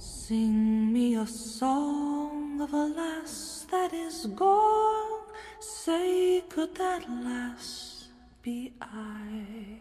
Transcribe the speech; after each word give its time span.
Sing 0.00 0.92
me 0.92 1.16
a 1.16 1.26
song 1.26 2.60
of 2.60 2.72
a 2.72 2.86
lass 2.86 3.66
that 3.68 3.92
is 3.92 4.26
gone. 4.26 5.24
Say, 5.58 6.44
could 6.48 6.72
that 6.76 7.02
lass 7.24 8.06
be 8.40 8.74
I? 8.80 9.80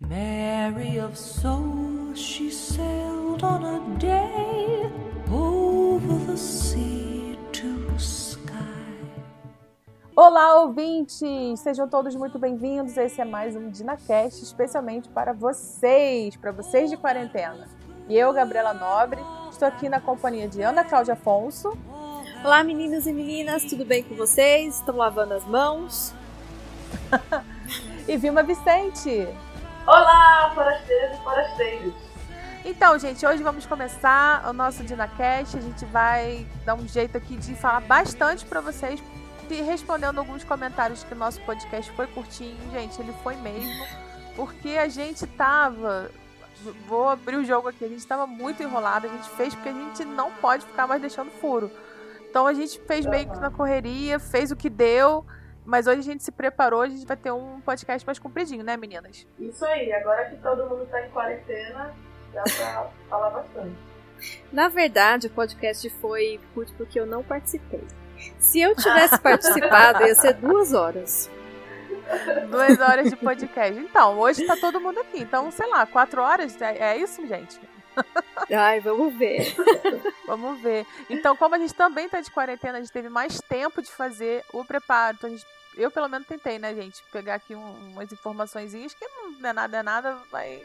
Mary 0.00 0.98
of 1.00 1.18
soul, 1.18 2.14
she 2.14 2.50
sailed 2.50 3.44
on 3.44 3.62
a 3.62 3.98
day 3.98 4.90
over 5.30 6.24
the 6.24 6.38
sea 6.38 7.38
to 7.52 7.98
sky. 7.98 8.54
Olá, 10.16 10.62
ouvintes! 10.62 11.60
Sejam 11.60 11.86
todos 11.86 12.16
muito 12.16 12.38
bem-vindos. 12.38 12.96
Esse 12.96 13.20
é 13.20 13.24
mais 13.26 13.54
um 13.54 13.68
DinaCast, 13.68 14.42
especialmente 14.42 15.10
para 15.10 15.34
vocês, 15.34 16.38
para 16.38 16.52
vocês 16.52 16.88
de 16.88 16.96
quarentena. 16.96 17.77
E 18.08 18.16
eu, 18.16 18.32
Gabriela 18.32 18.72
Nobre, 18.72 19.20
estou 19.50 19.68
aqui 19.68 19.86
na 19.86 20.00
companhia 20.00 20.48
de 20.48 20.62
Ana 20.62 20.82
Cláudia 20.82 21.12
Afonso. 21.12 21.76
Olá, 22.42 22.64
meninos 22.64 23.06
e 23.06 23.12
meninas, 23.12 23.64
tudo 23.64 23.84
bem 23.84 24.02
com 24.02 24.14
vocês? 24.14 24.76
Estão 24.76 24.96
lavando 24.96 25.34
as 25.34 25.44
mãos? 25.44 26.14
e 28.08 28.16
Vilma 28.16 28.42
Vicente. 28.42 29.28
Olá, 29.86 30.50
forasteiros 30.54 31.18
e 31.18 31.22
forasteiros! 31.22 31.94
Então, 32.64 32.98
gente, 32.98 33.26
hoje 33.26 33.42
vamos 33.42 33.66
começar 33.66 34.48
o 34.48 34.54
nosso 34.54 34.82
DinaCast. 34.84 35.58
A 35.58 35.60
gente 35.60 35.84
vai 35.84 36.46
dar 36.64 36.76
um 36.76 36.88
jeito 36.88 37.18
aqui 37.18 37.36
de 37.36 37.54
falar 37.56 37.80
bastante 37.80 38.42
para 38.46 38.62
vocês, 38.62 39.02
e 39.50 39.60
respondendo 39.60 40.18
alguns 40.18 40.44
comentários 40.44 41.04
que 41.04 41.12
o 41.12 41.16
nosso 41.16 41.42
podcast 41.42 41.92
foi 41.92 42.06
curtinho. 42.06 42.56
Gente, 42.72 42.98
ele 43.02 43.12
foi 43.22 43.36
mesmo, 43.36 43.86
porque 44.34 44.78
a 44.78 44.88
gente 44.88 45.26
tava. 45.26 46.10
Vou 46.86 47.08
abrir 47.08 47.36
o 47.36 47.44
jogo 47.44 47.68
aqui, 47.68 47.84
a 47.84 47.88
gente 47.88 48.06
tava 48.06 48.26
muito 48.26 48.62
enrolado, 48.62 49.06
a 49.06 49.10
gente 49.10 49.28
fez 49.30 49.54
porque 49.54 49.68
a 49.68 49.72
gente 49.72 50.04
não 50.04 50.32
pode 50.32 50.66
ficar 50.66 50.86
mais 50.86 51.00
deixando 51.00 51.30
furo. 51.30 51.70
Então 52.28 52.46
a 52.46 52.52
gente 52.52 52.80
fez 52.80 53.06
meio 53.06 53.30
que 53.30 53.38
na 53.38 53.50
correria, 53.50 54.18
fez 54.18 54.50
o 54.50 54.56
que 54.56 54.68
deu. 54.68 55.24
Mas 55.64 55.86
hoje 55.86 56.00
a 56.00 56.02
gente 56.02 56.24
se 56.24 56.32
preparou, 56.32 56.80
a 56.80 56.88
gente 56.88 57.06
vai 57.06 57.16
ter 57.16 57.30
um 57.30 57.60
podcast 57.60 58.06
mais 58.06 58.18
compridinho, 58.18 58.64
né, 58.64 58.74
meninas? 58.76 59.26
Isso 59.38 59.64
aí, 59.66 59.92
agora 59.92 60.24
que 60.30 60.36
todo 60.36 60.66
mundo 60.66 60.86
tá 60.86 61.06
em 61.06 61.10
quarentena, 61.10 61.94
dá 62.32 62.42
pra 62.42 62.90
falar 63.10 63.30
bastante. 63.30 63.76
Na 64.50 64.68
verdade, 64.68 65.26
o 65.26 65.30
podcast 65.30 65.88
foi 66.00 66.40
curto 66.54 66.72
porque 66.72 66.98
eu 66.98 67.04
não 67.04 67.22
participei. 67.22 67.84
Se 68.38 68.60
eu 68.60 68.74
tivesse 68.74 69.20
participado, 69.20 70.04
ia 70.04 70.14
ser 70.14 70.34
duas 70.34 70.72
horas. 70.72 71.30
Duas 72.50 72.80
horas 72.80 73.10
de 73.10 73.16
podcast. 73.16 73.78
Então, 73.78 74.18
hoje 74.18 74.46
tá 74.46 74.56
todo 74.56 74.80
mundo 74.80 75.00
aqui. 75.00 75.20
Então, 75.20 75.50
sei 75.50 75.66
lá, 75.68 75.86
quatro 75.86 76.22
horas? 76.22 76.60
É, 76.60 76.92
é 76.92 76.96
isso, 76.96 77.26
gente? 77.26 77.60
Ai, 78.50 78.80
vamos 78.80 79.14
ver. 79.14 79.54
vamos 80.26 80.60
ver. 80.60 80.86
Então, 81.10 81.36
como 81.36 81.54
a 81.54 81.58
gente 81.58 81.74
também 81.74 82.08
tá 82.08 82.20
de 82.20 82.30
quarentena, 82.30 82.78
a 82.78 82.80
gente 82.80 82.92
teve 82.92 83.08
mais 83.08 83.40
tempo 83.40 83.82
de 83.82 83.90
fazer 83.90 84.44
o 84.52 84.64
preparo. 84.64 85.16
Então, 85.18 85.30
gente 85.30 85.46
eu 85.78 85.90
pelo 85.92 86.08
menos 86.08 86.26
tentei, 86.26 86.58
né, 86.58 86.74
gente? 86.74 87.02
Pegar 87.12 87.36
aqui 87.36 87.54
um, 87.54 87.92
umas 87.92 88.10
informações 88.12 88.72
que 88.72 89.08
não 89.40 89.48
é 89.48 89.52
nada, 89.52 89.76
é 89.76 89.82
nada, 89.82 90.18
vai, 90.30 90.60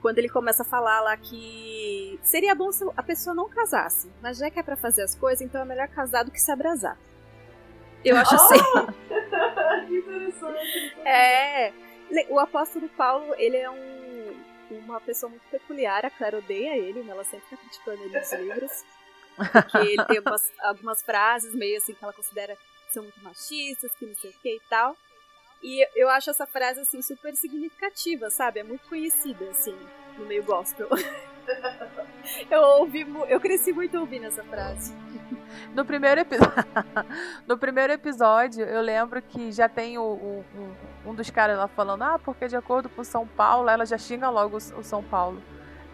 quando 0.00 0.18
ele 0.18 0.28
começa 0.28 0.62
a 0.62 0.66
falar 0.66 1.00
lá 1.00 1.16
que 1.16 2.18
seria 2.22 2.54
bom 2.54 2.70
se 2.70 2.84
a 2.96 3.02
pessoa 3.02 3.34
não 3.34 3.48
casasse, 3.48 4.10
mas 4.22 4.38
já 4.38 4.50
que 4.50 4.58
é 4.58 4.62
para 4.62 4.76
fazer 4.76 5.02
as 5.02 5.14
coisas, 5.14 5.40
então 5.40 5.60
é 5.60 5.64
melhor 5.64 5.88
casar 5.88 6.24
do 6.24 6.30
que 6.30 6.40
se 6.40 6.50
abrasar. 6.50 6.96
Eu 8.04 8.16
acho 8.16 8.34
oh! 8.34 8.38
assim. 8.38 8.58
que 9.88 9.98
interessante. 9.98 10.96
É. 11.04 11.72
O 12.30 12.38
apóstolo 12.38 12.88
Paulo, 12.90 13.34
ele 13.36 13.56
é 13.56 13.68
um, 13.68 14.44
uma 14.70 15.00
pessoa 15.00 15.28
muito 15.28 15.46
peculiar, 15.50 16.06
a 16.06 16.10
Clara 16.10 16.38
odeia 16.38 16.76
ele, 16.76 17.02
né? 17.02 17.12
ela 17.12 17.24
sempre 17.24 17.50
tá 17.50 17.56
criticando 17.56 18.02
ele 18.02 18.18
nos 18.18 18.32
livros. 18.32 18.84
Porque 19.36 19.78
ele 19.78 20.04
tem 20.04 20.16
algumas, 20.18 20.52
algumas 20.60 21.02
frases 21.02 21.54
meio 21.54 21.76
assim 21.76 21.94
que 21.94 22.02
ela 22.02 22.12
considera 22.12 22.56
que 22.56 22.92
são 22.92 23.02
muito 23.02 23.22
machistas, 23.22 23.94
que 23.94 24.06
não 24.06 24.14
sei 24.14 24.30
o 24.30 24.34
que 24.34 24.56
e 24.56 24.60
tal. 24.68 24.96
E 25.62 25.86
eu 25.96 26.08
acho 26.08 26.30
essa 26.30 26.46
frase, 26.46 26.80
assim, 26.80 27.02
super 27.02 27.34
significativa, 27.34 28.30
sabe? 28.30 28.60
É 28.60 28.62
muito 28.62 28.88
conhecida, 28.88 29.44
assim, 29.50 29.76
no 30.16 30.26
meio 30.26 30.44
gospel. 30.44 30.88
eu 32.50 32.62
ouvi, 32.80 33.06
eu 33.28 33.40
cresci 33.40 33.72
muito 33.72 33.98
ouvindo 33.98 34.26
essa 34.26 34.44
frase. 34.44 34.94
No 35.74 35.84
primeiro, 35.84 36.20
epi... 36.20 36.36
no 37.46 37.58
primeiro 37.58 37.92
episódio, 37.92 38.64
eu 38.64 38.80
lembro 38.80 39.20
que 39.20 39.50
já 39.50 39.68
tem 39.68 39.98
o, 39.98 40.02
o, 40.02 40.44
um 41.06 41.14
dos 41.14 41.30
caras 41.30 41.58
lá 41.58 41.66
falando, 41.66 42.02
ah, 42.02 42.18
porque 42.18 42.46
de 42.46 42.56
acordo 42.56 42.88
com 42.88 43.02
São 43.02 43.26
Paulo, 43.26 43.68
ela 43.68 43.84
já 43.84 43.98
xinga 43.98 44.28
logo 44.28 44.56
o, 44.56 44.84
São 44.84 45.02
Paulo. 45.02 45.42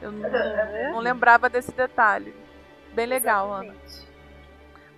Eu 0.02 0.12
não, 0.12 0.26
é 0.28 0.91
não 0.92 0.98
lembrava 0.98 1.48
desse 1.48 1.72
detalhe. 1.72 2.34
Bem 2.92 3.06
legal, 3.06 3.46
Exatamente. 3.46 3.96
Ana. 3.96 4.14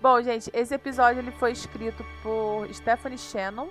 Bom, 0.00 0.22
gente, 0.22 0.50
esse 0.52 0.74
episódio 0.74 1.20
ele 1.20 1.30
foi 1.32 1.52
escrito 1.52 2.04
por 2.22 2.68
Stephanie 2.72 3.18
Shannon 3.18 3.68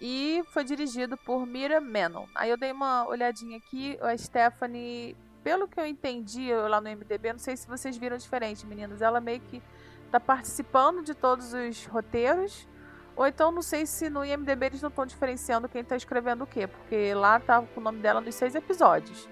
e 0.00 0.42
foi 0.52 0.64
dirigido 0.64 1.16
por 1.16 1.46
Mira 1.46 1.80
Menon. 1.80 2.26
Aí 2.34 2.50
eu 2.50 2.56
dei 2.56 2.72
uma 2.72 3.06
olhadinha 3.06 3.58
aqui, 3.58 3.98
a 4.00 4.16
Stephanie, 4.16 5.16
pelo 5.42 5.68
que 5.68 5.78
eu 5.78 5.86
entendi 5.86 6.52
lá 6.54 6.80
no 6.80 6.90
MDB, 6.90 7.32
não 7.32 7.38
sei 7.38 7.56
se 7.56 7.66
vocês 7.66 7.96
viram 7.96 8.16
diferente, 8.16 8.66
meninas, 8.66 9.02
ela 9.02 9.20
meio 9.20 9.40
que 9.40 9.62
tá 10.10 10.18
participando 10.18 11.02
de 11.02 11.14
todos 11.14 11.52
os 11.52 11.86
roteiros, 11.86 12.66
ou 13.16 13.26
então 13.26 13.52
não 13.52 13.62
sei 13.62 13.86
se 13.86 14.08
no 14.08 14.24
IMDB 14.24 14.66
eles 14.66 14.82
não 14.82 14.88
estão 14.88 15.06
diferenciando 15.06 15.68
quem 15.68 15.84
tá 15.84 15.96
escrevendo 15.96 16.44
o 16.44 16.46
quê, 16.46 16.66
porque 16.66 17.14
lá 17.14 17.38
tá 17.38 17.62
com 17.62 17.80
o 17.80 17.82
nome 17.82 18.00
dela 18.00 18.20
nos 18.20 18.34
seis 18.34 18.54
episódios. 18.54 19.28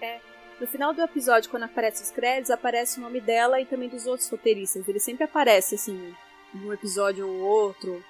É. 0.00 0.20
No 0.58 0.66
final 0.66 0.94
do 0.94 1.02
episódio, 1.02 1.50
quando 1.50 1.64
aparece 1.64 2.02
os 2.02 2.10
créditos, 2.10 2.50
aparece 2.50 2.98
o 2.98 3.02
nome 3.02 3.20
dela 3.20 3.60
e 3.60 3.66
também 3.66 3.90
dos 3.90 4.06
outros 4.06 4.28
roteiristas. 4.30 4.88
Ele 4.88 4.98
sempre 4.98 5.24
aparece, 5.24 5.74
assim, 5.74 6.14
um 6.54 6.72
episódio 6.72 7.28
ou 7.28 7.40
outro. 7.42 8.02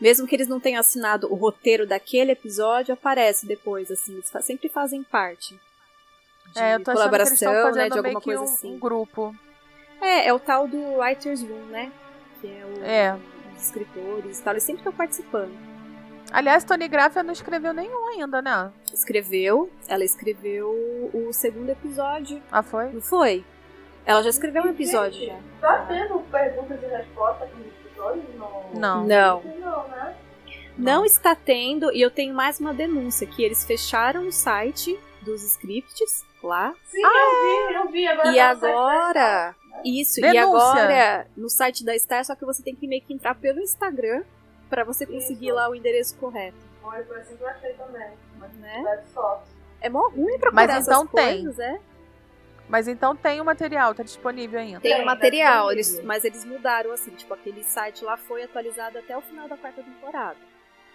Mesmo 0.00 0.26
que 0.26 0.34
eles 0.34 0.48
não 0.48 0.58
tenham 0.58 0.80
assinado 0.80 1.32
o 1.32 1.36
roteiro 1.36 1.86
daquele 1.86 2.32
episódio, 2.32 2.92
aparece 2.92 3.46
depois, 3.46 3.90
assim, 3.90 4.14
eles 4.14 4.32
sempre 4.44 4.68
fazem 4.68 5.02
parte. 5.02 5.58
De 6.52 6.60
é, 6.60 6.74
eu 6.74 6.82
tô 6.82 6.92
colaboração, 6.92 7.72
né, 7.72 7.88
de 7.88 7.98
alguma 7.98 8.20
coisa 8.20 8.40
um, 8.40 8.44
assim. 8.44 8.74
Um 8.74 8.78
grupo. 8.78 9.34
É, 10.00 10.28
é 10.28 10.34
o 10.34 10.38
tal 10.40 10.66
do 10.66 10.98
Writers 10.98 11.42
Room, 11.42 11.66
né? 11.66 11.92
Que 12.40 12.48
é 12.48 12.64
o 12.64 12.84
é. 12.84 13.18
os 13.56 13.64
escritores 13.64 14.40
e 14.40 14.42
tal, 14.42 14.52
eles 14.54 14.64
sempre 14.64 14.80
estão 14.80 14.92
participando. 14.92 15.52
Aliás, 16.32 16.64
Tony 16.64 16.88
Graff 16.88 17.22
não 17.22 17.32
escreveu 17.32 17.74
nenhum 17.74 18.08
ainda, 18.08 18.40
né? 18.40 18.72
Escreveu. 18.92 19.70
Ela 19.86 20.02
escreveu 20.02 20.70
o 21.12 21.32
segundo 21.32 21.70
episódio. 21.70 22.42
Ah, 22.50 22.62
foi? 22.62 22.90
Não 22.90 23.02
foi? 23.02 23.44
Ela 24.04 24.22
já 24.22 24.30
escreveu 24.30 24.62
um 24.64 24.70
episódio 24.70 25.26
já. 25.26 25.38
Tá 25.60 25.84
tendo 25.86 26.18
perguntas 26.30 26.82
e 26.82 26.86
respostas 26.86 27.48
aqui 27.48 27.71
não. 28.74 29.04
Não. 29.04 29.42
Não, 29.42 29.88
né? 29.88 30.16
Não 30.76 31.04
está 31.04 31.34
tendo, 31.34 31.92
e 31.92 32.00
eu 32.00 32.10
tenho 32.10 32.34
mais 32.34 32.58
uma 32.58 32.72
denúncia, 32.72 33.26
que 33.26 33.42
eles 33.42 33.64
fecharam 33.64 34.26
o 34.26 34.32
site 34.32 34.98
dos 35.20 35.42
scripts 35.42 36.24
lá. 36.42 36.74
Sim, 36.86 37.02
ah, 37.04 37.72
eu 37.74 37.90
vi, 37.90 38.04
eu 38.04 38.06
vi. 38.06 38.08
Agora 38.08 38.32
e 38.32 38.40
agora... 38.40 39.54
Isso, 39.84 40.20
denúncia. 40.20 40.34
e 40.34 40.38
agora 40.38 41.26
no 41.36 41.48
site 41.48 41.84
da 41.84 41.98
Star, 41.98 42.24
só 42.24 42.34
que 42.34 42.44
você 42.44 42.62
tem 42.62 42.74
que 42.74 42.86
meio 42.86 43.02
que 43.02 43.12
entrar 43.12 43.34
pelo 43.34 43.60
Instagram 43.60 44.22
para 44.68 44.84
você 44.84 45.04
conseguir 45.04 45.48
Isso. 45.48 45.54
lá 45.54 45.68
o 45.68 45.74
endereço 45.74 46.16
correto. 46.16 46.56
Foi, 46.80 47.02
foi 47.04 47.20
assim 47.20 47.36
que 47.36 47.42
eu 47.42 47.48
achei 47.48 47.72
também. 47.74 48.10
Mas 48.38 48.52
né? 48.54 49.04
É 49.80 49.88
mó 49.88 50.08
ruim 50.08 50.38
procurar 50.38 50.66
Mas 50.66 50.86
então 50.86 51.06
tem. 51.06 51.44
Coisas, 51.44 51.58
é? 51.58 51.80
Mas 52.72 52.88
então 52.88 53.14
tem 53.14 53.38
o 53.38 53.44
material, 53.44 53.94
tá 53.94 54.02
disponível 54.02 54.58
ainda. 54.58 54.80
Tem 54.80 55.02
o 55.02 55.04
material, 55.04 55.70
eles, 55.70 56.02
mas 56.02 56.24
eles 56.24 56.42
mudaram 56.42 56.90
assim, 56.90 57.10
tipo, 57.10 57.34
aquele 57.34 57.62
site 57.62 58.02
lá 58.02 58.16
foi 58.16 58.44
atualizado 58.44 58.96
até 58.96 59.14
o 59.14 59.20
final 59.20 59.46
da 59.46 59.58
quarta 59.58 59.82
temporada. 59.82 60.38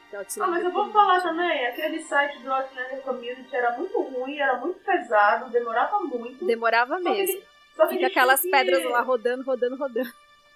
Então, 0.08 0.26
ah, 0.40 0.48
mas 0.48 0.64
eu 0.64 0.72
vou 0.72 0.92
falar 0.92 1.22
também, 1.22 1.68
aquele 1.68 2.02
site 2.02 2.40
do 2.42 2.52
Outlander 2.52 3.02
Community 3.04 3.56
era 3.56 3.78
muito 3.78 4.02
ruim, 4.02 4.40
era 4.40 4.58
muito 4.58 4.80
pesado, 4.80 5.52
demorava 5.52 6.00
muito. 6.00 6.44
Demorava 6.44 6.98
mesmo. 6.98 7.44
Só 7.76 7.86
que, 7.86 7.94
Fica 7.94 8.08
aquelas 8.08 8.42
que... 8.42 8.50
pedras 8.50 8.84
lá 8.86 9.02
rodando, 9.02 9.44
rodando, 9.44 9.76
rodando. 9.76 10.10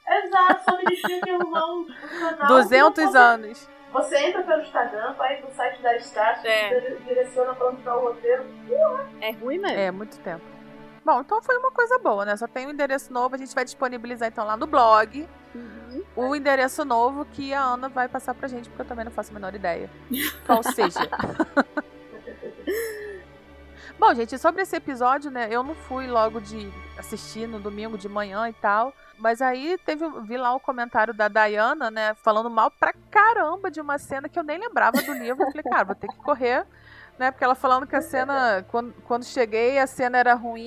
Exato, 0.07 0.63
só 0.63 0.75
que 0.75 0.87
eles 0.87 1.01
tinham 1.01 1.21
que 1.21 1.29
arrumar 1.29 1.71
um, 1.71 1.85
canal. 2.19 2.47
200 2.47 3.15
anos. 3.15 3.69
Você 3.91 4.17
entra 4.17 4.41
pelo 4.41 4.63
Instagram, 4.63 5.13
vai 5.13 5.39
no 5.39 5.51
site 5.51 5.81
da 5.83 5.95
Start, 5.97 6.43
É. 6.45 6.79
direciona 7.05 7.53
pra 7.53 7.67
onde 7.67 7.83
tá 7.83 7.95
o 7.95 8.07
roteiro. 8.07 8.43
É 9.21 9.31
ruim 9.33 9.59
mesmo. 9.59 9.77
É, 9.77 9.91
muito 9.91 10.17
tempo. 10.21 10.60
Bom, 11.03 11.21
então 11.21 11.41
foi 11.41 11.57
uma 11.57 11.71
coisa 11.71 11.97
boa, 11.99 12.23
né? 12.25 12.37
Só 12.37 12.47
tem 12.47 12.67
um 12.67 12.71
endereço 12.71 13.11
novo, 13.11 13.35
a 13.35 13.37
gente 13.37 13.55
vai 13.55 13.65
disponibilizar 13.65 14.27
então 14.27 14.45
lá 14.45 14.55
no 14.55 14.67
blog 14.67 15.27
Uhum. 15.53 16.03
o 16.15 16.33
endereço 16.35 16.85
novo 16.85 17.25
que 17.25 17.53
a 17.53 17.61
Ana 17.61 17.89
vai 17.89 18.07
passar 18.07 18.33
pra 18.33 18.47
gente, 18.47 18.69
porque 18.69 18.83
eu 18.83 18.85
também 18.87 19.03
não 19.03 19.11
faço 19.11 19.31
a 19.31 19.33
menor 19.33 19.53
ideia. 19.53 19.89
Qual 20.45 20.63
seja. 20.63 20.99
Bom, 23.99 24.13
gente, 24.15 24.37
sobre 24.39 24.61
esse 24.63 24.75
episódio, 24.75 25.29
né? 25.29 25.47
Eu 25.51 25.61
não 25.61 25.75
fui 25.75 26.07
logo 26.07 26.39
de 26.41 26.71
assistir 26.97 27.47
no 27.47 27.59
domingo 27.59 27.97
de 27.97 28.07
manhã 28.09 28.47
e 28.49 28.53
tal. 28.53 28.93
Mas 29.19 29.41
aí 29.41 29.77
teve, 29.85 30.07
vi 30.21 30.37
lá 30.37 30.55
o 30.55 30.59
comentário 30.59 31.13
da 31.13 31.27
Diana, 31.27 31.91
né? 31.91 32.15
Falando 32.15 32.49
mal 32.49 32.71
pra 32.71 32.93
caramba 33.11 33.69
de 33.69 33.79
uma 33.79 33.99
cena 33.99 34.27
que 34.27 34.39
eu 34.39 34.43
nem 34.43 34.57
lembrava 34.57 34.99
do 35.01 35.13
livro. 35.13 35.43
Eu 35.43 35.51
falei, 35.51 35.63
cara, 35.63 35.83
vou 35.83 35.95
ter 35.95 36.07
que 36.07 36.15
correr, 36.15 36.65
né? 37.21 37.31
Porque 37.31 37.43
ela 37.43 37.55
falando 37.55 37.85
que 37.87 37.95
a 37.95 38.01
cena, 38.01 38.65
quando, 38.69 38.93
quando 39.03 39.23
cheguei, 39.23 39.77
a 39.79 39.87
cena 39.87 40.17
era 40.17 40.33
ruim 40.33 40.59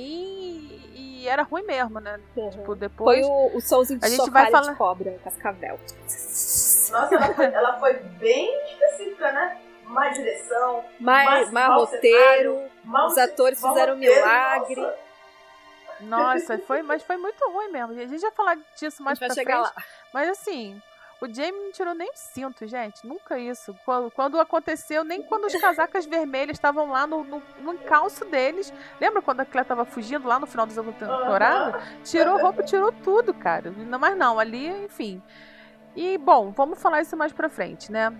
e, 0.95 1.23
e 1.25 1.29
era 1.29 1.43
ruim 1.43 1.63
mesmo, 1.65 1.99
né? 2.01 2.19
Tipo, 2.35 2.65
Foi 2.65 2.77
depois. 2.77 3.27
o, 3.27 3.57
o 3.57 3.61
solzinho 3.61 3.99
de 4.01 4.07
A 4.07 4.09
gente 4.09 4.31
vai 4.31 4.51
falar- 4.51 4.71
de 4.73 4.79
cobra, 4.79 5.19
cascavel. 5.23 5.79
Nossa, 5.79 7.15
ela 7.15 7.35
foi, 7.35 7.45
ela 7.47 7.79
foi 7.81 7.95
bem 7.95 8.65
específica, 8.73 9.33
né? 9.33 9.61
Má 9.85 10.09
direção, 10.09 10.83
Mais, 10.99 11.29
mais 11.29 11.51
mal 11.51 11.81
roteiro. 11.81 12.71
mal 12.85 13.07
Os 13.09 13.19
atores 13.19 13.61
mal 13.61 13.73
fizeram 13.75 13.93
um 13.95 13.97
roteiro, 13.97 14.21
milagre. 14.21 14.81
nossa. 14.81 15.05
Nossa, 16.01 16.59
foi, 16.59 16.83
mas 16.83 17.03
foi 17.03 17.17
muito 17.17 17.39
ruim 17.51 17.69
mesmo. 17.71 17.93
A 17.93 18.07
gente 18.07 18.21
vai 18.21 18.31
falar 18.33 18.57
disso 18.79 19.03
mais 19.03 19.19
pra 19.19 19.31
chegar 19.33 19.63
frente. 19.63 19.77
lá. 19.77 19.85
Mas 20.13 20.29
assim, 20.31 20.81
o 21.25 21.35
Jamie 21.35 21.65
não 21.65 21.73
tirou 21.73 21.95
nem 21.95 22.09
o 22.09 22.17
cinto, 22.17 22.67
gente. 22.67 23.07
Nunca 23.07 23.39
isso. 23.39 23.75
Quando, 23.85 24.11
quando 24.11 24.41
aconteceu, 24.41 25.03
nem 25.03 25.23
quando 25.23 25.45
os 25.47 25.55
casacas 25.55 26.05
vermelhas 26.07 26.57
estavam 26.57 26.91
lá 26.91 27.07
no, 27.07 27.25
no, 27.25 27.43
no 27.61 27.75
encalço 27.75 28.25
deles. 28.27 28.73
Lembra 29.01 29.23
quando 29.23 29.41
a 29.41 29.45
Claire 29.45 29.67
tava 29.67 29.85
fugindo 29.85 30.29
lá 30.29 30.39
no 30.39 30.47
final 30.47 30.67
da 30.67 30.83
temporada? 30.83 31.81
Tirou 32.05 32.39
roupa, 32.39 32.63
tirou 32.63 32.93
tudo, 32.93 33.33
cara. 33.33 33.71
Não, 33.71 33.99
mas 33.99 34.17
não, 34.17 34.39
ali, 34.39 34.69
enfim. 34.85 35.23
E, 35.97 36.19
bom, 36.19 36.51
vamos 36.51 36.81
falar 36.81 37.01
isso 37.01 37.17
mais 37.17 37.33
pra 37.33 37.49
frente, 37.49 37.91
né? 37.91 38.13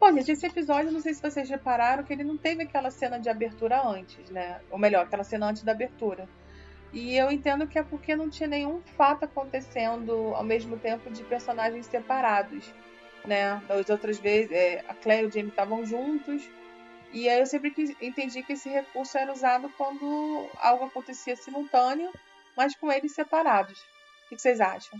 Bom, 0.00 0.12
gente, 0.12 0.32
esse 0.32 0.46
episódio, 0.46 0.92
não 0.92 1.00
sei 1.00 1.14
se 1.14 1.22
vocês 1.22 1.48
repararam, 1.48 2.04
que 2.04 2.12
ele 2.12 2.24
não 2.24 2.36
teve 2.36 2.62
aquela 2.62 2.90
cena 2.90 3.18
de 3.18 3.28
abertura 3.28 3.86
antes, 3.86 4.30
né? 4.30 4.60
Ou 4.70 4.78
melhor, 4.78 5.04
aquela 5.04 5.24
cena 5.24 5.46
antes 5.46 5.62
da 5.62 5.72
abertura. 5.72 6.28
E 6.94 7.16
eu 7.16 7.28
entendo 7.28 7.66
que 7.66 7.76
é 7.76 7.82
porque 7.82 8.14
não 8.14 8.30
tinha 8.30 8.48
nenhum 8.48 8.80
fato 8.96 9.24
acontecendo 9.24 10.32
ao 10.32 10.44
mesmo 10.44 10.78
tempo 10.78 11.10
de 11.10 11.24
personagens 11.24 11.86
separados, 11.86 12.72
né? 13.26 13.60
Das 13.66 13.90
outras 13.90 14.16
vezes, 14.18 14.52
é, 14.52 14.84
a 14.86 14.94
Claire 14.94 15.24
e 15.24 15.26
o 15.26 15.30
Jamie 15.32 15.48
estavam 15.48 15.84
juntos. 15.84 16.48
E 17.12 17.28
aí 17.28 17.40
eu 17.40 17.46
sempre 17.46 17.74
entendi 18.00 18.44
que 18.44 18.52
esse 18.52 18.68
recurso 18.68 19.18
era 19.18 19.32
usado 19.32 19.68
quando 19.76 20.48
algo 20.60 20.84
acontecia 20.84 21.34
simultâneo, 21.34 22.12
mas 22.56 22.76
com 22.76 22.90
eles 22.92 23.12
separados. 23.12 23.80
O 24.26 24.28
que 24.28 24.38
vocês 24.38 24.60
acham? 24.60 24.96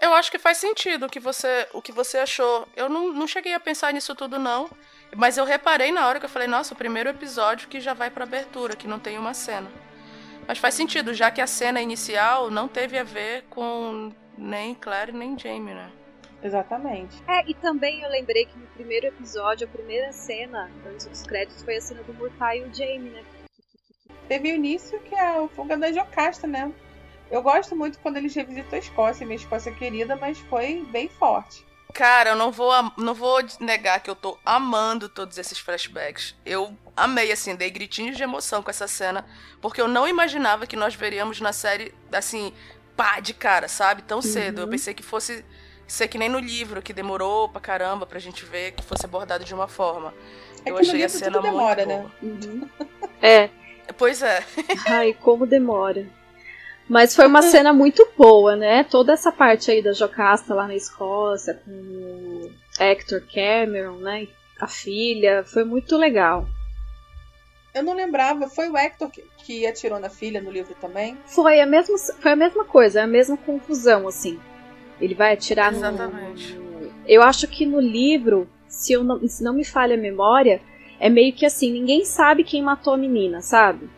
Eu 0.00 0.14
acho 0.14 0.30
que 0.30 0.38
faz 0.38 0.56
sentido 0.56 1.04
o 1.04 1.08
que 1.08 1.20
você, 1.20 1.68
o 1.74 1.82
que 1.82 1.92
você 1.92 2.16
achou. 2.16 2.66
Eu 2.74 2.88
não, 2.88 3.12
não 3.12 3.26
cheguei 3.26 3.52
a 3.52 3.60
pensar 3.60 3.92
nisso 3.92 4.14
tudo, 4.14 4.38
não. 4.38 4.70
Mas 5.14 5.36
eu 5.36 5.44
reparei 5.44 5.92
na 5.92 6.08
hora 6.08 6.18
que 6.18 6.24
eu 6.24 6.30
falei, 6.30 6.48
nossa, 6.48 6.72
o 6.72 6.76
primeiro 6.76 7.10
episódio 7.10 7.68
que 7.68 7.78
já 7.78 7.92
vai 7.92 8.10
pra 8.10 8.24
abertura, 8.24 8.74
que 8.74 8.88
não 8.88 8.98
tem 8.98 9.18
uma 9.18 9.34
cena. 9.34 9.70
Mas 10.52 10.58
faz 10.58 10.74
sentido, 10.74 11.14
já 11.14 11.30
que 11.30 11.40
a 11.40 11.46
cena 11.46 11.80
inicial 11.80 12.50
não 12.50 12.68
teve 12.68 12.98
a 12.98 13.02
ver 13.02 13.44
com 13.48 14.12
nem 14.36 14.74
Claire 14.74 15.10
nem 15.10 15.38
Jamie, 15.38 15.72
né? 15.72 15.90
Exatamente. 16.42 17.16
É, 17.26 17.42
e 17.50 17.54
também 17.54 18.02
eu 18.02 18.10
lembrei 18.10 18.44
que 18.44 18.58
no 18.58 18.66
primeiro 18.66 19.06
episódio, 19.06 19.66
a 19.66 19.70
primeira 19.70 20.12
cena, 20.12 20.70
antes 20.86 21.06
dos 21.06 21.22
créditos, 21.22 21.62
foi 21.62 21.76
a 21.76 21.80
cena 21.80 22.02
do 22.02 22.12
Murtai 22.12 22.58
e 22.58 22.64
o 22.64 22.74
Jamie, 22.74 23.12
né? 23.12 23.24
Teve 24.28 24.52
o 24.52 24.54
início 24.54 25.00
que 25.00 25.14
é 25.14 25.38
a 25.38 25.48
fuga 25.48 25.74
da 25.78 25.90
Jocasta, 25.90 26.46
né? 26.46 26.70
Eu 27.30 27.40
gosto 27.40 27.74
muito 27.74 27.98
quando 28.00 28.18
eles 28.18 28.34
revisitam 28.34 28.76
a 28.76 28.78
Escócia, 28.78 29.24
minha 29.24 29.36
Escócia 29.36 29.72
querida, 29.72 30.16
mas 30.16 30.38
foi 30.38 30.86
bem 30.90 31.08
forte. 31.08 31.64
Cara, 31.92 32.30
eu 32.30 32.36
não 32.36 32.50
vou, 32.50 32.72
não 32.96 33.12
vou 33.14 33.38
negar 33.60 34.00
que 34.00 34.08
eu 34.08 34.16
tô 34.16 34.38
amando 34.46 35.08
todos 35.08 35.36
esses 35.36 35.58
flashbacks. 35.58 36.34
Eu 36.44 36.76
amei, 36.96 37.30
assim, 37.30 37.54
dei 37.54 37.70
gritinhos 37.70 38.16
de 38.16 38.22
emoção 38.22 38.62
com 38.62 38.70
essa 38.70 38.88
cena, 38.88 39.24
porque 39.60 39.80
eu 39.80 39.86
não 39.88 40.08
imaginava 40.08 40.66
que 40.66 40.74
nós 40.76 40.94
veríamos 40.94 41.40
na 41.40 41.52
série, 41.52 41.94
assim, 42.10 42.52
pá, 42.96 43.20
de 43.20 43.34
cara, 43.34 43.68
sabe? 43.68 44.02
Tão 44.02 44.22
cedo. 44.22 44.60
Eu 44.60 44.64
Uhum. 44.64 44.70
pensei 44.70 44.94
que 44.94 45.02
fosse 45.02 45.44
ser 45.86 46.08
que 46.08 46.16
nem 46.16 46.28
no 46.30 46.38
livro, 46.38 46.80
que 46.80 46.94
demorou 46.94 47.48
pra 47.50 47.60
caramba 47.60 48.06
pra 48.06 48.18
gente 48.18 48.44
ver, 48.46 48.72
que 48.72 48.82
fosse 48.82 49.04
abordado 49.04 49.44
de 49.44 49.52
uma 49.52 49.68
forma. 49.68 50.14
É 50.64 50.70
eu 50.70 50.76
que 50.76 50.82
no 50.82 50.88
achei 50.88 51.04
a 51.04 51.08
cena 51.10 51.32
tudo 51.38 51.42
demora, 51.42 51.84
muito 51.84 51.88
né? 51.88 52.10
boa. 52.22 52.68
É. 53.20 53.50
Pois 53.98 54.22
é. 54.22 54.42
Ai, 54.86 55.12
como 55.12 55.46
demora. 55.46 56.06
Mas 56.92 57.16
foi 57.16 57.26
uma 57.26 57.40
cena 57.40 57.72
muito 57.72 58.06
boa, 58.18 58.54
né? 58.54 58.84
Toda 58.84 59.14
essa 59.14 59.32
parte 59.32 59.70
aí 59.70 59.80
da 59.82 59.94
Jocasta 59.94 60.52
lá 60.54 60.66
na 60.66 60.74
Escócia, 60.74 61.54
com 61.54 61.70
o 61.70 62.50
Hector 62.78 63.22
Cameron, 63.34 63.96
né? 63.96 64.28
A 64.60 64.66
filha, 64.66 65.42
foi 65.42 65.64
muito 65.64 65.96
legal. 65.96 66.46
Eu 67.74 67.82
não 67.82 67.94
lembrava, 67.94 68.46
foi 68.46 68.68
o 68.68 68.76
Hector 68.76 69.10
que, 69.10 69.24
que 69.38 69.66
atirou 69.66 69.98
na 69.98 70.10
filha 70.10 70.42
no 70.42 70.50
livro 70.50 70.74
também? 70.78 71.16
Foi 71.24 71.62
a 71.62 71.66
mesma, 71.66 71.96
foi 71.96 72.32
a 72.32 72.36
mesma 72.36 72.66
coisa, 72.66 73.02
a 73.04 73.06
mesma 73.06 73.38
confusão, 73.38 74.06
assim. 74.06 74.38
Ele 75.00 75.14
vai 75.14 75.32
atirar 75.32 75.72
no- 75.72 75.78
Exatamente. 75.78 76.52
no. 76.56 76.92
Eu 77.06 77.22
acho 77.22 77.48
que 77.48 77.64
no 77.64 77.80
livro, 77.80 78.46
se, 78.68 78.92
eu 78.92 79.02
não, 79.02 79.26
se 79.26 79.42
não 79.42 79.54
me 79.54 79.64
falha 79.64 79.94
a 79.94 79.98
memória, 79.98 80.60
é 81.00 81.08
meio 81.08 81.32
que 81.32 81.46
assim, 81.46 81.72
ninguém 81.72 82.04
sabe 82.04 82.44
quem 82.44 82.62
matou 82.62 82.92
a 82.92 82.98
menina, 82.98 83.40
sabe? 83.40 83.88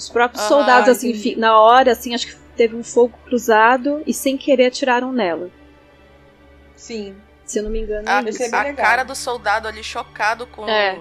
Os 0.00 0.08
próprios 0.08 0.42
Ah, 0.42 0.48
soldados, 0.48 0.88
assim, 0.88 1.10
entendi. 1.10 1.36
na 1.36 1.58
hora, 1.60 1.92
assim, 1.92 2.14
acho 2.14 2.26
que 2.28 2.36
teve 2.56 2.74
um 2.74 2.82
fogo 2.82 3.18
cruzado 3.26 4.02
e 4.06 4.14
sem 4.14 4.36
querer 4.38 4.66
atiraram 4.66 5.12
nela. 5.12 5.50
Sim. 6.74 7.14
Se 7.44 7.58
eu 7.58 7.64
não 7.64 7.70
me 7.70 7.80
engano, 7.80 8.08
A, 8.08 8.22
é 8.22 8.70
a 8.70 8.74
cara 8.74 9.02
do 9.02 9.14
soldado 9.14 9.66
ali 9.68 9.82
chocado 9.82 10.46
com 10.46 10.68
É. 10.68 10.98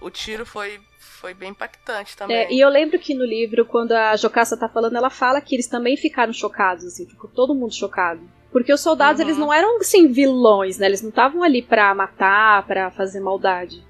o 0.00 0.10
tiro 0.10 0.44
foi, 0.44 0.78
foi 0.98 1.32
bem 1.34 1.50
impactante 1.50 2.16
também. 2.16 2.36
É, 2.36 2.52
e 2.52 2.60
eu 2.60 2.68
lembro 2.68 2.98
que 2.98 3.14
no 3.14 3.24
livro, 3.24 3.64
quando 3.64 3.92
a 3.92 4.14
Jocasta 4.16 4.56
tá 4.56 4.68
falando, 4.68 4.96
ela 4.96 5.08
fala 5.10 5.40
que 5.40 5.54
eles 5.56 5.66
também 5.66 5.96
ficaram 5.96 6.32
chocados, 6.32 6.84
assim, 6.84 7.06
ficou 7.06 7.28
todo 7.30 7.54
mundo 7.54 7.74
chocado. 7.74 8.20
Porque 8.52 8.72
os 8.72 8.82
soldados, 8.82 9.20
Uhum. 9.20 9.26
eles 9.26 9.38
não 9.38 9.52
eram, 9.52 9.78
assim, 9.78 10.08
vilões, 10.08 10.76
né? 10.78 10.86
Eles 10.86 11.00
não 11.00 11.08
estavam 11.08 11.42
ali 11.42 11.62
pra 11.62 11.94
matar, 11.94 12.66
pra 12.66 12.90
fazer 12.90 13.18
maldade. 13.18 13.82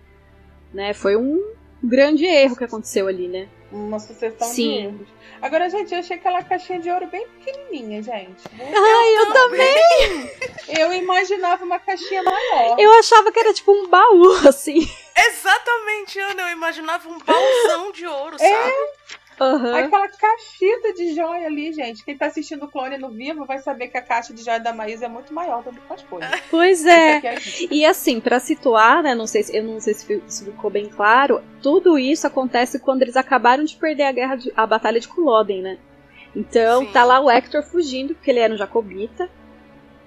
Né? 0.72 0.94
Foi 0.94 1.16
um 1.16 1.52
grande 1.82 2.24
erro 2.24 2.56
que 2.56 2.62
aconteceu 2.64 3.08
ali, 3.08 3.26
né? 3.26 3.48
Uma 3.72 3.98
sucessão 3.98 4.48
Sim. 4.48 4.70
de 4.70 4.78
erros. 4.86 5.08
Agora, 5.40 5.68
gente, 5.70 5.92
eu 5.92 5.98
achei 6.00 6.16
aquela 6.16 6.42
caixinha 6.44 6.78
de 6.78 6.90
ouro 6.90 7.06
bem 7.06 7.26
pequenininha, 7.26 8.02
gente. 8.02 8.42
Ai, 8.60 9.16
eu 9.18 9.32
também! 9.32 10.30
Eu 10.78 10.92
imaginava 10.92 11.64
uma 11.64 11.78
caixinha 11.78 12.22
maior. 12.22 12.78
Eu 12.78 12.92
achava 12.98 13.32
que 13.32 13.38
era 13.40 13.52
tipo 13.54 13.72
um 13.72 13.88
baú, 13.88 14.30
assim. 14.46 14.78
Exatamente, 15.16 16.18
Ana. 16.20 16.42
Eu 16.42 16.48
imaginava 16.50 17.08
um 17.08 17.18
baúzão 17.18 17.92
de 17.92 18.06
ouro, 18.06 18.36
É. 18.38 18.48
sabe? 18.48 18.74
Aham. 19.42 19.74
Aquela 19.76 20.08
caixita 20.08 20.92
de 20.94 21.14
joia 21.14 21.46
ali, 21.46 21.72
gente. 21.72 22.04
Quem 22.04 22.16
tá 22.16 22.26
assistindo 22.26 22.64
o 22.64 22.68
clone 22.68 22.96
no 22.98 23.10
vivo 23.10 23.44
vai 23.44 23.58
saber 23.58 23.88
que 23.88 23.98
a 23.98 24.02
caixa 24.02 24.32
de 24.32 24.42
joia 24.44 24.60
da 24.60 24.72
Maísa 24.72 25.06
é 25.06 25.08
muito 25.08 25.32
maior 25.34 25.62
do 25.62 25.72
que 25.72 25.92
as 25.92 26.02
coisas. 26.02 26.30
Pois 26.50 26.84
é. 26.86 27.16
É. 27.18 27.38
E 27.70 27.84
assim, 27.84 28.20
pra 28.20 28.38
situar, 28.38 29.02
né, 29.02 29.14
não 29.14 29.26
sei 29.26 29.42
se, 29.42 29.56
eu 29.56 29.64
não 29.64 29.80
sei 29.80 29.94
se 29.94 30.06
fi- 30.06 30.22
se 30.26 30.44
ficou 30.44 30.70
bem 30.70 30.86
claro, 30.88 31.42
tudo 31.62 31.98
isso 31.98 32.26
acontece 32.26 32.78
quando 32.78 33.02
eles 33.02 33.16
acabaram 33.16 33.64
de 33.64 33.74
perder 33.76 34.04
a 34.04 34.12
guerra, 34.12 34.36
de- 34.36 34.52
a 34.56 34.66
batalha 34.66 35.00
de 35.00 35.08
Culloden, 35.08 35.62
né? 35.62 35.78
Então, 36.34 36.86
Sim. 36.86 36.92
tá 36.92 37.04
lá 37.04 37.20
o 37.20 37.30
Hector 37.30 37.62
fugindo, 37.62 38.14
porque 38.14 38.30
ele 38.30 38.40
era 38.40 38.54
um 38.54 38.56
jacobita. 38.56 39.28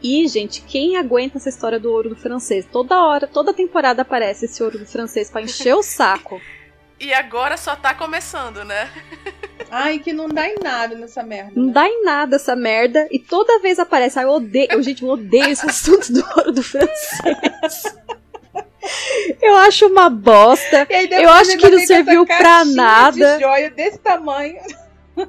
E, 0.01 0.27
gente, 0.27 0.61
quem 0.61 0.97
aguenta 0.97 1.37
essa 1.37 1.49
história 1.49 1.79
do 1.79 1.91
ouro 1.91 2.09
do 2.09 2.15
francês? 2.15 2.65
Toda 2.71 3.03
hora, 3.03 3.25
toda 3.27 3.53
temporada 3.53 4.01
aparece 4.01 4.45
esse 4.45 4.61
ouro 4.61 4.77
do 4.77 4.85
francês 4.85 5.29
pra 5.31 5.41
encher 5.41 5.73
o 5.75 5.81
saco. 5.83 6.39
E 6.99 7.13
agora 7.13 7.57
só 7.57 7.75
tá 7.75 7.93
começando, 7.93 8.63
né? 8.63 8.89
Ai, 9.69 9.99
que 9.99 10.13
não 10.13 10.29
dá 10.29 10.47
em 10.47 10.55
nada 10.63 10.95
nessa 10.95 11.23
merda. 11.23 11.51
Não 11.55 11.67
né? 11.67 11.73
dá 11.73 11.87
em 11.87 12.03
nada 12.03 12.35
essa 12.37 12.55
merda. 12.55 13.07
E 13.11 13.19
toda 13.19 13.59
vez 13.59 13.79
aparece. 13.79 14.17
Ai, 14.19 14.25
eu 14.25 14.29
odeio. 14.29 14.67
Eu, 14.71 14.81
gente, 14.81 15.03
eu 15.03 15.09
odeio 15.09 15.49
esse 15.49 15.65
assunto 15.67 16.11
do 16.13 16.25
ouro 16.37 16.51
do 16.51 16.63
francês. 16.63 17.95
Eu 19.41 19.55
acho 19.57 19.87
uma 19.87 20.11
bosta. 20.11 20.87
Eu 21.09 21.29
acho 21.31 21.57
que 21.57 21.69
não 21.69 21.79
serviu 21.79 22.23
pra 22.23 22.63
nada. 22.63 23.35
De 23.35 23.41
joia 23.41 23.71
desse 23.71 23.97
tamanho. 23.97 24.61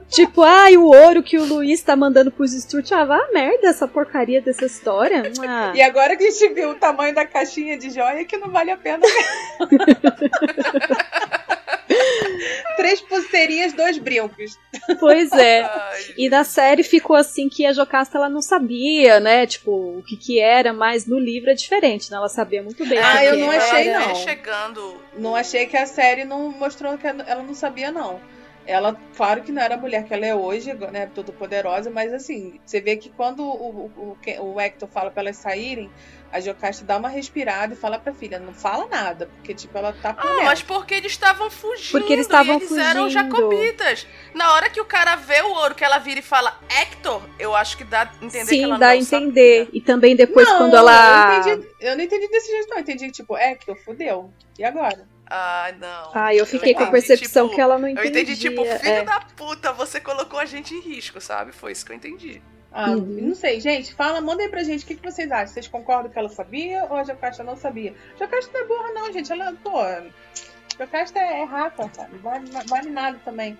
Tipo, 0.08 0.42
ai, 0.42 0.76
o 0.76 0.84
ouro 0.86 1.22
que 1.22 1.38
o 1.38 1.44
Luiz 1.44 1.80
tá 1.82 1.94
mandando 1.94 2.30
pros 2.30 2.52
Sturt. 2.52 2.90
Ah, 2.92 3.04
vá 3.04 3.16
a 3.16 3.32
merda 3.32 3.68
essa 3.68 3.86
porcaria 3.86 4.40
dessa 4.40 4.64
história. 4.64 5.22
Ah. 5.46 5.72
E 5.74 5.80
agora 5.82 6.16
que 6.16 6.24
a 6.26 6.30
gente 6.30 6.48
viu 6.54 6.70
o 6.70 6.74
tamanho 6.74 7.14
da 7.14 7.24
caixinha 7.24 7.76
de 7.78 7.90
joia, 7.90 8.24
que 8.24 8.36
não 8.36 8.50
vale 8.50 8.70
a 8.70 8.76
pena. 8.76 9.02
3% 12.78 13.06
pulseirinhas, 13.08 13.72
dois 13.72 13.98
brincos. 13.98 14.58
Pois 15.00 15.30
é. 15.32 15.62
Ai, 15.62 16.00
E 16.16 16.28
na 16.28 16.44
série 16.44 16.82
ficou 16.82 17.16
assim 17.16 17.48
que 17.48 17.64
a 17.64 17.72
Jocasta 17.72 18.18
ela 18.18 18.28
não 18.28 18.42
sabia, 18.42 19.18
né? 19.20 19.46
Tipo, 19.46 19.98
o 19.98 20.02
que 20.02 20.16
que 20.16 20.38
era, 20.38 20.72
mas 20.72 21.06
no 21.06 21.18
livro 21.18 21.50
é 21.50 21.54
diferente, 21.54 22.10
né? 22.10 22.16
Ela 22.16 22.28
sabia 22.28 22.62
muito 22.62 22.84
bem. 22.86 22.98
o 22.98 23.02
Ah, 23.04 23.24
eu 23.24 23.36
não 23.38 23.50
achei, 23.50 23.92
não. 23.92 24.14
chegando. 24.16 24.96
Não 25.16 25.36
achei 25.36 25.66
que 25.66 25.76
a 25.76 25.86
série 25.86 26.24
não 26.24 26.50
mostrou 26.50 26.98
que 26.98 27.06
ela 27.06 27.42
não 27.42 27.54
sabia, 27.54 27.90
não. 27.90 28.20
Ela, 28.66 28.96
claro 29.16 29.42
que 29.42 29.52
não 29.52 29.62
era 29.62 29.74
a 29.74 29.78
mulher 29.78 30.04
que 30.04 30.12
ela 30.12 30.26
é 30.26 30.34
hoje, 30.34 30.74
né? 30.74 31.06
Toda 31.14 31.32
poderosa, 31.32 31.88
mas 31.88 32.12
assim, 32.12 32.58
você 32.64 32.80
vê 32.80 32.96
que 32.96 33.08
quando 33.10 33.40
o, 33.44 33.86
o, 33.96 34.18
o, 34.40 34.60
Hector 34.60 34.88
fala 34.88 35.10
pra 35.10 35.22
elas 35.22 35.36
saírem, 35.36 35.88
a 36.32 36.40
Jocasta 36.40 36.84
dá 36.84 36.96
uma 36.96 37.08
respirada 37.08 37.74
e 37.74 37.76
fala 37.76 37.98
pra 37.98 38.12
filha, 38.12 38.40
não 38.40 38.52
fala 38.52 38.86
nada, 38.88 39.26
porque, 39.36 39.54
tipo, 39.54 39.78
ela 39.78 39.92
tá 39.92 40.10
Ah, 40.18 40.26
dentro. 40.26 40.44
mas 40.44 40.62
porque 40.62 40.94
eles 40.94 41.12
estavam 41.12 41.48
fugindo. 41.48 41.92
Porque 41.92 42.12
eles 42.12 42.26
estavam 42.26 42.56
eles 42.56 42.72
eram 42.72 43.04
fugindo. 43.04 43.10
jacobitas. 43.10 44.06
Na 44.34 44.52
hora 44.54 44.68
que 44.68 44.80
o 44.80 44.84
cara 44.84 45.14
vê 45.14 45.40
o 45.42 45.52
ouro, 45.54 45.74
que 45.74 45.84
ela 45.84 45.98
vira 45.98 46.18
e 46.18 46.22
fala 46.22 46.58
Hector, 46.68 47.22
eu 47.38 47.54
acho 47.54 47.76
que 47.76 47.84
dá 47.84 48.02
a 48.02 48.24
entender 48.24 48.40
que 48.40 48.46
Sim, 48.46 48.64
ela 48.64 48.78
dá 48.78 48.88
a 48.88 48.96
entender. 48.96 49.64
sabia. 49.66 49.68
E 49.78 49.80
também 49.80 50.16
depois 50.16 50.48
não, 50.48 50.58
quando 50.58 50.76
ela. 50.76 51.36
Eu, 51.46 51.54
entendi, 51.54 51.68
eu 51.80 51.96
não 51.96 52.02
entendi 52.04 52.28
desse 52.28 52.50
jeito, 52.50 52.68
não. 52.68 52.76
Eu 52.78 52.82
entendi, 52.82 53.10
tipo, 53.12 53.36
Hector, 53.36 53.76
fudeu. 53.76 54.32
E 54.58 54.64
agora? 54.64 55.06
Ah, 55.28 55.72
não. 55.78 56.10
Ah, 56.14 56.34
eu 56.34 56.46
fiquei 56.46 56.72
com 56.74 56.84
a 56.84 56.90
percepção 56.90 57.44
tipo, 57.46 57.56
que 57.56 57.60
ela 57.60 57.78
não 57.78 57.88
Eu 57.88 57.92
entendia. 57.94 58.10
entendi, 58.22 58.36
tipo, 58.40 58.64
filho 58.64 58.88
é. 58.92 59.04
da 59.04 59.20
puta, 59.20 59.72
você 59.72 60.00
colocou 60.00 60.38
a 60.38 60.44
gente 60.44 60.72
em 60.74 60.80
risco, 60.80 61.20
sabe? 61.20 61.50
Foi 61.52 61.72
isso 61.72 61.84
que 61.84 61.92
eu 61.92 61.96
entendi. 61.96 62.40
Ah, 62.72 62.90
Uhum. 62.90 63.28
não 63.28 63.34
sei, 63.34 63.58
gente, 63.58 63.92
fala, 63.94 64.20
manda 64.20 64.42
aí 64.42 64.48
pra 64.48 64.62
gente 64.62 64.84
o 64.84 64.86
que, 64.86 64.94
que 64.96 65.02
vocês 65.02 65.30
acham. 65.32 65.48
Vocês 65.48 65.66
concordam 65.66 66.10
que 66.12 66.18
ela 66.18 66.28
sabia 66.28 66.84
ou 66.84 66.96
a 66.96 67.02
Jocasta 67.04 67.42
não 67.42 67.56
sabia? 67.56 67.94
Jocasta 68.18 68.52
não 68.52 68.60
é 68.60 68.64
burra, 68.66 68.92
não, 68.92 69.12
gente. 69.12 69.32
Ela, 69.32 69.52
pô, 69.64 69.78
Jocasta 70.78 71.18
é 71.18 71.44
rata, 71.44 71.90
sabe? 71.92 72.18
Vale, 72.18 72.50
não 72.50 72.60
vale 72.66 72.90
nada 72.90 73.18
também. 73.24 73.58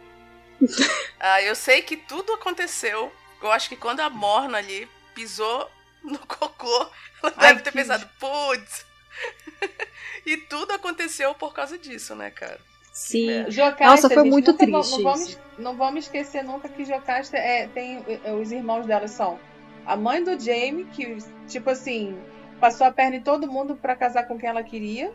Ah, 1.19 1.43
eu 1.43 1.55
sei 1.55 1.83
que 1.83 1.97
tudo 1.97 2.33
aconteceu. 2.35 3.11
Eu 3.43 3.51
acho 3.51 3.69
que 3.69 3.77
quando 3.77 4.01
a 4.01 4.09
Morna 4.11 4.59
ali 4.59 4.87
pisou 5.15 5.69
no 6.05 6.19
cocô, 6.29 6.91
ela 7.23 7.33
Ai, 7.37 7.49
deve 7.49 7.61
ter 7.63 7.71
que- 7.73 7.79
pensado, 7.79 8.09
putz. 8.21 8.86
e 10.27 10.37
tudo 10.37 10.73
aconteceu 10.73 11.35
por 11.35 11.53
causa 11.55 11.79
disso, 11.79 12.15
né, 12.15 12.31
cara? 12.31 12.59
Sim. 12.93 13.31
É. 13.31 13.51
Jocasta, 13.51 13.85
Nossa, 13.85 14.09
foi 14.09 14.23
gente, 14.23 14.33
muito 14.33 14.53
nunca 14.53 14.65
triste 14.65 14.91
Não 14.97 15.03
vamos, 15.03 15.39
não 15.59 15.77
vamos 15.77 16.05
esquecer 16.05 16.43
nunca 16.43 16.69
que 16.69 16.85
Jocasta 16.85 17.37
é, 17.37 17.67
tem. 17.69 18.03
é, 18.25 18.33
Os 18.33 18.51
irmãos 18.53 18.87
dela 18.87 19.07
são 19.07 19.39
a 19.85 19.95
mãe 19.97 20.25
do 20.25 20.39
Jamie, 20.41 20.85
que, 20.87 21.17
tipo 21.47 21.71
assim, 21.71 22.19
passou 22.59 22.87
a 22.87 22.93
perna 22.93 23.17
em 23.17 23.21
todo 23.23 23.47
mundo 23.51 23.77
pra 23.77 23.95
casar 23.95 24.27
com 24.27 24.39
quem 24.39 24.49
ela 24.49 24.63
queria. 24.63 25.13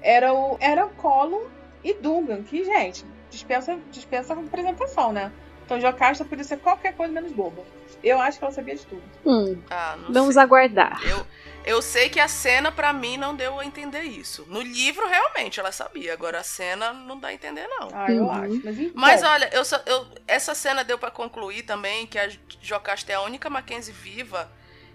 Era 0.00 0.32
o, 0.32 0.56
era 0.60 0.86
o 0.86 0.90
Colin 0.90 1.44
e 1.82 1.92
Dungan, 1.94 2.42
que, 2.42 2.64
gente, 2.64 3.04
dispensa, 3.30 3.76
dispensa 3.90 4.34
a 4.34 4.38
apresentação, 4.38 5.12
né? 5.12 5.32
Então 5.64 5.80
Jocasta 5.80 6.24
podia 6.24 6.44
ser 6.44 6.58
qualquer 6.58 6.94
coisa 6.94 7.12
menos 7.12 7.32
boba. 7.32 7.64
Eu 8.02 8.20
acho 8.20 8.38
que 8.38 8.44
ela 8.44 8.52
sabia 8.54 8.76
de 8.76 8.86
tudo. 8.86 9.02
Hum, 9.24 9.58
Ah, 9.68 9.96
não 10.06 10.12
vamos 10.12 10.34
sei. 10.34 10.42
aguardar. 10.42 11.00
Eu, 11.04 11.26
eu 11.66 11.82
sei 11.82 12.08
que 12.08 12.20
a 12.20 12.28
cena, 12.28 12.70
pra 12.72 12.92
mim, 12.92 13.16
não 13.16 13.34
deu 13.34 13.58
a 13.60 13.64
entender 13.66 14.02
isso. 14.02 14.46
No 14.48 14.62
livro, 14.62 15.06
realmente, 15.06 15.58
ela 15.60 15.72
sabia. 15.72 16.12
Agora, 16.12 16.38
a 16.38 16.42
cena 16.44 16.92
não 16.92 17.18
dá 17.18 17.28
a 17.28 17.34
entender, 17.34 17.66
não. 17.68 17.88
Ah, 17.92 18.10
eu 18.12 18.22
Uhum. 18.24 18.30
acho. 18.30 18.60
Mas, 18.64 18.78
enfim, 18.78 18.92
Mas 18.94 19.22
olha, 19.22 19.50
eu, 19.52 19.64
só- 19.64 19.82
eu- 19.84 20.06
essa 20.28 20.54
cena 20.54 20.84
deu 20.84 20.96
pra 20.96 21.10
concluir 21.10 21.64
também 21.64 22.06
que 22.06 22.18
a 22.18 22.28
Jocasta 22.62 23.12
é 23.12 23.16
a 23.16 23.20
única 23.22 23.50
Mackenzie 23.50 23.92
viva 23.92 24.48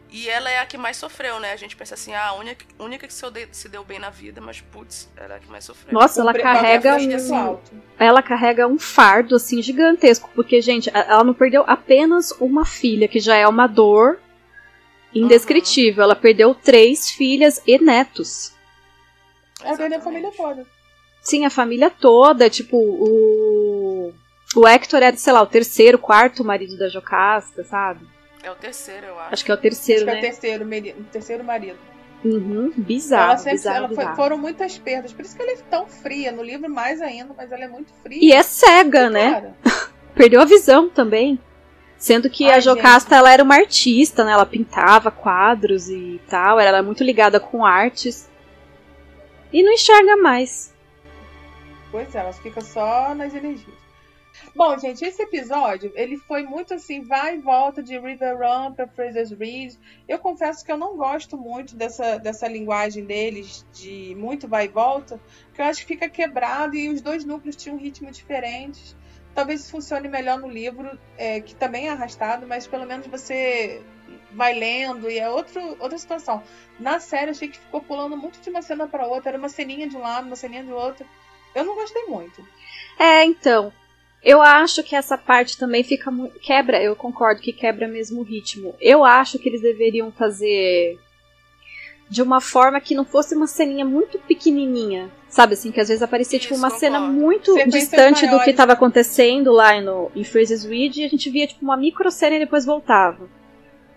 e 0.10 0.28
ela 0.30 0.50
é 0.50 0.60
a 0.60 0.66
que 0.66 0.78
mais 0.78 0.98
sofreu, 0.98 1.40
né? 1.40 1.51
A 1.54 1.56
gente 1.58 1.75
pensa 1.75 1.94
assim, 1.94 2.13
ah, 2.13 2.28
a 2.28 2.34
única, 2.34 2.66
única 2.80 3.08
que 3.08 3.13
se, 3.13 3.70
deu 3.70 3.84
bem 3.84 4.00
na 4.00 4.10
vida, 4.10 4.40
mas 4.42 4.60
putz, 4.62 5.10
ela 5.16 5.34
é 5.36 5.38
a 5.38 5.40
que 5.40 5.50
mais 5.50 5.63
sofreu. 5.66 5.94
Nossa, 5.94 6.20
ela 6.22 6.34
pre- 6.34 6.42
carrega 6.42 6.96
preço 6.96 7.34
um, 7.34 7.38
alto. 7.38 7.72
ela 8.00 8.22
carrega 8.22 8.68
um 8.68 8.78
fardo 8.80 9.36
assim 9.36 9.62
gigantesco, 9.62 10.30
porque 10.36 10.62
gente, 10.62 10.90
ela 10.94 11.24
não 11.24 11.34
perdeu 11.34 11.63
apenas 11.68 12.32
uma 12.40 12.66
filha, 12.66 13.08
que 13.08 13.20
já 13.20 13.36
é 13.36 13.48
uma 13.48 13.68
dor 13.68 14.20
indescritível. 15.13 16.03
Ela 16.03 16.15
perdeu 16.15 16.53
três 16.56 17.10
filhas 17.12 17.62
e 17.65 17.77
netos. 17.80 18.53
Ela 19.63 19.77
perdeu 19.77 20.00
a 20.00 20.01
família 20.01 20.32
toda. 20.36 20.65
Sim, 21.22 21.46
a 21.46 21.50
família 21.50 21.89
toda, 21.89 22.50
tipo, 22.50 22.77
o 22.77 24.13
o 24.56 24.68
Hector 24.68 25.01
é, 25.01 25.15
sei 25.15 25.32
lá, 25.32 25.41
o 25.41 25.46
terceiro, 25.48 25.98
quarto 25.98 26.44
marido 26.44 26.77
da 26.77 26.89
Jocasta, 26.89 27.63
sabe? 27.63 28.06
É 28.44 28.51
o 28.51 28.56
terceiro, 28.56 29.06
eu 29.08 29.20
acho. 29.20 29.34
Acho 29.34 29.46
que 29.46 29.51
é 29.51 29.53
o 29.53 29.58
terceiro, 29.58 30.01
Acho 30.01 30.06
que 30.06 30.10
é 30.10 30.13
o 30.13 30.15
né? 30.15 30.22
terceiro, 30.22 30.65
meri- 30.65 30.96
o 31.00 31.03
terceiro 31.03 31.44
marido. 31.44 31.77
Uhum, 32.25 32.72
bizarro, 32.75 33.30
ela 33.32 33.38
sempre, 33.38 33.51
bizarro, 33.58 33.77
ela 33.77 33.88
foi- 33.88 33.98
bizarro. 33.98 34.15
foram 34.15 34.38
muitas 34.38 34.77
perdas. 34.77 35.13
Por 35.13 35.24
isso 35.25 35.36
que 35.36 35.41
ela 35.41 35.51
é 35.53 35.58
tão 35.70 35.88
fria. 35.88 36.32
No 36.32 36.44
livro, 36.44 36.70
mais 36.70 37.01
ainda, 37.01 37.34
mas 37.38 37.51
ela 37.51 37.63
é 37.63 37.68
muito 37.68 37.91
fria. 38.03 38.20
E 38.22 38.32
é 38.32 38.44
cega, 38.44 39.10
né? 39.10 39.32
Cara, 39.32 39.56
Perdeu 40.15 40.41
a 40.41 40.46
visão 40.46 40.89
também. 40.89 41.39
Sendo 42.01 42.31
que 42.31 42.50
Ai, 42.50 42.58
a 42.58 42.60
Jocasta, 42.60 43.15
ela 43.15 43.31
era 43.31 43.43
uma 43.43 43.53
artista, 43.53 44.24
né? 44.24 44.31
Ela 44.31 44.43
pintava 44.43 45.12
quadros 45.12 45.88
e 45.88 46.20
tal. 46.27 46.60
Ela 46.60 46.70
era 46.77 46.84
muito 46.84 47.03
ligada 47.03 47.39
com 47.39 47.63
artes. 47.63 48.27
E 49.53 49.62
não 49.62 49.72
enxerga 49.72 50.17
mais. 50.17 50.74
Pois 51.91 52.15
é, 52.15 52.17
ela 52.17 52.34
fica 52.34 52.60
só 52.60 53.13
nas 53.13 53.36
energias. 53.36 53.79
Bom, 54.55 54.75
gente, 54.79 55.05
esse 55.05 55.22
episódio, 55.22 55.91
ele 55.93 56.17
foi 56.17 56.41
muito 56.41 56.74
assim, 56.74 57.03
vai 57.03 57.36
e 57.36 57.39
volta 57.39 57.84
de 57.84 58.00
River 58.00 58.36
Run 58.36 58.74
pra 58.74 58.88
Fraser's 58.88 59.29
Ridge. 59.29 59.77
Eu 60.08 60.17
confesso 60.17 60.65
que 60.65 60.72
eu 60.72 60.77
não 60.79 60.98
gosto 60.98 61.38
muito 61.38 61.75
dessa, 61.75 62.17
dessa 62.17 62.48
linguagem 62.48 63.05
deles, 63.05 63.63
de 63.72 64.15
muito 64.17 64.48
vai 64.48 64.65
e 64.65 64.70
volta, 64.70 65.20
porque 65.46 65.62
eu 65.62 65.65
acho 65.65 65.81
que 65.81 65.88
fica 65.88 66.10
quebrado 66.10 66.75
e 66.75 66.89
os 66.89 67.00
dois 67.00 67.24
núcleos 67.24 67.55
tinham 67.55 67.75
um 67.75 67.79
ritmo 67.79 68.10
diferente. 68.10 68.96
Talvez 69.33 69.69
funcione 69.69 70.07
melhor 70.07 70.39
no 70.39 70.50
livro, 70.50 70.97
é, 71.17 71.39
que 71.39 71.55
também 71.55 71.88
é 71.88 71.91
arrastado, 71.91 72.45
mas 72.45 72.67
pelo 72.67 72.85
menos 72.85 73.07
você 73.07 73.81
vai 74.33 74.53
lendo 74.53 75.09
e 75.09 75.19
é 75.19 75.29
outro, 75.29 75.61
outra 75.79 75.97
situação. 75.97 76.43
Na 76.79 77.00
série, 77.00 77.31
achei 77.31 77.47
que 77.47 77.59
ficou 77.59 77.81
pulando 77.81 78.17
muito 78.17 78.39
de 78.41 78.50
uma 78.50 78.61
cena 78.61 78.88
pra 78.88 79.07
outra, 79.07 79.31
era 79.31 79.38
uma 79.38 79.50
ceninha 79.50 79.88
de 79.88 79.95
um 79.95 80.01
lado, 80.01 80.27
uma 80.27 80.35
ceninha 80.35 80.63
do 80.63 80.73
outro. 80.73 81.05
Eu 81.55 81.63
não 81.63 81.75
gostei 81.75 82.05
muito. 82.05 82.45
É, 83.00 83.23
então. 83.25 83.71
Eu 84.23 84.39
acho 84.39 84.83
que 84.83 84.95
essa 84.95 85.17
parte 85.17 85.57
também 85.57 85.83
fica. 85.83 86.11
Quebra, 86.41 86.81
eu 86.81 86.95
concordo 86.95 87.41
que 87.41 87.51
quebra 87.51 87.88
mesmo 87.88 88.21
o 88.21 88.23
ritmo. 88.23 88.75
Eu 88.79 89.03
acho 89.03 89.39
que 89.39 89.50
eles 89.50 89.61
deveriam 89.61 90.11
fazer 90.11 91.00
de 92.12 92.22
uma 92.22 92.41
forma 92.41 92.82
que 92.82 92.94
não 92.94 93.06
fosse 93.06 93.34
uma 93.34 93.48
ceninha 93.48 93.86
muito 93.86 94.20
pequenininha. 94.20 95.10
Sabe 95.30 95.53
assim, 95.53 95.72
que 95.72 95.80
às 95.80 95.88
vezes 95.88 96.03
aparecia 96.03 96.38
tipo 96.38 96.53
Isso, 96.53 96.62
uma 96.62 96.70
cena 96.70 97.00
concordo. 97.00 97.18
muito 97.22 97.53
Sequências 97.53 97.84
distante 97.84 98.15
do 98.15 98.20
que 98.22 98.27
maiores, 98.32 98.48
estava 98.50 98.74
acontecendo 98.74 99.50
lá 99.53 99.80
no, 99.80 100.12
em 100.13 100.25
Fraser's 100.25 100.65
Ridge 100.65 101.01
e 101.01 101.06
a 101.06 101.08
gente 101.08 101.30
via 101.30 101.48
tipo 101.48 101.63
uma 101.63 101.77
micro 101.77 102.12
cena 102.12 102.36
e 102.36 102.39
depois 102.39 102.65
voltava. 102.65 103.30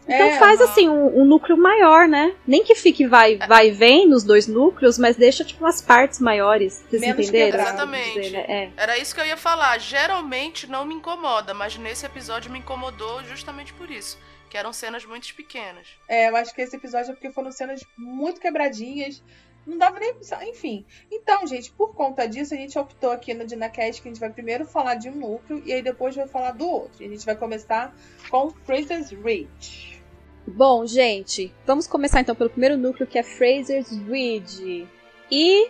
Então 0.07 0.27
É, 0.29 0.39
faz 0.39 0.61
assim 0.61 0.89
um, 0.89 1.23
um 1.23 1.25
núcleo 1.25 1.57
maior, 1.59 2.07
né? 2.07 2.35
Nem 2.47 2.63
que 2.63 2.77
fique 2.77 3.05
vai, 3.05 3.37
vai 3.49 3.71
e 3.71 3.73
vem 3.73 4.07
nos 4.09 4.23
dois 4.23 4.47
núcleos, 4.47 4.97
mas 4.97 5.17
deixa 5.17 5.43
tipo 5.45 5.65
umas 5.65 5.83
partes 5.83 6.21
maiores. 6.21 6.85
Vocês 6.89 7.01
Menos 7.03 7.19
entenderam? 7.29 7.59
Exatamente. 7.59 8.21
Dizer, 8.21 8.31
né? 8.31 8.45
É. 8.47 8.71
Era 8.77 8.97
isso 8.97 9.13
que 9.13 9.21
eu 9.21 9.27
ia 9.27 9.37
falar. 9.37 9.77
Geralmente 9.79 10.71
não 10.71 10.85
me 10.85 10.95
incomoda, 10.95 11.53
mas 11.53 11.77
nesse 11.77 12.07
episódio 12.07 12.53
me 12.53 12.61
incomodou 12.61 13.25
justamente 13.25 13.73
por 13.73 13.91
isso. 13.91 14.17
Que 14.55 14.59
eram 14.59 14.73
cenas 14.73 15.05
muito 15.05 15.35
pequenas. 15.35 15.99
É, 16.07 16.29
eu 16.29 16.37
acho 16.37 16.55
que 16.55 16.63
esse 16.63 16.77
episódio 16.77 17.11
é 17.11 17.15
porque 17.15 17.29
foram 17.33 17.51
cenas 17.51 17.85
muito 17.99 18.41
quebradinhas. 18.41 19.21
Não 19.67 19.77
dava 19.77 19.99
nem. 19.99 20.15
Enfim. 20.49 20.87
Então, 21.11 21.45
gente, 21.45 21.73
por 21.73 21.93
conta 21.93 22.25
disso, 22.29 22.55
a 22.55 22.57
gente 22.57 22.79
optou 22.79 23.11
aqui 23.11 23.35
no 23.35 23.45
DinaCast 23.45 24.01
que 24.01 24.07
a 24.07 24.13
gente 24.13 24.21
vai 24.21 24.31
primeiro 24.31 24.65
falar 24.65 24.95
de 24.95 25.09
um 25.09 25.17
núcleo 25.17 25.61
e 25.67 25.73
aí 25.73 25.83
depois 25.83 26.15
vai 26.15 26.29
falar 26.29 26.53
do 26.53 26.69
outro. 26.69 27.03
E 27.03 27.07
a 27.07 27.09
gente 27.09 27.27
vai 27.27 27.35
começar 27.35 27.93
com 28.31 28.49
Fraser's 28.65 29.11
Ridge. 29.11 30.01
Bom, 30.47 30.87
gente, 30.87 31.53
vamos 31.67 31.89
começar 31.89 32.21
então 32.21 32.37
pelo 32.37 32.51
primeiro 32.51 32.77
núcleo 32.77 33.09
que 33.09 33.19
é 33.19 33.25
Fraser's 33.25 33.91
Ridge. 34.07 34.87
E, 35.33 35.69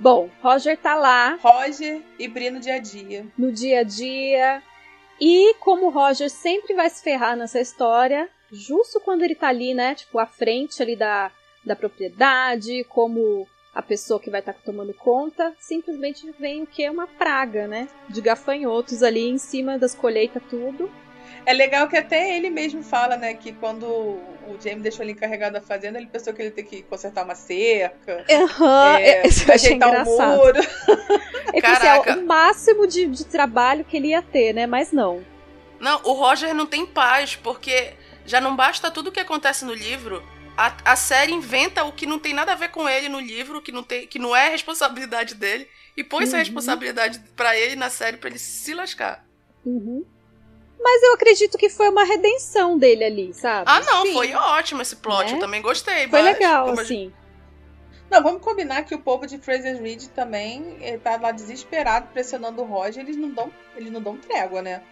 bom, 0.00 0.28
Roger 0.42 0.76
tá 0.76 0.96
lá 0.96 1.38
Roger 1.40 2.02
e 2.18 2.26
Bri 2.26 2.50
no 2.50 2.58
dia 2.58 2.74
a 2.74 2.78
dia. 2.80 3.28
no 3.38 3.52
dia 3.52 3.78
a 3.78 3.82
dia. 3.84 4.60
E 5.20 5.54
como 5.54 5.86
o 5.86 5.90
Roger 5.90 6.30
sempre 6.30 6.74
vai 6.74 6.88
se 6.88 7.02
ferrar 7.02 7.36
nessa 7.36 7.60
história, 7.60 8.28
justo 8.52 9.00
quando 9.00 9.22
ele 9.22 9.34
tá 9.34 9.48
ali, 9.48 9.74
né, 9.74 9.94
tipo, 9.94 10.18
à 10.18 10.26
frente 10.26 10.82
ali 10.82 10.94
da, 10.94 11.30
da 11.64 11.74
propriedade, 11.74 12.84
como 12.84 13.46
a 13.74 13.82
pessoa 13.82 14.18
que 14.18 14.30
vai 14.30 14.40
estar 14.40 14.54
tomando 14.54 14.92
conta, 14.94 15.54
simplesmente 15.58 16.28
vem 16.38 16.62
o 16.62 16.66
que? 16.66 16.88
Uma 16.88 17.06
praga, 17.06 17.68
né? 17.68 17.88
De 18.08 18.20
gafanhotos 18.20 19.02
ali 19.02 19.28
em 19.28 19.38
cima 19.38 19.78
das 19.78 19.94
colheitas, 19.94 20.42
tudo. 20.50 20.90
É 21.46 21.52
legal 21.52 21.88
que 21.88 21.96
até 21.96 22.36
ele 22.36 22.50
mesmo 22.50 22.82
fala, 22.82 23.16
né, 23.16 23.34
que 23.34 23.52
quando 23.52 23.84
o 23.86 24.56
Jamie 24.62 24.80
deixou 24.80 25.02
ele 25.04 25.12
encarregado 25.12 25.54
da 25.54 25.60
fazenda, 25.62 25.98
ele 25.98 26.06
pensou 26.08 26.32
que 26.34 26.42
ele 26.42 26.48
ia 26.48 26.54
ter 26.54 26.62
que 26.64 26.82
consertar 26.82 27.24
uma 27.24 27.34
cerca, 27.34 28.24
Aham, 28.30 28.98
é, 28.98 29.20
achei 29.26 29.54
ajeitar 29.54 29.88
o 29.88 29.92
engraçado. 29.92 30.36
muro. 30.38 30.58
É 31.54 31.60
que 31.62 31.66
assim, 31.66 31.86
é 31.86 31.90
Caraca. 32.02 32.18
o 32.18 32.26
máximo 32.26 32.86
de, 32.86 33.06
de 33.06 33.24
trabalho 33.24 33.82
que 33.82 33.96
ele 33.96 34.08
ia 34.08 34.20
ter, 34.20 34.52
né? 34.52 34.66
Mas 34.66 34.92
não. 34.92 35.24
Não, 35.80 35.98
o 36.04 36.12
Roger 36.12 36.54
não 36.54 36.66
tem 36.66 36.84
paz, 36.84 37.36
porque 37.36 37.94
já 38.26 38.38
não 38.38 38.54
basta 38.54 38.90
tudo 38.90 39.10
que 39.10 39.18
acontece 39.18 39.64
no 39.64 39.72
livro. 39.72 40.22
a, 40.58 40.72
a 40.84 40.94
série 40.96 41.32
inventa 41.32 41.84
o 41.84 41.92
que 41.92 42.04
não 42.04 42.18
tem 42.18 42.34
nada 42.34 42.52
a 42.52 42.54
ver 42.54 42.68
com 42.68 42.86
ele 42.86 43.08
no 43.08 43.18
livro, 43.18 43.62
que 43.62 43.72
não, 43.72 43.82
tem, 43.82 44.06
que 44.06 44.18
não 44.18 44.36
é 44.36 44.50
responsabilidade 44.50 45.34
dele, 45.36 45.66
e 45.96 46.04
põe 46.04 46.24
essa 46.24 46.36
Uhum. 46.36 46.42
responsabilidade 46.42 47.18
pra 47.34 47.56
ele 47.56 47.74
na 47.76 47.88
série 47.88 48.18
pra 48.18 48.28
ele 48.28 48.38
se 48.38 48.74
lascar. 48.74 49.24
Uhum. 49.64 50.04
Mas 50.80 51.02
eu 51.02 51.12
acredito 51.14 51.58
que 51.58 51.68
foi 51.68 51.88
uma 51.88 52.04
redenção 52.04 52.78
dele 52.78 53.04
ali, 53.04 53.34
sabe? 53.34 53.64
Ah, 53.66 53.80
não, 53.80 54.06
Sim. 54.06 54.12
foi 54.12 54.32
ótimo 54.34 54.80
esse 54.82 54.96
plot, 54.96 55.30
Né? 55.30 55.36
eu 55.36 55.40
também 55.40 55.60
gostei. 55.60 56.06
Foi 56.08 56.22
legal, 56.22 56.70
assim. 56.70 57.12
Não, 58.10 58.22
vamos 58.22 58.40
combinar 58.42 58.84
que 58.84 58.94
o 58.94 58.98
povo 59.00 59.26
de 59.26 59.36
Fraser 59.38 59.82
Reed 59.82 60.06
também 60.14 60.78
ele 60.80 60.98
tá 60.98 61.18
lá 61.20 61.30
desesperado, 61.30 62.08
pressionando 62.12 62.62
o 62.62 62.64
Roger, 62.64 63.02
eles 63.04 63.16
não 63.16 63.28
dão, 63.30 63.52
eles 63.76 63.92
não 63.92 64.00
dão 64.00 64.16
trégua, 64.16 64.62
né? 64.62 64.82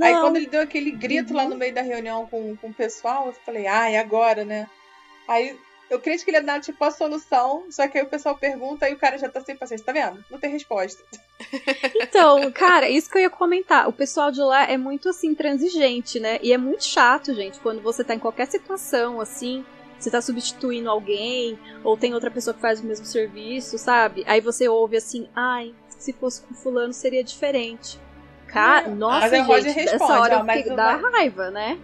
Aí 0.00 0.12
Não, 0.12 0.20
quando 0.20 0.36
ele 0.36 0.46
deu 0.46 0.60
aquele 0.60 0.90
grito 0.92 1.34
lá 1.34 1.42
Uhum. 1.44 1.48
no 1.50 1.56
meio 1.56 1.74
da 1.74 1.82
reunião 1.82 2.26
com, 2.26 2.56
com 2.56 2.68
o 2.68 2.74
pessoal, 2.74 3.26
eu 3.26 3.32
falei, 3.44 3.66
ah, 3.66 3.90
e 3.90 3.96
agora, 3.96 4.44
né? 4.44 4.68
Aí 5.26 5.58
eu 5.90 5.98
creio 6.00 6.18
que 6.24 6.30
ele 6.30 6.36
ia 6.38 6.42
dar 6.42 6.60
tipo 6.60 6.82
a 6.84 6.90
solução, 6.90 7.64
só 7.70 7.86
que 7.88 7.98
aí 7.98 8.04
o 8.04 8.08
pessoal 8.08 8.36
pergunta 8.36 8.88
e 8.88 8.94
o 8.94 8.98
cara 8.98 9.18
já 9.18 9.28
tá 9.28 9.40
sem 9.40 9.56
paciência, 9.56 9.84
tá 9.84 9.92
vendo? 9.92 10.24
Não 10.30 10.38
tem 10.38 10.50
resposta. 10.50 11.02
Então, 12.02 12.50
cara, 12.52 12.88
isso 12.88 13.10
que 13.10 13.16
eu 13.18 13.22
ia 13.22 13.30
comentar. 13.30 13.88
O 13.88 13.92
pessoal 13.92 14.30
de 14.30 14.40
lá 14.40 14.64
é 14.64 14.76
muito 14.76 15.08
assim, 15.08 15.34
transigente, 15.34 16.18
né? 16.20 16.38
E 16.42 16.52
é 16.52 16.58
muito 16.58 16.84
chato, 16.84 17.34
gente, 17.34 17.58
quando 17.60 17.80
você 17.82 18.02
tá 18.04 18.14
em 18.14 18.18
qualquer 18.18 18.46
situação, 18.46 19.20
assim, 19.20 19.64
você 19.98 20.10
tá 20.10 20.20
substituindo 20.20 20.88
alguém, 20.90 21.58
ou 21.84 21.96
tem 21.96 22.14
outra 22.14 22.30
pessoa 22.30 22.54
que 22.54 22.60
faz 22.60 22.80
o 22.80 22.86
mesmo 22.86 23.04
serviço, 23.06 23.78
sabe? 23.78 24.24
Aí 24.26 24.40
você 24.40 24.68
ouve 24.68 24.96
assim, 24.96 25.28
ai, 25.34 25.74
se 25.88 26.12
fosse 26.12 26.42
com 26.42 26.54
fulano 26.54 26.92
seria 26.92 27.22
diferente. 27.24 27.98
Cara, 28.46 28.88
nossa, 28.88 29.28
mas 29.30 29.48
o 29.48 29.60
gente, 29.68 29.74
responde, 29.78 30.12
hora 30.12 30.36
ó, 30.38 30.40
eu 30.40 30.46
fiquei- 30.58 30.76
dá 30.76 30.96
raiva, 30.96 31.50
né? 31.50 31.78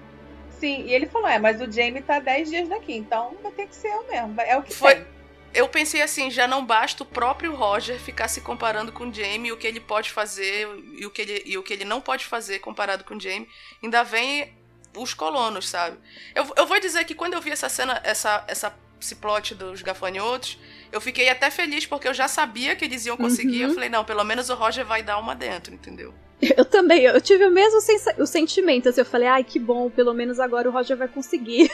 Sim, 0.58 0.84
e 0.86 0.94
ele 0.94 1.06
falou, 1.06 1.28
é, 1.28 1.38
mas 1.38 1.60
o 1.60 1.70
Jamie 1.70 2.02
tá 2.02 2.18
10 2.18 2.48
dias 2.50 2.68
daqui, 2.68 2.94
então 2.94 3.36
vai 3.42 3.52
ter 3.52 3.66
que 3.66 3.74
ser 3.76 3.88
eu 3.88 4.06
mesmo. 4.08 4.40
É 4.40 4.56
o 4.56 4.62
que 4.62 4.74
Foi- 4.74 4.94
tem. 4.94 5.16
Eu 5.54 5.68
pensei 5.68 6.02
assim, 6.02 6.30
já 6.30 6.46
não 6.46 6.66
basta 6.66 7.02
o 7.02 7.06
próprio 7.06 7.54
Roger 7.54 7.98
ficar 7.98 8.28
se 8.28 8.42
comparando 8.42 8.92
com 8.92 9.08
o 9.08 9.14
Jamie, 9.14 9.52
o 9.52 9.56
que 9.56 9.66
ele 9.66 9.80
pode 9.80 10.10
fazer 10.10 10.68
e 10.98 11.06
o 11.06 11.10
que 11.10 11.22
ele, 11.22 11.42
e 11.46 11.56
o 11.56 11.62
que 11.62 11.72
ele 11.72 11.84
não 11.84 11.98
pode 12.00 12.26
fazer 12.26 12.58
comparado 12.58 13.04
com 13.04 13.14
o 13.16 13.20
Jamie. 13.20 13.48
Ainda 13.82 14.02
vem 14.02 14.54
os 14.94 15.14
colonos, 15.14 15.66
sabe? 15.68 15.96
Eu, 16.34 16.46
eu 16.56 16.66
vou 16.66 16.78
dizer 16.78 17.04
que 17.04 17.14
quando 17.14 17.34
eu 17.34 17.40
vi 17.40 17.50
essa 17.50 17.70
cena, 17.70 17.98
essa, 18.04 18.44
essa, 18.46 18.74
esse 19.00 19.14
plot 19.16 19.54
dos 19.54 19.80
gafanhotos, 19.80 20.58
eu 20.92 21.00
fiquei 21.00 21.28
até 21.28 21.50
feliz 21.50 21.86
porque 21.86 22.08
eu 22.08 22.14
já 22.14 22.28
sabia 22.28 22.76
que 22.76 22.84
eles 22.84 23.06
iam 23.06 23.16
conseguir. 23.16 23.64
Uhum. 23.64 23.68
Eu 23.70 23.74
falei, 23.74 23.88
não, 23.88 24.04
pelo 24.04 24.24
menos 24.24 24.48
o 24.48 24.54
Roger 24.54 24.84
vai 24.84 25.02
dar 25.02 25.18
uma 25.18 25.34
dentro, 25.34 25.74
entendeu? 25.74 26.14
Eu 26.40 26.64
também, 26.64 27.02
eu 27.02 27.20
tive 27.20 27.46
o 27.46 27.50
mesmo 27.50 27.78
o 28.18 28.26
sentimento, 28.26 28.90
assim, 28.90 29.00
eu 29.00 29.06
falei, 29.06 29.26
ai, 29.26 29.42
que 29.42 29.58
bom, 29.58 29.88
pelo 29.88 30.12
menos 30.12 30.38
agora 30.38 30.68
o 30.68 30.72
Roger 30.72 30.96
vai 30.96 31.08
conseguir. 31.08 31.70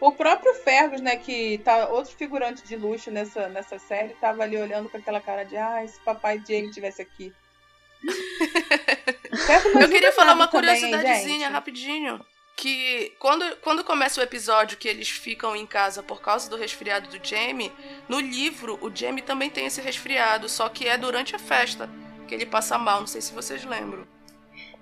O 0.00 0.12
próprio 0.12 0.54
Fergus, 0.54 1.02
né, 1.02 1.16
que 1.16 1.58
tá 1.58 1.88
outro 1.88 2.16
figurante 2.16 2.66
de 2.66 2.74
luxo 2.74 3.10
nessa, 3.10 3.48
nessa 3.50 3.78
série, 3.78 4.14
tava 4.14 4.42
ali 4.42 4.56
olhando 4.56 4.88
com 4.88 4.96
aquela 4.96 5.20
cara 5.20 5.44
de, 5.44 5.58
ah, 5.58 5.86
se 5.86 6.00
papai 6.00 6.38
Jamie 6.38 6.70
tivesse 6.70 7.02
aqui. 7.02 7.30
Eu 9.78 9.88
queria 9.90 10.10
falar 10.12 10.34
uma 10.34 10.48
também, 10.48 10.74
curiosidadezinha 10.74 11.40
gente? 11.40 11.52
rapidinho. 11.52 12.24
Que 12.60 13.14
quando, 13.18 13.56
quando 13.62 13.82
começa 13.82 14.20
o 14.20 14.22
episódio 14.22 14.76
que 14.76 14.86
eles 14.86 15.08
ficam 15.08 15.56
em 15.56 15.64
casa 15.64 16.02
por 16.02 16.20
causa 16.20 16.50
do 16.50 16.58
resfriado 16.58 17.08
do 17.08 17.26
Jamie, 17.26 17.72
no 18.06 18.20
livro 18.20 18.78
o 18.82 18.94
Jamie 18.94 19.22
também 19.22 19.48
tem 19.48 19.64
esse 19.64 19.80
resfriado, 19.80 20.46
só 20.46 20.68
que 20.68 20.86
é 20.86 20.98
durante 20.98 21.34
a 21.34 21.38
festa 21.38 21.88
que 22.28 22.34
ele 22.34 22.44
passa 22.44 22.76
mal. 22.76 23.00
Não 23.00 23.06
sei 23.06 23.22
se 23.22 23.32
vocês 23.32 23.64
lembram. 23.64 24.06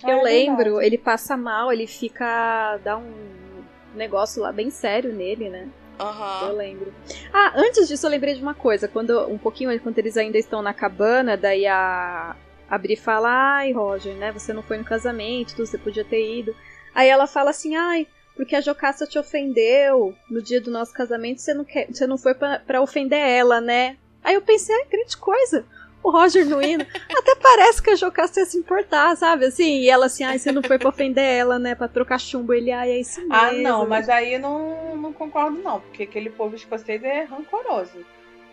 Ah, 0.02 0.10
Eu 0.10 0.18
é 0.18 0.22
lembro, 0.24 0.82
ele 0.82 0.98
passa 0.98 1.36
mal, 1.36 1.72
ele 1.72 1.86
fica. 1.86 2.78
dá 2.78 2.96
um 2.96 3.62
negócio 3.94 4.42
lá 4.42 4.50
bem 4.50 4.70
sério 4.70 5.12
nele, 5.12 5.48
né? 5.48 5.68
Eu 6.00 6.04
Aham. 6.04 6.52
lembro. 6.54 6.92
Ah, 7.32 7.52
antes 7.54 7.86
disso 7.86 8.04
eu 8.06 8.10
lembrei 8.10 8.34
de 8.34 8.42
uma 8.42 8.54
coisa. 8.54 8.88
Quando 8.88 9.24
um 9.28 9.38
pouquinho 9.38 9.78
quando 9.80 9.96
eles 10.00 10.16
ainda 10.16 10.36
estão 10.36 10.62
na 10.62 10.74
cabana, 10.74 11.36
daí 11.36 11.64
a 11.64 12.34
a 12.68 12.76
Bri 12.76 12.96
fala: 12.96 13.28
"Ai, 13.58 13.70
Roger, 13.70 14.16
né? 14.16 14.32
Você 14.32 14.52
não 14.52 14.64
foi 14.64 14.78
no 14.78 14.84
casamento, 14.84 15.56
você 15.64 15.78
podia 15.78 16.04
ter 16.04 16.40
ido". 16.40 16.56
Aí 16.98 17.08
ela 17.08 17.28
fala 17.28 17.50
assim: 17.50 17.76
"Ai, 17.76 18.08
porque 18.34 18.56
a 18.56 18.60
Jocasta 18.60 19.06
te 19.06 19.20
ofendeu 19.20 20.16
no 20.28 20.42
dia 20.42 20.60
do 20.60 20.68
nosso 20.68 20.92
casamento, 20.92 21.40
você 21.40 21.54
não 21.54 21.64
quer, 21.64 21.86
você 21.86 22.08
não 22.08 22.18
foi 22.18 22.34
pra, 22.34 22.58
pra 22.58 22.82
ofender 22.82 23.20
ela, 23.20 23.60
né?". 23.60 23.96
Aí 24.24 24.34
eu 24.34 24.42
pensei: 24.42 24.74
"Ah, 24.74 24.86
grande 24.90 25.16
coisa". 25.16 25.64
O 26.02 26.10
Roger 26.10 26.44
não 26.44 26.60
indo. 26.60 26.84
Até 27.16 27.36
parece 27.36 27.80
que 27.80 27.90
a 27.90 27.94
Jocasta 27.94 28.40
ia 28.40 28.46
se 28.46 28.58
importar, 28.58 29.16
sabe? 29.16 29.44
Assim, 29.44 29.80
e 29.80 29.88
ela 29.88 30.06
assim, 30.06 30.24
ai, 30.24 30.38
você 30.40 30.50
não 30.50 30.62
foi 30.62 30.76
pra 30.76 30.88
ofender 30.88 31.24
ela, 31.24 31.56
né? 31.58 31.74
Pra 31.76 31.86
trocar 31.86 32.18
chumbo. 32.18 32.52
Ele, 32.52 32.72
ai, 32.72 32.90
é 32.90 33.00
isso 33.00 33.20
mesmo. 33.20 33.34
Ah, 33.34 33.52
não, 33.52 33.86
mas 33.86 34.08
aí 34.08 34.38
não, 34.38 34.96
não 34.96 35.12
concordo, 35.12 35.58
não, 35.58 35.80
porque 35.80 36.04
aquele 36.04 36.30
povo 36.30 36.54
escocês 36.56 37.02
é 37.04 37.22
rancoroso. 37.24 38.04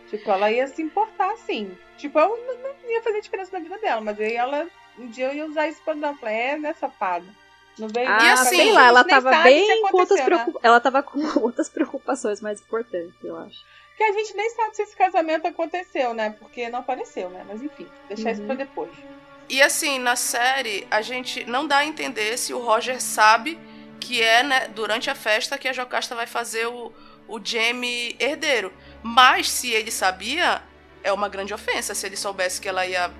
Tipo, 0.09 0.29
ela 0.31 0.51
ia 0.51 0.67
se 0.67 0.81
importar, 0.81 1.35
sim. 1.37 1.71
Tipo, 1.97 2.19
eu 2.19 2.29
não, 2.29 2.73
não 2.83 2.91
ia 2.91 3.01
fazer 3.01 3.21
diferença 3.21 3.51
na 3.53 3.63
vida 3.63 3.77
dela, 3.79 4.01
mas 4.01 4.19
aí 4.19 4.33
ela, 4.33 4.67
um 4.99 5.07
dia 5.07 5.27
eu 5.27 5.33
ia 5.33 5.45
usar 5.45 5.67
isso 5.67 5.81
pra 5.83 5.93
dar. 5.93 6.15
Falei, 6.15 6.35
é, 6.35 6.57
né, 6.57 6.73
safada. 6.73 7.25
Não 7.77 7.87
veio 7.89 8.07
Ah, 8.09 8.23
E 8.23 8.29
assim, 8.31 8.55
sei 8.55 8.71
lá, 8.71 8.87
ela 8.87 9.03
tava 9.03 9.31
bem 9.43 9.81
com 9.81 9.97
outras 9.97 10.19
né? 10.19 10.25
preocupações. 10.25 10.63
Ela 10.63 10.79
tava 10.79 11.03
com 11.03 11.19
outras 11.41 11.69
preocupações 11.69 12.41
mais 12.41 12.61
importantes, 12.61 13.13
eu 13.23 13.37
acho. 13.37 13.57
Que 13.97 14.03
a 14.03 14.11
gente 14.11 14.35
nem 14.35 14.49
sabe 14.49 14.75
se 14.75 14.81
esse 14.81 14.95
casamento 14.95 15.47
aconteceu, 15.47 16.13
né? 16.13 16.35
Porque 16.39 16.69
não 16.69 16.79
apareceu, 16.79 17.29
né? 17.29 17.45
Mas 17.47 17.61
enfim, 17.61 17.87
deixar 18.07 18.31
isso 18.31 18.41
Uhum. 18.41 18.47
pra 18.47 18.55
depois. 18.55 18.91
E 19.47 19.61
assim, 19.61 19.99
na 19.99 20.15
série, 20.15 20.87
a 20.89 21.01
gente 21.01 21.45
não 21.45 21.67
dá 21.67 21.77
a 21.77 21.85
entender 21.85 22.37
se 22.37 22.53
o 22.53 22.59
Roger 22.59 23.01
sabe 23.01 23.59
que 23.99 24.21
é 24.21 24.43
né, 24.43 24.67
durante 24.69 25.09
a 25.09 25.15
festa 25.15 25.57
que 25.57 25.67
a 25.67 25.73
Jocasta 25.73 26.13
vai 26.15 26.27
fazer 26.27 26.67
o, 26.67 26.91
o 27.27 27.39
Jamie 27.43 28.15
herdeiro. 28.19 28.73
Mas 29.01 29.49
se 29.49 29.71
ele 29.71 29.91
sabia, 29.91 30.61
é 31.03 31.13
uma 31.13 31.29
grande 31.29 31.53
ofensa 31.53 31.93
se 31.95 32.05
ele 32.05 32.17
soubesse 32.17 32.59
que 32.59 32.67
ela 32.67 32.85
ia 32.85 33.11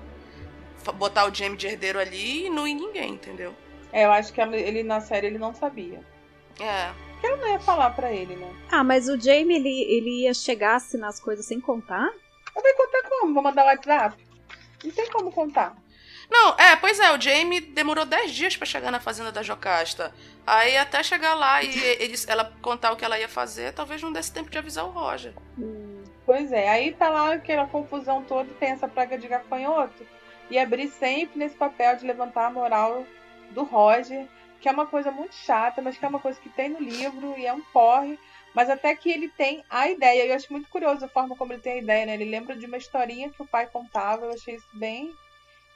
botar 0.94 1.26
o 1.30 1.34
Jamie 1.34 1.56
de 1.56 1.66
herdeiro 1.66 1.98
ali 1.98 2.46
e 2.46 2.50
não 2.50 2.66
ir 2.66 2.74
ninguém, 2.74 3.12
entendeu? 3.14 3.54
É, 3.96 4.04
eu 4.04 4.12
acho 4.12 4.30
que 4.30 4.38
ele 4.42 4.82
na 4.82 5.00
série 5.00 5.28
ele 5.28 5.38
não 5.38 5.54
sabia. 5.54 6.04
É. 6.60 6.90
Porque 7.12 7.26
ela 7.26 7.36
não 7.38 7.48
ia 7.48 7.58
falar 7.58 7.88
pra 7.92 8.12
ele, 8.12 8.36
né? 8.36 8.54
Ah, 8.70 8.84
mas 8.84 9.08
o 9.08 9.18
Jamie, 9.18 9.56
ele, 9.56 9.82
ele 9.84 10.24
ia 10.24 10.34
chegar 10.34 10.76
assim 10.76 10.98
nas 10.98 11.18
coisas 11.18 11.46
sem 11.46 11.58
contar? 11.58 12.12
Eu 12.54 12.62
vou 12.62 12.74
contar 12.76 13.08
como? 13.08 13.32
Vou 13.32 13.42
mandar 13.42 13.64
WhatsApp? 13.64 14.22
Não 14.84 14.90
tem 14.90 15.10
como 15.10 15.32
contar. 15.32 15.74
Não, 16.30 16.54
é, 16.58 16.76
pois 16.76 17.00
é, 17.00 17.10
o 17.16 17.18
Jamie 17.18 17.58
demorou 17.62 18.04
10 18.04 18.32
dias 18.32 18.54
pra 18.54 18.66
chegar 18.66 18.90
na 18.90 19.00
fazenda 19.00 19.32
da 19.32 19.42
Jocasta. 19.42 20.12
Aí 20.46 20.76
até 20.76 21.02
chegar 21.02 21.32
lá 21.32 21.62
e 21.62 21.78
eles, 21.98 22.28
ela 22.28 22.52
contar 22.60 22.92
o 22.92 22.96
que 22.96 23.04
ela 23.04 23.18
ia 23.18 23.30
fazer, 23.30 23.72
talvez 23.72 24.02
não 24.02 24.12
desse 24.12 24.30
tempo 24.30 24.50
de 24.50 24.58
avisar 24.58 24.84
o 24.84 24.90
Roger. 24.90 25.32
Hum, 25.58 26.04
Pois 26.26 26.52
é, 26.52 26.68
aí 26.68 26.92
tá 26.92 27.08
lá 27.08 27.32
aquela 27.32 27.66
confusão 27.66 28.22
toda, 28.24 28.52
tem 28.60 28.72
essa 28.72 28.86
praga 28.86 29.16
de 29.16 29.26
gafanhoto. 29.26 30.06
E 30.50 30.58
abrir 30.58 30.88
sempre 30.88 31.38
nesse 31.38 31.56
papel 31.56 31.96
de 31.96 32.06
levantar 32.06 32.48
a 32.48 32.50
moral 32.50 33.06
do 33.56 33.64
Roger, 33.64 34.28
que 34.60 34.68
é 34.68 34.72
uma 34.72 34.86
coisa 34.86 35.10
muito 35.10 35.34
chata, 35.34 35.80
mas 35.82 35.96
que 35.96 36.04
é 36.04 36.08
uma 36.08 36.20
coisa 36.20 36.38
que 36.38 36.50
tem 36.50 36.68
no 36.68 36.78
livro 36.78 37.34
e 37.36 37.46
é 37.46 37.52
um 37.52 37.62
porre. 37.72 38.18
Mas 38.54 38.70
até 38.70 38.94
que 38.94 39.10
ele 39.10 39.28
tem 39.28 39.64
a 39.68 39.90
ideia. 39.90 40.26
Eu 40.26 40.34
acho 40.34 40.52
muito 40.52 40.68
curioso 40.68 41.04
a 41.04 41.08
forma 41.08 41.36
como 41.36 41.52
ele 41.52 41.62
tem 41.62 41.74
a 41.74 41.82
ideia, 41.82 42.06
né? 42.06 42.14
Ele 42.14 42.24
lembra 42.24 42.54
de 42.54 42.66
uma 42.66 42.76
historinha 42.76 43.30
que 43.30 43.42
o 43.42 43.46
pai 43.46 43.66
contava. 43.66 44.26
Eu 44.26 44.32
achei 44.32 44.54
isso 44.54 44.68
bem, 44.72 45.14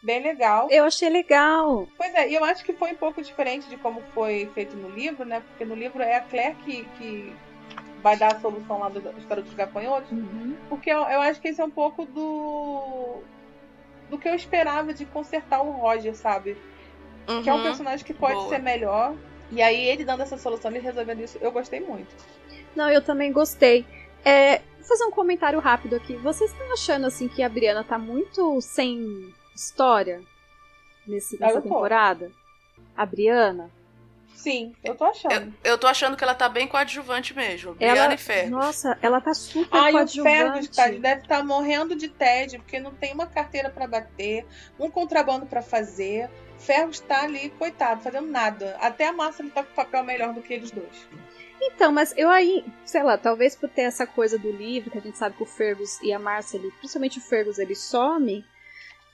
bem 0.02 0.22
legal. 0.22 0.68
Eu 0.70 0.84
achei 0.84 1.10
legal. 1.10 1.86
Pois 1.96 2.14
é, 2.14 2.30
e 2.30 2.34
eu 2.34 2.44
acho 2.44 2.64
que 2.64 2.72
foi 2.72 2.92
um 2.92 2.96
pouco 2.96 3.20
diferente 3.20 3.68
de 3.68 3.76
como 3.76 4.00
foi 4.14 4.50
feito 4.54 4.76
no 4.76 4.88
livro, 4.88 5.26
né? 5.26 5.40
Porque 5.40 5.64
no 5.64 5.74
livro 5.74 6.02
é 6.02 6.16
a 6.16 6.20
Claire 6.22 6.56
que, 6.64 6.84
que 6.96 7.36
vai 8.02 8.16
dar 8.16 8.34
a 8.34 8.40
solução 8.40 8.78
lá 8.78 8.88
da 8.88 9.12
história 9.12 9.42
dos 9.42 9.54
gafanhotos. 9.54 10.10
Uhum. 10.10 10.56
Porque 10.68 10.90
eu, 10.90 11.02
eu 11.02 11.20
acho 11.20 11.40
que 11.40 11.48
esse 11.48 11.60
é 11.60 11.64
um 11.64 11.70
pouco 11.70 12.06
do. 12.06 13.22
do 14.08 14.18
que 14.18 14.28
eu 14.28 14.34
esperava 14.34 14.94
de 14.94 15.04
consertar 15.04 15.60
o 15.60 15.70
Roger, 15.70 16.16
sabe? 16.16 16.56
Que 17.42 17.48
é 17.48 17.52
um 17.54 17.56
Uhum. 17.58 17.62
personagem 17.62 18.04
que 18.04 18.14
pode 18.14 18.34
boa. 18.34 18.48
ser 18.48 18.58
melhor. 18.58 19.14
E 19.50 19.60
aí 19.62 19.84
ele 19.88 20.04
dando 20.04 20.22
essa 20.22 20.38
solução, 20.38 20.70
ele 20.70 20.80
resolvendo 20.80 21.20
isso, 21.20 21.38
eu 21.40 21.50
gostei 21.50 21.80
muito. 21.80 22.08
Não, 22.74 22.88
eu 22.90 23.02
também 23.02 23.32
gostei. 23.32 23.84
É, 24.24 24.58
vou 24.78 24.84
fazer 24.86 25.04
um 25.04 25.10
comentário 25.10 25.58
rápido 25.58 25.96
aqui. 25.96 26.14
Vocês 26.16 26.50
estão 26.52 26.72
achando 26.72 27.06
assim 27.06 27.26
que 27.28 27.42
a 27.42 27.48
Briana 27.48 27.82
tá 27.82 27.98
muito 27.98 28.60
sem 28.60 29.32
história 29.54 30.20
nesse, 31.06 31.38
nessa 31.40 31.60
temporada? 31.60 32.30
A 32.96 33.04
Briana? 33.06 33.70
Sim, 34.42 34.74
eu 34.82 34.94
tô 34.94 35.04
achando. 35.04 35.54
Eu, 35.62 35.72
eu 35.72 35.78
tô 35.78 35.86
achando 35.86 36.16
que 36.16 36.24
ela 36.24 36.34
tá 36.34 36.48
bem 36.48 36.66
coadjuvante 36.66 37.34
mesmo. 37.34 37.74
Briana 37.74 37.98
Ela, 38.04 38.14
e 38.14 38.18
Fergus. 38.18 38.50
nossa, 38.50 38.98
ela 39.02 39.20
tá 39.20 39.34
super 39.34 39.76
Ai, 39.76 39.90
o 39.90 39.92
coadjuvante. 39.96 40.36
Fergus 40.38 40.68
tá, 40.70 40.88
deve 40.88 41.20
estar 41.22 41.44
morrendo 41.44 41.94
de 41.94 42.08
tédio, 42.08 42.60
porque 42.60 42.80
não 42.80 42.92
tem 42.94 43.12
uma 43.12 43.26
carteira 43.26 43.68
pra 43.68 43.86
bater, 43.86 44.46
um 44.78 44.90
contrabando 44.90 45.44
pra 45.44 45.60
fazer. 45.60 46.30
Fergus 46.58 47.00
tá 47.00 47.22
ali, 47.24 47.50
coitado, 47.50 48.02
fazendo 48.02 48.28
nada. 48.28 48.76
Até 48.80 49.08
a 49.08 49.12
Márcia 49.12 49.42
ele 49.42 49.50
tá 49.50 49.62
com 49.62 49.74
papel 49.74 50.02
melhor 50.04 50.32
do 50.32 50.40
que 50.40 50.54
eles 50.54 50.70
dois. 50.70 51.06
Então, 51.62 51.92
mas 51.92 52.14
eu 52.16 52.30
aí, 52.30 52.64
sei 52.86 53.02
lá, 53.02 53.18
talvez 53.18 53.54
por 53.54 53.68
ter 53.68 53.82
essa 53.82 54.06
coisa 54.06 54.38
do 54.38 54.50
livro, 54.50 54.90
que 54.90 54.96
a 54.96 55.02
gente 55.02 55.18
sabe 55.18 55.36
que 55.36 55.42
o 55.42 55.46
Fergus 55.46 56.00
e 56.00 56.12
a 56.12 56.18
Marcia, 56.18 56.58
ele, 56.58 56.70
principalmente 56.78 57.18
o 57.18 57.22
Fergus, 57.22 57.58
ele 57.58 57.74
some. 57.74 58.42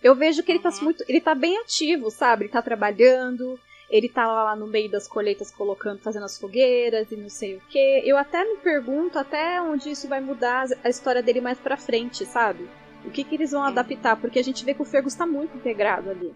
Eu 0.01 0.15
vejo 0.15 0.45
que 0.45 0.53
ele 0.53 0.61
tá 0.61 0.69
Uhum. 0.69 0.85
muito. 0.85 1.05
Ele 1.09 1.21
tá 1.21 1.35
bem 1.35 1.59
ativo, 1.59 2.11
sabe? 2.13 2.45
Ele 2.45 2.53
tá 2.53 2.63
trabalhando. 2.63 3.59
Ele 3.89 4.09
tá 4.09 4.27
lá 4.27 4.57
no 4.57 4.67
meio 4.67 4.91
das 4.91 5.07
colheitas 5.07 5.51
colocando, 5.51 6.01
fazendo 6.01 6.25
as 6.25 6.39
fogueiras 6.39 7.11
e 7.13 7.17
não 7.17 7.29
sei 7.29 7.57
o 7.57 7.61
que. 7.69 8.03
Eu 8.05 8.17
até 8.17 8.45
me 8.45 8.57
pergunto 8.59 9.19
até 9.19 9.61
onde 9.63 9.91
isso 9.91 10.09
vai 10.09 10.21
mudar 10.21 10.67
a 10.83 10.89
história 10.89 11.23
dele 11.23 11.41
mais 11.41 11.59
pra 11.59 11.77
frente, 11.77 12.25
sabe? 12.27 12.69
O 13.05 13.11
que, 13.11 13.23
que 13.23 13.37
eles 13.37 13.53
vão 13.53 13.63
adaptar? 13.63 14.17
Porque 14.17 14.39
a 14.39 14.43
gente 14.45 14.65
vê 14.65 14.75
que 14.75 14.83
o 14.83 14.85
Fergus 14.85 15.15
tá 15.15 15.25
muito 15.25 15.57
integrado 15.57 16.11
ali. 16.11 16.35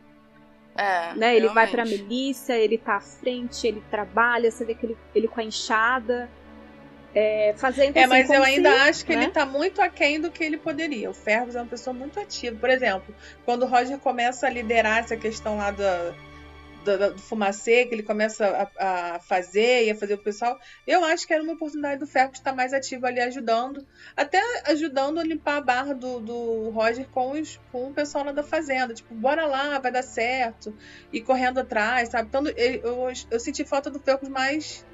É. 0.77 1.13
Né? 1.15 1.37
Ele 1.37 1.49
vai 1.49 1.67
pra 1.67 1.83
realmente. 1.83 2.05
milícia, 2.05 2.57
ele 2.57 2.79
tá 2.79 2.97
à 2.97 3.01
frente, 3.01 3.67
ele 3.67 3.83
trabalha, 3.91 4.51
você 4.51 4.65
vê 4.65 4.75
que 4.75 4.87
ele, 4.87 4.97
ele 5.15 5.27
com 5.27 5.41
a 5.41 5.45
enxada. 5.45 6.29
É, 7.13 7.55
fazendo 7.57 7.97
É, 7.97 8.01
assim, 8.05 8.09
mas 8.09 8.31
eu 8.31 8.41
ainda 8.45 8.71
se, 8.73 8.79
acho 8.89 9.05
que 9.07 9.17
né? 9.17 9.25
ele 9.25 9.33
tá 9.33 9.45
muito 9.45 9.83
aquém 9.83 10.21
do 10.21 10.31
que 10.31 10.45
ele 10.45 10.57
poderia. 10.57 11.11
O 11.11 11.15
Fergus 11.15 11.57
é 11.57 11.61
uma 11.61 11.67
pessoa 11.67 11.93
muito 11.93 12.21
ativa. 12.21 12.57
Por 12.57 12.71
exemplo, 12.71 13.13
quando 13.45 13.65
o 13.65 13.67
Roger 13.67 13.99
começa 13.99 14.47
a 14.47 14.51
liderar 14.51 14.99
essa 14.99 15.17
questão 15.17 15.57
lá 15.57 15.73
da, 15.73 16.11
da- 16.11 16.15
da- 16.85 17.11
do 17.11 17.19
fumacê, 17.21 17.85
que 17.87 17.95
ele 17.95 18.03
começa 18.03 18.71
a, 18.79 19.15
a 19.15 19.21
fazer 19.21 19.85
e 19.87 19.91
a 19.91 19.95
fazer 19.95 20.15
o 20.15 20.19
pessoal, 20.19 20.59
eu 20.87 21.05
acho 21.05 21.27
que 21.27 21.33
era 21.33 21.43
uma 21.43 21.53
oportunidade 21.53 22.01
do 22.01 22.07
Fergus 22.07 22.39
estar 22.39 22.53
mais 22.55 22.73
ativo 22.73 23.07
ali 23.07 23.21
ajudando. 23.21 23.87
Até 24.17 24.41
ajudando 24.71 25.19
a 25.19 25.25
limpar 25.25 25.57
a 25.57 25.61
barra 25.61 25.95
do, 25.95 26.21
do 26.21 26.71
Roger 26.71 27.07
com, 27.09 27.33
os, 27.33 27.61
com 27.71 27.89
o 27.89 27.93
pessoal 27.95 28.25
lá 28.25 28.33
da 28.33 28.43
fazenda. 28.43 28.95
Tipo, 28.95 29.15
bora 29.15 29.47
lá, 29.47 29.79
vai 29.79 29.93
dar 29.93 30.03
certo. 30.03 30.77
E 31.13 31.21
correndo 31.21 31.61
atrás, 31.61 32.09
sabe? 32.11 32.29
Então, 32.29 32.47
eu, 32.47 32.81
eu, 32.83 33.13
eu 33.31 33.41
senti 33.41 33.65
falta 33.65 33.91
do 33.91 34.01
Fergus 34.01 34.29
mais 34.29 34.85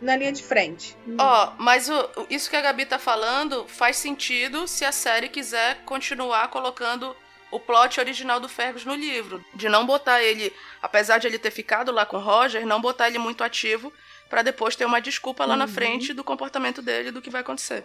na 0.00 0.16
linha 0.16 0.32
de 0.32 0.42
frente. 0.42 0.96
Ó, 1.16 1.52
mas 1.58 1.88
o- 1.88 1.94
o- 2.16 2.26
isso 2.28 2.50
que 2.50 2.56
a 2.56 2.60
Gabi 2.60 2.84
tá 2.84 2.98
falando 2.98 3.66
faz 3.68 3.96
sentido 3.96 4.66
se 4.66 4.84
a 4.84 4.90
série 4.90 5.28
quiser 5.28 5.84
continuar 5.84 6.48
colocando 6.48 7.14
o 7.52 7.60
plot 7.60 8.00
original 8.00 8.40
do 8.40 8.48
Fergus 8.48 8.84
no 8.84 8.94
livro. 8.94 9.44
De 9.54 9.68
não 9.68 9.86
botar 9.86 10.22
ele, 10.22 10.52
apesar 10.82 11.18
de 11.18 11.26
ele 11.28 11.38
ter 11.38 11.50
ficado 11.52 11.92
lá 11.92 12.04
com 12.04 12.16
o 12.16 12.20
Roger, 12.20 12.66
não 12.66 12.80
botar 12.80 13.06
ele 13.08 13.18
muito 13.18 13.44
ativo 13.44 13.92
pra 14.28 14.42
depois 14.42 14.74
ter 14.74 14.86
uma 14.86 15.00
desculpa 15.00 15.44
lá 15.44 15.56
na 15.56 15.64
Uhum. 15.66 15.70
frente 15.70 16.12
do 16.14 16.24
comportamento 16.24 16.80
dele, 16.82 17.10
do 17.12 17.20
que 17.22 17.30
vai 17.30 17.42
acontecer. 17.42 17.84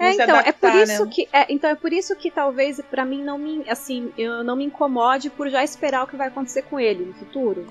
É, 0.00 0.14
então, 0.14 0.36
é 0.36 0.50
por 0.50 0.68
adaptar, 0.70 0.82
isso 0.82 1.04
né? 1.04 1.10
que 1.14 1.28
é, 1.32 1.46
então 1.52 1.70
é 1.70 1.74
por 1.76 1.92
isso 1.92 2.16
que 2.16 2.30
talvez 2.30 2.80
pra 2.90 3.04
mim 3.04 3.22
não 3.22 3.38
me, 3.38 3.62
assim, 3.68 4.10
eu 4.16 4.42
não 4.42 4.56
me 4.56 4.64
incomode 4.64 5.28
por 5.30 5.48
já 5.48 5.62
esperar 5.62 6.02
o 6.02 6.06
que 6.06 6.16
vai 6.16 6.28
acontecer 6.28 6.62
com 6.62 6.80
ele 6.80 7.04
no 7.04 7.12
futuro. 7.14 7.66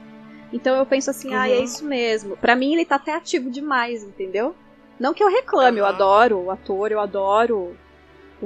Então 0.53 0.75
eu 0.77 0.85
penso 0.85 1.09
assim, 1.09 1.33
ah, 1.33 1.49
é 1.49 1.57
Uhum. 1.57 1.63
isso 1.63 1.83
mesmo. 1.83 2.37
Pra 2.37 2.55
mim 2.55 2.73
ele 2.73 2.85
tá 2.85 2.95
até 2.95 3.15
ativo 3.15 3.49
demais, 3.49 4.03
entendeu? 4.03 4.55
Não 4.99 5.13
que 5.13 5.23
eu 5.23 5.29
reclame, 5.31 5.79
eu 5.79 5.83
Uhum. 5.85 5.89
adoro 5.89 6.37
o 6.39 6.51
ator, 6.51 6.91
eu 6.91 6.99
adoro 6.99 7.75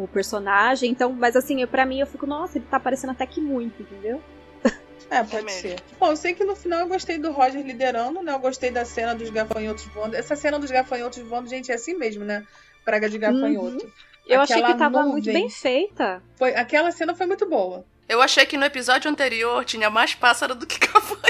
o 0.03 0.07
personagem, 0.07 0.91
então, 0.91 1.11
mas 1.13 1.35
assim, 1.35 1.61
eu, 1.61 1.67
pra 1.67 1.85
mim 1.85 1.99
eu 1.99 2.07
fico, 2.07 2.25
nossa, 2.25 2.57
ele 2.57 2.65
tá 2.69 2.77
aparecendo 2.77 3.11
até 3.11 3.25
que 3.25 3.41
muito, 3.41 3.81
entendeu? 3.81 4.21
É, 5.07 5.23
pode 5.23 5.45
mesmo. 5.45 5.61
ser. 5.61 5.79
Bom, 5.99 6.09
eu 6.09 6.17
sei 6.17 6.33
que 6.33 6.43
no 6.43 6.55
final 6.55 6.79
eu 6.79 6.87
gostei 6.87 7.19
do 7.19 7.31
Roger 7.31 7.63
liderando, 7.63 8.23
né? 8.23 8.33
Eu 8.33 8.39
gostei 8.39 8.71
da 8.71 8.83
cena 8.83 9.13
dos 9.13 9.29
gafanhotos 9.29 9.85
voando. 9.85 10.15
Essa 10.15 10.35
cena 10.35 10.57
dos 10.57 10.71
gafanhotos 10.71 11.19
voando, 11.19 11.47
gente, 11.47 11.71
é 11.71 11.75
assim 11.75 11.93
mesmo, 11.93 12.25
né? 12.25 12.43
Praga 12.83 13.07
de 13.07 13.19
gafanhoto. 13.19 13.87
Eu 14.27 14.41
achei 14.41 14.63
que 14.63 14.73
tava 14.73 15.01
nuvem. 15.01 15.11
muito 15.11 15.31
bem 15.31 15.47
feita. 15.47 16.23
Foi, 16.35 16.55
aquela 16.55 16.91
cena 16.91 17.13
foi 17.13 17.27
muito 17.27 17.47
boa. 17.47 17.85
Eu 18.09 18.19
achei 18.19 18.47
que 18.47 18.57
no 18.57 18.65
episódio 18.65 19.09
anterior 19.09 19.63
tinha 19.63 19.91
mais 19.91 20.15
pássaro 20.15 20.55
do 20.55 20.65
que 20.65 20.79
gafanhoto. 20.87 21.25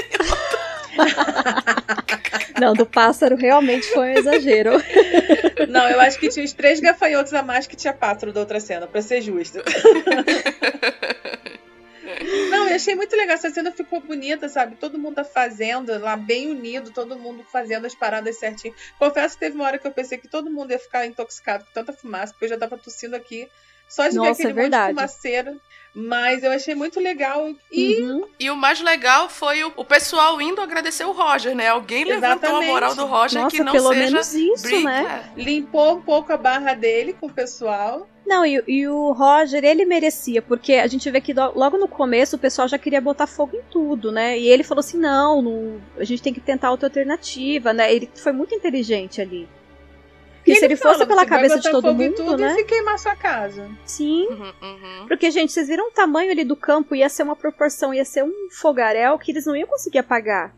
Não, 2.60 2.74
do 2.74 2.86
pássaro 2.86 3.36
realmente 3.36 3.86
foi 3.88 4.08
um 4.08 4.18
exagero. 4.18 4.72
Não, 5.68 5.88
eu 5.88 6.00
acho 6.00 6.18
que 6.18 6.28
tinha 6.28 6.44
os 6.44 6.52
três 6.52 6.80
gafanhotos 6.80 7.32
a 7.34 7.42
mais 7.42 7.66
que 7.66 7.76
tinha 7.76 7.92
pássaro 7.92 8.32
da 8.32 8.40
outra 8.40 8.60
cena, 8.60 8.86
pra 8.86 9.02
ser 9.02 9.20
justo. 9.20 9.58
Não, 12.50 12.68
eu 12.68 12.76
achei 12.76 12.94
muito 12.94 13.14
legal. 13.14 13.34
Essa 13.34 13.50
cena 13.50 13.70
ficou 13.72 14.00
bonita, 14.00 14.48
sabe? 14.48 14.76
Todo 14.76 14.98
mundo 14.98 15.16
da 15.16 15.24
fazenda 15.24 15.98
lá, 15.98 16.16
bem 16.16 16.50
unido, 16.50 16.90
todo 16.90 17.18
mundo 17.18 17.44
fazendo 17.44 17.86
as 17.86 17.94
paradas 17.94 18.38
certinho. 18.38 18.74
Confesso 18.98 19.34
que 19.34 19.40
teve 19.40 19.54
uma 19.54 19.64
hora 19.64 19.78
que 19.78 19.86
eu 19.86 19.92
pensei 19.92 20.18
que 20.18 20.28
todo 20.28 20.50
mundo 20.50 20.70
ia 20.70 20.78
ficar 20.78 21.06
intoxicado 21.06 21.64
com 21.64 21.72
tanta 21.72 21.92
fumaça, 21.92 22.32
porque 22.32 22.46
eu 22.46 22.50
já 22.50 22.58
tava 22.58 22.78
tossindo 22.78 23.14
aqui. 23.16 23.48
Só 23.88 24.04
de 24.08 24.10
ver 24.10 24.16
Nossa, 24.16 24.30
aquele 24.32 24.48
é 24.48 24.52
monte 24.52 24.56
de 24.56 24.60
verdade. 24.70 24.94
fumaceira. 24.94 25.56
Mas 25.98 26.42
eu 26.42 26.52
achei 26.52 26.74
muito 26.74 27.00
legal. 27.00 27.50
E 27.72 28.02
Uhum. 28.02 28.26
E 28.38 28.50
o 28.50 28.56
mais 28.56 28.82
legal 28.82 29.30
foi 29.30 29.64
o, 29.64 29.72
o 29.76 29.84
pessoal 29.84 30.38
indo 30.42 30.60
agradecer 30.60 31.04
o 31.06 31.12
Roger, 31.12 31.54
né? 31.56 31.68
Alguém 31.68 32.04
levantou 32.04 32.28
a 32.28 32.36
Exatamente. 32.36 32.70
moral 32.70 32.94
do 32.94 33.06
Roger 33.06 33.40
Nossa, 33.42 33.56
que 33.56 33.62
não 33.64 33.72
pelo 33.72 33.88
seja 33.88 34.04
menos 34.04 34.34
isso, 34.34 34.62
briga. 34.62 34.84
né? 34.84 35.30
limpou 35.38 35.94
um 35.96 36.02
pouco 36.02 36.30
a 36.34 36.36
barra 36.36 36.74
dele 36.74 37.14
com 37.18 37.28
o 37.28 37.32
pessoal. 37.32 38.06
Não, 38.26 38.44
e, 38.44 38.62
e 38.68 38.86
o 38.88 39.12
Roger, 39.12 39.64
ele 39.64 39.86
merecia, 39.86 40.42
porque 40.42 40.74
a 40.74 40.86
gente 40.86 41.08
vê 41.10 41.18
que 41.20 41.32
do- 41.32 41.52
logo 41.58 41.78
no 41.78 41.88
começo 41.88 42.36
o 42.36 42.38
pessoal 42.38 42.68
já 42.68 42.76
queria 42.76 43.00
botar 43.00 43.26
fogo 43.26 43.56
em 43.56 43.62
tudo, 43.70 44.12
né? 44.12 44.36
E 44.38 44.48
ele 44.48 44.64
falou 44.64 44.80
assim: 44.80 44.98
não, 44.98 45.40
não, 45.40 45.80
a 45.96 46.04
gente 46.04 46.20
tem 46.22 46.34
que 46.34 46.40
tentar 46.40 46.72
outra 46.72 46.88
alternativa, 46.88 47.72
né? 47.72 47.90
Ele 47.94 48.10
foi 48.16 48.32
muito 48.32 48.54
inteligente 48.54 49.20
ali. 49.22 49.48
Porque 50.46 50.52
E 50.52 50.56
se 50.60 50.64
ele 50.64 50.76
fosse 50.76 50.94
fala, 51.00 51.06
pela 51.06 51.22
"Você 51.24 51.28
vai 51.28 51.38
cabeça 51.38 51.58
de 51.58 51.70
todo 51.72 51.82
fogo 51.88 52.02
mundo, 52.02 52.14
tudo 52.14 52.36
né? 52.38 52.54
E 52.60 52.64
queimar 52.64 52.98
sua 53.00 53.16
casa. 53.16 53.68
Sim. 53.84 54.28
Uhum, 54.28 54.52
uhum. 54.62 55.06
Porque, 55.08 55.28
gente, 55.32 55.50
vocês 55.52 55.66
viram 55.66 55.88
o 55.88 55.90
tamanho 55.90 56.30
ali 56.30 56.44
do 56.44 56.54
campo, 56.54 56.94
ia 56.94 57.08
ser 57.08 57.24
uma 57.24 57.34
proporção, 57.34 57.92
ia 57.92 58.04
ser 58.04 58.22
um 58.22 58.32
fogaréu 58.52 59.18
que 59.18 59.32
eles 59.32 59.44
não 59.44 59.56
iam 59.56 59.66
conseguir 59.66 59.98
apagar. 59.98 60.54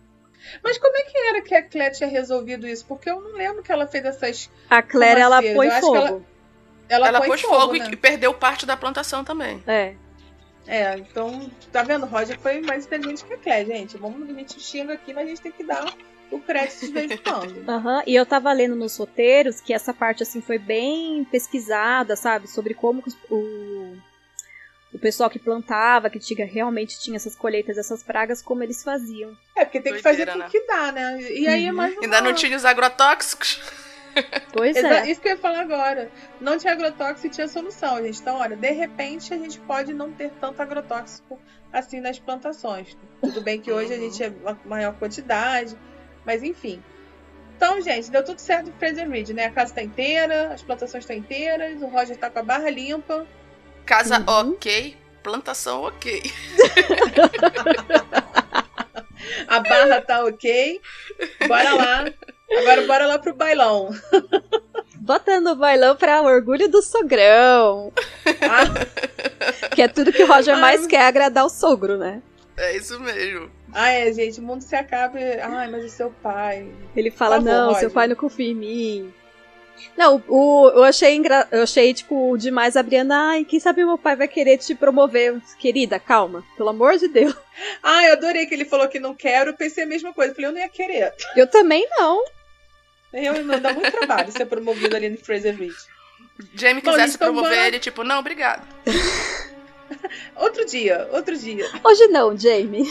Mas 0.63 0.77
como 0.77 0.95
é 0.95 1.03
que 1.05 1.17
era 1.19 1.41
que 1.41 1.55
a 1.55 1.63
Clé 1.63 1.89
tinha 1.91 2.09
resolvido 2.09 2.67
isso? 2.69 2.85
Porque 2.87 3.09
eu 3.09 3.19
não 3.19 3.33
lembro 3.33 3.63
que 3.63 3.73
ela 3.73 3.87
fez 3.87 4.05
essas. 4.05 4.51
A 4.69 4.83
Claire, 4.83 5.21
ela 5.21 5.41
põe 5.43 5.71
fogo. 5.81 5.97
ela- 5.97 6.23
Ela, 6.91 7.09
Ela 7.09 7.19
põe 7.21 7.29
pôs 7.29 7.41
fogo, 7.43 7.73
né? 7.75 7.89
e 7.93 7.97
perdeu 7.97 8.33
parte 8.35 8.65
da 8.67 8.77
plantação 8.77 9.25
também. 9.25 9.63
É. 9.67 9.95
É, 10.67 10.99
então, 10.99 11.51
tá 11.73 11.83
vendo? 11.83 12.05
Roger 12.05 12.39
foi 12.39 12.61
mais 12.61 12.85
inteligente 12.85 13.25
que 13.25 13.33
a 13.33 13.39
Clé, 13.39 13.65
gente. 13.65 13.97
Vamos, 13.97 14.29
a 14.29 14.33
gente 14.35 14.61
xinga 14.61 14.93
aqui, 14.93 15.15
mas 15.15 15.25
a 15.25 15.29
gente 15.31 15.41
tem 15.41 15.53
que 15.53 15.65
dar 15.65 15.83
o 16.31 16.39
crédito 16.41 16.87
de 16.87 16.93
vez 16.93 17.11
em 17.11 17.17
quando. 17.17 17.65
Aham, 17.69 18.03
E 18.07 18.15
eu 18.15 18.27
tava 18.27 18.53
lendo 18.53 18.75
nos 18.77 18.97
roteiros 18.97 19.61
que 19.61 19.73
essa 19.73 19.93
parte, 19.95 20.23
assim, 20.23 20.41
foi 20.41 20.59
bem 20.59 21.25
pesquisada, 21.25 22.17
sabe? 22.17 22.47
Sobre 22.49 22.75
como 22.75 23.03
que 23.03 23.11
o, 23.31 23.97
o 24.93 24.99
pessoal 24.99 25.29
que 25.31 25.39
plantava, 25.39 26.11
que 26.11 26.19
tinha, 26.19 26.47
realmente 26.47 26.99
tinha 27.01 27.17
essas 27.17 27.35
colheitas, 27.37 27.79
essas 27.79 28.03
pragas, 28.03 28.43
como 28.43 28.63
eles 28.63 28.83
faziam. 28.83 29.37
É, 29.57 29.65
porque 29.65 29.81
tem 29.81 29.95
que 29.95 30.03
Doideira, 30.03 30.33
fazer 30.33 30.39
né? 30.39 30.45
com 30.45 30.51
que 30.51 30.67
dá, 30.67 30.93
né? 30.93 31.23
E 31.33 31.47
aí 31.49 31.65
é 31.67 31.71
Uhum. 31.71 31.77
mais 31.77 31.93
uma... 31.95 32.03
Ainda 32.03 32.21
não 32.21 32.33
tinha 32.35 32.57
os 32.57 32.65
agrotóxicos. 32.65 33.61
Pois 34.53 34.75
é. 34.77 35.09
Isso 35.09 35.21
que 35.21 35.29
eu 35.29 35.33
ia 35.33 35.39
falar 35.39 35.61
agora. 35.61 36.11
Não 36.41 36.59
tinha 36.59 36.73
agrotóxico 36.73 37.29
e 37.29 37.31
tinha 37.31 37.47
solução, 37.47 38.03
gente. 38.03 38.19
Então, 38.21 38.37
olha, 38.39 38.57
de 38.57 38.71
repente 38.73 39.33
a 39.33 39.37
gente 39.37 39.61
pode 39.61 39.95
não 39.95 40.13
ter 40.13 40.33
tanto 40.41 40.61
agrotóxico 40.61 41.39
assim 41.73 42.01
nas 42.01 42.19
plantações. 42.19 42.97
Tudo 43.23 43.41
bem 43.41 43.61
que 43.61 43.71
hoje 43.71 43.93
a 43.93 43.97
Uhum. 43.97 44.03
gente 44.11 44.23
é 44.25 44.29
uma 44.29 44.59
maior 44.65 44.99
quantidade, 44.99 45.77
mas 46.29 46.43
enfim. 46.43 46.83
Então, 47.57 47.81
gente, 47.81 48.11
deu 48.11 48.23
tudo 48.23 48.39
certo 48.39 48.67
no 48.67 48.73
Fraser 48.75 49.09
Ridge, 49.11 49.33
né? 49.33 49.47
A 49.47 49.51
casa 49.51 49.73
tá 49.75 49.83
inteira, 49.83 50.53
as 50.53 50.61
plantações 50.63 51.03
estão 51.05 51.17
inteiras, 51.17 51.81
o 51.83 51.87
Roger 51.87 52.17
tá 52.19 52.29
com 52.31 52.39
a 52.39 52.43
barra 52.43 52.69
limpa. 52.71 53.27
Casa 53.87 54.19
Uhum. 54.21 54.51
ok, 54.53 54.95
plantação 55.23 55.83
ok. 55.85 56.23
A 59.49 59.61
barra 59.61 60.01
tá 60.03 60.25
ok. 60.25 60.81
Bora 61.47 61.75
lá. 61.75 62.05
Agora 62.61 62.87
bora 62.87 63.07
lá 63.07 63.19
pro 63.19 63.35
bailão. 63.35 63.91
Botando 64.97 65.49
o 65.49 65.57
bailão 65.57 65.97
pra 65.97 66.23
orgulho 66.23 66.69
do 66.69 66.81
sogrão. 66.83 67.93
Ah, 68.43 69.69
Que 69.75 69.83
é 69.83 69.89
tudo 69.89 70.13
que 70.13 70.23
o 70.23 70.27
Roger 70.27 70.55
Ai, 70.55 70.61
mais 70.61 70.81
meu- 70.83 70.91
quer 70.91 71.01
é 71.01 71.07
agradar 71.07 71.45
o 71.45 71.49
sogro, 71.51 71.97
né? 71.99 72.23
É 72.57 72.77
isso 72.77 72.99
mesmo. 73.01 73.51
Ah, 73.73 73.91
é, 73.91 74.13
gente, 74.13 74.41
o 74.41 74.43
mundo 74.43 74.63
se 74.63 74.75
acaba. 74.75 75.19
Ai, 75.19 75.69
mas 75.71 75.85
o 75.85 75.89
seu 75.89 76.11
pai. 76.11 76.67
Ele 76.97 77.11
fala, 77.11 77.37
favor, 77.37 77.51
não, 77.51 77.67
Roger. 77.67 77.81
seu 77.81 77.91
pai 77.91 78.09
não 78.09 78.17
confia 78.17 78.51
em 78.51 78.55
mim. 78.55 79.15
Não, 79.97 80.23
o, 80.27 80.69
eu 80.75 80.83
achei 80.83 81.15
engra... 81.15 81.47
eu 81.53 81.63
achei, 81.63 81.95
tipo, 81.95 82.37
demais 82.37 82.77
a 82.77 82.83
Briana. 82.83 83.31
Ai, 83.31 83.45
quem 83.45 83.61
sabe 83.61 83.85
meu 83.85 83.99
pai 83.99 84.17
vai 84.17 84.27
querer 84.27 84.59
te 84.59 84.75
promover. 84.75 85.41
Querida, 85.59 86.01
calma. 86.01 86.45
Pelo 86.57 86.71
amor 86.71 86.97
de 86.97 87.09
Deus. 87.09 87.35
Ah, 87.83 88.05
eu 88.07 88.13
adorei 88.13 88.47
que 88.47 88.55
ele 88.55 88.65
falou 88.65 88.87
que 88.87 89.01
não 89.01 89.17
quero. 89.17 89.51
Eu 89.51 89.55
pensei 89.55 89.83
a 89.83 89.87
mesma 89.87 90.13
coisa. 90.13 90.31
Eu 90.31 90.35
falei, 90.37 90.49
eu 90.49 90.53
não 90.55 90.61
ia 90.61 90.69
querer. 90.69 91.13
Eu 91.35 91.45
também 91.49 91.85
não. 91.91 92.25
Eu 93.13 93.45
não 93.45 93.59
dá 93.59 93.73
muito 93.73 93.91
trabalho 93.91 94.31
ser 94.31 94.47
promovido 94.47 94.95
ali 94.95 95.09
no 95.09 95.17
Fraser 95.17 95.57
Ridge. 95.57 95.77
Jamie 96.55 96.81
Bom, 96.83 96.93
quisesse 96.93 97.17
então 97.17 97.27
promover 97.33 97.51
bora- 97.57 97.67
ele, 97.67 97.81
tipo, 97.81 98.05
não, 98.05 98.21
obrigado. 98.21 98.63
Outro 100.37 100.65
dia, 100.67 101.09
outro 101.13 101.37
dia. 101.37 101.69
Hoje 101.83 102.07
não, 102.09 102.37
Jamie. 102.37 102.87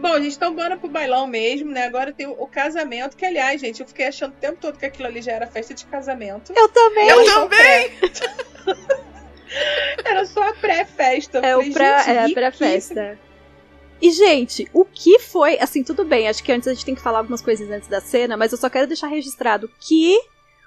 Bom, 0.00 0.14
gente, 0.20 0.36
então 0.36 0.54
bora 0.54 0.76
pro 0.76 0.88
bailão 0.88 1.26
mesmo, 1.26 1.70
né? 1.70 1.84
Agora 1.84 2.12
tem 2.12 2.26
o, 2.26 2.32
o 2.32 2.46
casamento, 2.46 3.16
que 3.16 3.24
aliás, 3.24 3.60
gente, 3.60 3.80
eu 3.80 3.86
fiquei 3.86 4.06
achando 4.06 4.32
o 4.32 4.40
tempo 4.40 4.58
todo 4.60 4.78
que 4.78 4.86
aquilo 4.86 5.06
ali 5.06 5.20
já 5.20 5.32
era 5.32 5.46
festa 5.46 5.74
de 5.74 5.84
casamento. 5.84 6.52
Eu 6.56 6.68
também. 6.68 7.08
Eu 7.08 7.24
também! 7.24 7.90
Era 10.04 10.24
só 10.26 10.48
a 10.48 10.52
pré-festa. 10.54 11.38
Eu 11.38 11.44
É 11.44 11.52
falei, 11.54 11.70
o 11.70 11.72
pré, 11.72 11.98
gente, 11.98 12.10
é 12.10 12.24
a 12.24 12.28
pré-festa. 12.34 13.18
E, 14.00 14.10
gente, 14.12 14.68
o 14.72 14.84
que 14.84 15.18
foi. 15.18 15.58
Assim, 15.58 15.82
tudo 15.82 16.04
bem, 16.04 16.28
acho 16.28 16.42
que 16.42 16.52
antes 16.52 16.68
a 16.68 16.72
gente 16.72 16.84
tem 16.84 16.94
que 16.94 17.02
falar 17.02 17.18
algumas 17.18 17.42
coisas 17.42 17.68
antes 17.70 17.88
da 17.88 18.00
cena, 18.00 18.36
mas 18.36 18.52
eu 18.52 18.58
só 18.58 18.70
quero 18.70 18.86
deixar 18.86 19.08
registrado 19.08 19.70
que 19.80 20.16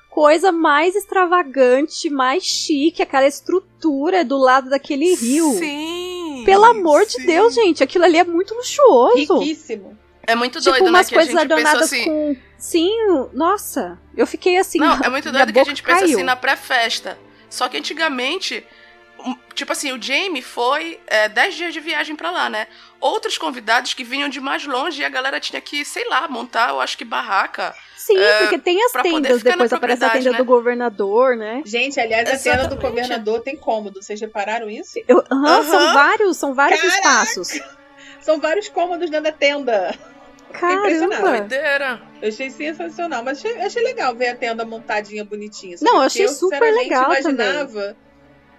coisa 0.10 0.52
mais 0.52 0.96
extravagante, 0.96 2.10
mais 2.10 2.44
chique, 2.44 3.02
aquela 3.02 3.26
estrutura 3.26 4.24
do 4.24 4.38
lado 4.38 4.70
daquele 4.70 5.16
rio. 5.16 5.52
Sim! 5.54 6.03
Pelo 6.46 6.66
amor 6.66 7.06
de 7.06 7.14
sim. 7.14 7.26
Deus, 7.26 7.54
gente, 7.54 7.84
aquilo 7.84 8.06
ali 8.06 8.18
é 8.18 8.24
muito 8.24 8.54
luxuoso. 8.56 9.40
Riquíssimo. 9.40 9.98
É 10.26 10.36
muito 10.36 10.60
Tipo, 10.60 10.72
doido, 10.72 10.84
né? 10.86 10.90
umas 10.90 11.10
Que 11.10 11.16
a 11.16 11.18
coisas 11.18 11.34
gente 11.34 11.48
pensou 11.48 11.56
adornadas 11.58 11.84
assim. 11.84 12.06
com. 12.06 12.36
Sim, 12.58 12.96
nossa. 13.34 14.00
Eu 14.16 14.26
fiquei 14.26 14.58
assim. 14.58 14.80
Não, 14.80 15.00
é 15.04 15.10
muito 15.10 15.32
doido 15.32 15.52
que 15.52 15.60
a 15.60 15.64
gente 15.64 15.84
pensa 15.84 16.06
assim 16.06 16.24
na 16.24 16.36
pré-festa. 16.36 17.18
Só 17.50 17.68
que 17.68 17.78
antigamente, 17.78 18.66
um, 19.20 19.36
tipo 19.54 19.72
assim, 19.72 19.92
o 19.92 20.02
Jamie 20.02 20.42
foi 20.42 21.00
é, 21.08 21.28
10 21.28 21.56
dias 21.56 21.74
de 21.74 21.80
viagem 21.80 22.16
pra 22.16 22.32
lá, 22.32 22.50
né? 22.50 22.68
Outros 23.04 23.38
convidados 23.38 23.94
que 23.94 24.02
vinham 24.02 24.30
de 24.30 24.40
mais 24.40 24.66
longe 24.66 25.02
e 25.02 25.04
a 25.06 25.10
galera 25.10 25.38
tinha 25.38 25.60
que, 25.60 25.84
sei 25.84 26.08
lá, 26.08 26.26
montar, 26.30 26.70
eu 26.70 26.80
acho 26.80 26.98
que 26.98 27.04
barraca. 27.04 27.76
Sim, 27.98 28.18
é, 28.18 28.40
porque 28.44 28.58
tem 28.58 28.82
as 28.82 28.94
pra 28.94 29.02
poder 29.04 29.14
tendas, 29.28 29.44
depois 29.44 29.74
aparece 29.74 30.06
a 30.06 30.10
tenda 30.10 30.32
né? 30.32 30.38
do 30.38 30.46
governador, 30.46 31.36
né? 31.36 31.62
Gente, 31.66 32.00
aliás, 32.00 32.30
a 32.30 32.38
tenda 32.38 32.60
do 32.68 32.76
Exatamente. 32.76 32.82
governador 32.90 33.42
tem 33.42 33.58
cômodo. 33.58 34.02
Vocês 34.02 34.22
repararam 34.22 34.70
isso? 34.70 34.98
Eu- 35.06 35.22
aham, 35.30 35.64
São 35.66 35.80
Aham. 35.82 35.94
vários, 35.94 36.38
são 36.38 36.54
vários 36.54 36.80
Caraca! 36.80 36.96
espaços. 36.98 37.60
São 38.22 38.40
vários 38.40 38.70
cômodos 38.70 39.10
dentro 39.10 39.26
da 39.26 39.34
tenda. 39.34 39.94
Caramba! 40.54 41.20
Doideira. 41.20 42.02
Eu 42.22 42.30
achei 42.30 42.50
sensacional, 42.52 43.22
mas 43.22 43.40
achei, 43.40 43.62
achei 43.62 43.84
legal 43.84 44.16
ver 44.16 44.30
a 44.30 44.36
tenda 44.36 44.64
montadinha, 44.64 45.26
bonitinha. 45.26 45.76
Não, 45.82 45.96
eu 45.96 46.02
achei 46.04 46.26
super 46.30 46.72
legal 46.74 47.12
imaginava, 47.12 47.98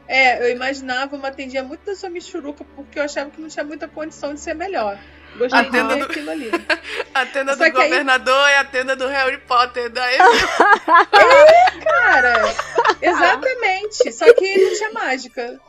É, 0.06 0.42
eu 0.44 0.50
imaginava 0.54 1.16
uma 1.16 1.30
tendinha 1.30 1.62
muito 1.62 1.84
da 1.84 1.94
sua 1.94 2.10
michuruca, 2.10 2.64
porque 2.76 2.98
eu 2.98 3.02
achava 3.04 3.30
que 3.30 3.40
não 3.40 3.48
tinha 3.48 3.64
muita 3.64 3.88
condição 3.88 4.34
de 4.34 4.40
ser 4.40 4.54
melhor. 4.54 4.98
Gostei 5.36 5.58
A 5.58 5.62
de 5.62 5.70
tenda 5.70 5.94
ver 5.94 5.98
do- 6.00 6.04
aquilo 6.12 6.30
ali. 6.30 6.50
A 7.14 7.26
tenda 7.26 7.56
Só 7.56 7.64
do 7.64 7.72
que 7.72 7.80
aí- 7.80 7.88
governador 7.88 8.48
e 8.50 8.54
a 8.54 8.64
tenda 8.64 8.94
do 8.96 9.06
Harry 9.08 9.38
Potter. 9.38 9.88
Daí 9.90 10.16
Cara, 11.84 12.54
exatamente. 13.00 14.12
Só 14.12 14.32
que 14.34 14.58
não 14.58 14.74
tinha 14.76 14.92
mágica. 14.92 15.60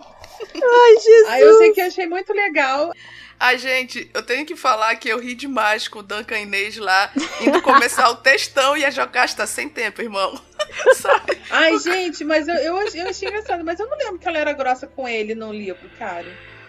Ai, 0.55 0.93
Jesus! 0.95 1.29
Aí 1.29 1.41
eu 1.41 1.57
sei 1.57 1.71
que 1.71 1.81
eu 1.81 1.85
achei 1.87 2.05
muito 2.07 2.33
legal. 2.33 2.91
Ai, 3.39 3.57
gente, 3.57 4.09
eu 4.13 4.23
tenho 4.23 4.45
que 4.45 4.55
falar 4.55 4.95
que 4.95 5.09
eu 5.09 5.19
ri 5.19 5.35
demais 5.35 5.87
com 5.87 5.99
o 5.99 6.03
Duncan 6.03 6.39
Inês 6.39 6.77
lá, 6.77 7.11
indo 7.41 7.61
começar 7.61 8.09
o 8.09 8.15
textão 8.15 8.77
e 8.77 8.85
a 8.85 8.89
Jocasta 8.89 9.45
sem 9.45 9.67
tempo, 9.67 10.01
irmão. 10.01 10.39
Sabe? 10.95 11.37
Ai, 11.49 11.77
gente, 11.79 12.23
mas 12.23 12.47
eu, 12.47 12.55
eu, 12.55 12.77
eu 12.93 13.09
achei 13.09 13.27
engraçado, 13.27 13.63
mas 13.63 13.79
eu 13.79 13.87
não 13.87 13.97
lembro 13.97 14.19
que 14.19 14.27
ela 14.27 14.37
era 14.37 14.53
grossa 14.53 14.87
com 14.87 15.07
ele 15.07 15.35
no 15.35 15.51
livro, 15.51 15.89
cara. 15.99 16.25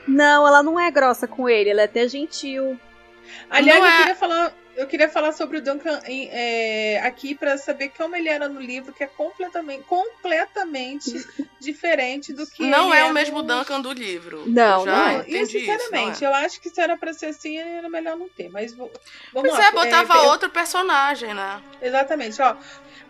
Não, 0.07 0.47
ela 0.47 0.63
não 0.63 0.79
é 0.79 0.91
grossa 0.91 1.27
com 1.27 1.49
ele, 1.49 1.71
ela 1.71 1.83
é 1.83 1.85
até 1.85 2.07
gentil. 2.09 2.79
Aliás, 3.51 3.81
Não 3.81 3.87
eu 3.87 3.93
é- 3.93 3.99
queria 3.99 4.15
falar. 4.17 4.55
Eu 4.77 4.87
queria 4.87 5.09
falar 5.09 5.33
sobre 5.33 5.57
o 5.57 5.63
Duncan 5.63 5.99
em- 6.05 6.29
é, 6.31 7.01
aqui 7.03 7.35
pra 7.35 7.57
saber 7.57 7.91
como 7.97 8.15
ele 8.15 8.29
era 8.29 8.47
no 8.47 8.61
livro, 8.61 8.93
que 8.93 9.03
é 9.03 9.07
completamente, 9.07 9.85
completamente 9.85 11.11
diferente 11.59 12.33
do 12.35 12.47
que 12.47 12.63
não 12.63 12.93
ele 12.93 13.03
é 13.03 13.05
o 13.07 13.13
mesmo 13.15 13.39
no... 13.41 13.43
Duncan 13.45 13.81
do 13.81 13.91
livro. 13.93 14.45
Não, 14.47 14.85
já 14.85 14.91
não 14.97 15.09
é. 15.21 15.25
E 15.29 15.41
isso, 15.43 15.53
sinceramente, 15.53 16.21
não 16.23 16.29
é. 16.29 16.31
eu 16.31 16.35
acho 16.45 16.61
que 16.61 16.69
se 16.69 16.79
era 16.79 16.95
pra 16.95 17.15
ser 17.15 17.27
assim, 17.27 17.57
era 17.59 17.89
melhor 17.89 18.17
não 18.19 18.29
ter. 18.29 18.51
Mas 18.51 18.75
vamos 18.75 18.93
Pois 19.33 19.51
lá. 19.53 19.65
é, 19.67 19.73
botava 19.73 20.15
é, 20.15 20.21
outro 20.29 20.51
personagem, 20.51 21.33
né? 21.33 21.63
Exatamente, 21.81 22.41
ó. 22.43 22.55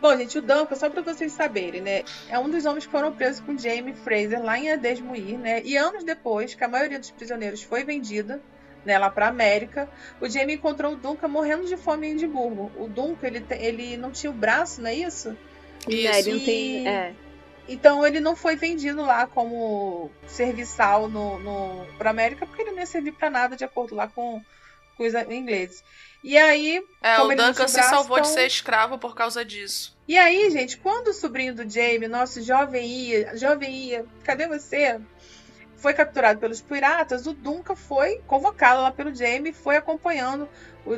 Bom, 0.01 0.17
gente, 0.17 0.39
o 0.39 0.43
Duncan, 0.43 0.77
só 0.77 0.89
pra 0.89 1.03
vocês 1.03 1.33
saberem, 1.33 1.81
né? 1.81 2.05
É 2.29 2.39
um 2.39 2.49
dos 2.49 2.65
homens 2.65 2.87
que 2.87 2.93
foram 2.93 3.11
presos 3.13 3.41
com 3.41 3.59
Jamie 3.59 3.95
Fraser 4.05 4.41
lá 4.41 4.57
em 4.57 4.71
Adesmoir, 4.71 5.37
né? 5.39 5.63
E 5.65 5.77
anos 5.77 6.05
depois, 6.05 6.55
que 6.55 6.63
a 6.63 6.69
maioria 6.69 6.99
dos 7.01 7.11
prisioneiros 7.11 7.63
foi 7.63 7.83
vendida, 7.83 8.41
né, 8.87 8.97
lá 8.99 9.11
pra 9.11 9.29
América, 9.29 9.89
o 10.21 10.29
Jamie 10.29 10.55
encontrou 10.55 10.93
o 10.93 10.97
Duncan 10.97 11.29
morrendo 11.29 11.67
de 11.67 11.77
fome 11.77 12.07
em 12.07 12.13
Edimburgo. 12.13 12.71
O 12.79 12.89
Duncan, 12.89 13.27
ele, 13.27 13.45
ele 13.51 13.97
não 13.97 14.11
tinha 14.11 14.31
o 14.31 14.35
braço, 14.35 14.81
não 14.81 14.89
é 14.89 14.95
isso? 14.95 15.37
Isso. 15.89 16.13
ele 16.19 16.33
não 16.33 16.45
tem. 16.45 16.89
É. 16.89 17.13
Então 17.69 18.07
ele 18.07 18.21
não 18.21 18.37
foi 18.37 18.55
vendido 18.55 19.03
lá 19.05 19.27
como 19.27 20.09
serviçal 20.27 21.09
no, 21.09 21.39
no, 21.41 21.87
pra 21.99 22.11
América, 22.11 22.47
porque 22.47 22.63
ele 22.63 22.71
não 22.71 22.79
ia 22.79 22.87
servir 22.87 23.13
pra 23.13 23.29
nada, 23.29 23.57
de 23.57 23.65
acordo 23.65 23.95
lá 23.95 24.07
com, 24.07 24.41
com 24.97 25.05
os 25.05 25.13
ingleses. 25.15 25.83
E 26.23 26.37
aí, 26.37 26.83
É, 27.03 27.17
Como 27.17 27.33
o 27.33 27.37
Duncan 27.37 27.53
tinha 27.53 27.69
se 27.69 27.75
braço, 27.75 27.91
salvou 27.91 28.21
de 28.21 28.27
então- 28.29 28.35
ser 28.41 28.47
escravo 28.47 28.99
por 28.99 29.15
causa 29.15 29.45
disso. 29.45 29.97
E 30.09 30.17
aí, 30.17 30.49
gente, 30.51 30.77
quando 30.79 31.09
o 31.09 31.13
sobrinho 31.13 31.55
do 31.55 31.69
Jamie, 31.69 32.07
nosso 32.09 32.41
jovem 32.43 32.87
Ia, 32.87 33.37
jovem 33.37 33.71
Ia, 33.89 34.05
cadê 34.25 34.47
você? 34.47 35.01
Foi 35.77 35.93
capturado 35.93 36.41
pelos 36.41 36.61
piratas, 36.61 37.27
o 37.27 37.33
Duncan 37.35 37.77
foi 37.77 38.21
convocado 38.27 38.81
lá 38.83 38.91
pelo 38.91 39.15
Jamie, 39.15 39.53
foi 39.53 39.77
acompanhando 39.77 40.49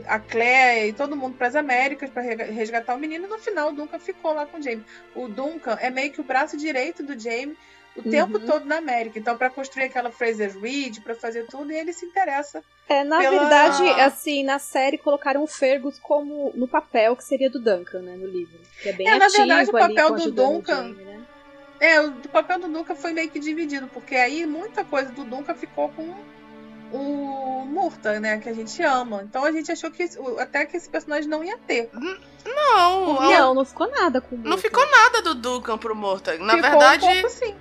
a 0.06 0.18
Claire 0.18 0.88
e 0.88 0.92
todo 0.92 1.16
mundo 1.16 1.36
para 1.36 1.48
as 1.48 1.56
Américas 1.56 2.10
para 2.10 2.22
resgatar 2.22 2.94
o 2.94 2.98
menino. 2.98 3.26
E 3.26 3.28
no 3.28 3.38
final, 3.38 3.70
o 3.70 3.72
Duncan 3.72 3.98
ficou 3.98 4.32
lá 4.32 4.46
com 4.46 4.58
o 4.58 4.62
Jamie. 4.62 4.84
O 5.14 5.26
Duncan 5.28 5.76
é 5.80 5.90
meio 5.90 6.12
que 6.12 6.20
o 6.20 6.24
braço 6.24 6.56
direito 6.56 7.02
do 7.02 7.18
Jamie 7.18 7.56
o 7.96 8.02
tempo 8.08 8.38
Uhum. 8.38 8.46
todo 8.46 8.64
na 8.64 8.76
América. 8.76 9.18
Então, 9.18 9.36
para 9.36 9.50
construir 9.50 9.84
aquela 9.86 10.12
Fraser 10.12 10.56
Reed, 10.60 11.00
para 11.00 11.16
fazer 11.16 11.46
tudo, 11.48 11.72
e 11.72 11.76
ele 11.76 11.92
se 11.92 12.06
interessa. 12.06 12.62
É, 12.88 13.02
na 13.02 13.18
Pela- 13.18 13.40
verdade, 13.40 13.88
assim, 14.00 14.44
na 14.44 14.60
série 14.60 14.96
colocaram 14.98 15.42
o 15.42 15.48
Fergus 15.48 15.98
como 15.98 16.52
no 16.54 16.68
papel 16.68 17.16
que 17.16 17.24
seria 17.24 17.50
do 17.50 17.58
Duncan, 17.58 18.00
né, 18.02 18.14
no 18.14 18.26
livro. 18.28 18.56
Que 18.80 18.90
é 18.90 18.92
bem 18.92 19.08
É, 19.08 19.18
na 19.18 19.26
verdade, 19.26 19.68
o 19.70 19.72
papel 19.72 20.14
do 20.14 20.30
Duncan- 20.30 20.76
Jamie, 20.94 21.04
né? 21.04 21.20
É, 21.80 22.00
o 22.00 22.12
papel 22.32 22.58
do 22.58 22.68
Duncan 22.68 22.94
foi 22.96 23.12
meio 23.12 23.30
que 23.30 23.38
dividido, 23.38 23.86
porque 23.88 24.16
aí 24.16 24.44
muita 24.46 24.84
coisa 24.84 25.10
do 25.12 25.24
Duncan 25.24 25.54
ficou 25.54 25.88
com 25.90 26.12
o 26.92 27.64
Murta, 27.66 28.18
né? 28.18 28.38
Que 28.38 28.48
a 28.48 28.52
gente 28.54 28.82
ama. 28.82 29.22
Então 29.22 29.44
a 29.44 29.52
gente 29.52 29.70
achou 29.70 29.90
que 29.90 30.08
até 30.38 30.64
que 30.66 30.76
esse 30.76 30.88
personagem 30.88 31.28
não 31.28 31.44
ia 31.44 31.58
ter. 31.58 31.90
Não, 32.44 33.22
ela- 33.22 33.38
Não, 33.40 33.54
não 33.54 33.64
ficou 33.64 33.88
nada 33.90 34.20
com 34.20 34.34
o 34.34 34.38
não 34.38 34.44
Duncan. 34.56 34.58
ficou 34.62 34.90
nada 34.90 35.22
do 35.22 35.34
Duncan 35.34 35.78
pro 35.78 35.94
Morta. 35.94 36.36
Na 36.38 36.54
ficou 36.54 36.70
verdade, 36.70 37.04
um 37.04 37.12
pouco 37.20 37.28
sim. 37.30 37.54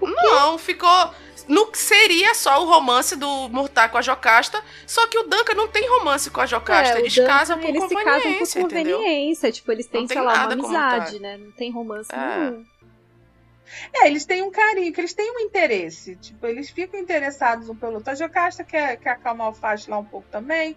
não, 0.00 0.58
ficou. 0.58 1.10
No, 1.48 1.68
seria 1.74 2.34
só 2.34 2.62
o 2.62 2.66
romance 2.66 3.16
do 3.16 3.48
Murtar 3.48 3.88
com 3.88 3.98
a 3.98 4.02
Jocasta, 4.02 4.62
só 4.86 5.08
que 5.08 5.18
o 5.18 5.24
Duncan 5.24 5.54
não 5.54 5.66
tem 5.66 5.88
romance 5.88 6.30
com 6.30 6.40
a 6.40 6.46
Jocasta. 6.46 6.94
É, 6.94 6.96
o 6.96 6.98
eles 7.00 7.14
Duncan, 7.14 7.26
casam 7.28 7.58
por 7.58 7.68
eles 7.68 7.82
se 7.82 7.88
casam 7.96 8.04
por 8.04 8.12
conveniência, 8.22 8.60
entendeu? 8.60 8.98
conveniência. 8.98 9.52
Tipo, 9.52 9.72
eles 9.72 9.86
têm, 9.88 10.02
Não 10.02 10.08
sei 10.08 10.20
lá, 10.20 10.34
uma 10.46 10.52
amizade, 10.52 11.18
né? 11.18 11.36
Não 11.36 11.50
tem 11.50 11.70
romance 11.72 12.08
É. 12.14 12.38
nenhum. 12.38 12.64
É, 13.94 14.06
eles 14.06 14.24
têm 14.24 14.42
um 14.42 14.50
carinho, 14.50 14.92
que 14.92 15.00
eles 15.00 15.12
têm 15.14 15.30
um 15.36 15.40
interesse. 15.40 16.16
Tipo, 16.16 16.46
eles 16.46 16.70
ficam 16.70 16.98
interessados 17.00 17.68
um 17.68 17.74
pelo 17.74 17.94
outro. 17.94 18.10
A 18.10 18.14
Jocasta 18.14 18.62
quer, 18.64 18.96
quer 18.98 19.10
acalmar 19.10 19.48
o 19.50 19.54
Fast 19.54 19.90
lá 19.90 19.98
um 19.98 20.04
pouco 20.04 20.26
também. 20.30 20.76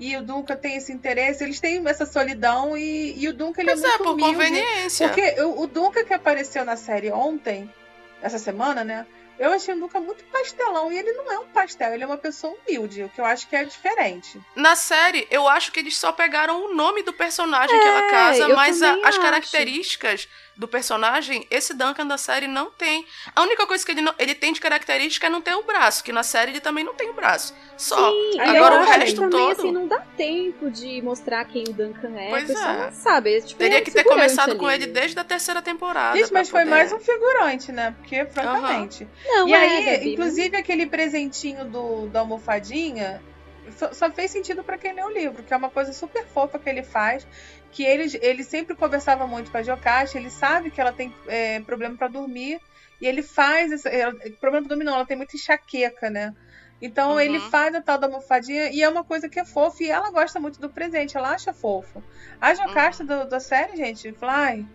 E 0.00 0.16
o 0.16 0.22
Duncan 0.22 0.56
tem 0.56 0.76
esse 0.76 0.92
interesse. 0.92 1.42
Eles 1.44 1.60
têm 1.60 1.86
essa 1.88 2.04
solidão. 2.04 2.76
E, 2.76 3.14
e 3.16 3.28
o 3.28 3.32
Duncan 3.32 3.62
ele 3.62 3.70
Pois 3.70 3.82
é 3.82 3.86
é, 3.86 3.88
muito 3.90 4.02
por 4.04 4.12
humilde. 4.12 4.32
conveniência. 4.32 5.08
Porque 5.08 5.40
o, 5.42 5.60
o 5.62 5.66
Duncan 5.66 6.04
que 6.04 6.12
apareceu 6.14 6.64
na 6.64 6.76
série 6.76 7.10
ontem, 7.12 7.72
essa 8.20 8.38
semana, 8.38 8.82
né? 8.84 9.06
Eu 9.36 9.50
achei 9.52 9.74
o 9.74 9.80
Duncan 9.80 9.98
muito 10.00 10.22
pastelão. 10.24 10.92
E 10.92 10.98
ele 10.98 11.12
não 11.12 11.30
é 11.32 11.38
um 11.40 11.46
pastel, 11.46 11.92
ele 11.92 12.04
é 12.04 12.06
uma 12.06 12.16
pessoa 12.16 12.54
humilde, 12.66 13.02
o 13.02 13.08
que 13.08 13.20
eu 13.20 13.24
acho 13.24 13.48
que 13.48 13.56
é 13.56 13.64
diferente. 13.64 14.40
Na 14.54 14.76
série, 14.76 15.26
eu 15.28 15.48
acho 15.48 15.72
que 15.72 15.80
eles 15.80 15.96
só 15.96 16.12
pegaram 16.12 16.66
o 16.66 16.74
nome 16.74 17.02
do 17.02 17.12
personagem 17.12 17.76
que 17.80 17.86
ela 17.86 18.08
casa, 18.10 18.42
eu 18.42 18.54
mas 18.54 18.80
a- 18.80 18.96
as 19.04 19.18
características 19.18 20.28
do 20.56 20.68
personagem, 20.68 21.46
esse 21.50 21.74
Duncan 21.74 22.06
da 22.06 22.16
série 22.16 22.46
não 22.46 22.70
tem. 22.70 23.04
A 23.34 23.42
única 23.42 23.66
coisa 23.66 23.84
que 23.84 23.90
ele, 23.90 24.00
não- 24.00 24.14
ele 24.18 24.34
tem 24.34 24.52
de 24.52 24.60
característica 24.60 25.26
é 25.26 25.30
não 25.30 25.40
ter 25.40 25.54
o 25.54 25.62
braço, 25.64 26.04
que 26.04 26.12
na 26.12 26.22
série 26.22 26.52
ele 26.52 26.60
também 26.60 26.84
não 26.84 26.94
tem 26.94 27.10
o 27.10 27.12
braço. 27.12 27.52
Só. 27.76 27.96
Sim, 28.10 28.40
Agora 28.40 28.80
o 28.80 28.84
resto 28.84 29.20
também, 29.22 29.30
todo. 29.30 29.50
assim, 29.52 29.72
não 29.72 29.88
dá 29.88 29.98
tempo 30.16 30.70
de 30.70 31.02
mostrar 31.02 31.44
quem 31.46 31.64
o 31.68 31.72
Duncan 31.72 32.16
é. 32.16 32.30
Pois 32.30 32.50
é. 32.50 32.54
não 32.54 32.92
sabe. 32.92 33.34
é, 33.36 33.40
tipo, 33.40 33.58
Teria 33.58 33.78
é 33.78 33.80
um 33.80 33.84
que 33.84 33.90
ter 33.90 34.04
começado 34.04 34.56
com 34.56 34.66
ali. 34.66 34.84
ele 34.84 34.92
desde 34.92 35.18
a 35.18 35.24
terceira 35.24 35.60
temporada. 35.60 36.16
Gente, 36.16 36.32
mas 36.32 36.48
pra 36.48 36.60
foi 36.60 36.68
poder- 36.70 36.70
mais 36.70 36.92
um 36.92 37.00
figurante, 37.00 37.72
né? 37.72 37.94
Porque, 37.98 38.24
francamente. 38.26 39.08
Não, 39.26 39.48
e 39.48 39.52
é, 39.52 39.56
aí, 39.56 39.84
Gabi, 39.84 40.12
inclusive, 40.12 40.56
aquele 40.56 40.86
presentinho 40.86 41.64
do, 41.64 42.06
da 42.06 42.20
almofadinha 42.20 43.20
só, 43.76 43.92
só 43.92 44.10
fez 44.10 44.30
sentido 44.30 44.62
pra 44.62 44.76
quem 44.78 44.92
lê 44.92 45.02
o 45.02 45.08
livro, 45.10 45.42
que 45.42 45.52
é 45.52 45.56
uma 45.56 45.70
coisa 45.70 45.92
super 45.92 46.24
fofa 46.26 46.58
que 46.58 46.68
ele 46.68 46.82
faz. 46.82 47.26
Que 47.74 47.82
ele, 47.84 48.18
ele 48.22 48.44
sempre 48.44 48.74
conversava 48.76 49.26
muito 49.26 49.50
com 49.50 49.56
a 49.58 49.62
Jocasta, 49.62 50.16
ele 50.16 50.30
sabe 50.30 50.70
que 50.70 50.80
ela 50.80 50.92
tem 50.92 51.12
é, 51.26 51.60
problema 51.60 51.96
pra 51.96 52.06
dormir. 52.08 52.60
E 53.00 53.06
ele 53.06 53.22
faz. 53.22 53.72
Essa, 53.72 53.88
ela, 53.88 54.12
problema 54.40 54.60
pra 54.66 54.68
dormir 54.68 54.84
não, 54.84 54.94
ela 54.94 55.04
tem 55.04 55.16
muita 55.16 55.36
enxaqueca, 55.36 56.08
né? 56.08 56.32
Então 56.80 57.12
Uhum. 57.12 57.20
ele 57.20 57.40
faz 57.40 57.74
a 57.74 57.80
tal 57.80 57.98
da 57.98 58.06
almofadinha 58.06 58.70
e 58.70 58.82
é 58.82 58.88
uma 58.88 59.02
coisa 59.04 59.28
que 59.28 59.40
é 59.40 59.44
fofa 59.44 59.82
e 59.82 59.90
ela 59.90 60.10
gosta 60.10 60.38
muito 60.38 60.60
do 60.60 60.68
presente, 60.68 61.16
ela 61.16 61.30
acha 61.30 61.52
fofo. 61.52 62.02
A 62.40 62.54
Jocasta 62.54 63.02
Uhum. 63.02 63.08
do- 63.24 63.28
da 63.28 63.40
série, 63.40 63.76
gente, 63.76 64.12
fala, 64.12 64.34
ai, 64.36 64.66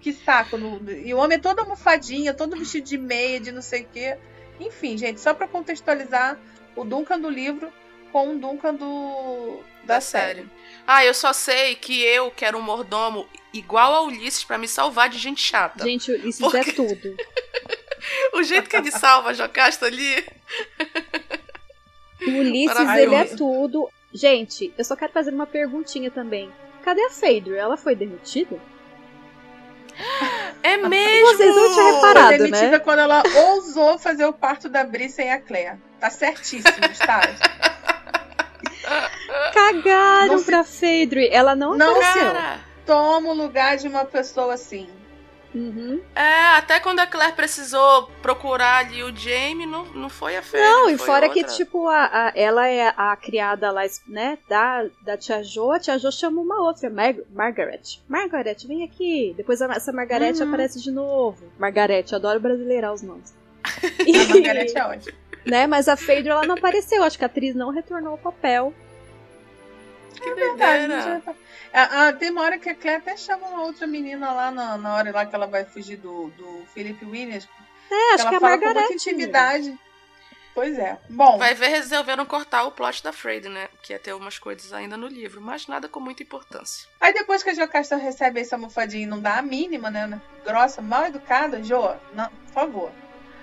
que 0.00 0.12
saco. 0.12 0.56
no- 0.56 0.90
E 0.90 1.12
o 1.14 1.18
homem 1.18 1.36
é 1.38 1.40
todo 1.40 1.60
almofadinha, 1.60 2.34
todo 2.34 2.56
vestido 2.56 2.84
de 2.86 2.98
meia, 2.98 3.38
de 3.38 3.52
não 3.52 3.62
sei 3.62 3.82
o 3.82 3.86
quê. 3.92 4.16
Enfim, 4.58 4.96
gente, 4.98 5.20
só 5.20 5.32
pra 5.34 5.46
contextualizar 5.46 6.36
o 6.74 6.84
Duncan 6.84 7.20
do 7.20 7.28
livro 7.30 7.70
com 8.12 8.34
o 8.34 8.38
Duncan 8.38 8.74
do 8.74 9.60
da, 9.84 9.94
da 9.94 10.00
série. 10.00 10.40
série. 10.40 10.50
Ah, 10.86 11.04
eu 11.04 11.14
só 11.14 11.32
sei 11.32 11.74
que 11.76 12.02
eu 12.02 12.30
quero 12.30 12.58
um 12.58 12.62
mordomo 12.62 13.28
igual 13.52 13.94
a 13.94 14.02
Ulisses 14.02 14.44
pra 14.44 14.58
me 14.58 14.66
salvar 14.68 15.08
de 15.08 15.18
gente 15.18 15.40
chata. 15.40 15.84
Gente, 15.84 16.10
isso 16.28 16.40
Porque- 16.40 16.70
é 16.70 16.72
tudo. 16.72 17.16
O 18.32 18.42
jeito 18.42 18.68
que 18.70 18.74
ele 18.76 18.90
salva 18.90 19.28
a 19.28 19.32
Jocasta 19.34 19.84
ali. 19.84 20.24
O 22.26 22.30
Ulisses, 22.30 22.88
ele 22.96 23.14
é 23.14 23.24
tudo. 23.26 23.90
Gente, 24.12 24.72
eu 24.76 24.84
só 24.84 24.96
quero 24.96 25.12
fazer 25.12 25.30
uma 25.34 25.46
perguntinha 25.46 26.10
também. 26.10 26.50
Cadê 26.82 27.02
a 27.02 27.10
Phaedra? 27.10 27.56
Ela 27.58 27.76
foi 27.76 27.94
derretida? 27.94 28.58
É 30.62 30.76
mesmo! 30.88 31.26
Vocês 31.26 31.54
não 31.54 31.72
tinham 31.74 32.00
Foi 32.00 32.08
reparado, 32.08 32.38
demitida 32.38 32.70
né? 32.70 32.78
quando 32.78 33.00
ela 33.00 33.22
ousou 33.48 33.98
fazer 33.98 34.24
o 34.24 34.32
parto 34.32 34.68
da 34.68 34.82
Bri 34.82 35.10
sem 35.10 35.30
a 35.30 35.38
Claire. 35.38 35.78
Tá 36.00 36.08
certíssimo, 36.08 36.84
está. 36.90 37.20
Cagaram 39.52 40.26
Não 40.32 40.38
se- 40.38 40.44
pra 40.44 40.64
Phaedre. 40.64 41.28
Ela 41.30 41.54
não, 41.54 41.76
Não, 41.76 41.96
apareceu. 41.96 42.32
Cara, 42.32 42.58
Toma 42.86 43.28
o 43.30 43.34
lugar 43.34 43.76
de 43.76 43.86
uma 43.88 44.04
pessoa 44.04 44.54
assim. 44.54 44.88
Uhum. 45.52 46.00
é, 46.14 46.44
até 46.56 46.78
quando 46.78 47.00
a 47.00 47.06
Claire 47.08 47.34
precisou 47.34 48.08
procurar 48.22 48.86
ali 48.86 49.02
o 49.02 49.12
Jamie, 49.14 49.66
não, 49.66 49.84
não 49.86 50.08
foi 50.08 50.36
a 50.36 50.42
Fê. 50.42 50.58
Não, 50.60 50.88
e 50.88 50.96
foi 50.96 51.06
fora 51.06 51.26
outra. 51.26 51.42
que, 51.44 51.56
tipo, 51.56 51.88
a, 51.88 52.04
a- 52.28 52.32
ela 52.36 52.68
é 52.68 52.94
a 52.96 53.16
criada 53.16 53.72
lá, 53.72 53.82
né, 54.06 54.38
da, 54.48 54.86
da 55.02 55.16
tia 55.16 55.42
Jo, 55.42 55.72
a 55.72 55.80
tia 55.80 55.98
Jo 55.98 56.12
chama 56.12 56.40
uma 56.40 56.60
outra, 56.62 56.88
Mar 56.88 57.14
Margaret. 57.34 57.80
Margaret, 58.08 58.58
vem 58.64 58.84
aqui. 58.84 59.34
Depois 59.36 59.60
a- 59.60 59.72
essa 59.74 59.92
Margaret 59.92 60.34
Uhum. 60.40 60.46
aparece 60.48 60.80
de 60.80 60.92
novo. 60.92 61.42
Margaret, 61.58 62.04
adoro 62.12 62.38
brasileirar 62.38 62.92
os 62.92 63.02
nomes. 63.02 63.34
A 63.64 64.28
Margarete 64.32 64.78
é 64.78 64.84
ótima. 64.86 65.18
Né, 65.46 65.66
mas 65.66 65.88
a 65.88 65.96
Phaedre, 65.96 66.30
ela 66.30 66.46
não 66.46 66.54
apareceu. 66.56 67.02
Acho 67.02 67.18
que 67.18 67.24
a 67.24 67.26
atriz 67.26 67.54
não 67.54 67.70
retornou 67.70 68.12
ao 68.12 68.18
papel. 68.18 68.74
Que 70.20 70.34
Verdade, 70.34 70.86
doideira. 70.88 71.20
tinha- 71.22 71.36
Ah, 71.72 72.08
ah, 72.08 72.12
tem 72.12 72.30
uma 72.30 72.42
hora 72.42 72.58
que 72.58 72.68
a 72.68 72.74
Claire 72.74 73.00
até 73.00 73.16
chama 73.16 73.46
uma 73.46 73.62
outra 73.62 73.86
menina 73.86 74.32
lá 74.32 74.50
na, 74.50 74.76
na 74.76 74.94
hora 74.94 75.12
lá 75.12 75.24
que 75.24 75.34
ela 75.34 75.46
vai 75.46 75.64
fugir 75.64 75.96
do, 75.96 76.28
do 76.30 76.64
Felipe 76.74 77.04
Williams. 77.04 77.48
É, 77.90 78.14
acho 78.14 78.22
ela 78.22 78.28
que 78.30 78.34
é 78.34 78.36
a 78.36 78.40
fala 78.40 78.58
com 78.58 78.64
Margaret. 78.64 78.80
muita 78.80 78.94
intimidade. 78.94 79.78
Pois 80.52 80.76
é. 80.78 80.98
Bom, 81.08 81.38
Vai 81.38 81.54
ver, 81.54 81.68
resolveram 81.68 82.26
cortar 82.26 82.64
o 82.64 82.72
plot 82.72 83.04
da 83.04 83.12
Fred, 83.12 83.48
né? 83.48 83.68
Que 83.82 83.92
ia 83.92 84.00
ter 84.00 84.12
umas 84.12 84.36
coisas 84.36 84.72
ainda 84.72 84.96
no 84.96 85.06
livro, 85.06 85.40
mas 85.40 85.68
nada 85.68 85.88
com 85.88 86.00
muita 86.00 86.24
importância. 86.24 86.88
aí 87.00 87.14
depois 87.14 87.42
que 87.44 87.50
a 87.50 87.54
Jocasta 87.54 87.96
recebe 87.96 88.40
essa 88.40 88.56
almofadinha 88.56 89.04
e 89.04 89.06
não 89.06 89.20
dá 89.20 89.38
a 89.38 89.42
mínima, 89.42 89.90
né? 89.92 90.08
né, 90.08 90.20
Grossa, 90.44 90.82
mal 90.82 91.06
educada, 91.06 91.62
Jo, 91.62 91.94
não, 92.12 92.28
por 92.28 92.52
favor. 92.52 92.92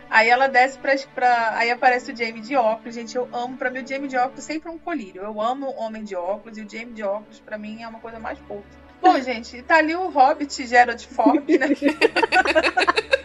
Aí 0.10 0.30
ela 0.30 0.48
desce 0.48 0.78
pra, 0.78 0.96
pra. 1.14 1.58
Aí 1.58 1.70
aparece 1.70 2.12
o 2.12 2.16
Jamie 2.16 2.42
de 2.42 2.56
óculos. 2.56 2.96
Gente, 2.96 3.16
eu 3.16 3.28
amo. 3.34 3.58
Pra 3.58 3.70
mim, 3.70 3.82
o 3.84 3.88
Jamie 3.88 4.08
de 4.08 4.18
óculos 4.18 4.44
sempre 4.44 4.70
é 4.70 4.72
um 4.72 4.78
colírio. 4.78 5.22
Eu 5.22 5.42
amo 5.42 5.68
o 5.68 5.80
homem 5.80 6.04
de 6.04 6.16
óculos 6.16 6.58
e 6.58 6.62
o 6.62 6.70
Jamie 6.70 6.94
de 6.94 7.04
óculos, 7.04 7.40
pra 7.40 7.58
mim, 7.58 7.84
é 7.84 7.88
uma 7.88 8.00
coisa 8.00 8.20
mais 8.20 8.40
fofa. 8.40 8.64
Bom, 9.02 9.20
gente, 9.22 9.62
tá 9.62 9.78
ali 9.78 9.96
o 9.96 10.10
Hobbit 10.10 10.66
Gerald 10.66 11.06
Ford, 11.08 11.48
né? 11.48 11.68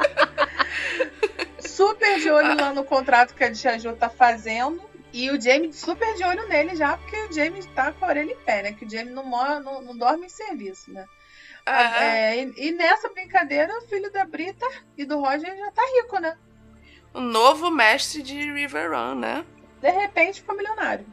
super 1.61 2.21
de 2.21 2.31
olho 2.31 2.55
lá 2.57 2.73
no 2.73 2.85
contrato 2.85 3.35
que 3.35 3.43
a 3.43 3.53
Tia 3.53 3.79
Jo 3.79 3.95
tá 3.95 4.09
fazendo. 4.09 4.83
E 5.13 5.31
o 5.31 5.41
Jamie 5.41 5.73
super 5.73 6.15
de 6.15 6.25
olho 6.25 6.49
nele 6.49 6.75
já, 6.75 6.97
porque 6.97 7.17
o 7.17 7.33
Jamie 7.33 7.63
tá 7.75 7.93
com 7.93 8.05
a 8.05 8.09
orelha 8.09 8.33
em 8.33 8.37
pé, 8.37 8.63
né? 8.63 8.73
Que 8.73 8.87
o 8.87 8.91
Jamie 8.91 9.13
não, 9.13 9.25
mora, 9.25 9.61
não, 9.61 9.83
não 9.83 9.97
dorme 9.97 10.27
em 10.27 10.31
serviço, 10.31 10.91
né? 10.91 11.07
Ah, 11.67 12.05
É, 12.05 12.43
e, 12.43 12.53
e 12.57 12.73
nessa 12.73 13.11
brincadeira, 13.11 13.77
o 13.79 13.83
filho 13.83 14.11
da 14.11 14.25
Brita 14.25 14.67
e 14.97 15.05
do 15.05 15.21
Roger 15.21 15.55
já 15.57 15.71
tá 15.71 15.83
rico, 15.97 16.19
né? 16.19 16.37
O 17.15 17.21
novo 17.21 17.71
mestre 17.71 18.23
de 18.23 18.53
River 18.53 18.91
Run, 18.91 19.17
né? 19.17 19.45
De 19.81 19.91
repente 19.91 20.41
ficou 20.41 20.57
milionário. 20.57 21.07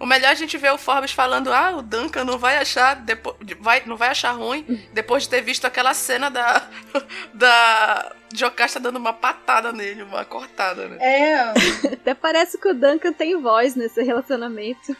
O 0.00 0.06
melhor 0.06 0.28
é 0.28 0.30
a 0.30 0.34
gente 0.34 0.56
ver 0.56 0.72
o 0.72 0.78
Forbes 0.78 1.10
falando, 1.10 1.52
ah, 1.52 1.76
o 1.76 1.82
Duncan 1.82 2.24
não 2.24 2.38
vai 2.38 2.56
achar 2.56 2.94
depois, 2.94 3.36
vai, 3.58 3.82
não 3.84 3.96
vai 3.96 4.10
achar 4.10 4.30
ruim 4.30 4.64
depois 4.92 5.24
de 5.24 5.30
ter 5.30 5.40
visto 5.40 5.64
aquela 5.64 5.92
cena 5.92 6.30
da 6.30 6.68
da 7.34 8.14
Jocasta 8.32 8.78
dando 8.78 8.96
uma 8.96 9.12
patada 9.12 9.72
nele, 9.72 10.04
uma 10.04 10.24
cortada, 10.24 10.88
né? 10.88 10.98
É, 11.00 11.94
Até 11.94 12.14
parece 12.14 12.58
que 12.58 12.68
o 12.68 12.74
Duncan 12.74 13.12
tem 13.12 13.40
voz 13.40 13.74
nesse 13.74 14.00
relacionamento. 14.02 14.96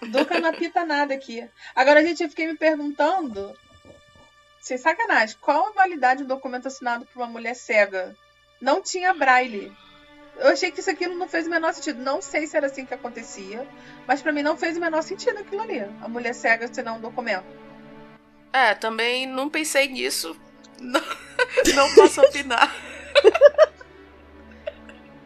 o 0.00 0.06
Duca 0.06 0.38
não 0.38 0.50
apita 0.50 0.84
nada 0.84 1.12
aqui. 1.12 1.44
Agora, 1.74 2.04
gente, 2.04 2.22
eu 2.22 2.28
fiquei 2.28 2.46
me 2.46 2.56
perguntando, 2.56 3.52
sem 4.60 4.78
sacanagem, 4.78 5.36
qual 5.40 5.68
a 5.68 5.72
validade 5.72 6.22
do 6.22 6.28
documento 6.28 6.68
assinado 6.68 7.06
por 7.06 7.20
uma 7.20 7.28
mulher 7.28 7.54
cega? 7.54 8.14
Não 8.60 8.80
tinha 8.82 9.12
braille. 9.14 9.72
Eu 10.38 10.48
achei 10.48 10.70
que 10.70 10.80
isso 10.80 10.90
aqui 10.90 11.06
não 11.06 11.28
fez 11.28 11.46
o 11.46 11.50
menor 11.50 11.72
sentido. 11.72 12.02
Não 12.02 12.20
sei 12.20 12.46
se 12.46 12.56
era 12.56 12.66
assim 12.66 12.84
que 12.84 12.92
acontecia, 12.94 13.66
mas 14.06 14.20
pra 14.20 14.32
mim 14.32 14.42
não 14.42 14.56
fez 14.56 14.76
o 14.76 14.80
menor 14.80 15.02
sentido 15.02 15.38
aquilo 15.38 15.62
ali. 15.62 15.80
A 16.02 16.08
mulher 16.08 16.34
cega 16.34 16.66
assinar 16.66 16.94
um 16.94 17.00
documento. 17.00 17.44
É, 18.52 18.74
também 18.74 19.26
não 19.26 19.48
pensei 19.48 19.88
nisso. 19.88 20.36
Não, 20.80 21.00
não 21.74 21.94
posso 21.94 22.20
opinar. 22.20 22.74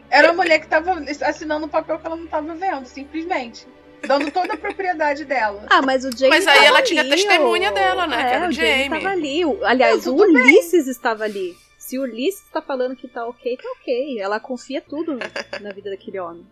Era 0.09 0.27
uma 0.31 0.43
mulher 0.43 0.59
que 0.59 0.67
tava 0.67 1.01
assinando 1.25 1.65
um 1.65 1.69
papel 1.69 1.97
que 1.99 2.05
ela 2.05 2.15
não 2.17 2.27
tava 2.27 2.53
vendo, 2.55 2.85
simplesmente. 2.85 3.65
Dando 4.05 4.29
toda 4.31 4.55
a 4.55 4.57
propriedade 4.57 5.23
dela. 5.25 5.65
Ah, 5.69 5.81
mas 5.81 6.03
o 6.03 6.09
Jamie 6.11 6.29
Mas 6.29 6.47
aí 6.47 6.55
tava 6.55 6.65
ela 6.67 6.81
tinha 6.81 7.01
ali, 7.01 7.11
testemunha 7.11 7.69
o- 7.69 7.73
dela, 7.73 8.07
né, 8.07 8.17
que 8.17 8.23
É, 8.23 8.33
era 8.35 8.45
o 8.45 8.49
o 8.49 8.51
Jamie 8.51 8.71
Jamie. 8.83 8.89
tava 8.89 9.09
ali. 9.13 9.41
Aliás, 9.63 10.07
o 10.07 10.15
tudo 10.15 10.33
bem. 10.33 10.41
Ulisses 10.43 10.87
estava 10.87 11.23
ali. 11.23 11.55
Se 11.91 11.99
o 11.99 12.03
Ulisses 12.03 12.47
tá 12.53 12.61
falando 12.61 12.95
que 12.95 13.05
tá 13.05 13.27
ok, 13.27 13.57
tá 13.57 13.69
ok. 13.77 14.17
Ela 14.17 14.39
confia 14.39 14.79
tudo 14.79 15.19
na 15.59 15.73
vida 15.73 15.89
daquele 15.89 16.21
homem. 16.21 16.47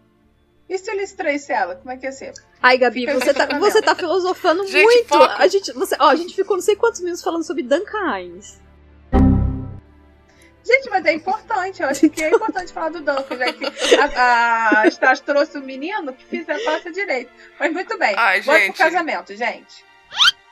E 0.67 0.78
se 0.78 0.91
ele 0.91 1.08
traísse 1.08 1.54
ela? 1.54 1.78
Como 1.78 1.89
é 1.89 1.95
que 1.95 2.06
ia 2.06 2.12
ser? 2.12 2.34
Ai, 2.62 2.78
Gabi, 2.78 3.06
Fica 3.06 3.13
você 3.13 3.34
tá, 3.34 3.45
você 3.58 3.82
tá 3.82 3.95
filosofando 3.95 4.67
Gente, 4.67 4.84
muito. 4.84 5.08
foco. 5.08 5.23
A 5.23 5.47
gente, 5.47 5.71
você, 5.71 5.95
ó, 5.97 6.10
a 6.10 6.15
gente 6.17 6.36
ficou 6.36 6.58
não 6.58 6.62
sei 6.62 6.75
quantos 6.75 6.99
minutos 6.99 7.23
falando 7.23 7.45
sobre 7.45 7.63
Duncan 7.63 8.19
Hines. 8.19 8.60
Gente, 10.62 10.89
mas 10.89 11.06
é 11.06 11.13
importante. 11.13 11.82
Eu 11.84 11.88
acho 11.88 12.10
que 12.10 12.21
é 12.21 12.32
importante 12.32 12.73
falar 12.73 12.89
do 12.89 12.99
Duncan, 12.99 13.38
já 13.38 13.54
que 13.54 13.65
a, 13.95 14.82
a 14.82 14.91
Stas 14.91 15.21
trouxe 15.21 15.58
o 15.58 15.62
menino 15.62 16.12
que 16.12 16.25
fizer 16.25 16.62
passa 16.65 16.91
direito. 16.91 17.32
Mas 17.58 17.71
muito 17.71 17.97
bem. 17.97 18.13
Ai, 18.17 18.41
Bora 18.41 18.60
gente. 18.60 18.75
pro 18.75 18.84
casamento, 18.84 19.34
gente. 19.38 19.86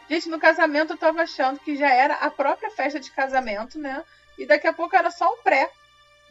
Gente, 0.09 0.29
no 0.29 0.39
casamento 0.39 0.93
eu 0.93 0.97
tava 0.97 1.23
achando 1.23 1.59
que 1.59 1.75
já 1.75 1.89
era 1.89 2.13
a 2.13 2.31
própria 2.31 2.71
festa 2.71 3.01
de 3.01 3.11
casamento, 3.11 3.77
né? 3.77 4.01
E 4.37 4.45
daqui 4.45 4.67
a 4.67 4.73
pouco 4.73 4.95
era 4.95 5.09
só 5.11 5.25
o 5.25 5.37
pré. 5.43 5.69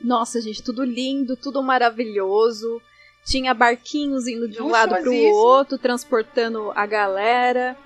Nossa, 0.01 0.41
gente, 0.41 0.63
tudo 0.63 0.85
lindo, 0.85 1.37
tudo 1.37 1.63
maravilhoso. 1.63 2.81
Tinha 3.25 3.53
barquinhos 3.53 4.27
indo 4.27 4.49
de 4.49 4.63
um 4.63 4.69
lado 4.69 4.91
pro 4.91 4.99
Luxuosíssimo. 4.99 5.35
outro, 5.35 5.79
transportando 5.79 6.73
a 6.77 6.87
galera. 6.87 7.77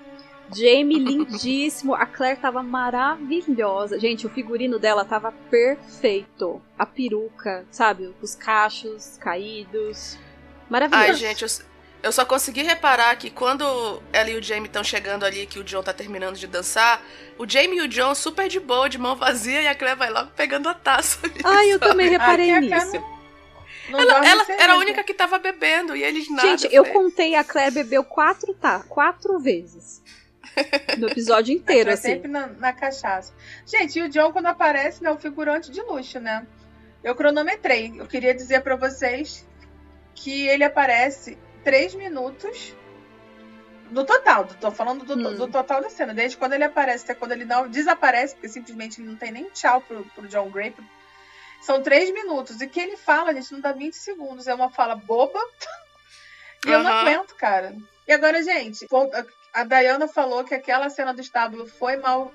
Jamie 0.53 0.99
lindíssimo, 0.99 1.95
a 1.95 2.05
Claire 2.05 2.39
tava 2.39 2.61
maravilhosa. 2.61 3.97
Gente, 3.97 4.27
o 4.27 4.29
figurino 4.29 4.77
dela 4.77 5.05
tava 5.05 5.31
perfeito. 5.49 6.61
A 6.77 6.85
peruca, 6.85 7.65
sabe? 7.71 8.13
Os 8.21 8.35
cachos 8.35 9.17
caídos. 9.17 10.17
Maravilhoso. 10.69 11.11
Ai, 11.11 11.15
gente, 11.15 11.43
eu, 11.43 11.49
eu 12.03 12.11
só 12.11 12.25
consegui 12.25 12.63
reparar 12.63 13.15
que 13.15 13.29
quando 13.29 14.01
ela 14.11 14.29
e 14.29 14.35
o 14.35 14.43
Jamie 14.43 14.65
estão 14.67 14.83
chegando 14.83 15.23
ali, 15.23 15.45
que 15.45 15.59
o 15.59 15.63
John 15.63 15.83
tá 15.83 15.93
terminando 15.93 16.35
de 16.35 16.47
dançar, 16.47 17.01
o 17.37 17.47
Jamie 17.47 17.79
e 17.79 17.81
o 17.81 17.87
John 17.87 18.15
super 18.15 18.47
de 18.47 18.59
boa, 18.59 18.89
de 18.89 18.97
mão 18.97 19.15
vazia, 19.15 19.61
e 19.61 19.67
a 19.67 19.75
Claire 19.75 19.97
vai 19.97 20.09
logo 20.09 20.31
pegando 20.31 20.67
a 20.67 20.73
taça. 20.73 21.19
Ai, 21.43 21.71
eu 21.71 21.79
também 21.79 22.09
reparei 22.09 22.51
Aqui 22.51 22.73
a 22.73 22.79
nisso. 22.79 23.21
Ela, 23.89 24.25
ela 24.25 24.45
era 24.57 24.73
a 24.73 24.77
única 24.77 25.03
que 25.03 25.13
tava 25.13 25.37
bebendo, 25.37 25.95
e 25.95 26.03
eles 26.03 26.29
nada. 26.29 26.47
Gente, 26.47 26.73
eu 26.73 26.85
falei, 26.85 26.99
contei 26.99 27.35
a 27.35 27.43
Claire 27.43 27.73
bebeu 27.73 28.03
quatro, 28.03 28.53
tá? 28.53 28.79
Quatro 28.87 29.37
vezes. 29.39 30.01
No 30.97 31.07
episódio 31.07 31.53
inteiro, 31.53 31.89
Tá 31.89 31.93
assim. 31.93 32.09
sempre 32.09 32.27
na, 32.29 32.47
na 32.47 32.73
cachaça. 32.73 33.33
Gente, 33.65 33.99
e 33.99 34.01
o 34.01 34.09
John, 34.09 34.31
quando 34.31 34.47
aparece, 34.47 35.03
né, 35.03 35.09
é 35.09 35.13
um 35.13 35.17
figurante 35.17 35.71
de 35.71 35.81
luxo, 35.81 36.19
né? 36.19 36.45
Eu 37.03 37.15
cronometrei. 37.15 37.93
Eu 37.97 38.05
queria 38.05 38.33
dizer 38.33 38.61
pra 38.61 38.75
vocês 38.75 39.47
que 40.13 40.47
ele 40.47 40.63
aparece 40.63 41.37
três 41.63 41.93
minutos 41.95 42.75
no 43.89 44.05
total. 44.05 44.45
Tô 44.59 44.71
falando 44.71 45.03
do, 45.05 45.13
Hum. 45.15 45.35
do 45.35 45.47
total 45.47 45.81
da 45.81 45.89
cena. 45.89 46.13
Desde 46.13 46.37
quando 46.37 46.53
ele 46.53 46.63
aparece 46.63 47.03
até 47.03 47.13
quando 47.13 47.31
ele 47.33 47.45
não 47.45 47.67
desaparece, 47.67 48.35
porque 48.35 48.49
simplesmente 48.49 48.99
ele 49.01 49.09
não 49.09 49.15
tem 49.15 49.31
nem 49.31 49.49
tchau 49.49 49.81
pro, 49.81 50.03
pro 50.15 50.27
John 50.27 50.49
Gray. 50.49 50.73
São 51.61 51.81
três 51.83 52.11
minutos. 52.11 52.61
E 52.61 52.67
que 52.67 52.79
ele 52.79 52.97
fala, 52.97 53.33
gente, 53.33 53.51
não 53.51 53.59
dá 53.59 53.71
20 53.71 53.93
segundos. 53.93 54.47
É 54.47 54.53
uma 54.53 54.69
fala 54.69 54.95
boba. 54.95 55.39
e 56.65 56.69
eu 56.71 56.81
não 56.83 56.91
aguento, 56.91 57.35
cara. 57.35 57.75
E 58.07 58.11
agora, 58.13 58.41
gente, 58.43 58.87
a 59.53 59.63
Diana 59.63 60.07
falou 60.07 60.43
que 60.43 60.55
aquela 60.55 60.89
cena 60.89 61.13
do 61.13 61.21
estábulo 61.21 61.67
foi 61.67 61.97
mal, 61.97 62.33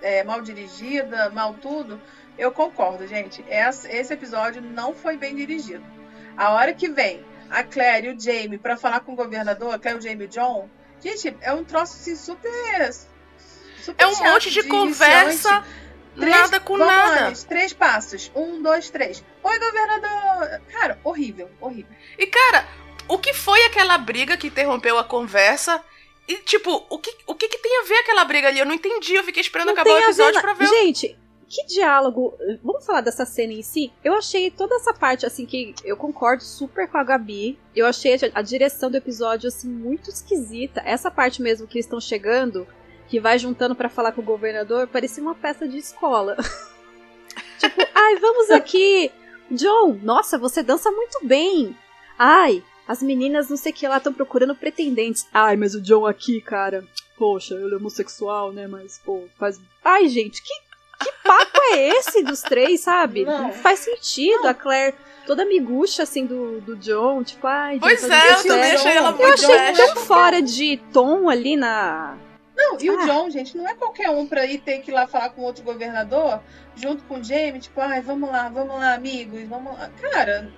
é, 0.00 0.22
mal 0.24 0.40
dirigida, 0.40 1.28
mal 1.30 1.54
tudo. 1.54 2.00
Eu 2.38 2.50
concordo, 2.52 3.06
gente. 3.06 3.44
Essa- 3.48 3.90
esse 3.92 4.12
episódio 4.14 4.60
não 4.62 4.94
foi 4.94 5.16
bem 5.16 5.36
dirigido. 5.36 5.84
A 6.36 6.50
hora 6.52 6.72
que 6.72 6.88
vem 6.88 7.24
a 7.54 7.62
Claire 7.64 8.08
e 8.08 8.12
o 8.12 8.20
Jamie 8.20 8.58
pra 8.58 8.76
falar 8.76 9.00
com 9.00 9.12
o 9.12 9.16
governador, 9.16 9.74
a 9.74 9.78
Claire, 9.78 9.98
o 9.98 10.02
Jamie 10.02 10.24
e 10.24 10.26
o 10.26 10.28
John, 10.28 10.68
gente, 11.02 11.36
é 11.40 11.52
um 11.52 11.64
troço 11.64 11.94
assim 11.94 12.16
super. 12.16 12.92
super 13.82 14.02
É 14.02 14.06
um 14.06 14.14
chato 14.14 14.24
monte 14.32 14.50
de, 14.50 14.60
iniciante. 14.60 14.68
conversa, 14.68 15.64
Três- 16.16 16.30
nada 16.36 16.60
com 16.60 16.76
nada. 16.76 17.26
gente, 17.28 17.44
três 17.46 17.72
passos. 17.72 18.30
Um, 18.34 18.62
dois, 18.62 18.88
três. 18.90 19.22
Oi, 19.42 19.58
governador. 19.58 20.60
Cara, 20.72 20.98
horrível, 21.02 21.50
horrível. 21.60 21.90
E, 22.18 22.26
cara, 22.26 22.66
o 23.08 23.18
que 23.18 23.34
foi 23.34 23.64
aquela 23.64 23.98
briga 23.98 24.36
que 24.36 24.46
interrompeu 24.46 24.96
a 24.98 25.04
conversa? 25.04 25.82
E, 26.28 26.36
tipo, 26.36 26.86
o 26.88 26.98
que, 26.98 27.14
o 27.26 27.34
que, 27.34 27.48
que 27.48 27.58
tem 27.58 27.80
a 27.80 27.84
ver 27.84 27.96
aquela 27.96 28.24
briga 28.24 28.48
ali? 28.48 28.58
Eu 28.60 28.64
não 28.64 28.74
entendi. 28.74 29.14
Eu 29.14 29.24
fiquei 29.24 29.40
esperando 29.42 29.66
Não 29.66 29.72
acabar 29.74 29.90
o 29.90 29.96
ver 29.96 30.02
episódio 30.04 30.34
na- 30.34 30.40
pra 30.40 30.54
ver. 30.54 30.66
Gente, 30.68 31.18
que 31.54 31.64
diálogo. 31.66 32.34
Vamos 32.62 32.84
falar 32.84 33.00
dessa 33.00 33.24
cena 33.24 33.52
em 33.52 33.62
si? 33.62 33.92
Eu 34.02 34.14
achei 34.14 34.50
toda 34.50 34.74
essa 34.74 34.92
parte, 34.92 35.24
assim, 35.24 35.46
que 35.46 35.72
eu 35.84 35.96
concordo 35.96 36.42
super 36.42 36.88
com 36.88 36.98
a 36.98 37.04
Gabi. 37.04 37.56
Eu 37.76 37.86
achei 37.86 38.18
a, 38.34 38.42
direção 38.42 38.90
do 38.90 38.96
episódio, 38.96 39.46
assim, 39.46 39.68
muito 39.68 40.10
esquisita. 40.10 40.82
Essa 40.84 41.10
parte 41.10 41.40
mesmo 41.40 41.68
que 41.68 41.76
eles 41.76 41.86
estão 41.86 42.00
chegando, 42.00 42.66
que 43.08 43.20
vai 43.20 43.38
juntando 43.38 43.76
pra 43.76 43.88
falar 43.88 44.10
com 44.10 44.20
o 44.20 44.24
governador, 44.24 44.88
parecia 44.88 45.22
uma 45.22 45.34
peça 45.34 45.68
de 45.68 45.78
escola. 45.78 46.36
tipo, 47.58 47.80
ai, 47.94 48.16
vamos 48.16 48.50
aqui. 48.50 49.12
John, 49.50 50.00
nossa, 50.02 50.36
você 50.36 50.60
dança 50.60 50.90
muito 50.90 51.24
bem. 51.24 51.76
Ai, 52.18 52.64
as 52.88 53.02
meninas 53.02 53.48
não 53.48 53.56
sei 53.56 53.70
o 53.70 53.74
que 53.74 53.86
lá 53.86 53.98
estão 53.98 54.12
procurando 54.12 54.56
pretendentes. 54.56 55.26
Ai, 55.32 55.56
mas 55.56 55.74
o 55.74 55.80
John 55.80 56.04
aqui, 56.04 56.40
cara. 56.40 56.84
Poxa, 57.16 57.54
ele 57.54 57.74
é 57.74 57.76
homossexual, 57.76 58.52
né? 58.52 58.66
Mas, 58.66 58.98
pô, 58.98 59.24
faz. 59.38 59.60
Ai, 59.84 60.08
gente, 60.08 60.42
que, 60.42 60.54
que 61.04 61.12
papo 61.22 61.60
é 61.72 61.88
esse 61.88 62.22
dos 62.22 62.40
três, 62.42 62.80
sabe? 62.80 63.24
Não. 63.24 63.44
Não 63.44 63.52
faz 63.52 63.80
sentido. 63.80 64.46
A 64.48 64.54
Claire 64.54 64.94
toda 65.26 65.44
miguxa, 65.44 66.02
assim, 66.02 66.26
do, 66.26 66.60
do 66.60 66.76
John. 66.76 67.22
Tipo, 67.22 67.46
ai, 67.46 67.78
Pois 67.80 68.00
John, 68.02 68.12
é, 68.12 68.32
eu 68.32 68.42
também 68.42 68.72
achei 68.72 68.92
ela 68.92 69.08
Eu 69.10 69.12
Eu 69.12 69.18
muito 69.18 69.34
achei 69.34 69.54
trash. 69.56 69.76
tão 69.76 69.96
fora 69.96 70.42
de 70.42 70.76
tom 70.92 71.28
ali 71.28 71.56
na. 71.56 72.16
Não, 72.56 72.78
e 72.80 72.88
o 72.90 73.00
Ah. 73.00 73.04
John, 73.06 73.30
gente, 73.30 73.56
não 73.56 73.66
é 73.68 73.74
qualquer 73.74 74.10
um 74.10 74.26
pra 74.26 74.46
ir 74.46 74.58
ter 74.58 74.78
que 74.78 74.90
ir 74.90 74.94
lá 74.94 75.06
falar 75.08 75.30
com 75.30 75.42
outro 75.42 75.64
governador, 75.64 76.40
junto 76.76 77.02
com 77.04 77.18
o 77.18 77.24
Jamie, 77.24 77.58
tipo, 77.60 77.80
ai, 77.80 78.00
vamos 78.00 78.30
lá, 78.30 78.48
vamos 78.48 78.76
lá, 78.76 78.94
amigos, 78.94 79.42
vamos 79.48 79.76
lá. 79.76 79.90
Cara, 80.00 80.52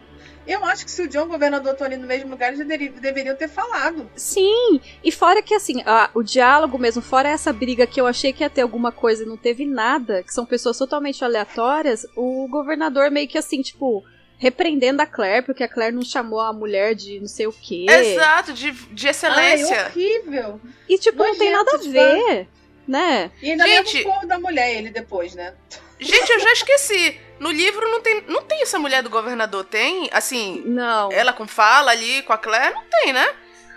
eu 0.46 0.64
acho 0.64 0.84
que 0.84 0.90
se 0.90 1.02
o 1.02 1.08
John 1.08 1.20
e 1.20 1.22
o 1.22 1.26
governador 1.28 1.72
estão 1.72 1.86
ali 1.86 1.96
no 1.96 2.06
mesmo 2.06 2.30
lugar, 2.30 2.52
eles 2.52 2.58
já 2.58 2.64
deveriam 3.00 3.34
ter 3.36 3.48
falado. 3.48 4.08
Sim, 4.16 4.80
e 5.02 5.10
fora 5.12 5.42
que 5.42 5.54
assim, 5.54 5.82
a- 5.86 6.10
o 6.14 6.22
diálogo 6.22 6.78
mesmo, 6.78 7.02
fora 7.02 7.28
essa 7.28 7.52
briga 7.52 7.86
que 7.86 8.00
eu 8.00 8.06
achei 8.06 8.32
que 8.32 8.42
ia 8.42 8.50
ter 8.50 8.62
alguma 8.62 8.92
coisa 8.92 9.22
e 9.24 9.26
não 9.26 9.36
teve 9.36 9.64
nada, 9.66 10.22
que 10.22 10.32
são 10.32 10.46
pessoas 10.46 10.78
totalmente 10.78 11.24
aleatórias, 11.24 12.06
o 12.16 12.46
governador 12.48 13.10
meio 13.10 13.28
que 13.28 13.38
assim, 13.38 13.60
tipo, 13.62 14.04
repreendendo 14.38 15.00
a 15.00 15.06
Claire, 15.06 15.44
porque 15.46 15.64
a 15.64 15.68
Claire 15.68 15.94
não 15.94 16.02
chamou 16.02 16.40
a 16.40 16.52
mulher 16.52 16.94
de 16.94 17.18
não 17.20 17.26
sei 17.26 17.46
o 17.46 17.52
quê. 17.52 17.86
Exato, 17.88 18.52
de, 18.52 18.70
de 18.70 19.06
Ai, 19.06 19.10
excelência. 19.10 19.86
horrível. 19.86 20.60
E 20.88 20.98
tipo, 20.98 21.22
não 21.24 21.36
tem 21.38 21.50
nada 21.50 21.70
a 21.70 21.76
Nojento, 21.78 21.92
ver, 21.92 22.48
né? 22.86 23.30
E 23.42 23.50
ainda 23.50 23.66
Gente- 23.66 23.96
leva 23.98 24.08
o 24.08 24.12
corpo 24.12 24.26
da 24.26 24.38
mulher 24.38 24.74
ele 24.76 24.90
depois, 24.90 25.34
né? 25.34 25.54
Gente, 25.98 26.30
eu 26.30 26.38
já 26.40 26.52
esqueci. 26.52 27.18
No 27.38 27.50
livro 27.50 27.88
não 27.90 28.00
tem, 28.00 28.22
não 28.28 28.42
tem 28.42 28.62
essa 28.62 28.78
mulher 28.78 29.02
do 29.02 29.10
governador, 29.10 29.64
tem? 29.64 30.08
Assim, 30.12 30.62
Não. 30.64 31.10
ela 31.12 31.32
com 31.32 31.46
fala 31.46 31.90
ali 31.90 32.22
com 32.22 32.32
a 32.32 32.38
Claire? 32.38 32.74
Não 32.74 32.84
tem, 32.84 33.12
né? 33.12 33.26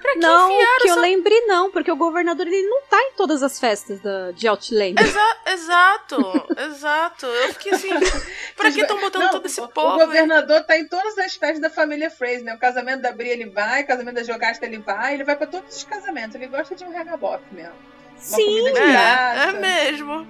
Pra 0.01 0.14
que 0.14 0.20
Não, 0.20 0.47
que 0.47 0.88
eu 0.88 0.91
essa... 0.93 0.99
lembre 1.01 1.38
não, 1.41 1.70
porque 1.72 1.91
o 1.91 1.95
governador 1.97 2.47
ele 2.47 2.62
não 2.70 2.84
tá 2.84 2.97
em 3.01 3.12
todas 3.18 3.43
as 3.43 3.60
festas 3.60 3.99
da, 3.99 4.32
de 4.32 4.47
Outlander. 4.47 5.03
Exa- 5.05 5.38
exato, 5.47 6.47
exato. 6.57 7.26
Eu 7.26 7.53
fiquei 7.53 7.74
assim, 7.74 7.89
pra 8.55 8.72
que 8.72 8.80
estão 8.80 8.97
botando 8.97 9.24
Não, 9.24 9.32
todo 9.32 9.45
esse 9.45 9.60
o- 9.60 9.68
povo? 9.68 9.95
O 9.95 9.99
governador 9.99 10.64
tá 10.64 10.78
em 10.78 10.88
todas 10.88 11.18
as 11.18 11.36
festas 11.36 11.60
da 11.60 11.70
família 11.70 12.10
Fraser, 12.10 12.43
né? 12.45 12.53
O 12.55 12.60
casamento 12.60 13.01
da 13.01 13.12
Bri 13.12 13.28
ele 13.28 13.49
vai, 13.49 13.84
o 13.84 13.88
casamento 13.88 14.16
da 14.16 14.24
Jogasta 14.24 14.66
ele 14.66 14.78
vai, 14.78 15.16
ele 15.16 15.26
vai 15.26 15.36
pra 15.36 15.47
todos 15.47 15.76
os 15.76 15.84
casamentos. 15.84 16.34
Ele 16.36 16.47
gosta 16.47 16.74
de 16.76 16.86
um 16.86 16.91
regabof 16.93 17.41
mesmo. 17.51 17.74
Uma 17.74 18.22
Sim, 18.22 18.68
É, 18.78 19.49
é 19.49 19.51
mesmo. 19.51 20.26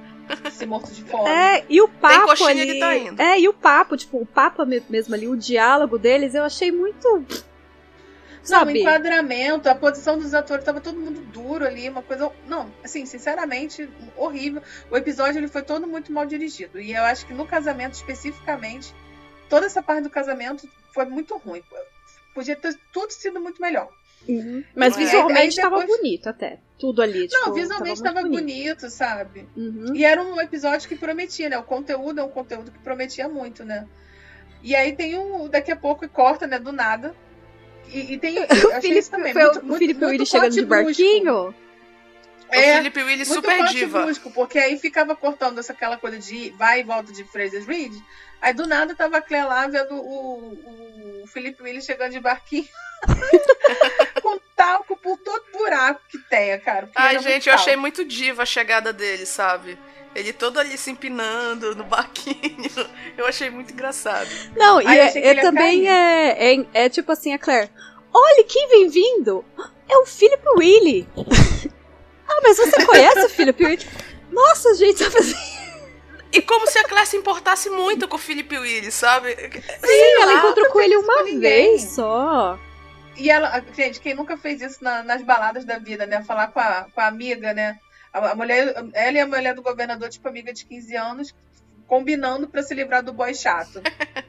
Se 0.52 0.66
morto 0.66 0.92
de 0.92 1.04
fome. 1.04 1.30
É, 1.30 1.66
e 1.70 1.82
o 1.82 1.88
papo 1.88 2.28
coxinha, 2.28 2.50
ali. 2.50 2.60
ele 2.62 2.80
tá 2.80 2.96
indo. 2.96 3.22
É, 3.22 3.40
e 3.40 3.48
o 3.48 3.54
papo, 3.54 3.98
tipo, 3.98 4.22
o 4.22 4.26
papo 4.26 4.66
me- 4.66 4.84
mesmo 4.90 5.14
ali, 5.16 5.28
o 5.28 5.36
diálogo 5.38 5.98
deles, 5.98 6.36
eu 6.36 6.44
achei 6.44 6.72
muito. 6.72 7.08
Não, 7.08 7.24
o 7.24 8.48
Sabe? 8.66 8.80
enquadramento, 8.80 9.70
a 9.70 9.76
posição 9.76 10.18
dos 10.18 10.34
atores, 10.34 10.64
tava 10.66 10.80
todo 10.82 11.00
mundo 11.00 11.20
duro 11.32 11.66
ali, 11.66 11.88
uma 11.90 12.02
coisa. 12.02 12.32
Não, 12.48 12.72
assim, 12.84 13.06
sinceramente, 13.06 13.88
horrível. 14.16 14.62
O 14.90 14.98
episódio 14.98 15.40
ele 15.40 15.48
foi 15.48 15.62
todo 15.62 15.86
muito 15.86 16.12
mal 16.12 16.26
dirigido. 16.26 16.80
E 16.80 16.94
eu 16.94 17.04
acho 17.04 17.26
que 17.26 17.34
no 17.34 17.46
casamento, 17.46 17.94
especificamente, 17.94 18.94
toda 19.50 19.66
essa 19.66 19.84
parte 19.84 20.04
do 20.04 20.10
casamento 20.10 20.68
foi 20.94 21.06
muito 21.06 21.38
ruim. 21.38 21.62
Podia 22.34 22.56
ter 22.56 22.80
tudo 22.94 23.12
sido 23.12 23.40
muito 23.42 23.62
melhor. 23.62 23.90
Uhum. 24.28 24.64
Mas 24.76 24.96
visualmente 24.96 25.60
aí 25.60 25.64
tava 25.64 25.80
depois- 25.80 25.98
bonito 25.98 26.28
até. 26.30 26.60
Tudo 26.78 27.02
ali, 27.02 27.28
tipo. 27.28 27.46
não, 27.46 27.54
visualmente 27.54 28.02
tava 28.02 28.16
tava 28.16 28.28
muito 28.28 28.40
bonito, 28.42 28.90
sabe? 28.90 29.48
Uhum. 29.56 29.94
E 29.94 30.06
era 30.06 30.22
um 30.22 30.40
episódio 30.40 30.88
que 30.88 30.96
prometia, 30.96 31.50
né? 31.50 31.58
O 31.58 31.64
conteúdo 31.64 32.20
é 32.20 32.24
um 32.24 32.30
conteúdo 32.30 32.72
que 32.72 32.80
prometia 32.80 33.28
muito, 33.28 33.66
né? 33.66 33.86
E 34.64 34.76
aí 34.76 34.94
tem 34.96 35.18
um. 35.18 35.48
Daqui 35.50 35.72
a 35.72 35.76
pouco 35.76 36.08
corta, 36.08 36.48
né? 36.48 36.58
Do 36.60 36.72
nada. 36.72 37.14
E, 37.92 38.14
e 38.14 38.18
tem. 38.18 38.36
eu 38.38 38.44
O 38.44 38.48
Felipe, 38.82 38.98
isso 39.00 39.12
também. 39.12 39.34
foi 39.34 39.44
muito, 39.44 39.60
o 39.60 39.64
muito, 39.66 39.80
Felipe 39.80 40.00
muito 40.00 40.12
Willi 40.12 40.26
chegando 40.26 40.52
de 40.54 40.66
barquinho. 40.66 41.50
O 41.50 41.54
É, 42.56 42.78
Felipe 42.78 43.04
Willis 43.04 43.28
muito 43.28 43.46
super 43.46 43.66
diva. 43.68 44.02
brusco, 44.04 44.32
porque 44.32 44.58
aí 44.58 44.78
ficava 44.78 45.16
cortando 45.16 45.60
essa 45.60 45.74
aquela 45.74 45.98
coisa 45.98 46.18
de 46.18 46.52
vai 46.52 46.80
e 46.80 46.84
volta 46.84 47.12
de 47.12 47.24
Fraser 47.26 47.66
Reed. 47.66 47.94
Aí 48.42 48.54
do 48.54 48.68
nada 48.68 48.96
tava 48.96 49.18
a 49.18 49.22
Claire 49.22 49.48
lá 49.48 49.68
vendo 49.68 49.96
o, 49.96 51.24
o 51.24 51.28
Felipe 51.28 51.62
Willis 51.62 51.86
chegando 51.86 52.12
de 52.12 52.20
barquinho. 52.20 52.68
com 54.22 54.40
talco 54.56 54.96
por 54.98 55.18
todo 55.18 55.44
buraco 55.54 56.02
que 56.10 56.18
tenha, 56.18 56.60
cara. 56.60 56.90
Ai, 56.96 57.20
gente, 57.20 57.48
eu 57.48 57.56
achei 57.56 57.76
muito 57.76 58.04
diva 58.04 58.44
a 58.44 58.46
chegada 58.46 58.92
dele, 58.92 59.26
sabe? 59.26 59.78
Ele 60.16 60.34
todo 60.34 60.60
ali 60.60 60.78
se 60.78 60.92
empinando 60.92 61.76
no 61.76 61.84
barquinho. 61.84 62.70
Eu 63.16 63.28
achei 63.28 63.50
muito 63.50 63.72
engraçado. 63.72 64.28
Não, 64.56 64.82
e 64.82 64.88
Aí 64.88 64.98
é, 64.98 65.28
é 65.28 65.42
também 65.42 65.88
é, 65.88 66.56
é, 66.56 66.66
é 66.74 66.90
tipo 66.90 67.12
assim, 67.12 67.32
a 67.32 67.38
Claire. 67.38 67.70
Olha 68.12 68.44
quem 68.44 68.68
vem 68.70 68.90
vindo! 68.90 69.46
É 69.88 69.98
o 69.98 70.06
Philip 70.06 70.44
Willy! 70.58 71.08
ah, 72.28 72.40
mas 72.42 72.58
você 72.58 72.86
conhece 72.86 73.26
o 73.26 73.30
Philip 73.30 73.64
Willy? 73.64 73.88
Nossa, 74.32 74.74
gente, 74.74 74.98
sabe 74.98 75.18
assim? 75.18 75.59
E 76.32 76.42
como 76.42 76.68
se 76.68 76.78
a 76.78 76.84
Claire 76.84 77.08
se 77.08 77.18
importasse 77.18 77.70
muito 77.70 78.08
com 78.08 78.16
o 78.16 78.20
Felipe 78.20 78.58
Willis, 78.58 78.94
sabe? 78.94 79.36
Sim, 79.36 80.22
ela 80.22 80.34
encontrou 80.34 80.70
com 80.70 80.80
ele 80.80 80.96
uma 80.98 81.24
com 81.24 81.40
vez 81.40 81.82
só. 81.84 82.60
E 83.18 83.30
ela, 83.30 83.64
gente, 83.76 84.00
quem 84.00 84.14
nunca 84.14 84.38
fez 84.38 84.62
isso 84.62 84.84
na- 84.84 85.04
nas 85.04 85.22
baladas 85.24 85.66
da 85.66 85.78
vida, 85.80 86.06
né? 86.06 86.24
Falar 86.24 86.48
com 86.48 86.60
a, 86.60 86.86
com 86.94 87.02
a 87.02 87.08
amiga, 87.08 87.54
né? 87.54 87.78
A, 88.14 88.30
a 88.32 88.36
mulher, 88.36 88.74
ela 88.94 89.18
e 89.18 89.20
a 89.20 89.26
mulher 89.28 89.54
do 89.56 89.62
governador, 89.62 90.08
tipo, 90.10 90.28
amiga 90.28 90.54
de 90.54 90.66
15 90.66 90.96
anos, 90.96 91.36
combinando 91.88 92.48
pra 92.48 92.62
se 92.64 92.74
livrar 92.76 93.04
do 93.04 93.12
boy 93.12 93.34
chato. 93.34 93.82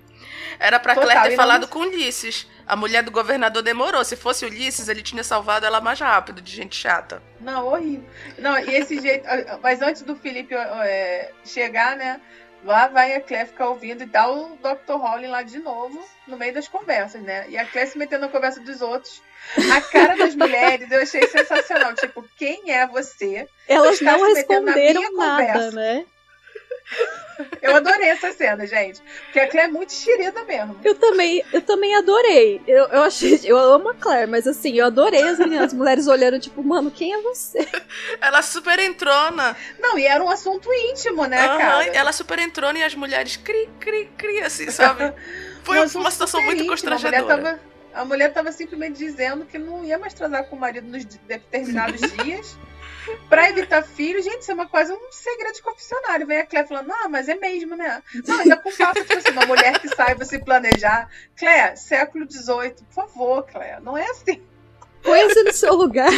Era 0.58 0.78
pra 0.80 0.94
Total, 0.94 1.08
Claire 1.10 1.28
ter 1.30 1.36
não- 1.36 1.42
falado 1.42 1.68
com 1.68 1.80
Ulisses. 1.80 2.46
A 2.66 2.76
mulher 2.76 3.02
do 3.02 3.10
governador 3.10 3.62
demorou. 3.62 4.04
Se 4.04 4.16
fosse 4.16 4.44
Ulisses, 4.44 4.88
ele 4.88 5.02
tinha 5.02 5.24
salvado 5.24 5.66
ela 5.66 5.80
mais 5.80 5.98
rápido, 6.00 6.40
de 6.40 6.54
gente 6.54 6.76
chata. 6.76 7.22
Não, 7.40 7.66
horrível. 7.66 8.08
Não, 8.38 8.58
e 8.58 8.74
esse 8.76 9.00
jeito. 9.00 9.26
Mas 9.62 9.82
antes 9.82 10.02
do 10.02 10.14
Felipe 10.14 10.54
é, 10.54 11.30
chegar, 11.44 11.96
né? 11.96 12.20
Lá 12.62 12.88
vai 12.88 13.14
a 13.14 13.20
Claire 13.22 13.48
ficar 13.48 13.70
ouvindo 13.70 14.02
e 14.02 14.06
dá 14.06 14.30
o 14.30 14.56
Dr. 14.58 14.92
Holly 14.98 15.26
lá 15.26 15.42
de 15.42 15.58
novo, 15.58 15.98
no 16.28 16.36
meio 16.36 16.52
das 16.52 16.68
conversas, 16.68 17.22
né? 17.22 17.46
E 17.48 17.56
a 17.56 17.64
Claire 17.64 17.90
se 17.90 17.96
metendo 17.96 18.26
na 18.26 18.28
conversa 18.28 18.60
dos 18.60 18.82
outros. 18.82 19.22
A 19.74 19.80
cara 19.80 20.14
das 20.14 20.34
mulheres 20.36 20.90
eu 20.92 21.00
achei 21.02 21.26
sensacional. 21.26 21.94
Tipo, 21.94 22.22
quem 22.36 22.70
é 22.70 22.86
você? 22.86 23.48
Elas 23.66 23.98
caras 23.98 24.20
não 24.20 24.28
se 24.28 24.34
metendo 24.34 24.66
na 24.66 24.72
responderam 24.72 25.00
minha 25.00 25.12
nada, 25.26 25.46
conversa. 25.46 25.70
né? 25.72 26.04
Eu 27.62 27.74
adorei 27.74 28.08
essa 28.08 28.32
cena, 28.32 28.66
gente. 28.66 29.00
Porque 29.24 29.40
a 29.40 29.48
Claire 29.48 29.70
é 29.70 29.72
muito 29.72 29.92
xerida 29.94 30.44
mesmo. 30.44 30.78
Eu 30.84 30.94
também, 30.94 31.42
eu 31.52 31.62
também 31.62 31.94
adorei. 31.96 32.60
Eu, 32.66 32.84
eu 32.88 33.02
achei, 33.02 33.40
eu 33.44 33.56
amo 33.56 33.88
a 33.90 33.94
Claire, 33.94 34.30
mas 34.30 34.46
assim, 34.46 34.74
eu 34.78 34.86
adorei 34.86 35.22
as 35.26 35.38
meninas, 35.38 35.66
as 35.66 35.72
mulheres 35.72 36.06
olhando, 36.06 36.38
tipo, 36.38 36.62
mano, 36.62 36.90
quem 36.90 37.14
é 37.14 37.22
você? 37.22 37.66
Ela 38.20 38.42
super 38.42 38.78
entrona. 38.78 39.56
Não, 39.78 39.98
e 39.98 40.06
era 40.06 40.22
um 40.22 40.28
assunto 40.28 40.68
íntimo, 40.72 41.24
né, 41.26 41.38
Aham, 41.46 41.56
cara? 41.58 41.84
ela 41.86 42.12
super 42.12 42.38
entrona 42.38 42.78
e 42.78 42.82
as 42.82 42.94
mulheres 42.94 43.36
cri, 43.36 43.68
cri, 43.78 44.10
cri, 44.18 44.42
assim, 44.42 44.70
sabe? 44.70 45.12
Foi 45.64 45.78
Um 45.78 45.86
uma 46.00 46.10
situação 46.10 46.42
muito 46.42 46.62
íntimo. 46.62 46.72
A 46.92 46.98
mulher 46.98 47.22
constrangedora. 47.22 47.42
tava, 47.42 47.60
a 47.94 48.04
mulher 48.04 48.32
tava 48.32 48.52
simplesmente 48.52 48.98
dizendo 48.98 49.46
que 49.46 49.58
não 49.58 49.84
ia 49.84 49.98
mais 49.98 50.12
transar 50.12 50.44
com 50.44 50.56
o 50.56 50.58
marido 50.58 50.88
nos 50.88 51.04
de- 51.06 51.18
determinados 51.26 52.00
dias. 52.22 52.56
Pra 53.28 53.48
evitar 53.48 53.82
filhos, 53.82 54.24
gente, 54.24 54.40
isso 54.40 54.50
é 54.50 54.54
uma 54.54 54.66
quase 54.66 54.92
um 54.92 55.12
segredo 55.12 55.54
de 55.54 55.62
confessionário. 55.62 56.26
Vem 56.26 56.38
a 56.38 56.46
Clé 56.46 56.64
falando, 56.66 56.90
ah, 56.92 57.08
mas 57.08 57.28
é 57.28 57.34
mesmo, 57.34 57.76
né? 57.76 58.02
Não, 58.26 58.40
ainda 58.40 58.56
com 58.56 58.72
papo, 58.72 59.00
tipo 59.00 59.18
assim, 59.18 59.30
uma 59.30 59.46
mulher 59.46 59.78
que 59.78 59.88
saiba 59.88 60.24
se 60.24 60.38
planejar. 60.38 61.08
Clé, 61.36 61.76
século 61.76 62.30
XVIII, 62.30 62.74
por 62.86 62.94
favor, 62.94 63.46
Clé, 63.46 63.78
não 63.80 63.96
é 63.96 64.04
assim. 64.10 64.42
Põe-se 65.02 65.42
no 65.42 65.52
seu 65.52 65.74
lugar. 65.74 66.10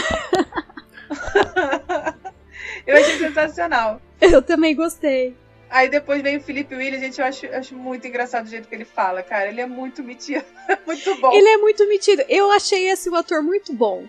Eu 2.86 2.96
achei 2.96 3.18
sensacional. 3.18 4.00
Eu 4.20 4.42
também 4.42 4.74
gostei. 4.74 5.36
Aí 5.70 5.88
depois 5.88 6.22
vem 6.22 6.36
o 6.36 6.40
Felipe 6.40 6.74
Williams, 6.74 7.00
gente, 7.00 7.18
eu 7.18 7.24
acho, 7.24 7.46
acho 7.46 7.74
muito 7.74 8.06
engraçado 8.06 8.44
o 8.44 8.48
jeito 8.48 8.68
que 8.68 8.74
ele 8.74 8.84
fala, 8.84 9.22
cara. 9.22 9.48
Ele 9.48 9.60
é 9.60 9.66
muito 9.66 10.02
metido, 10.02 10.44
muito 10.86 11.14
bom. 11.20 11.32
Ele 11.32 11.48
é 11.48 11.56
muito 11.56 11.88
metido. 11.88 12.22
Eu 12.28 12.50
achei 12.50 12.90
esse 12.90 13.08
o 13.08 13.14
ator 13.14 13.42
muito 13.42 13.72
bom. 13.72 14.06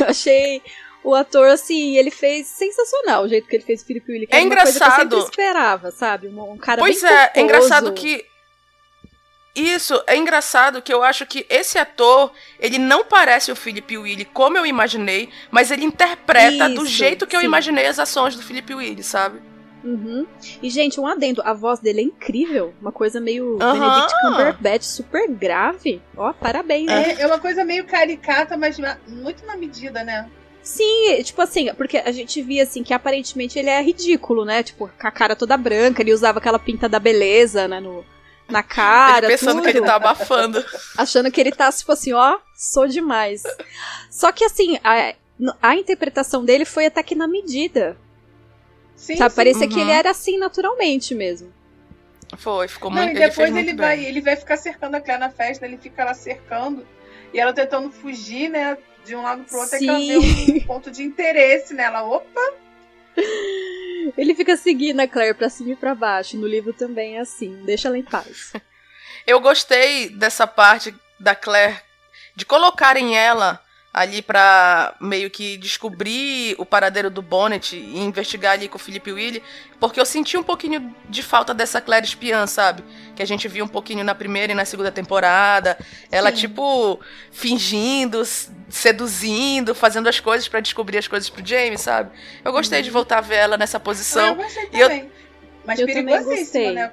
Eu 0.00 0.06
achei 0.08 0.62
o 1.04 1.14
ator, 1.14 1.48
assim, 1.48 1.96
ele 1.96 2.10
fez 2.10 2.46
sensacional 2.46 3.24
o 3.24 3.28
jeito 3.28 3.48
que 3.48 3.56
ele 3.56 3.64
fez 3.64 3.82
o 3.82 3.86
Felipe 3.86 4.12
Willy. 4.12 4.26
que 4.26 4.34
É 4.34 4.38
coisa 4.40 4.50
que 4.54 4.58
eu 4.58 4.62
engraçado. 4.70 5.10
sempre 5.16 5.18
esperava, 5.30 5.90
sabe? 5.90 6.28
Um, 6.28 6.52
um 6.52 6.56
cara 6.58 6.80
Pois 6.80 7.00
bem 7.02 7.10
é, 7.10 7.14
é 7.14 7.26
pomposo. 7.28 7.44
engraçado 7.44 7.92
que. 7.92 8.24
Isso, 9.54 10.02
é 10.06 10.16
engraçado 10.16 10.80
que 10.80 10.92
eu 10.92 11.02
acho 11.02 11.26
que 11.26 11.44
esse 11.50 11.76
ator, 11.78 12.32
ele 12.58 12.78
não 12.78 13.04
parece 13.04 13.52
o 13.52 13.56
Felipe 13.56 13.98
Willy 13.98 14.24
como 14.24 14.56
eu 14.56 14.64
imaginei, 14.64 15.28
mas 15.50 15.70
ele 15.70 15.84
interpreta 15.84 16.70
do 16.70 16.84
Isso, 16.84 16.86
jeito 16.86 17.26
que 17.26 17.36
eu 17.36 17.40
sim. 17.40 17.46
imaginei 17.46 17.84
as 17.86 17.98
ações 17.98 18.34
do 18.34 18.42
Felipe 18.42 18.74
Willy, 18.74 19.02
sabe? 19.02 19.42
Uhum. 19.84 20.26
E, 20.62 20.70
gente, 20.70 20.98
um 20.98 21.06
adendo. 21.06 21.42
A 21.44 21.52
voz 21.52 21.80
dele 21.80 22.00
é 22.00 22.04
incrível. 22.04 22.72
Uma 22.80 22.92
coisa 22.92 23.20
meio 23.20 23.58
Aham. 23.60 23.78
Benedict 23.90 24.20
Cumberbatch, 24.22 24.84
super 24.84 25.28
grave. 25.28 26.00
Ó, 26.16 26.32
parabéns. 26.32 26.86
né? 26.86 27.16
É, 27.18 27.22
é 27.22 27.26
uma 27.26 27.38
coisa 27.40 27.62
meio 27.64 27.84
caricata, 27.84 28.56
mas 28.56 28.78
muito 29.08 29.44
na 29.44 29.56
medida, 29.56 30.02
né? 30.04 30.30
Sim, 30.62 31.20
tipo 31.24 31.42
assim, 31.42 31.74
porque 31.74 31.98
a 31.98 32.12
gente 32.12 32.40
via 32.40 32.62
assim 32.62 32.82
que 32.84 32.94
aparentemente 32.94 33.58
ele 33.58 33.68
é 33.68 33.82
ridículo, 33.82 34.44
né? 34.44 34.62
Tipo, 34.62 34.88
com 34.88 35.06
a 35.06 35.10
cara 35.10 35.34
toda 35.34 35.56
branca, 35.56 36.02
ele 36.02 36.12
usava 36.12 36.38
aquela 36.38 36.58
pinta 36.58 36.88
da 36.88 36.98
beleza, 37.00 37.66
né? 37.66 37.80
No, 37.80 38.04
na 38.48 38.62
cara. 38.62 39.26
Ele 39.26 39.34
pensando 39.36 39.56
tudo, 39.60 39.70
que 39.70 39.78
ele 39.78 39.86
tá 39.86 39.96
abafando. 39.96 40.64
Achando 40.96 41.30
que 41.32 41.40
ele 41.40 41.50
tá, 41.50 41.70
tipo 41.72 41.90
assim, 41.90 42.12
ó, 42.12 42.38
sou 42.54 42.86
demais. 42.86 43.42
Só 44.08 44.30
que 44.30 44.44
assim, 44.44 44.78
a, 44.84 45.14
a 45.60 45.74
interpretação 45.76 46.44
dele 46.44 46.64
foi 46.64 46.86
até 46.86 47.02
que 47.02 47.14
na 47.16 47.26
medida. 47.26 47.96
Sim, 48.94 49.16
sabe? 49.16 49.30
sim. 49.30 49.36
Parecia 49.36 49.66
que 49.68 49.74
Uhum. 49.74 49.80
ele 49.82 49.90
era 49.90 50.10
assim 50.10 50.38
naturalmente 50.38 51.12
mesmo. 51.14 51.52
Foi, 52.38 52.68
ficou 52.68 52.88
Não, 52.90 52.98
muito. 53.02 53.18
e 53.18 53.20
ele 53.20 53.28
depois 53.28 53.50
muito 53.50 53.68
ele, 53.68 53.76
vai, 53.76 53.96
bem. 53.96 54.06
ele 54.06 54.20
vai 54.20 54.36
ficar 54.36 54.56
cercando 54.56 54.94
a 54.94 55.00
Claire 55.00 55.20
na 55.20 55.28
festa, 55.28 55.66
ele 55.66 55.76
fica 55.76 56.04
lá 56.04 56.14
cercando. 56.14 56.86
E 57.34 57.40
ela 57.40 57.52
tentando 57.52 57.90
fugir, 57.90 58.48
né? 58.48 58.78
De 59.04 59.16
um 59.16 59.22
lado 59.22 59.44
pro 59.44 59.58
outro, 59.58 59.76
é 59.76 59.78
que 59.78 59.88
ela 59.88 59.98
vê 59.98 60.20
Sim. 60.20 60.56
um 60.58 60.60
ponto 60.66 60.90
de 60.90 61.02
interesse 61.02 61.74
nela. 61.74 62.04
Opa! 62.04 62.54
Ele 64.16 64.34
fica 64.34 64.56
seguindo 64.56 65.00
a 65.00 65.08
Claire 65.08 65.34
pra 65.34 65.48
cima 65.48 65.72
e 65.72 65.76
pra 65.76 65.94
baixo. 65.94 66.36
No 66.36 66.46
livro 66.46 66.72
também 66.72 67.16
é 67.16 67.20
assim. 67.20 67.62
Deixa 67.64 67.88
ela 67.88 67.98
em 67.98 68.02
paz. 68.02 68.52
Eu 69.26 69.40
gostei 69.40 70.08
dessa 70.08 70.46
parte 70.46 70.94
da 71.18 71.34
Claire 71.34 71.78
de 72.34 72.44
colocarem 72.44 73.16
ela 73.16 73.62
ali 73.94 74.22
pra 74.22 74.94
meio 74.98 75.28
que 75.30 75.58
descobrir 75.58 76.54
o 76.58 76.64
paradeiro 76.64 77.10
do 77.10 77.20
Bonnet 77.20 77.76
e 77.76 77.98
investigar 77.98 78.52
ali 78.52 78.66
com 78.66 78.76
o 78.76 78.80
Felipe 78.80 79.12
Willy, 79.12 79.42
porque 79.78 80.00
eu 80.00 80.06
senti 80.06 80.36
um 80.38 80.42
pouquinho 80.42 80.94
de 81.10 81.22
falta 81.22 81.52
dessa 81.52 81.78
Claire 81.78 82.06
espiã, 82.06 82.46
sabe? 82.46 82.82
Que 83.14 83.22
a 83.22 83.26
gente 83.26 83.46
viu 83.48 83.64
um 83.64 83.68
pouquinho 83.68 84.02
na 84.02 84.14
primeira 84.14 84.52
e 84.52 84.54
na 84.54 84.64
segunda 84.64 84.90
temporada. 84.90 85.76
Ela, 86.10 86.30
Sim. 86.30 86.36
tipo, 86.36 86.98
fingindo, 87.30 88.22
seduzindo, 88.68 89.74
fazendo 89.74 90.08
as 90.08 90.18
coisas 90.20 90.48
pra 90.48 90.60
descobrir 90.60 90.96
as 90.96 91.06
coisas 91.06 91.28
pro 91.28 91.44
James, 91.46 91.82
sabe? 91.82 92.10
Eu 92.42 92.50
gostei 92.52 92.80
de 92.80 92.90
voltar 92.90 93.18
a 93.18 93.20
ver 93.20 93.36
ela 93.36 93.58
nessa 93.58 93.76
eu 93.76 93.80
posição. 93.80 94.34
gostei 94.36 94.68
E 94.72 94.80
eu- 94.80 94.88
também. 94.88 95.12
Mas 95.66 95.78
Eu 95.78 95.86
também 95.86 96.24
gostei. 96.24 96.72
né? 96.72 96.92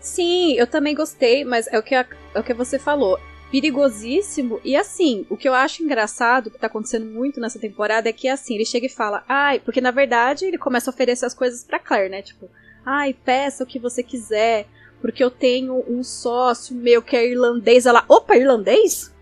Sim, 0.00 0.54
eu 0.58 0.66
também 0.66 0.94
gostei, 0.94 1.44
mas 1.44 1.66
é 1.68 1.78
o 1.78 1.82
que, 1.82 1.94
a- 1.94 2.04
é 2.34 2.40
o 2.40 2.42
que 2.42 2.52
você 2.52 2.78
falou. 2.78 3.20
Perigosíssimo. 3.52 4.60
E 4.64 4.74
assim, 4.74 5.26
o 5.30 5.36
que 5.36 5.48
eu 5.48 5.54
acho 5.54 5.82
engraçado, 5.82 6.50
que 6.50 6.58
tá 6.58 6.66
acontecendo 6.66 7.06
muito 7.06 7.38
nessa 7.40 7.58
temporada, 7.58 8.08
é 8.08 8.12
que 8.12 8.26
assim, 8.28 8.54
ele 8.54 8.64
chega 8.64 8.86
e 8.86 8.88
fala, 8.88 9.22
ai, 9.28 9.60
porque 9.60 9.80
na 9.80 9.90
verdade 9.90 10.44
ele 10.46 10.58
começa 10.58 10.90
a 10.90 10.92
oferecer 10.92 11.26
as 11.26 11.34
coisas 11.34 11.62
pra 11.62 11.78
Claire, 11.78 12.08
né? 12.10 12.22
Tipo, 12.22 12.50
ai, 12.84 13.14
peça 13.14 13.62
o 13.62 13.66
que 13.66 13.78
você 13.78 14.02
quiser, 14.02 14.66
porque 15.00 15.22
eu 15.22 15.30
tenho 15.30 15.84
um 15.88 16.02
sócio 16.02 16.74
meu 16.74 17.00
que 17.02 17.14
é 17.14 17.26
irlandês. 17.28 17.86
Ela, 17.86 18.04
opa, 18.08 18.36
irlandês? 18.36 19.12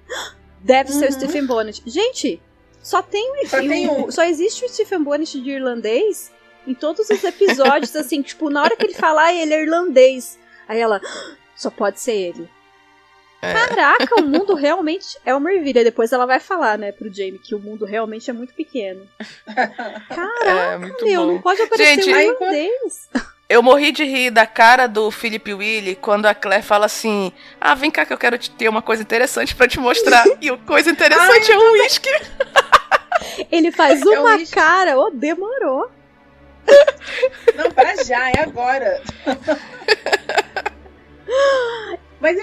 Deve 0.61 0.93
ser 0.93 1.07
o 1.07 1.07
Uhum. 1.07 1.13
Stephen 1.13 1.47
Bonnet. 1.47 1.83
Gente, 1.87 2.41
só 2.83 3.03
tem, 3.03 3.33
um- 3.33 3.47
Só 3.47 3.59
tem 3.59 3.89
um. 3.91 4.11
Só 4.11 4.25
existe 4.25 4.65
o 4.65 4.69
Stephen 4.69 5.03
Bonnet 5.03 5.41
de 5.41 5.51
irlandês 5.51 6.31
em 6.67 6.75
todos 6.75 7.09
os 7.11 7.25
episódios, 7.25 7.95
assim, 7.97 8.21
tipo, 8.23 8.49
na 8.51 8.63
hora 8.63 8.77
que 8.77 8.85
ele 8.87 8.95
fala, 8.95 9.23
ai, 9.25 9.41
ele 9.41 9.55
é 9.55 9.63
irlandês. 9.63 10.39
Aí 10.69 10.79
ela, 10.79 11.01
só 11.57 11.69
pode 11.71 11.99
ser 12.01 12.13
ele. 12.13 12.49
É. 13.43 13.53
Caraca, 13.55 14.21
o 14.21 14.23
mundo 14.27 14.55
realmente 14.55 15.17
é 15.25 15.35
uma 15.35 15.53
ervilha. 15.53 15.83
Depois 15.83 16.13
ela 16.13 16.27
vai 16.27 16.39
falar, 16.41 16.77
né, 16.79 16.93
pro 16.93 17.13
Jamie 17.13 17.39
que 17.39 17.55
o 17.55 17.59
mundo 17.59 17.85
realmente 17.85 18.29
é 18.31 18.33
muito 18.33 18.53
pequeno. 18.55 19.07
Caraca, 20.09 20.45
É, 20.51 20.77
muito 20.77 21.05
meu, 21.05 21.23
bom. 21.27 21.33
não 21.33 21.41
pode 21.43 21.63
aparecer 21.63 22.03
Gente, 22.03 22.15
um 22.15 22.19
irlandês. 22.19 23.09
Eu 23.49 23.63
morri 23.65 23.91
de 23.91 24.05
rir 24.05 24.31
da 24.31 24.47
cara 24.47 24.87
do 24.87 25.11
Felipe 25.11 25.53
Willy 25.53 25.97
quando 25.97 26.27
a 26.27 26.35
Claire 26.35 26.63
fala 26.63 26.87
assim: 26.87 27.33
Ah, 27.61 27.75
vem 27.75 27.91
cá 27.91 28.07
que 28.07 28.13
eu 28.13 28.19
quero 28.19 28.39
te 28.39 28.49
ter 28.51 28.69
uma 28.69 28.81
coisa 28.83 29.03
interessante 29.03 29.57
pra 29.57 29.67
te 29.67 29.81
mostrar. 29.81 30.25
e 30.41 30.51
o 30.53 30.59
coisa 30.59 30.91
interessante 30.91 31.51
é 31.51 31.59
um 31.59 31.73
uísque. 31.73 32.09
Ele 33.51 33.73
faz 33.73 34.01
É 34.03 34.19
uma 34.21 34.35
um 34.35 34.37
lixo. 34.37 34.55
cara, 34.55 34.99
ô, 34.99 35.11
demorou. 35.11 35.91
Não, 37.57 37.71
para 37.73 37.97
já, 38.05 38.31
é 38.31 38.41
agora. 38.43 39.03
Mas 42.21 42.39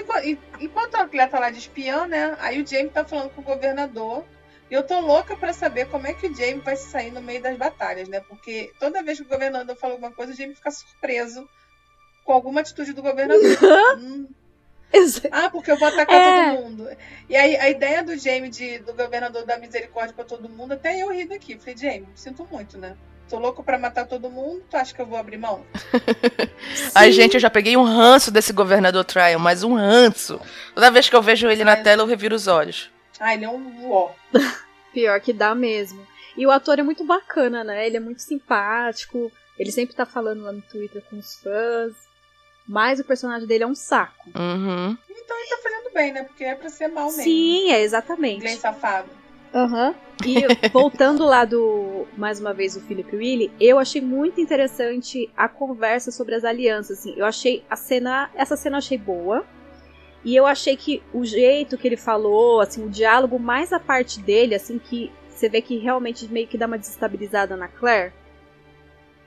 enquanto, 0.60 0.96
a 0.96 1.06
Claire 1.06 1.30
tá 1.30 1.38
lá 1.38 1.50
de 1.50 1.58
espiã, 1.58 2.06
né? 2.06 2.36
Aí 2.40 2.60
o 2.60 2.66
Jamie 2.66 2.90
tá 2.90 3.04
falando 3.04 3.30
com 3.30 3.40
o 3.40 3.44
governador. 3.44 4.24
E 4.70 4.74
eu 4.74 4.82
tô 4.82 5.00
louca 5.00 5.34
pra 5.36 5.52
saber 5.52 5.86
como 5.86 6.06
é 6.06 6.12
que 6.12 6.26
o 6.26 6.34
Jamie 6.34 6.60
vai 6.60 6.76
se 6.76 6.90
sair 6.90 7.10
no 7.10 7.22
meio 7.22 7.40
das 7.40 7.56
batalhas, 7.56 8.08
né? 8.08 8.20
Porque 8.20 8.70
toda 8.78 9.02
vez 9.02 9.18
que 9.18 9.24
o 9.24 9.28
governador 9.28 9.74
fala 9.76 9.94
alguma 9.94 10.12
coisa, 10.12 10.32
o 10.32 10.36
Jamie 10.36 10.54
fica 10.54 10.70
surpreso 10.70 11.48
com 12.24 12.32
alguma 12.32 12.60
atitude 12.60 12.92
do 12.92 13.02
governador. 13.02 13.40
Hum, 13.98 14.28
ah, 15.30 15.50
porque 15.50 15.70
eu 15.70 15.78
vou 15.78 15.88
atacar 15.88 16.16
É. 16.16 16.50
todo 16.52 16.62
mundo. 16.62 16.88
E 17.28 17.36
aí 17.36 17.56
a 17.56 17.68
ideia 17.68 18.02
do 18.02 18.16
Jamie 18.16 18.50
de, 18.50 18.78
do 18.78 18.94
governador 18.94 19.44
dar 19.44 19.58
misericórdia 19.58 20.14
pra 20.14 20.24
todo 20.24 20.48
mundo, 20.48 20.72
até 20.72 21.02
eu 21.02 21.12
ri 21.12 21.26
daqui. 21.26 21.58
Falei, 21.58 21.76
Jamie, 21.76 22.08
sinto 22.14 22.46
muito, 22.50 22.78
né? 22.78 22.96
Tô 23.28 23.38
louco 23.38 23.62
pra 23.62 23.78
matar 23.78 24.06
todo 24.06 24.30
mundo, 24.30 24.64
tu 24.70 24.76
acha 24.76 24.94
que 24.94 25.00
eu 25.00 25.06
vou 25.06 25.18
abrir 25.18 25.36
mão? 25.36 25.64
Ai, 26.94 27.12
gente, 27.12 27.34
eu 27.34 27.40
já 27.40 27.50
peguei 27.50 27.76
um 27.76 27.82
ranço 27.82 28.30
desse 28.30 28.52
governador 28.54 29.04
Trial, 29.04 29.38
mas 29.38 29.62
um 29.62 29.74
ranço. 29.74 30.40
Toda 30.74 30.90
vez 30.90 31.08
que 31.10 31.16
eu 31.16 31.20
vejo 31.20 31.46
ele 31.46 31.62
na 31.62 31.76
tela, 31.76 32.02
eu 32.02 32.06
reviro 32.06 32.34
os 32.34 32.46
olhos. 32.46 32.90
Ah, 33.20 33.34
ele 33.34 33.44
é 33.44 33.48
um 33.50 33.86
uó. 33.86 34.12
Pior 34.94 35.20
que 35.20 35.32
dá 35.32 35.54
mesmo. 35.54 36.06
E 36.36 36.46
o 36.46 36.50
ator 36.50 36.78
é 36.78 36.82
muito 36.82 37.04
bacana, 37.04 37.62
né? 37.62 37.86
Ele 37.86 37.98
é 37.98 38.00
muito 38.00 38.22
simpático. 38.22 39.30
Ele 39.58 39.72
sempre 39.72 39.94
tá 39.94 40.06
falando 40.06 40.44
lá 40.44 40.52
no 40.52 40.62
Twitter 40.62 41.02
com 41.10 41.18
os 41.18 41.34
fãs. 41.34 41.92
Mas 42.66 43.00
o 43.00 43.04
personagem 43.04 43.46
dele 43.46 43.64
é 43.64 43.66
um 43.66 43.74
saco. 43.74 44.30
Uhum. 44.34 44.96
Então 45.10 45.38
ele 45.38 45.48
tá 45.48 45.58
fazendo 45.62 45.92
bem, 45.92 46.12
né? 46.12 46.22
Porque 46.22 46.44
é 46.44 46.54
pra 46.54 46.70
ser 46.70 46.88
mal 46.88 47.06
mesmo. 47.06 47.22
Sim, 47.24 47.72
é 47.72 47.82
exatamente. 47.82 48.40
Glenn 48.40 48.56
safado. 48.56 49.08
Aham. 49.54 49.94
E 50.26 50.68
voltando 50.70 51.24
lá 51.24 51.44
do, 51.44 52.06
mais 52.16 52.40
uma 52.40 52.52
vez, 52.52 52.76
o 52.76 52.80
Philip 52.80 53.14
Willy, 53.14 53.52
eu 53.60 53.78
achei 53.78 54.00
muito 54.00 54.40
interessante 54.40 55.30
a 55.36 55.48
conversa 55.48 56.10
sobre 56.10 56.34
as 56.34 56.44
alianças, 56.44 56.98
assim. 56.98 57.14
Eu 57.16 57.24
achei 57.24 57.64
a 57.70 57.76
cena, 57.76 58.30
essa 58.34 58.56
cena 58.56 58.76
eu 58.76 58.78
achei 58.78 58.98
boa. 58.98 59.44
E 60.24 60.34
eu 60.34 60.44
achei 60.44 60.76
que 60.76 61.02
o 61.14 61.24
jeito 61.24 61.78
que 61.78 61.86
ele 61.86 61.96
falou, 61.96 62.60
assim, 62.60 62.84
o 62.84 62.90
diálogo, 62.90 63.38
mais 63.38 63.72
a 63.72 63.78
parte 63.78 64.20
dele, 64.20 64.54
assim, 64.54 64.78
que 64.78 65.12
você 65.28 65.48
vê 65.48 65.62
que 65.62 65.78
realmente 65.78 66.26
meio 66.26 66.48
que 66.48 66.58
dá 66.58 66.66
uma 66.66 66.76
desestabilizada 66.76 67.56
na 67.56 67.68
Claire. 67.68 68.12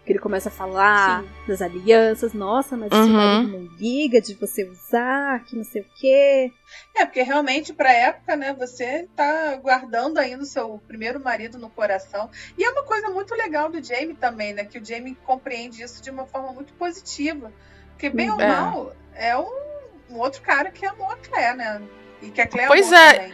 Que 0.06 0.12
ele 0.14 0.20
começa 0.20 0.50
a 0.50 0.52
falar 0.52 1.22
Sim. 1.22 1.30
das 1.48 1.62
alianças, 1.62 2.34
nossa, 2.34 2.76
mas 2.76 2.92
Uhum. 2.92 3.04
seu 3.06 3.14
marido 3.14 3.52
não 3.52 3.78
liga 3.78 4.20
de 4.20 4.34
você 4.34 4.64
usar, 4.68 5.44
que 5.46 5.56
não 5.56 5.64
sei 5.64 5.84
o 5.84 5.86
quê. 5.96 6.52
É, 6.96 7.06
porque 7.06 7.22
realmente, 7.22 7.72
pra 7.72 7.92
época, 7.94 8.36
né, 8.36 8.52
você 8.58 9.08
tá 9.16 9.56
guardando 9.58 10.18
ainda 10.18 10.42
o 10.42 10.46
seu 10.46 10.82
primeiro 10.88 11.20
marido 11.20 11.60
no 11.60 11.70
coração. 11.70 12.32
E 12.58 12.64
é 12.64 12.70
uma 12.72 12.84
coisa 12.84 13.10
muito 13.12 13.36
legal 13.36 13.70
do 13.70 13.84
Jamie 13.84 14.16
também, 14.16 14.54
né? 14.54 14.64
Que 14.66 14.80
o 14.80 14.84
Jamie 14.86 15.16
compreende 15.24 15.84
isso 15.84 16.02
de 16.02 16.10
uma 16.10 16.26
forma 16.26 16.52
muito 16.52 16.74
positiva. 16.74 17.52
Porque, 17.92 18.10
bem 18.10 18.32
ou 18.32 18.42
É. 18.42 18.48
mal, 18.48 18.96
é 19.14 19.38
um, 19.38 19.52
um 20.10 20.18
outro 20.18 20.42
cara 20.42 20.72
que 20.72 20.84
amou 20.84 21.12
a 21.12 21.18
Claire, 21.18 21.56
né? 21.58 21.80
E 22.24 22.32
que 22.32 22.42
a 22.42 22.48
Claire 22.48 22.70
Pois 22.70 22.88
amou 22.92 22.98
é. 22.98 23.14
também. 23.14 23.34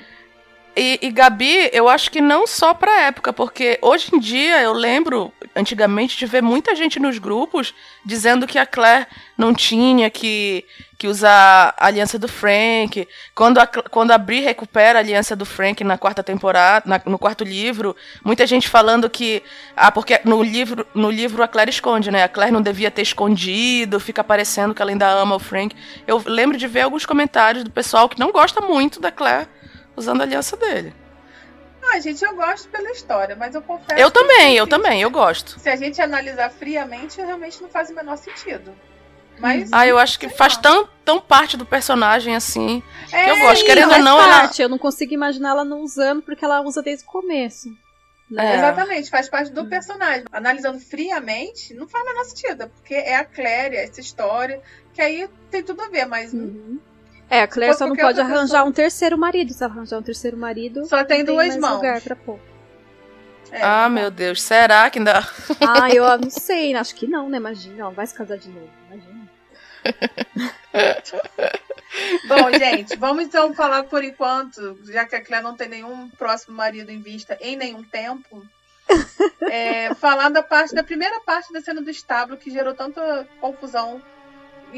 E, 0.79 0.99
e 1.01 1.11
Gabi, 1.11 1.71
eu 1.73 1.89
acho 1.89 2.11
que 2.11 2.21
não 2.21 2.45
só 2.45 2.71
pra 2.71 3.01
época, 3.01 3.33
porque 3.33 3.79
hoje 3.81 4.09
em 4.13 4.19
dia 4.19 4.61
eu 4.61 4.73
lembro, 4.73 5.33
antigamente, 5.55 6.15
de 6.15 6.27
ver 6.27 6.43
muita 6.43 6.75
gente 6.75 6.99
nos 6.99 7.17
grupos 7.17 7.73
dizendo 8.05 8.45
que 8.45 8.59
a 8.59 8.65
Claire 8.65 9.07
não 9.35 9.55
tinha 9.55 10.07
que, 10.11 10.63
que 10.95 11.07
usar 11.07 11.73
a 11.75 11.87
aliança 11.87 12.19
do 12.19 12.27
Frank. 12.27 13.07
Quando 13.33 13.57
a, 13.57 13.65
quando 13.65 14.11
a 14.11 14.19
Bri 14.19 14.41
recupera 14.41 14.99
a 14.99 15.01
aliança 15.01 15.35
do 15.35 15.45
Frank 15.47 15.83
na 15.83 15.97
quarta 15.97 16.21
temporada, 16.21 16.83
na- 16.87 17.01
no 17.07 17.17
quarto 17.17 17.43
livro, 17.43 17.95
muita 18.23 18.45
gente 18.45 18.69
falando 18.69 19.09
que. 19.09 19.41
Ah, 19.75 19.91
porque 19.91 20.21
no 20.25 20.43
livro, 20.43 20.85
no 20.93 21.09
livro 21.09 21.41
a 21.41 21.47
Claire 21.47 21.71
esconde, 21.71 22.11
né? 22.11 22.21
A 22.23 22.29
Claire 22.29 22.53
não 22.53 22.61
devia 22.61 22.91
ter 22.91 23.01
escondido, 23.01 23.99
fica 23.99 24.23
parecendo 24.23 24.75
que 24.75 24.81
ela 24.81 24.91
ainda 24.91 25.09
ama 25.09 25.35
o 25.37 25.39
Frank. 25.39 25.75
Eu 26.05 26.21
lembro 26.23 26.55
de 26.55 26.67
ver 26.67 26.81
alguns 26.81 27.03
comentários 27.03 27.63
do 27.63 27.71
pessoal 27.71 28.07
que 28.07 28.19
não 28.19 28.31
gosta 28.31 28.61
muito 28.61 28.99
da 28.99 29.11
Claire 29.11 29.47
usando 29.97 30.21
a 30.21 30.23
aliança 30.23 30.55
dele. 30.55 30.93
Ah, 31.91 31.99
gente, 31.99 32.23
eu 32.23 32.35
gosto 32.35 32.69
pela 32.69 32.91
história, 32.91 33.35
mas 33.35 33.55
eu 33.55 33.61
confesso. 33.61 33.99
Eu 33.99 34.11
que, 34.11 34.19
também, 34.19 34.55
eu 34.55 34.67
também, 34.67 35.01
eu 35.01 35.09
gosto. 35.09 35.59
Se 35.59 35.69
a 35.69 35.75
gente 35.75 36.01
analisar 36.01 36.49
friamente, 36.51 37.17
realmente 37.19 37.61
não 37.61 37.69
faz 37.69 37.89
o 37.89 37.95
menor 37.95 38.17
sentido. 38.17 38.73
Mas. 39.39 39.69
Ah, 39.71 39.85
eu 39.87 39.97
acho 39.97 40.19
que 40.19 40.27
faz 40.29 40.55
lá. 40.55 40.61
tão, 40.61 40.89
tão 41.05 41.19
parte 41.19 41.55
do 41.55 41.65
personagem 41.65 42.35
assim. 42.35 42.83
é, 43.11 43.31
eu 43.31 43.37
gosto, 43.39 43.61
Sim, 43.61 43.65
querendo 43.67 43.93
ou 43.93 43.99
não, 43.99 44.19
ela- 44.21 44.39
parte. 44.41 44.61
Eu 44.61 44.67
não 44.69 44.77
consigo 44.77 45.13
imaginar 45.13 45.49
ela 45.51 45.63
não 45.65 45.81
usando, 45.81 46.21
porque 46.21 46.43
ela 46.43 46.61
usa 46.61 46.81
desde 46.81 47.03
o 47.05 47.07
começo. 47.07 47.69
Né? 48.29 48.53
É. 48.53 48.57
Exatamente, 48.57 49.09
faz 49.09 49.29
parte 49.29 49.51
do 49.51 49.65
personagem. 49.67 50.25
Analisando 50.31 50.79
friamente, 50.81 51.73
não 51.73 51.87
faz 51.87 52.03
o 52.03 52.07
menor 52.07 52.25
sentido, 52.25 52.69
porque 52.75 52.95
é 52.95 53.15
a 53.15 53.23
Claire, 53.23 53.77
é 53.77 53.83
essa 53.85 54.01
história, 54.01 54.61
que 54.93 55.01
aí 55.01 55.29
tem 55.49 55.63
tudo 55.63 55.81
a 55.83 55.87
ver, 55.87 56.05
mas 56.05 56.33
Uhum. 56.33 56.77
É, 57.29 57.41
a 57.41 57.47
Claire 57.47 57.73
só 57.75 57.87
não 57.87 57.95
pode 57.95 58.19
arranjar 58.21 58.41
pessoa- 58.41 58.63
um 58.63 58.71
terceiro 58.71 59.17
marido. 59.17 59.53
Se 59.53 59.63
ela 59.63 59.73
arranjar 59.73 59.99
um 59.99 60.03
terceiro 60.03 60.37
marido, 60.37 60.85
só 60.85 61.03
tem 61.03 61.19
não 61.23 61.33
duas 61.33 61.57
mãos. 61.57 61.75
lugar 61.75 62.01
pra 62.01 62.15
pôr. 62.15 62.39
É, 63.51 63.61
Ah, 63.61 63.89
meu 63.89 64.09
Deus, 64.11 64.41
será 64.41 64.89
que 64.89 64.99
ainda. 64.99 65.19
Ah, 65.61 65.89
eu 65.93 66.03
não 66.19 66.29
sei, 66.29 66.73
acho 66.75 66.95
que 66.95 67.07
não, 67.07 67.29
né? 67.29 67.37
Imagina, 67.37 67.81
ela 67.81 67.91
vai 67.91 68.05
se 68.07 68.13
casar 68.13 68.37
de 68.37 68.49
novo, 68.49 68.69
imagina. 68.89 69.27
Bom, 72.27 72.51
gente, 72.57 72.95
vamos 72.97 73.23
então 73.23 73.53
falar 73.53 73.83
por 73.83 74.03
enquanto, 74.03 74.77
já 74.85 75.05
que 75.05 75.15
a 75.15 75.23
Claire 75.23 75.43
não 75.43 75.55
tem 75.55 75.69
nenhum 75.69 76.09
próximo 76.09 76.55
marido 76.55 76.91
em 76.91 77.01
vista 77.01 77.37
em 77.41 77.55
nenhum 77.55 77.83
tempo. 77.83 78.43
É, 79.49 79.93
falar 79.95 80.27
da 80.29 80.43
parte 80.43 80.75
da 80.75 80.83
primeira 80.83 81.21
parte 81.21 81.53
da 81.53 81.61
cena 81.61 81.81
do 81.81 81.89
estábulo 81.89 82.37
que 82.37 82.51
gerou 82.51 82.73
tanta 82.73 83.25
confusão 83.39 84.01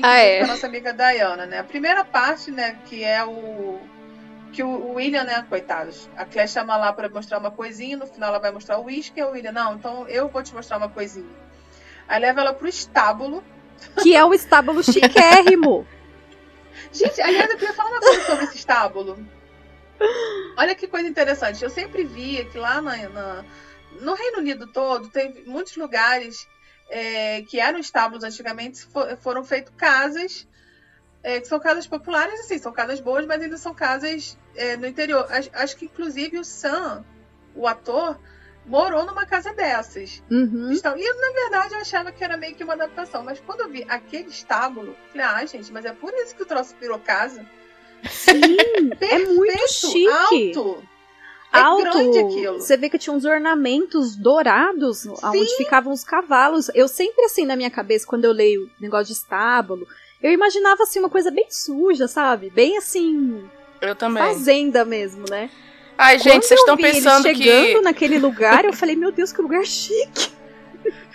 Ah, 0.02 0.18
é. 0.18 0.40
com 0.40 0.46
a 0.46 0.48
nossa 0.48 0.68
amiga 0.68 0.94
Diana, 0.94 1.46
né? 1.46 1.60
A 1.60 1.64
primeira 1.64 2.06
parte, 2.06 2.52
né, 2.52 2.78
que 2.86 3.04
é 3.04 3.24
o 3.24 3.80
que 4.52 4.64
o 4.64 4.94
William, 4.94 5.24
né, 5.24 5.46
coitados. 5.48 6.10
A 6.18 6.26
Claire 6.26 6.50
chama 6.50 6.76
lá 6.76 6.92
para 6.92 7.08
mostrar 7.08 7.38
uma 7.38 7.52
coisinha, 7.52 7.96
no 7.98 8.08
final 8.08 8.30
ela 8.30 8.40
vai 8.40 8.52
mostrar 8.52 8.80
o 8.80 8.86
uísque, 8.86 9.20
e 9.20 9.24
o 9.24 9.30
William, 9.32 9.52
não, 9.52 9.76
então 9.76 10.08
eu 10.08 10.28
vou 10.28 10.42
te 10.42 10.54
mostrar 10.56 10.78
uma 10.78 10.90
coisinha. 10.90 11.30
Aí 12.08 12.20
leva 12.20 12.42
ela 12.42 12.54
pro 12.54 12.68
estábulo. 12.68 13.44
Que 14.02 14.16
é 14.16 14.26
o 14.26 14.34
estábulo 14.34 14.84
chiquérrimo. 14.84 15.86
Gente, 16.92 17.22
aliás, 17.22 17.50
eu 17.52 17.58
queria 17.58 17.74
falar 17.74 17.92
uma 17.92 18.00
coisa 18.00 18.26
sobre 18.26 18.44
esse 18.46 18.58
estábulo. 18.58 19.20
Olha 20.58 20.74
que 20.76 20.88
coisa 20.88 21.08
interessante. 21.08 21.64
Eu 21.64 21.70
sempre 21.70 22.04
via 22.04 22.46
que 22.46 22.58
lá 22.58 22.82
na, 22.82 22.98
na- 23.10 23.46
no 24.02 24.14
Reino 24.16 24.40
Unido 24.40 24.66
todo, 24.68 25.10
tem 25.10 25.44
muitos 25.46 25.76
lugares 25.78 26.48
é, 26.90 27.42
que 27.44 27.60
eram 27.60 27.80
estábulos 27.80 28.24
antigamente, 28.24 28.84
fo- 28.86 29.16
foram 29.18 29.44
feitas 29.44 29.74
casas, 29.78 30.48
é, 31.24 31.40
que 31.40 31.48
são 31.48 31.60
casas 31.60 31.86
populares, 31.86 32.40
assim, 32.40 32.58
são 32.58 32.72
casas 32.72 33.00
boas, 33.00 33.26
mas 33.26 33.42
ainda 33.42 33.58
são 33.58 33.74
casas 33.74 34.38
é, 34.56 34.76
no 34.78 34.88
interior. 34.88 35.26
Acho, 35.30 35.50
acho 35.54 35.78
que, 35.78 35.86
inclusive, 35.86 36.38
o 36.38 36.44
Sam, 36.44 37.04
o 37.56 37.68
ator, 37.68 38.20
morou 38.66 39.06
numa 39.06 39.26
casa 39.26 39.54
dessas. 39.54 40.24
Uhum. 40.30 40.72
Então, 40.72 40.96
e 40.98 41.14
na 41.14 41.32
verdade 41.42 41.74
eu 41.74 41.80
achava 41.80 42.12
que 42.12 42.24
era 42.24 42.38
meio 42.38 42.56
que 42.56 42.64
uma 42.64 42.74
adaptação, 42.74 43.24
mas 43.24 43.40
quando 43.40 43.62
eu 43.62 43.70
vi 43.70 43.86
aquele 43.90 44.30
estábulo, 44.30 44.96
falei, 45.12 45.26
ah, 45.26 45.46
gente, 45.46 45.72
mas 45.72 45.86
é 45.86 45.92
por 45.94 46.14
isso 46.14 46.36
que 46.36 46.44
o 46.44 46.46
troço 46.46 46.76
virou 46.80 47.00
casa. 47.00 47.46
Sim, 48.10 48.56
é 49.02 49.20
muito 49.20 49.58
Perfeito, 49.58 49.68
chique. 49.68 50.08
Alto. 50.58 50.89
É 51.52 51.60
Alto. 51.60 51.84
Você 52.60 52.78
vê 52.78 52.90
que 52.90 52.98
tinha 53.00 53.14
uns 53.16 53.26
ornamentos 53.26 54.16
dourados 54.16 55.06
onde 55.24 55.58
ficavam 55.58 55.92
os 55.92 56.04
cavalos. 56.04 56.70
Eu 56.76 56.88
sempre, 56.88 57.26
assim, 57.26 57.46
na 57.46 57.56
minha 57.56 57.72
cabeça, 57.72 58.06
quando 58.06 58.26
eu 58.26 58.32
leio 58.32 58.70
negócio 58.80 59.08
de 59.08 59.14
estábulo, 59.14 59.88
eu 60.22 60.32
imaginava, 60.32 60.84
assim, 60.84 61.00
uma 61.00 61.10
coisa 61.10 61.32
bem 61.32 61.48
suja, 61.50 62.08
sabe? 62.08 62.50
Bem, 62.50 62.78
assim, 62.78 63.44
Eu 63.82 63.96
também. 63.96 64.22
fazenda 64.22 64.86
mesmo, 64.86 65.26
né? 65.30 65.50
Ai, 65.98 66.18
gente, 66.18 66.32
Quando 66.34 66.44
vocês 66.44 66.60
eu 66.60 66.64
estão 66.64 66.78
pensando 66.78 67.24
chegando 67.24 67.78
que. 67.78 67.82
naquele 67.82 68.20
lugar, 68.20 68.64
eu 68.64 68.72
falei, 68.74 68.96
meu 68.96 69.12
Deus, 69.12 69.34
que 69.34 69.42
lugar 69.42 69.66
chique. 69.66 70.32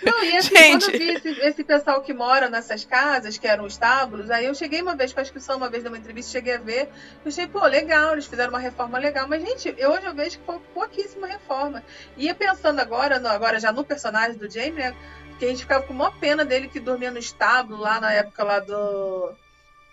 Não, 0.03 0.23
e 0.23 0.37
assim, 0.37 0.55
Gente. 0.55 0.69
quando 0.79 0.83
eu 0.93 0.99
vi 0.99 1.09
esse, 1.13 1.29
esse 1.41 1.63
pessoal 1.63 2.01
que 2.01 2.13
mora 2.13 2.49
nessas 2.49 2.85
casas, 2.85 3.37
que 3.37 3.47
eram 3.47 3.65
estábulos, 3.65 4.29
aí 4.29 4.45
eu 4.45 4.53
cheguei 4.53 4.81
uma 4.81 4.95
vez, 4.95 5.11
com 5.13 5.19
acho 5.21 5.33
que 5.33 5.39
só 5.39 5.55
uma 5.57 5.69
vez 5.69 5.83
numa 5.83 5.97
entrevista, 5.97 6.31
cheguei 6.31 6.55
a 6.55 6.59
ver, 6.59 6.89
eu 7.23 7.29
achei, 7.29 7.47
pô, 7.47 7.65
legal, 7.65 8.13
eles 8.13 8.25
fizeram 8.27 8.49
uma 8.51 8.59
reforma 8.59 8.97
legal, 8.99 9.27
mas, 9.27 9.41
gente, 9.41 9.73
eu, 9.77 9.91
hoje 9.91 10.05
eu 10.05 10.13
vejo 10.13 10.37
que 10.39 10.45
foi 10.45 10.59
pouquíssima 10.73 11.27
reforma. 11.27 11.83
E 12.15 12.25
ia 12.25 12.35
pensando 12.35 12.79
agora, 12.79 13.19
no- 13.19 13.27
agora 13.29 13.59
já 13.59 13.71
no 13.71 13.83
personagem 13.83 14.37
do 14.37 14.49
Jamie, 14.49 14.73
né, 14.73 14.95
que 15.39 15.45
a 15.45 15.47
gente 15.49 15.61
ficava 15.61 15.83
com 15.85 15.93
uma 15.93 16.11
pena 16.11 16.45
dele 16.45 16.67
que 16.67 16.79
dormia 16.79 17.11
no 17.11 17.17
estábulo 17.19 17.79
lá 17.79 17.99
na 17.99 18.11
época 18.13 18.43
lá 18.43 18.59
do 18.59 19.33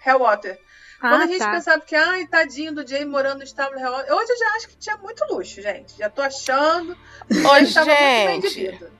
Hellwater. 0.05 0.59
Quando 1.01 1.23
Ah, 1.23 1.25
a 1.25 1.27
gente 1.27 1.39
tá. 1.39 1.51
pensava 1.51 1.81
que, 1.81 1.97
ai, 1.97 2.27
tadinho 2.29 2.73
do 2.73 2.87
Jamie 2.87 3.07
morando 3.07 3.39
no 3.39 3.45
estábulo 3.45 3.81
Hellwater, 3.81 4.12
hoje 4.14 4.31
eu 4.33 4.39
já 4.39 4.47
acho 4.57 4.68
que 4.68 4.77
tinha 4.77 4.97
muito 4.99 5.25
luxo, 5.31 5.61
gente. 5.61 5.99
Já 5.99 6.09
tô 6.09 6.23
achando. 6.23 6.97
que 7.29 7.45
Ô, 7.45 7.57
ele 7.57 7.73
tava 7.73 7.87
muito 7.87 8.25
bem 8.27 8.41
de 8.41 8.49
gente, 8.51 8.70
vida. 8.70 8.93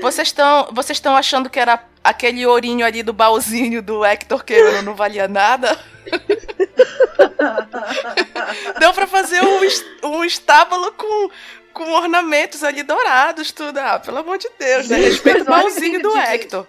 Vocês 0.00 0.28
estão 0.28 0.68
vocês 0.72 0.96
estão 0.96 1.16
achando 1.16 1.50
que 1.50 1.58
era 1.58 1.82
aquele 2.02 2.46
ourinho 2.46 2.84
ali 2.84 3.02
do 3.02 3.12
baúzinho 3.12 3.82
do 3.82 4.04
Hector 4.04 4.44
Cameron 4.44 4.82
não 4.82 4.94
valia 4.94 5.26
nada? 5.26 5.78
Deu 8.78 8.92
pra 8.92 9.06
fazer 9.06 9.40
um, 9.42 10.08
um 10.08 10.24
estábulo 10.24 10.92
com, 10.92 11.30
com 11.72 11.92
ornamentos 11.92 12.62
ali 12.62 12.82
dourados, 12.82 13.52
tudo. 13.52 13.78
Ah, 13.78 13.98
pelo 13.98 14.18
amor 14.18 14.38
de 14.38 14.48
Deus, 14.58 14.88
né? 14.88 14.96
Gente, 14.96 15.10
Respeita 15.10 15.42
o 15.42 15.44
baúzinho 15.44 15.96
que 15.96 16.02
do 16.02 16.16
Hector. 16.16 16.66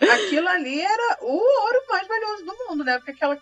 Aquilo 0.00 0.48
ali 0.48 0.80
era 0.80 1.18
o 1.20 1.32
ouro 1.32 1.82
mais 1.88 2.08
valioso 2.08 2.44
do 2.44 2.56
mundo, 2.66 2.84
né? 2.84 2.96
Porque 2.98 3.10
aquela 3.10 3.38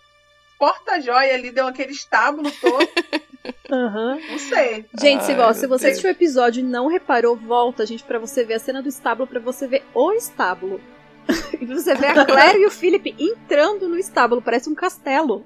porta-joia 0.58 1.34
ali 1.34 1.52
deu 1.52 1.68
aquele 1.68 1.92
estábulo 1.92 2.50
todo. 2.50 2.88
Aham. 3.70 4.18
Não 4.30 4.38
sei. 4.38 4.84
Gente, 5.00 5.24
se, 5.24 5.32
Ai, 5.32 5.36
meu 5.38 5.54
se 5.54 5.66
você 5.66 5.84
Deus. 5.84 5.92
assistiu 5.92 6.10
o 6.10 6.12
episódio 6.12 6.60
e 6.60 6.62
não 6.64 6.86
reparou, 6.88 7.36
volta, 7.36 7.86
gente, 7.86 8.04
pra 8.04 8.18
você 8.18 8.44
ver 8.44 8.54
a 8.54 8.58
cena 8.58 8.82
do 8.82 8.88
estábulo, 8.88 9.26
pra 9.28 9.40
você 9.40 9.66
ver 9.66 9.84
o 9.94 10.12
estábulo. 10.12 10.80
e 11.60 11.64
você 11.66 11.94
vê 11.94 12.06
a 12.06 12.24
Claire 12.24 12.60
e 12.60 12.66
o 12.66 12.70
Philip 12.70 13.14
entrando 13.18 13.88
no 13.88 13.98
estábulo, 13.98 14.40
parece 14.42 14.68
um 14.68 14.74
castelo. 14.74 15.44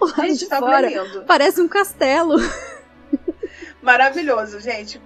O 0.00 0.04
lado 0.06 0.22
Gente, 0.22 0.38
de 0.38 0.44
estábulo 0.44 0.70
fora 0.70 0.86
é 0.86 0.90
lindo. 1.02 1.24
parece 1.26 1.60
um 1.60 1.66
castelo. 1.68 2.36
Maravilhoso, 3.82 4.60
gente. 4.60 5.00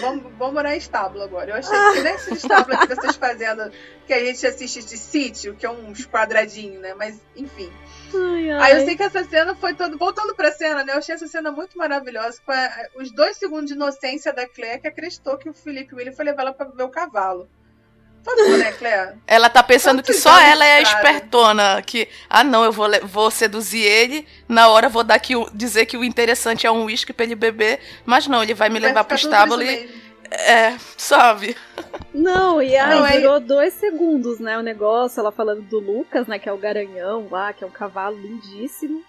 Vamos, 0.00 0.24
vamos 0.38 0.54
morar 0.54 0.74
em 0.74 0.78
estábulo 0.78 1.22
agora. 1.24 1.50
Eu 1.50 1.56
achei 1.56 1.76
que 1.94 2.00
nesse 2.02 2.34
estábulo 2.34 2.76
aqui 2.76 2.94
vocês 2.94 3.16
fazendo 3.16 3.70
que 4.06 4.12
a 4.12 4.24
gente 4.24 4.46
assiste 4.46 4.84
de 4.84 4.96
sítio, 4.96 5.56
que 5.56 5.66
é 5.66 5.70
uns 5.70 6.06
quadradinhos, 6.06 6.80
né? 6.80 6.94
Mas, 6.94 7.20
enfim. 7.36 7.70
Ai, 8.14 8.50
Aí 8.72 8.78
eu 8.80 8.84
sei 8.84 8.96
que 8.96 9.02
essa 9.02 9.24
cena 9.24 9.54
foi 9.54 9.74
todo. 9.74 9.96
Voltando 9.98 10.34
pra 10.34 10.52
cena, 10.52 10.84
né? 10.84 10.92
Eu 10.94 10.98
achei 10.98 11.14
essa 11.14 11.26
cena 11.26 11.50
muito 11.52 11.76
maravilhosa. 11.78 12.40
Com 12.44 12.52
a- 12.52 12.70
os 12.96 13.10
dois 13.12 13.36
segundos 13.36 13.66
de 13.66 13.74
inocência 13.74 14.32
da 14.32 14.46
Claire 14.48 14.80
que 14.80 14.88
acreditou 14.88 15.36
que 15.38 15.48
o 15.48 15.54
Felipe 15.54 15.94
William 15.94 16.12
foi 16.12 16.24
levar 16.24 16.42
ela 16.42 16.52
pra 16.52 16.66
ver 16.66 16.82
o 16.82 16.88
cavalo. 16.88 17.48
Por 18.22 18.36
favor, 18.36 18.58
né, 18.58 18.70
Claire? 18.72 19.14
Ela 19.26 19.48
tá 19.48 19.62
pensando 19.62 20.02
que 20.02 20.12
só 20.12 20.38
ela 20.40 20.62
é 20.66 20.74
a 20.76 20.82
espertona. 20.82 21.80
Que, 21.80 22.06
ah, 22.28 22.44
não, 22.44 22.62
eu 22.64 22.70
vou, 22.72 22.86
vou 23.04 23.30
seduzir 23.30 23.80
ele. 23.82 24.26
Na 24.46 24.68
hora 24.68 24.90
vou 24.90 25.02
dar 25.02 25.18
que 25.18 25.32
dizer 25.54 25.86
que 25.86 25.96
o 25.96 26.04
interessante 26.04 26.66
é 26.66 26.70
um 26.70 26.84
uísque 26.84 27.14
pra 27.14 27.24
ele 27.24 27.34
beber. 27.34 27.80
Mas 28.04 28.26
não, 28.26 28.42
ele 28.42 28.52
vai 28.52 28.68
me 28.68 28.78
levar 28.78 29.02
Vai 29.02 29.04
pro 29.04 29.16
ficar 29.18 29.44
tudo 29.46 29.62
estábulo 29.62 29.62
e. 29.62 29.66
mesmo. 29.86 30.09
É, 30.30 30.76
sabe? 30.96 31.56
Não, 32.14 32.62
e 32.62 32.76
aí 32.76 32.90
Não, 32.98 33.06
é- 33.06 33.18
durou 33.20 33.40
dois 33.40 33.74
segundos, 33.74 34.38
né? 34.38 34.58
O 34.58 34.62
negócio, 34.62 35.20
ela 35.20 35.32
falando 35.32 35.62
do 35.62 35.78
Lucas, 35.80 36.26
né? 36.26 36.38
Que 36.38 36.48
é 36.48 36.52
o 36.52 36.56
garanhão 36.58 37.26
lá, 37.30 37.52
que 37.52 37.64
é 37.64 37.66
um 37.66 37.70
cavalo 37.70 38.16
lindíssimo. 38.16 39.02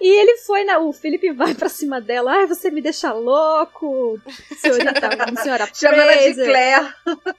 E 0.00 0.06
ele 0.08 0.36
foi, 0.38 0.64
né? 0.64 0.76
O 0.76 0.92
Felipe 0.92 1.30
vai 1.32 1.54
pra 1.54 1.68
cima 1.68 2.00
dela. 2.00 2.32
Ai, 2.32 2.46
você 2.46 2.70
me 2.70 2.82
deixa 2.82 3.12
louco, 3.12 4.20
senhorita, 4.58 4.92
senhora 5.42 5.68
Chama 5.72 5.96
ela 5.96 6.16
de. 6.32 6.34
Claire. 6.44 6.92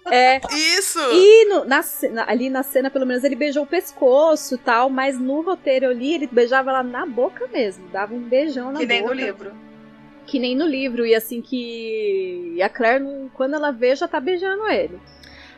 É, 0.10 0.42
Isso! 0.78 1.00
E 1.12 1.46
no- 1.50 1.66
na, 1.66 1.84
na- 2.12 2.30
ali 2.30 2.50
na 2.50 2.64
cena, 2.64 2.90
pelo 2.90 3.06
menos, 3.06 3.24
ele 3.24 3.36
beijou 3.36 3.64
o 3.64 3.68
pescoço 3.68 4.56
e 4.56 4.58
tal, 4.58 4.90
mas 4.90 5.20
no 5.20 5.42
roteiro 5.42 5.86
eu 5.86 5.92
li, 5.92 6.14
ele 6.14 6.28
beijava 6.32 6.72
ela 6.72 6.82
na 6.84 7.06
boca 7.06 7.46
mesmo, 7.48 7.88
dava 7.90 8.14
um 8.16 8.22
beijão 8.22 8.72
na 8.72 8.80
Que 8.80 8.86
nem 8.86 9.02
no 9.02 9.10
boca. 9.10 9.16
livro. 9.22 9.52
Que 10.26 10.40
nem 10.40 10.56
no 10.56 10.66
livro, 10.66 11.06
e 11.06 11.14
assim 11.14 11.42
que. 11.42 12.54
E 12.56 12.62
a 12.62 12.70
Claire, 12.70 13.04
quando 13.34 13.56
ela 13.56 13.72
vê, 13.72 13.96
já 13.96 14.08
tá 14.08 14.20
beijando 14.20 14.68
ele. 14.68 15.00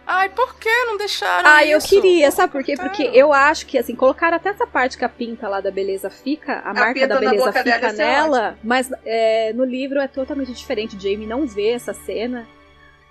Ai, 0.09 0.29
por 0.29 0.57
que 0.57 0.69
não 0.85 0.95
deixaram 0.95 1.49
Ah, 1.49 1.65
eu 1.65 1.79
queria, 1.79 2.31
sabe 2.31 2.53
por 2.53 2.63
quê? 2.63 2.75
Porque 2.77 3.03
eu 3.13 3.33
acho 3.33 3.65
que, 3.65 3.77
assim, 3.77 3.93
colocaram 3.93 4.37
até 4.37 4.49
essa 4.49 4.65
parte 4.65 4.97
que 4.97 5.03
a 5.03 5.09
pinta 5.09 5.49
lá 5.49 5.59
da 5.59 5.69
beleza 5.69 6.09
fica, 6.09 6.61
a, 6.63 6.73
marca 6.73 6.93
pinta 6.93 7.07
da 7.07 7.19
beleza 7.19 7.51
fica 7.51 7.75
isso 7.75 8.01
é 8.01 8.05
nela, 8.05 8.57
mas 8.63 8.89
é, 9.03 9.51
no 9.51 9.65
livro 9.65 9.99
é 9.99 10.07
totalmente 10.07 10.53
diferente. 10.53 10.97
Jamie 10.97 11.27
não 11.27 11.45
vê 11.45 11.71
essa 11.71 11.93
cena. 11.93 12.47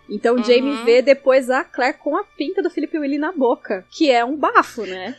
Então 0.09 0.37
Uhum. 0.37 0.45
Jamie 0.45 0.85
vê 0.85 1.03
depois 1.03 1.51
a 1.51 1.65
Claire 1.65 1.99
com 1.99 2.17
a 2.17 2.25
pinta 2.25 2.63
do 2.63 2.71
Felipe 2.71 2.99
Willy 2.99 3.19
na 3.19 3.31
boca, 3.31 3.85
que 3.91 4.11
é 4.11 4.25
um 4.25 4.35
bafo, 4.35 4.87
né? 4.87 5.15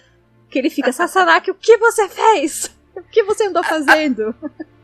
Que 0.50 0.58
ele 0.58 0.72
fica, 0.72 0.92
Sassanaki, 0.92 1.52
o 1.52 1.56
que 1.56 1.78
você 1.78 2.10
fez? 2.10 2.76
O 2.96 3.04
que 3.04 3.22
você 3.22 3.46
andou 3.46 3.64
fazendo? 3.64 4.34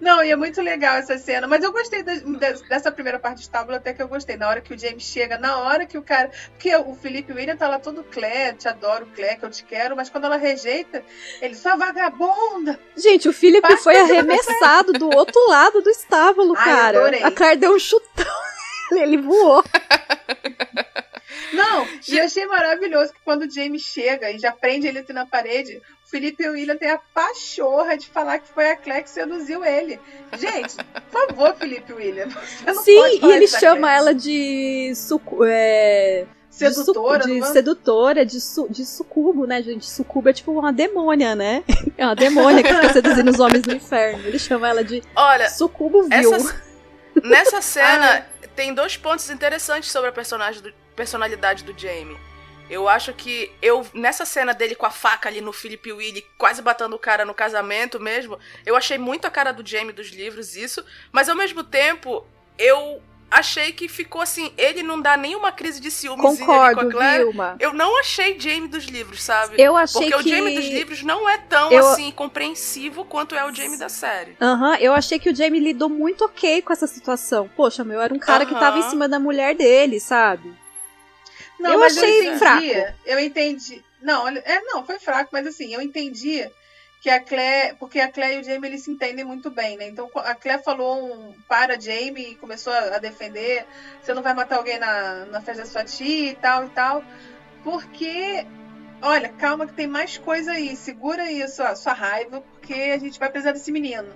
Não, 0.00 0.22
e 0.22 0.30
é 0.30 0.36
muito 0.36 0.60
legal 0.60 0.96
essa 0.96 1.16
cena. 1.16 1.46
Mas 1.46 1.64
eu 1.64 1.72
gostei 1.72 2.02
da- 2.02 2.14
de- 2.14 2.68
dessa 2.68 2.92
primeira 2.92 3.18
parte 3.18 3.36
do 3.38 3.40
estábulo, 3.40 3.76
até 3.76 3.94
que 3.94 4.02
eu 4.02 4.08
gostei. 4.08 4.36
Na 4.36 4.48
hora 4.48 4.60
que 4.60 4.74
o 4.74 4.78
James 4.78 5.02
chega, 5.02 5.38
na 5.38 5.58
hora 5.58 5.86
que 5.86 5.96
o 5.96 6.02
cara. 6.02 6.30
Porque 6.50 6.74
o 6.76 6.94
Felipe 6.94 7.32
William 7.32 7.56
tá 7.56 7.66
lá 7.66 7.78
todo 7.78 8.04
Claire, 8.04 8.56
te 8.56 8.68
adoro, 8.68 9.06
Claire, 9.14 9.38
que 9.38 9.44
eu 9.46 9.50
te 9.50 9.64
quero, 9.64 9.96
mas 9.96 10.10
quando 10.10 10.24
ela 10.24 10.36
rejeita, 10.36 11.02
ele 11.40 11.54
só 11.54 11.76
vagabunda. 11.76 12.78
Gente, 12.96 13.28
o 13.28 13.32
Felipe 13.32 13.62
Passa 13.66 13.82
foi 13.82 13.96
arremessado 13.96 14.92
do 14.92 15.08
outro 15.16 15.40
lado 15.48 15.80
do 15.80 15.88
estábulo, 15.90 16.54
Ai, 16.58 16.64
cara. 16.64 16.98
adorei. 16.98 17.22
A 17.22 17.30
Claire 17.30 17.58
deu 17.58 17.74
um 17.74 17.78
chutão. 17.78 18.26
Ele 18.92 19.16
voou. 19.16 19.64
Não, 21.52 21.86
e 22.08 22.18
eu 22.18 22.24
achei 22.24 22.46
maravilhoso 22.46 23.12
que 23.12 23.20
quando 23.24 23.42
o 23.42 23.50
James 23.50 23.82
chega 23.82 24.30
e 24.30 24.38
já 24.38 24.52
prende 24.52 24.86
ele 24.86 25.04
na 25.10 25.24
parede, 25.26 25.80
o 26.04 26.10
Felipe 26.10 26.48
William 26.48 26.76
tem 26.76 26.90
a 26.90 26.98
pachorra 26.98 27.96
de 27.96 28.06
falar 28.08 28.38
que 28.38 28.48
foi 28.52 28.70
a 28.70 28.76
Claire 28.76 29.04
que 29.04 29.10
seduziu 29.10 29.64
ele. 29.64 29.98
Gente, 30.38 30.76
por 31.10 31.28
favor, 31.28 31.54
Felipe 31.56 31.92
William. 31.92 32.28
Você 32.64 32.64
não 32.66 32.74
pode 32.74 32.84
Sim, 32.84 33.26
e 33.26 33.32
ele 33.32 33.46
chama 33.48 33.80
Claire. 33.88 33.98
ela 33.98 34.14
de, 34.14 34.92
sucu 34.96 35.44
é, 35.44 36.24
de, 36.50 36.56
su- 36.70 36.74
sedutora. 36.84 37.24
de 37.24 37.40
não 37.40 37.46
é? 37.46 37.52
sedutora, 37.52 38.26
de, 38.26 38.40
su- 38.40 38.68
de 38.68 38.84
sucubo, 38.86 39.46
né, 39.46 39.62
gente? 39.62 39.88
Sucubo 39.88 40.28
é 40.28 40.32
tipo 40.32 40.52
uma 40.52 40.72
demônia, 40.72 41.34
né? 41.34 41.62
É 41.98 42.04
uma 42.04 42.14
demônia 42.16 42.62
que 42.62 42.72
fica 42.74 42.92
seduzindo 42.92 43.30
os 43.30 43.40
homens 43.40 43.62
do 43.62 43.74
inferno. 43.74 44.26
Ele 44.26 44.38
chama 44.38 44.68
ela 44.68 44.84
de 44.84 45.02
Olha, 45.14 45.48
sucubo 45.48 46.02
vil. 46.04 46.34
essa, 46.34 46.62
nessa 47.24 47.60
cena 47.62 48.26
tem 48.54 48.72
dois 48.74 48.96
pontos 48.96 49.28
interessantes 49.30 49.90
sobre 49.90 50.08
a 50.10 50.12
personagem 50.12 50.60
do- 50.62 50.72
personalidade 50.96 51.62
do 51.62 51.78
Jamie. 51.78 52.16
Eu 52.68 52.88
acho 52.88 53.12
que 53.12 53.52
eu 53.62 53.86
nessa 53.94 54.24
cena 54.24 54.52
dele 54.52 54.74
com 54.74 54.86
a 54.86 54.90
faca 54.90 55.28
ali 55.28 55.40
no 55.40 55.52
Philip 55.52 55.92
Willy, 55.92 56.26
quase 56.36 56.60
batendo 56.60 56.96
o 56.96 56.98
cara 56.98 57.24
no 57.24 57.32
casamento 57.32 58.00
mesmo, 58.00 58.38
eu 58.64 58.74
achei 58.74 58.98
muito 58.98 59.24
a 59.24 59.30
cara 59.30 59.52
do 59.52 59.64
Jamie 59.64 59.92
dos 59.92 60.08
livros 60.08 60.56
isso, 60.56 60.84
mas 61.12 61.28
ao 61.28 61.36
mesmo 61.36 61.62
tempo 61.62 62.26
eu 62.58 63.00
achei 63.30 63.72
que 63.72 63.86
ficou 63.88 64.20
assim, 64.20 64.52
ele 64.56 64.82
não 64.82 65.00
dá 65.00 65.16
nenhuma 65.16 65.52
crise 65.52 65.80
de 65.80 65.90
ciúmes 65.90 66.38
Concordo, 66.38 66.80
com 66.80 66.88
a 66.88 66.90
Claire. 66.90 67.24
Vilma. 67.24 67.56
Eu 67.60 67.72
não 67.72 67.98
achei 68.00 68.38
Jamie 68.38 68.68
dos 68.68 68.84
livros, 68.84 69.22
sabe? 69.22 69.60
Eu 69.60 69.76
achei 69.76 70.10
Porque 70.10 70.22
que... 70.24 70.28
o 70.28 70.36
Jamie 70.36 70.54
dos 70.54 70.64
livros 70.64 71.02
não 71.02 71.28
é 71.28 71.38
tão 71.38 71.70
Eu- 71.70 71.86
assim 71.88 72.10
compreensivo 72.10 73.04
quanto 73.04 73.34
é 73.36 73.44
o 73.44 73.54
Jamie 73.54 73.78
da 73.78 73.88
série. 73.88 74.36
Aham, 74.40 74.76
eu 74.80 74.92
achei 74.92 75.18
que 75.18 75.30
o 75.30 75.34
Jamie 75.34 75.60
lidou 75.60 75.88
muito 75.88 76.24
ok 76.24 76.62
com 76.62 76.72
essa 76.72 76.86
situação. 76.86 77.48
Poxa, 77.56 77.84
meu, 77.84 78.00
era 78.00 78.12
um 78.14 78.18
cara 78.18 78.44
que 78.46 78.54
tava 78.54 78.78
em 78.78 78.90
cima 78.90 79.08
da 79.08 79.18
mulher 79.20 79.54
dele, 79.54 80.00
sabe? 80.00 80.52
Não, 81.58 81.72
Eu 81.72 81.82
achei 81.82 82.20
entendi, 82.20 82.38
fraco. 82.38 82.94
Eu 83.04 83.18
entendi. 83.18 83.84
Não, 84.02 84.28
é, 84.28 84.60
não, 84.62 84.84
foi 84.84 84.98
fraco, 84.98 85.30
mas 85.32 85.46
assim, 85.46 85.72
eu 85.74 85.80
entendi 85.80 86.48
que 87.00 87.10
a 87.10 87.20
Claire. 87.20 87.76
Porque 87.78 88.00
a 88.00 88.10
Claire 88.10 88.36
e 88.36 88.40
o 88.40 88.44
Jamie 88.44 88.70
eles 88.70 88.82
se 88.82 88.90
entendem 88.90 89.24
muito 89.24 89.50
bem, 89.50 89.76
né? 89.76 89.88
Então 89.88 90.10
a 90.16 90.34
Claire 90.34 90.62
falou 90.62 91.12
um 91.12 91.34
para 91.48 91.80
Jamie 91.80 92.32
e 92.32 92.34
começou 92.34 92.72
a 92.72 92.96
a 92.96 92.98
defender. 92.98 93.66
Você 94.02 94.12
não 94.12 94.22
vai 94.22 94.34
matar 94.34 94.56
alguém 94.56 94.78
na, 94.78 95.24
na 95.26 95.40
festa 95.40 95.62
da 95.62 95.68
sua 95.68 95.84
tia 95.84 96.30
e 96.30 96.34
tal 96.34 96.66
e 96.66 96.70
tal. 96.70 97.04
Porque. 97.62 98.46
Olha, 99.02 99.28
calma 99.28 99.66
que 99.66 99.74
tem 99.74 99.86
mais 99.86 100.16
coisa 100.16 100.52
aí. 100.52 100.74
Segura 100.74 101.30
isso, 101.30 101.62
a 101.62 101.76
sua 101.76 101.92
raiva, 101.92 102.40
porque 102.40 102.74
a 102.74 102.98
gente 102.98 103.18
vai 103.18 103.30
precisar 103.30 103.52
desse 103.52 103.70
menino. 103.70 104.08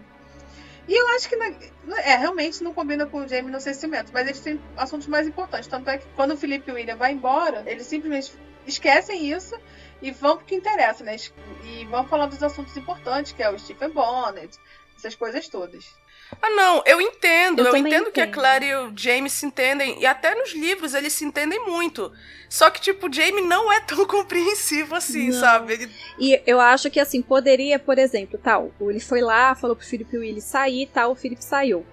E 0.88 0.94
eu 0.94 1.08
acho 1.10 1.28
que 1.28 1.36
na- 1.36 2.00
é, 2.02 2.16
realmente 2.16 2.62
não 2.62 2.74
combina 2.74 3.06
com 3.06 3.18
o 3.18 3.28
Jamie 3.28 3.50
não 3.50 3.60
ser 3.60 3.74
ciumento, 3.74 4.12
mas 4.12 4.26
eles 4.26 4.40
têm 4.40 4.60
assuntos 4.76 5.06
mais 5.06 5.26
importantes. 5.26 5.68
Tanto 5.68 5.88
é 5.88 5.98
que 5.98 6.06
quando 6.16 6.32
o 6.32 6.36
Felipe 6.36 6.68
e 6.68 6.72
o 6.72 6.74
William 6.74 6.96
vai 6.96 7.12
embora, 7.12 7.62
eles 7.66 7.86
simplesmente 7.86 8.32
esquecem 8.66 9.30
isso 9.30 9.56
e 10.02 10.10
vão 10.10 10.36
pro 10.36 10.46
que 10.46 10.54
interessa, 10.54 11.04
né? 11.04 11.16
E 11.64 11.84
vão 11.86 12.06
falar 12.06 12.26
dos 12.26 12.42
assuntos 12.42 12.76
importantes, 12.76 13.32
que 13.32 13.42
é 13.42 13.50
o 13.50 13.58
Stephen 13.58 13.90
Bonnet, 13.90 14.58
essas 14.96 15.14
coisas 15.14 15.48
todas. 15.48 15.99
Ah, 16.40 16.50
não, 16.50 16.82
eu 16.86 17.00
entendo. 17.00 17.60
Eu 17.60 17.66
Eu, 17.66 17.72
também 17.72 17.92
entendo 17.92 18.10
que 18.12 18.20
a 18.20 18.24
entendo. 18.24 18.34
Claire 18.34 18.66
e 18.66 18.74
o 18.74 18.92
Jamie 18.96 19.30
se 19.30 19.44
entendem. 19.46 20.00
E 20.00 20.06
até 20.06 20.34
nos 20.34 20.52
livros 20.52 20.94
eles 20.94 21.12
se 21.12 21.24
entendem 21.24 21.58
muito. 21.66 22.12
Só 22.48 22.68
que, 22.70 22.80
tipo, 22.80 23.08
o 23.08 23.12
Jamie 23.12 23.42
não 23.42 23.72
é 23.72 23.80
tão 23.80 24.04
compreensivo 24.06 24.94
assim, 24.94 25.28
Não. 25.30 25.40
sabe? 25.40 25.72
Ele 25.74 25.90
E 26.18 26.40
eu 26.46 26.60
acho 26.60 26.90
que 26.90 26.98
assim, 27.00 27.22
poderia, 27.22 27.78
por 27.78 27.98
exemplo, 27.98 28.38
tal, 28.42 28.72
ele 28.80 29.00
foi 29.00 29.20
lá, 29.20 29.54
falou 29.54 29.76
pro 29.76 29.86
Felipe 29.86 30.16
Willy 30.18 30.40
sair, 30.40 30.88
tal, 30.92 31.12
o 31.12 31.16
Felipe 31.16 31.44
saiu. 31.44 31.84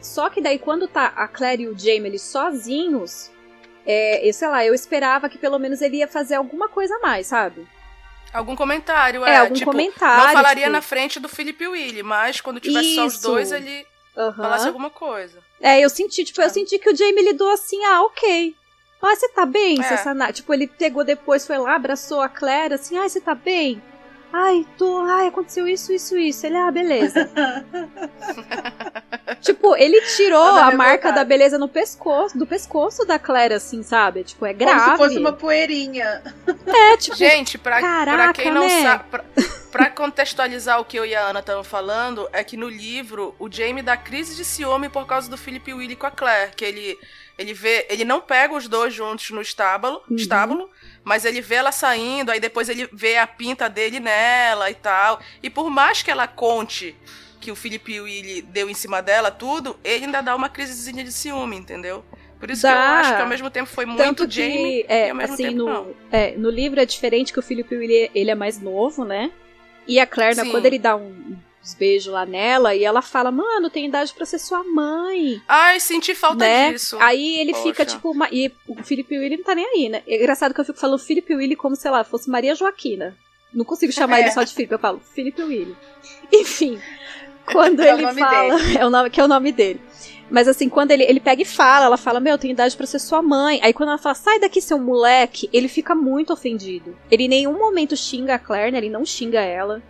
Só 0.00 0.28
que 0.28 0.40
daí 0.40 0.58
quando 0.58 0.88
tá 0.88 1.06
a 1.16 1.28
Claire 1.28 1.62
e 1.62 1.68
o 1.68 1.78
Jamie 1.78 2.06
eles 2.06 2.22
sozinhos, 2.22 3.30
é, 3.86 4.26
eu 4.28 4.32
sei 4.32 4.48
lá, 4.48 4.64
eu 4.66 4.74
esperava 4.74 5.28
que 5.28 5.38
pelo 5.38 5.58
menos 5.58 5.80
ele 5.80 5.98
ia 5.98 6.08
fazer 6.08 6.34
alguma 6.34 6.68
coisa 6.68 6.94
a 6.96 7.00
mais, 7.00 7.26
sabe? 7.28 7.66
Algum 8.32 8.56
comentário, 8.56 9.24
É, 9.24 9.30
é. 9.34 9.36
algum 9.38 9.54
tipo, 9.54 9.70
comentário. 9.70 10.24
não 10.26 10.32
falaria 10.32 10.64
tipo, 10.64 10.72
na 10.72 10.80
frente 10.82 11.20
do 11.20 11.28
Felipe 11.28 11.66
Willy, 11.66 12.02
mas 12.02 12.40
quando 12.40 12.60
tivesse 12.60 12.94
só 12.94 13.06
os 13.06 13.14
Isso. 13.14 13.22
dois, 13.22 13.52
ele 13.52 13.86
aham. 14.16 14.32
falasse 14.34 14.66
alguma 14.66 14.90
coisa. 14.90 15.38
É, 15.60 15.80
eu 15.80 15.90
senti, 15.90 16.24
tipo, 16.24 16.40
eu 16.40 16.48
Sabe? 16.48 16.54
senti 16.60 16.78
que 16.78 16.90
o 16.90 16.96
Jamie 16.96 17.22
lidou 17.24 17.50
assim, 17.50 17.82
ah, 17.84 18.02
ok. 18.02 18.54
Ah, 19.02 19.16
você 19.16 19.28
tá 19.30 19.44
bem, 19.44 19.80
É. 19.80 19.82
Sassana? 19.82 20.32
Tipo, 20.32 20.54
ele 20.54 20.66
pegou 20.68 21.02
depois, 21.04 21.44
foi 21.46 21.58
lá, 21.58 21.74
abraçou 21.74 22.20
a 22.20 22.28
Claire, 22.28 22.74
assim, 22.74 22.96
ai, 22.96 23.08
você 23.08 23.20
tá 23.20 23.34
bem? 23.34 23.82
Ai, 24.32 24.66
tô, 24.78 25.00
ai, 25.02 25.26
aconteceu 25.28 25.68
isso, 25.68 25.92
isso, 25.92 26.16
isso. 26.16 26.46
Ele, 26.46 26.56
ah, 26.56 26.70
beleza. 26.70 27.28
tipo, 29.40 29.74
ele 29.76 30.00
tirou 30.16 30.42
a 30.42 30.70
marca 30.72 31.12
da 31.12 31.24
beleza 31.24 31.58
no 31.58 31.68
pescoço, 31.68 32.36
do 32.38 32.46
pescoço 32.46 33.04
da 33.04 33.18
Claire, 33.18 33.54
assim, 33.54 33.82
sabe? 33.82 34.24
Tipo, 34.24 34.46
é 34.46 34.52
grave. 34.52 34.80
Como 34.80 34.92
se 34.92 34.96
fosse 34.98 35.18
uma 35.18 35.32
poeirinha. 35.32 36.22
É, 36.66 36.96
tipo, 36.96 37.16
Gente, 37.16 37.58
pra, 37.58 37.78
pra 37.78 38.06
Caraca, 38.06 38.42
quem 38.42 38.52
não 38.52 38.66
né? 38.66 38.82
sabe. 38.82 39.04
Pra, 39.10 39.24
pra 39.70 39.90
contextualizar 39.90 40.80
o 40.80 40.84
que 40.84 40.96
eu 40.98 41.04
e 41.04 41.14
a 41.14 41.26
Ana 41.28 41.40
estavam 41.40 41.64
falando, 41.64 42.28
é 42.32 42.42
que 42.42 42.56
no 42.56 42.68
livro 42.68 43.34
o 43.38 43.50
Jamie 43.50 43.82
dá 43.82 43.96
crise 43.96 44.34
de 44.36 44.44
ciúme 44.44 44.88
por 44.88 45.06
causa 45.06 45.28
do 45.28 45.36
Philip 45.36 45.72
Willy 45.74 45.96
com 45.96 46.06
a 46.06 46.10
Claire. 46.10 46.52
Que 46.56 46.64
ele, 46.64 46.98
ele 47.38 47.52
vê. 47.54 47.86
Ele 47.90 48.04
não 48.04 48.20
pega 48.20 48.54
os 48.54 48.66
dois 48.68 48.94
juntos 48.94 49.30
no 49.30 49.40
estábulo, 49.42 50.00
Uhum. 50.08 50.16
estábulo, 50.16 50.70
mas 51.04 51.24
ele 51.24 51.40
vê 51.40 51.56
ela 51.56 51.72
saindo, 51.72 52.30
aí 52.30 52.38
depois 52.40 52.68
ele 52.68 52.88
vê 52.92 53.18
a 53.18 53.26
pinta 53.26 53.68
dele 53.68 53.98
nela 54.00 54.70
e 54.70 54.74
tal. 54.74 55.20
E 55.42 55.50
por 55.50 55.68
mais 55.70 56.02
que 56.02 56.10
ela 56.10 56.26
conte 56.26 56.94
que 57.40 57.50
o 57.50 57.56
Philip 57.56 58.00
Willy 58.00 58.42
deu 58.42 58.70
em 58.70 58.74
cima 58.74 59.02
dela, 59.02 59.30
tudo, 59.30 59.76
ele 59.82 60.04
ainda 60.04 60.20
dá 60.20 60.34
uma 60.36 60.48
crisezinha 60.48 61.02
de 61.02 61.10
ciúme, 61.10 61.56
entendeu? 61.56 62.04
Por 62.38 62.50
isso 62.50 62.62
que 62.62 62.66
eu 62.66 62.72
Dá. 62.72 62.98
acho 63.00 63.14
que 63.16 63.22
ao 63.22 63.28
mesmo 63.28 63.50
tempo 63.50 63.68
foi 63.68 63.84
muito 63.86 63.98
Tanto 63.98 64.26
que, 64.26 64.34
Jamie 64.34 64.84
é, 64.88 65.06
e 65.06 65.10
ao 65.10 65.16
mesmo 65.16 65.34
assim, 65.34 65.44
tempo 65.44 65.56
no, 65.58 65.64
não. 65.66 65.94
é, 66.10 66.32
no 66.36 66.50
livro 66.50 66.80
é 66.80 66.84
diferente 66.84 67.32
que 67.32 67.38
o 67.38 67.42
Felipe 67.42 67.74
Willy, 67.76 68.10
ele 68.14 68.30
é 68.32 68.34
mais 68.34 68.60
novo, 68.60 69.04
né? 69.04 69.30
E 69.86 70.00
a 70.00 70.06
Claire, 70.06 70.36
né, 70.36 70.42
Sim. 70.44 70.50
quando 70.50 70.66
ele 70.66 70.78
dá 70.78 70.96
um- 70.96 71.36
uns 71.62 71.74
beijos 71.74 72.12
lá 72.12 72.26
nela, 72.26 72.74
e 72.74 72.82
ela 72.84 73.00
fala, 73.00 73.30
mano, 73.30 73.70
tem 73.70 73.86
idade 73.86 74.12
pra 74.12 74.26
ser 74.26 74.38
sua 74.38 74.64
mãe, 74.64 75.40
Ai, 75.48 75.78
senti 75.78 76.14
falta 76.14 76.38
né? 76.44 76.72
disso. 76.72 76.96
Aí 77.00 77.38
ele 77.38 77.52
Poxa. 77.52 77.62
fica, 77.64 77.84
tipo, 77.84 78.10
uma- 78.10 78.28
e 78.32 78.52
o 78.66 78.82
Felipe 78.82 79.16
Willy 79.16 79.36
não 79.36 79.44
tá 79.44 79.54
nem 79.54 79.64
aí, 79.66 79.88
né? 79.88 80.02
É 80.06 80.16
engraçado 80.16 80.52
que 80.52 80.60
eu 80.60 80.64
fico 80.64 80.78
falando 80.78 80.98
Felipe 80.98 81.34
Willy 81.34 81.54
como, 81.54 81.76
sei 81.76 81.90
lá, 81.90 82.02
fosse 82.02 82.28
Maria 82.28 82.54
Joaquina. 82.54 83.16
Não 83.54 83.64
consigo 83.64 83.92
chamar 83.92 84.18
É. 84.18 84.20
ele 84.22 84.30
só 84.32 84.42
de 84.42 84.52
Felipe, 84.52 84.74
eu 84.74 84.78
falo 84.78 85.00
Felipe 85.14 85.42
Willy. 85.42 85.76
Enfim, 86.32 86.80
quando 87.46 87.80
É 87.80 87.90
ele 87.92 88.12
fala, 88.14 88.54
é 88.80 88.84
o 88.86 88.90
nome, 88.90 89.10
que 89.10 89.20
é 89.20 89.24
o 89.24 89.28
nome 89.28 89.52
dele. 89.52 89.80
Mas 90.30 90.48
assim, 90.48 90.68
quando 90.68 90.90
ele, 90.92 91.02
ele 91.04 91.20
pega 91.20 91.42
e 91.42 91.44
fala, 91.44 91.84
ela 91.84 91.98
fala, 91.98 92.18
meu, 92.18 92.38
tem 92.38 92.50
idade 92.52 92.74
pra 92.74 92.86
ser 92.86 92.98
sua 92.98 93.20
mãe. 93.20 93.60
Aí 93.62 93.72
quando 93.74 93.90
ela 93.90 93.98
fala, 93.98 94.14
sai 94.14 94.38
daqui, 94.40 94.62
seu 94.62 94.78
moleque, 94.78 95.48
ele 95.52 95.68
fica 95.68 95.94
muito 95.94 96.32
ofendido. 96.32 96.96
Ele 97.10 97.24
em 97.24 97.28
nenhum 97.28 97.52
momento 97.58 97.94
xinga 97.94 98.34
a 98.36 98.38
Claire, 98.38 98.72
né? 98.72 98.78
Ele 98.78 98.88
não 98.88 99.04
xinga 99.04 99.40
ela. 99.42 99.82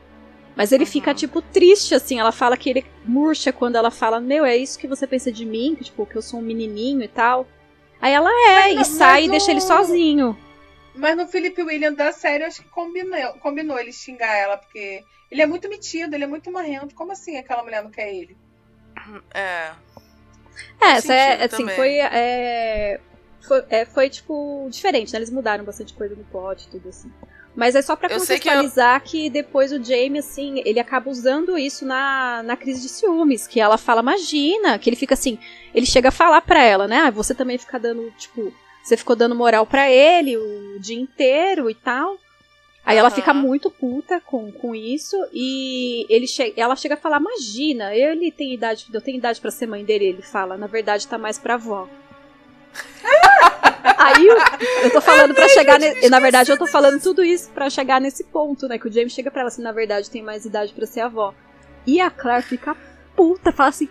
Mas 0.55 0.71
ele 0.73 0.85
Uhum. 0.85 0.91
fica, 0.91 1.15
tipo, 1.15 1.41
triste, 1.41 1.95
assim. 1.95 2.19
Ela 2.21 2.33
fala 2.33 2.57
que 2.57 2.69
ele 2.69 2.85
murcha 3.05 3.53
quando 3.53 3.77
ela 3.77 3.91
fala, 3.91 4.21
meu, 4.21 4.45
é 4.45 4.57
isso 4.57 4.79
que 4.79 4.87
você 4.87 5.07
pensa 5.07 5.33
de 5.33 5.45
mim? 5.47 5.75
Que, 5.77 5.85
tipo, 5.85 6.05
que 6.07 6.17
eu 6.17 6.23
sou 6.23 6.41
um 6.41 6.43
menininho 6.43 7.03
e 7.03 7.09
tal. 7.09 7.47
Aí 8.01 8.13
ela 8.13 8.29
é, 8.31 8.75
Mas 8.75 8.89
e 8.89 8.91
não- 8.91 8.99
sai 8.99 9.25
e 9.25 9.29
deixa 9.31 9.51
ele 9.51 9.61
sozinho. 9.61 10.37
Mas 10.95 11.17
no 11.17 11.27
Felipe 11.27 11.63
William 11.63 11.95
da 11.95 12.13
série, 12.13 12.43
eu 12.45 12.49
acho 12.49 12.63
que 12.63 12.69
combinou, 12.69 13.33
combinou 13.41 13.79
ele 13.79 13.93
xingar 13.93 14.37
ela, 14.37 14.59
porque 14.59 15.03
ele 15.31 15.41
é 15.41 15.47
muito 15.47 15.69
metido, 15.69 16.15
ele 16.15 16.25
é 16.25 16.27
muito 16.27 16.51
marrento. 16.53 16.95
Como 16.95 17.13
assim 17.13 17.39
aquela 17.39 17.63
mulher 17.63 17.83
não 17.83 17.91
quer 17.91 18.13
ele? 18.15 18.37
É. 19.33 19.71
É, 20.83 20.89
essa 20.91 21.15
é, 21.15 21.45
assim, 21.45 21.49
também. 21.59 21.75
foi, 21.77 21.95
é, 21.99 23.01
foi, 23.49 23.65
é, 23.71 23.85
foi, 23.87 24.11
tipo, 24.11 24.67
diferente, 24.71 25.13
né? 25.13 25.19
Eles 25.19 25.31
mudaram 25.31 25.65
bastante 25.65 25.95
coisa 25.95 26.15
no 26.15 26.25
plot 26.25 26.65
e 26.67 26.69
tudo, 26.71 26.89
assim. 26.91 27.11
Mas 27.55 27.75
é 27.75 27.83
só 27.83 27.95
pra 27.95 28.11
Eu 28.11 28.19
sei 28.21 28.39
que 28.39 28.49
contextualizar 28.49 29.03
que, 29.03 29.29
depois 29.29 29.73
o 29.73 29.83
Jamie, 29.83 30.19
assim, 30.21 30.63
ele 30.65 30.81
acaba 30.81 31.11
usando 31.11 31.59
isso 31.59 31.85
na, 31.85 32.43
na 32.43 32.57
crise 32.57 32.81
de 32.81 32.89
ciúmes, 32.89 33.47
que 33.47 33.61
ela 33.61 33.77
fala, 33.77 34.01
imagina, 34.01 34.79
que 34.79 34.89
ele 34.89 34.97
fica 34.97 35.13
assim, 35.13 35.39
ele 35.75 35.85
chega 35.85 36.09
a 36.09 36.13
falar 36.13 36.41
pra 36.41 36.63
ela, 36.63 36.89
né? 36.89 36.99
Ah, 36.99 37.11
você 37.11 37.35
também 37.35 37.59
fica 37.59 37.79
dando, 37.79 38.11
tipo, 38.19 38.53
você 38.83 38.97
ficou 38.97 39.15
dando 39.15 39.35
moral 39.35 39.67
pra 39.67 39.91
ele 39.91 40.37
o 40.37 40.79
dia 40.81 40.99
inteiro 40.99 41.69
e 41.69 41.75
tal. 41.75 42.17
Aí 42.85 42.97
ela 42.97 43.09
Aham. 43.09 43.15
fica 43.15 43.33
muito 43.33 43.71
puta 43.71 44.21
com, 44.21 44.51
com 44.51 44.75
isso 44.75 45.17
e 45.33 46.05
ele 46.09 46.27
che 46.27 46.53
ela 46.57 46.75
chega 46.75 46.95
a 46.95 46.99
falar: 46.99 47.21
Imagina, 47.21 47.95
ele 47.95 48.33
tem 48.33 48.53
idade, 48.53 48.87
eu 48.93 49.01
tenho 49.01 49.19
idade 49.19 49.41
pra 49.41 49.53
ser 49.53 49.67
mãe 49.69 49.85
dele. 49.85 50.07
Ele 50.07 50.23
fala: 50.23 50.57
Na 50.57 50.67
verdade, 50.67 51.07
tá 51.07 51.17
mais 51.17 51.39
pra 51.39 51.55
avó. 51.55 51.87
Aí 53.99 54.27
eu, 54.27 54.37
eu 54.85 54.91
tô 54.93 55.01
falando 55.01 55.35
pra 55.35 55.49
chegar. 55.49 55.79
ne- 55.79 56.09
na 56.09 56.21
verdade, 56.21 56.51
eu 56.51 56.59
tô 56.59 56.67
falando 56.67 57.01
tudo 57.01 57.25
isso 57.25 57.51
pra 57.51 57.69
chegar 57.71 58.01
nesse 58.01 58.25
ponto, 58.25 58.67
né? 58.69 58.79
Que 58.79 58.89
o 58.89 58.93
James 58.93 59.13
chega 59.13 59.31
pra 59.31 59.41
ela 59.43 59.49
assim: 59.49 59.63
Na 59.63 59.73
verdade, 59.73 60.11
tem 60.11 60.23
mais 60.23 60.45
idade 60.45 60.73
pra 60.73 60.87
ser 60.87 61.01
avó. 61.01 61.35
E 61.87 62.01
a 62.01 62.11
Claire 62.11 62.43
fica 62.43 62.77
puta, 63.17 63.53
fala 63.53 63.69
assim: 63.71 63.89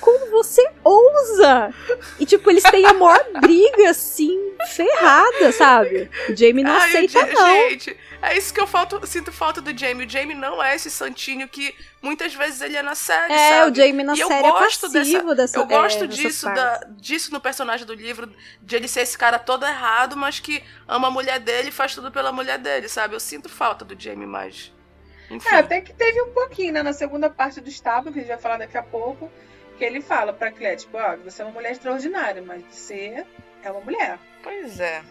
Como 0.00 0.30
você 0.30 0.68
ousa? 0.84 1.72
E 2.18 2.26
tipo, 2.26 2.50
eles 2.50 2.62
têm 2.64 2.84
a 2.84 2.92
maior 2.92 3.24
briga 3.40 3.90
assim, 3.90 4.52
ferrada, 4.74 5.52
sabe? 5.52 6.10
O 6.28 6.36
Jamie 6.36 6.64
não 6.64 6.72
Ai, 6.72 6.88
aceita, 6.88 7.26
não. 7.26 7.46
Gente, 7.70 7.96
é 8.20 8.36
isso 8.36 8.52
que 8.52 8.60
eu 8.60 8.66
falto- 8.66 9.04
sinto 9.06 9.32
falta 9.32 9.60
do 9.60 9.76
Jamie. 9.76 10.04
O 10.06 10.10
Jamie 10.10 10.34
não 10.34 10.62
é 10.62 10.74
esse 10.74 10.90
santinho 10.90 11.48
que 11.48 11.74
muitas 12.02 12.34
vezes 12.34 12.60
ele 12.60 12.76
é 12.76 12.82
na 12.82 12.94
série, 12.94 13.32
É, 13.32 13.48
sabe? 13.58 13.70
o 13.70 13.74
Jamie 13.74 14.04
na 14.04 14.14
E 14.14 14.20
eu 14.20 14.28
série 14.28 14.46
é 14.46 14.50
gosto 14.50 14.92
passivo 14.92 15.34
dessa 15.34 15.58
Eu 15.58 15.66
gosto 15.66 16.04
é, 16.04 16.06
disso, 16.08 16.46
da, 16.46 16.78
disso 16.90 17.32
no 17.32 17.40
personagem 17.40 17.86
do 17.86 17.94
livro, 17.94 18.30
de 18.60 18.76
ele 18.76 18.88
ser 18.88 19.00
esse 19.02 19.16
cara 19.16 19.38
todo 19.38 19.64
errado, 19.64 20.16
mas 20.16 20.38
que 20.40 20.62
ama 20.88 21.08
a 21.08 21.10
mulher 21.10 21.38
dele 21.38 21.68
e 21.68 21.72
faz 21.72 21.94
tudo 21.94 22.10
pela 22.10 22.32
mulher 22.32 22.58
dele, 22.58 22.88
sabe? 22.88 23.14
Eu 23.14 23.20
sinto 23.20 23.48
falta 23.48 23.84
do 23.84 23.98
Jamie 24.00 24.26
mais. 24.26 24.72
Enfim. 25.30 25.48
É, 25.54 25.58
até 25.58 25.80
que 25.80 25.94
teve 25.94 26.20
um 26.20 26.30
pouquinho, 26.32 26.74
né? 26.74 26.82
Na 26.82 26.92
segunda 26.92 27.30
parte 27.30 27.58
do 27.60 27.68
estábulo, 27.68 28.12
que 28.12 28.18
a 28.18 28.22
gente 28.22 28.30
vai 28.30 28.38
falar 28.38 28.58
daqui 28.58 28.76
a 28.76 28.82
pouco, 28.82 29.30
que 29.78 29.84
ele 29.84 30.00
fala 30.00 30.32
pra 30.32 30.52
Claire, 30.52 30.80
tipo, 30.80 30.96
ó, 30.96 31.16
você 31.16 31.42
é 31.42 31.44
uma 31.44 31.54
mulher 31.54 31.72
extraordinária, 31.72 32.42
mas 32.42 32.64
você 32.70 33.24
é 33.62 33.70
uma 33.70 33.80
mulher. 33.80 34.18
Pois 34.42 34.80
é. 34.80 35.02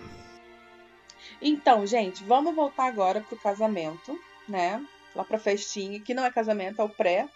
Então, 1.42 1.86
gente, 1.86 2.24
vamos 2.24 2.56
voltar 2.56 2.86
agora 2.86 3.22
pro 3.22 3.38
casamento, 3.38 4.20
né? 4.48 4.84
Lá 5.16 5.24
pra 5.24 5.40
festinha, 5.40 6.00
que 6.00 6.14
não 6.14 6.26
é 6.26 6.32
casamento, 6.32 6.82
é 6.82 6.86
o 6.86 6.90
pré. 6.90 7.28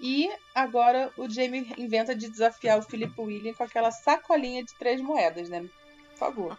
E 0.00 0.30
agora 0.54 1.10
o 1.16 1.28
Jamie 1.28 1.72
inventa 1.78 2.14
de 2.14 2.28
desafiar 2.28 2.78
o 2.78 2.82
Philip 2.82 3.18
William 3.20 3.54
com 3.54 3.62
aquela 3.62 3.90
sacolinha 3.90 4.64
de 4.64 4.74
três 4.74 5.00
moedas, 5.00 5.48
né? 5.48 5.64
Por 6.10 6.18
favor. 6.18 6.58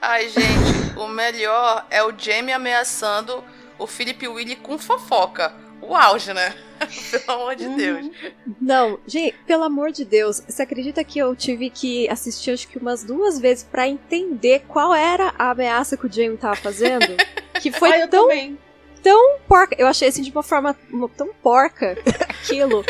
Ai, 0.00 0.28
gente, 0.28 0.98
o 0.98 1.06
melhor 1.06 1.86
é 1.90 2.02
o 2.02 2.16
Jamie 2.18 2.52
ameaçando 2.52 3.44
o 3.78 3.86
Philip 3.86 4.26
Willy 4.26 4.56
com 4.56 4.78
fofoca. 4.78 5.63
O 5.88 5.94
auge, 5.94 6.32
né? 6.32 6.54
Pelo 7.10 7.40
amor 7.40 7.56
de 7.56 7.68
Deus. 7.68 8.10
Não, 8.60 8.98
gente, 9.06 9.36
pelo 9.46 9.64
amor 9.64 9.90
de 9.90 10.04
Deus, 10.04 10.42
você 10.46 10.62
acredita 10.62 11.02
que 11.04 11.18
eu 11.18 11.34
tive 11.34 11.70
que 11.70 12.08
assistir 12.08 12.50
acho 12.50 12.68
que 12.68 12.78
umas 12.78 13.02
duas 13.04 13.38
vezes 13.38 13.64
pra 13.64 13.88
entender 13.88 14.64
qual 14.66 14.94
era 14.94 15.32
a 15.38 15.50
ameaça 15.50 15.96
que 15.96 16.06
o 16.06 16.12
Jamie 16.12 16.36
tava 16.36 16.56
fazendo? 16.56 17.06
Que 17.62 17.70
foi 17.70 17.92
ah, 17.92 18.00
eu 18.00 18.08
tão, 18.08 18.22
também. 18.28 18.58
tão 19.00 19.38
porca. 19.48 19.76
Eu 19.78 19.86
achei 19.86 20.08
assim 20.08 20.22
de 20.22 20.30
uma 20.30 20.42
forma 20.42 20.76
tão 21.16 21.28
porca 21.40 21.96
aquilo. 22.28 22.84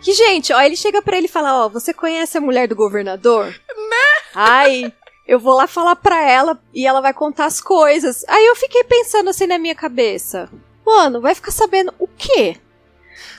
Que, 0.00 0.12
gente, 0.14 0.52
ó, 0.52 0.60
ele 0.60 0.74
chega 0.74 1.02
pra 1.02 1.16
ele 1.16 1.26
e 1.26 1.30
fala, 1.30 1.64
ó, 1.64 1.68
você 1.68 1.92
conhece 1.92 2.36
a 2.36 2.40
mulher 2.40 2.66
do 2.66 2.74
governador? 2.74 3.46
Né? 3.46 4.30
Ai, 4.34 4.92
eu 5.26 5.38
vou 5.38 5.54
lá 5.54 5.66
falar 5.66 5.96
pra 5.96 6.28
ela 6.28 6.60
e 6.72 6.86
ela 6.86 7.00
vai 7.00 7.14
contar 7.14 7.44
as 7.44 7.60
coisas. 7.60 8.24
Aí 8.26 8.44
eu 8.44 8.56
fiquei 8.56 8.84
pensando 8.84 9.30
assim 9.30 9.46
na 9.46 9.58
minha 9.58 9.74
cabeça. 9.74 10.50
Mano, 10.84 11.20
vai 11.20 11.34
ficar 11.34 11.50
sabendo 11.50 11.92
o 11.98 12.06
quê? 12.06 12.56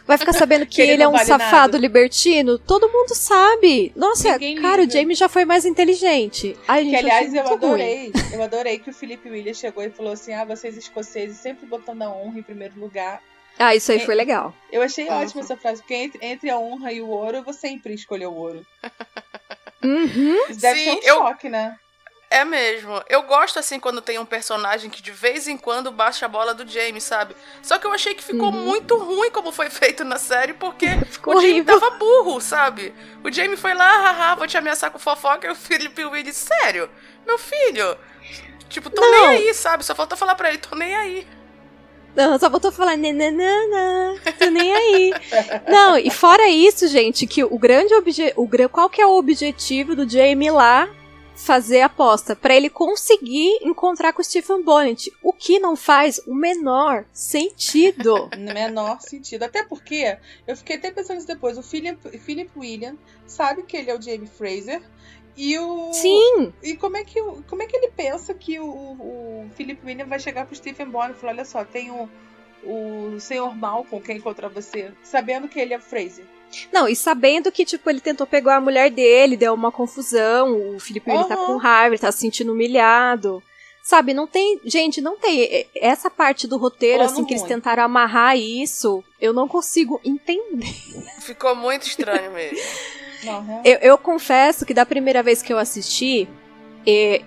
Vai 0.07 0.17
ficar 0.17 0.33
sabendo 0.33 0.65
que, 0.65 0.75
Que 0.77 0.81
ele 0.83 0.91
ele, 0.93 1.03
é 1.03 1.07
um 1.07 1.11
vale 1.13 1.25
safado 1.25 1.51
nada. 1.73 1.77
libertino? 1.77 2.57
Todo 2.59 2.87
mundo 2.89 3.13
sabe. 3.15 3.91
Nossa, 3.95 4.33
Ninguém 4.33 4.61
cara, 4.61 4.81
liga. 4.81 4.91
o 4.91 4.97
Jamie 4.99 5.15
já 5.15 5.27
foi 5.27 5.45
mais 5.45 5.65
inteligente. 5.65 6.55
Ai, 6.67 6.83
gente, 6.83 6.91
Que 6.91 6.95
aliás 6.97 7.33
eu 7.33 7.43
muito 7.43 7.65
ruim. 7.65 7.65
adorei. 7.73 8.11
Eu 8.31 8.43
adorei 8.43 8.79
que 8.79 8.89
o 8.89 8.93
Felipe 8.93 9.29
Williams 9.29 9.57
chegou 9.57 9.83
e 9.83 9.89
falou 9.89 10.13
assim: 10.13 10.33
ah, 10.33 10.45
vocês 10.45 10.77
escoceses 10.77 11.37
sempre 11.37 11.65
botando 11.65 12.01
a 12.03 12.09
honra 12.09 12.39
em 12.39 12.43
primeiro 12.43 12.79
lugar. 12.79 13.21
Ah, 13.57 13.73
isso 13.75 13.91
aí 13.91 13.97
É, 13.99 14.05
foi 14.05 14.15
legal. 14.15 14.53
Eu 14.71 14.81
achei 14.81 15.07
Uhum. 15.07 15.13
ótima 15.21 15.41
essa 15.41 15.55
frase, 15.55 15.81
porque 15.81 15.93
entre, 15.95 16.25
entre 16.25 16.49
a 16.49 16.57
honra 16.59 16.91
e 16.91 17.01
o 17.01 17.07
ouro, 17.07 17.37
eu 17.37 17.43
vou 17.43 17.53
sempre 17.53 17.93
escolher 17.93 18.27
o 18.27 18.33
ouro. 18.33 18.65
Uhum. 19.83 20.35
Isso 20.49 20.59
deve 20.61 20.79
Sim, 20.79 20.85
ser 20.85 20.91
um 20.91 21.01
eu- 21.03 21.15
choque, 21.19 21.49
né? 21.49 21.77
É 22.35 22.43
mesmo. 22.43 23.01
Eu 23.07 23.23
gosto 23.23 23.59
assim 23.59 23.79
quando 23.79 24.01
tem 24.01 24.19
um 24.19 24.25
personagem 24.25 24.89
que 24.89 25.01
de 25.01 25.09
vez 25.11 25.47
em 25.47 25.55
quando 25.55 25.89
baixa 25.89 26.25
a 26.25 26.29
bola 26.29 26.53
do 26.53 26.67
Jamie, 26.69 26.99
sabe? 26.99 27.33
Só 27.63 27.77
que 27.77 27.87
eu 27.87 27.93
achei 27.93 28.13
que 28.13 28.21
ficou 28.21 28.47
Uhum. 28.51 28.61
muito 28.65 28.97
ruim 28.97 29.31
como 29.31 29.53
foi 29.53 29.69
feito 29.71 30.03
na 30.03 30.17
série, 30.17 30.51
porque 30.53 30.87
Ficou 31.05 31.35
o 31.35 31.37
Jamie 31.39 31.61
horrível. 31.61 31.79
tava 31.79 31.95
burro, 31.97 32.41
sabe? 32.41 32.93
O 33.23 33.31
Jamie 33.31 33.55
foi 33.55 33.73
lá, 33.73 33.89
haha, 34.11 34.35
vou 34.35 34.47
te 34.47 34.57
ameaçar 34.57 34.91
com 34.91 34.99
fofoca, 34.99 35.47
e 35.47 35.51
o 35.51 35.55
Philip 35.55 36.03
Willis, 36.03 36.35
sério? 36.35 36.89
Meu 37.25 37.37
filho? 37.37 37.95
Tipo, 38.67 38.89
tô 38.89 38.99
Não. 39.01 39.11
nem 39.11 39.27
aí, 39.47 39.53
sabe? 39.53 39.85
Só 39.85 39.95
falta 39.95 40.17
falar 40.17 40.35
pra 40.35 40.49
ele, 40.49 40.57
tô 40.57 40.75
nem 40.75 40.93
aí. 40.93 41.25
Não, 42.17 42.37
só 42.37 42.49
voltou 42.49 42.69
a 42.69 42.73
falar 42.73 42.97
nananana, 42.97 44.19
tô 44.37 44.45
nem 44.49 44.73
aí. 44.73 45.13
Não, 45.69 45.97
e 45.97 46.09
fora 46.09 46.47
isso, 46.49 46.85
gente, 46.87 47.25
que 47.27 47.43
o 47.45 47.57
grande 47.57 47.93
objetivo, 47.93 48.69
qual 48.71 48.89
que 48.89 49.01
é 49.01 49.05
o 49.05 49.17
objetivo 49.17 49.95
do 49.95 50.07
Jamie 50.09 50.49
lá 50.51 50.89
fazer 51.35 51.81
aposta? 51.81 52.35
Pra 52.35 52.55
ele 52.55 52.69
conseguir 52.69 53.59
encontrar 53.61 54.13
com 54.13 54.21
o 54.21 54.25
Stephen 54.25 54.63
Bonnet, 54.63 55.11
o 55.21 55.33
que 55.33 55.59
não 55.59 55.75
faz 55.75 56.19
o 56.27 56.33
menor 56.33 57.05
sentido. 57.11 58.29
No 58.37 58.53
menor 58.53 59.01
sentido. 59.01 59.43
Até 59.43 59.63
porque, 59.63 60.17
eu 60.47 60.55
fiquei 60.55 60.75
até 60.75 60.91
pensando 60.91 61.17
isso 61.17 61.27
depois, 61.27 61.57
o 61.57 61.63
Philip, 61.63 62.17
Philip 62.19 62.51
William 62.55 62.95
sabe 63.25 63.63
que 63.63 63.75
ele 63.75 63.89
é 63.89 63.97
o 63.97 64.01
Jamie 64.01 64.27
Fraser. 64.27 64.81
E 65.35 65.57
o. 65.59 65.91
Sim, 65.93 66.53
E 66.63 66.75
como 66.75 66.95
é 66.97 67.03
que, 67.03 67.21
como 67.21 67.61
é 67.61 67.65
que 67.65 67.75
ele 67.75 67.91
pensa 67.91 68.33
que 68.33 68.59
o, 68.59 68.67
o 68.67 69.49
Philip 69.55 69.85
William 69.85 70.05
vai 70.05 70.19
chegar 70.19 70.45
pro 70.45 70.55
Stephen 70.55 70.89
Bonnet 70.89 71.17
e 71.17 71.19
falar: 71.19 71.33
olha 71.33 71.45
só, 71.45 71.65
tem 71.65 71.91
o, 71.91 72.09
o 72.63 73.19
senhor 73.19 73.55
Malcolm 73.55 74.03
quer 74.03 74.13
encontrar 74.13 74.47
você, 74.47 74.93
sabendo 75.03 75.47
que 75.47 75.59
ele 75.59 75.73
é 75.73 75.79
Fraser. 75.79 76.25
Não, 76.71 76.87
e 76.87 76.95
sabendo 76.95 77.51
que, 77.51 77.65
tipo, 77.65 77.89
ele 77.89 77.99
tentou 77.99 78.25
pegar 78.25 78.57
a 78.57 78.61
mulher 78.61 78.89
dele, 78.89 79.37
deu 79.37 79.53
uma 79.53 79.71
confusão, 79.71 80.75
o 80.75 80.79
Felipe 80.79 81.09
ele 81.09 81.23
tá 81.25 81.35
com 81.35 81.57
raiva, 81.57 81.95
ele 81.95 82.01
tá 82.01 82.11
se 82.11 82.19
sentindo 82.19 82.51
humilhado. 82.53 83.41
Sabe, 83.83 84.15
não 84.15 84.25
tem. 84.25 84.59
Gente, 84.65 84.99
não 84.99 85.15
tem. 85.15 85.67
Essa 85.75 86.09
parte 86.09 86.47
do 86.47 86.57
roteiro, 86.57 86.97
Plano 86.97 87.11
assim, 87.11 87.23
que 87.23 87.33
eles 87.33 87.43
ruim. 87.43 87.53
tentaram 87.53 87.83
amarrar 87.83 88.35
isso, 88.35 89.03
eu 89.21 89.31
não 89.31 89.47
consigo 89.47 90.01
entender. 90.03 90.73
Ficou 91.21 91.55
muito 91.55 91.85
estranho 91.87 92.31
mesmo. 92.31 92.57
Não? 93.23 93.61
Eu, 93.63 93.77
eu 93.79 93.97
confesso 93.97 94.65
que 94.65 94.73
da 94.73 94.85
primeira 94.87 95.21
vez 95.21 95.43
que 95.43 95.53
eu 95.53 95.59
assisti, 95.59 96.27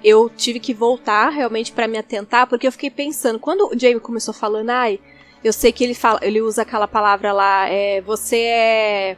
eu 0.03 0.29
tive 0.29 0.61
que 0.61 0.75
voltar 0.75 1.29
realmente 1.31 1.73
pra 1.73 1.89
me 1.89 1.99
atentar, 1.99 2.47
porque 2.47 2.67
eu 2.67 2.73
fiquei 2.73 2.91
pensando, 2.91 3.39
quando 3.39 3.69
o 3.69 3.79
Jamie 3.79 4.01
começou 4.01 4.33
falando, 4.35 4.71
ai, 4.71 5.01
eu 5.43 5.53
sei 5.53 5.73
que 5.73 5.85
ele 5.85 5.95
fala, 5.95 6.19
ele 6.23 6.41
usa 6.41 6.63
aquela 6.63 6.89
palavra 6.89 7.33
lá, 7.33 7.69
é, 7.69 8.01
você 8.01 8.37
é. 8.39 9.17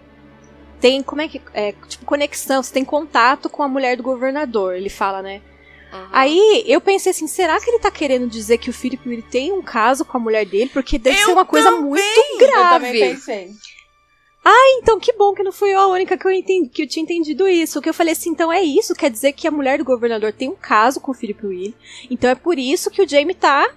Tem, 0.81 1.03
como 1.03 1.21
é 1.21 1.29
que. 1.29 1.41
É, 1.53 1.73
tipo, 1.89 2.05
conexão, 2.05 2.63
você 2.63 2.73
tem 2.73 2.85
contato 2.85 3.49
com 3.49 3.63
a 3.63 3.69
mulher 3.69 3.97
do 3.97 4.03
governador, 4.03 4.75
ele 4.75 4.89
fala, 4.89 5.23
né? 5.23 5.43
Uhum. 5.93 6.09
Aí 6.13 6.65
eu 6.67 6.81
pensei 6.81 7.11
assim, 7.11 7.27
será 7.27 7.61
que 7.61 7.69
ele 7.69 7.81
tá 7.81 7.91
querendo 7.91 8.29
dizer 8.29 8.59
que 8.59 8.71
o 8.71 8.73
Philip 8.73 9.09
Willy 9.09 9.23
tem 9.23 9.53
um 9.53 9.61
caso 9.61 10.05
com 10.05 10.17
a 10.17 10.21
mulher 10.21 10.47
dele? 10.47 10.71
Porque 10.73 10.99
deve 10.99 11.21
Eu 11.21 11.27
ser 11.27 11.33
uma 11.33 11.45
coisa 11.45 11.69
também! 11.71 11.85
muito 11.85 12.03
Eu 12.05 12.39
também 12.39 12.49
grave. 12.51 13.01
pensei. 13.01 13.51
Então, 14.83 14.99
que 14.99 15.13
bom 15.13 15.35
que 15.35 15.43
não 15.43 15.53
fui 15.53 15.71
eu 15.75 15.79
a 15.79 15.87
única 15.89 16.17
que 16.17 16.27
eu, 16.27 16.31
entendi, 16.31 16.69
que 16.69 16.83
eu 16.83 16.87
tinha 16.87 17.03
entendido 17.03 17.47
isso. 17.47 17.83
Que 17.83 17.89
eu 17.89 17.95
falei 17.95 18.13
assim, 18.13 18.31
então 18.31 18.51
é 18.51 18.63
isso, 18.63 18.95
quer 18.95 19.11
dizer 19.11 19.33
que 19.33 19.47
a 19.47 19.51
mulher 19.51 19.79
do 19.79 19.85
governador 19.85 20.33
tem 20.33 20.49
um 20.49 20.57
caso 20.57 21.01
com 21.01 21.11
o 21.11 21.15
Philip 21.15 21.47
Willy. 21.47 21.75
Então 22.11 22.31
é 22.31 22.35
por 22.35 22.59
isso 22.59 22.91
que 22.91 23.03
o 23.03 23.09
Jamie 23.09 23.35
tá 23.35 23.71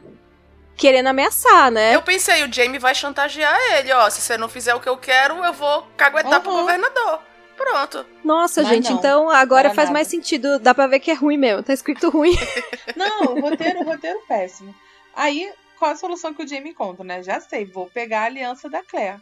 querendo 0.76 1.08
ameaçar, 1.08 1.70
né? 1.72 1.96
Eu 1.96 2.02
pensei, 2.02 2.44
o 2.44 2.52
Jamie 2.52 2.80
vai 2.80 2.94
chantagear 2.96 3.58
ele, 3.74 3.92
ó. 3.94 4.10
Se 4.10 4.22
você 4.22 4.38
não 4.38 4.50
fizer 4.50 4.74
o 4.76 4.80
que 4.80 4.90
eu 4.90 4.98
quero, 4.98 5.44
eu 5.44 5.54
vou 5.54 5.88
caguetar 5.98 6.42
pro 6.42 6.52
Uhum. 6.52 6.62
governador. 6.62 7.20
Pronto. 7.56 8.06
Nossa, 8.24 8.62
Mas 8.64 8.72
gente, 8.72 8.90
não, 8.90 8.98
então 8.98 9.30
agora 9.30 9.68
é 9.70 9.74
faz 9.74 9.88
nada. 9.90 9.94
mais 9.94 10.08
sentido. 10.08 10.58
Dá 10.60 10.74
pra 10.74 10.88
ver 10.88 11.00
que 11.00 11.12
é 11.12 11.14
ruim 11.14 11.38
mesmo. 11.38 11.62
Tá 11.64 11.72
escrito 11.74 12.10
ruim. 12.10 12.36
Não, 12.96 13.36
o 13.36 13.42
roteiro, 13.42 13.82
o 13.82 13.84
roteiro 13.84 14.20
péssimo. 14.28 14.74
Aí, 15.16 15.50
qual 15.78 15.92
a 15.92 15.96
solução 15.96 16.34
que 16.34 16.44
o 16.44 16.48
Jamie 16.48 16.72
encontra, 16.72 17.04
né? 17.04 17.22
Já 17.22 17.40
sei, 17.40 17.64
vou 17.64 17.86
pegar 17.88 18.22
a 18.22 18.26
aliança 18.26 18.68
da 18.70 18.82
Claire. 18.84 19.20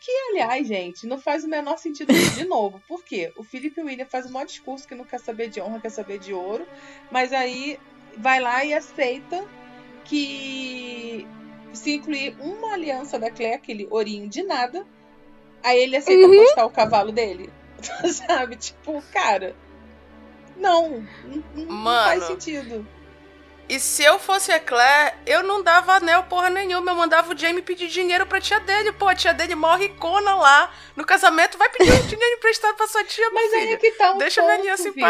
Que, 0.00 0.10
aliás, 0.30 0.66
gente, 0.66 1.06
não 1.06 1.20
faz 1.20 1.44
o 1.44 1.48
menor 1.48 1.76
sentido 1.78 2.12
de 2.12 2.44
novo. 2.44 2.82
Por 2.88 3.04
quê? 3.04 3.30
O 3.36 3.44
Philip 3.44 3.78
William 3.80 4.06
faz 4.06 4.26
um 4.26 4.30
maior 4.30 4.46
discurso 4.46 4.88
que 4.88 4.94
não 4.94 5.04
quer 5.04 5.20
saber 5.20 5.48
de 5.48 5.60
honra, 5.60 5.78
quer 5.78 5.90
saber 5.90 6.18
de 6.18 6.32
ouro. 6.32 6.66
Mas 7.10 7.32
aí 7.32 7.78
vai 8.16 8.40
lá 8.40 8.64
e 8.64 8.72
aceita 8.74 9.44
que 10.04 11.26
se 11.72 11.94
incluir 11.96 12.36
uma 12.40 12.74
aliança 12.74 13.18
da 13.18 13.30
Claire, 13.30 13.54
aquele 13.56 13.86
ourinho 13.90 14.28
de 14.28 14.42
nada, 14.42 14.86
aí 15.62 15.78
ele 15.82 15.96
aceita 15.96 16.26
Uhum. 16.28 16.36
postar 16.44 16.64
o 16.66 16.70
cavalo 16.70 17.12
dele. 17.12 17.50
Sabe? 18.12 18.56
Tipo, 18.56 19.02
cara. 19.12 19.56
Não, 20.56 21.04
não, 21.24 21.42
não 21.54 21.66
Mano. 21.66 22.04
faz 22.08 22.24
sentido. 22.24 22.86
E 23.68 23.80
se 23.80 24.02
eu 24.04 24.18
fosse 24.18 24.52
a 24.52 24.60
Claire, 24.60 25.14
eu 25.24 25.42
não 25.42 25.62
dava 25.62 25.94
anel 25.94 26.24
porra 26.24 26.50
nenhuma. 26.50 26.90
Eu 26.90 26.94
mandava 26.94 27.32
o 27.32 27.38
Jamie 27.38 27.62
pedir 27.62 27.88
dinheiro 27.88 28.26
pra 28.26 28.40
tia 28.40 28.60
dele. 28.60 28.92
Pô, 28.92 29.08
a 29.08 29.14
tia 29.14 29.32
dele 29.32 29.54
morre 29.54 29.86
icona 29.86 30.34
lá 30.34 30.70
no 30.94 31.04
casamento. 31.06 31.56
Vai 31.56 31.70
pedir 31.70 31.90
um 31.90 32.02
dinheiro 32.06 32.36
emprestado 32.36 32.76
pra 32.76 32.86
sua 32.86 33.02
tia, 33.04 33.30
Mas 33.32 33.52
aí 33.54 33.72
é 33.72 33.76
que 33.78 33.92
tá 33.92 34.12
o 34.12 34.18
Deixa 34.18 34.42
minha 34.42 34.52
ponto, 34.52 34.60
aliança 34.62 34.88
em 34.88 34.92
Vilma. 34.92 35.08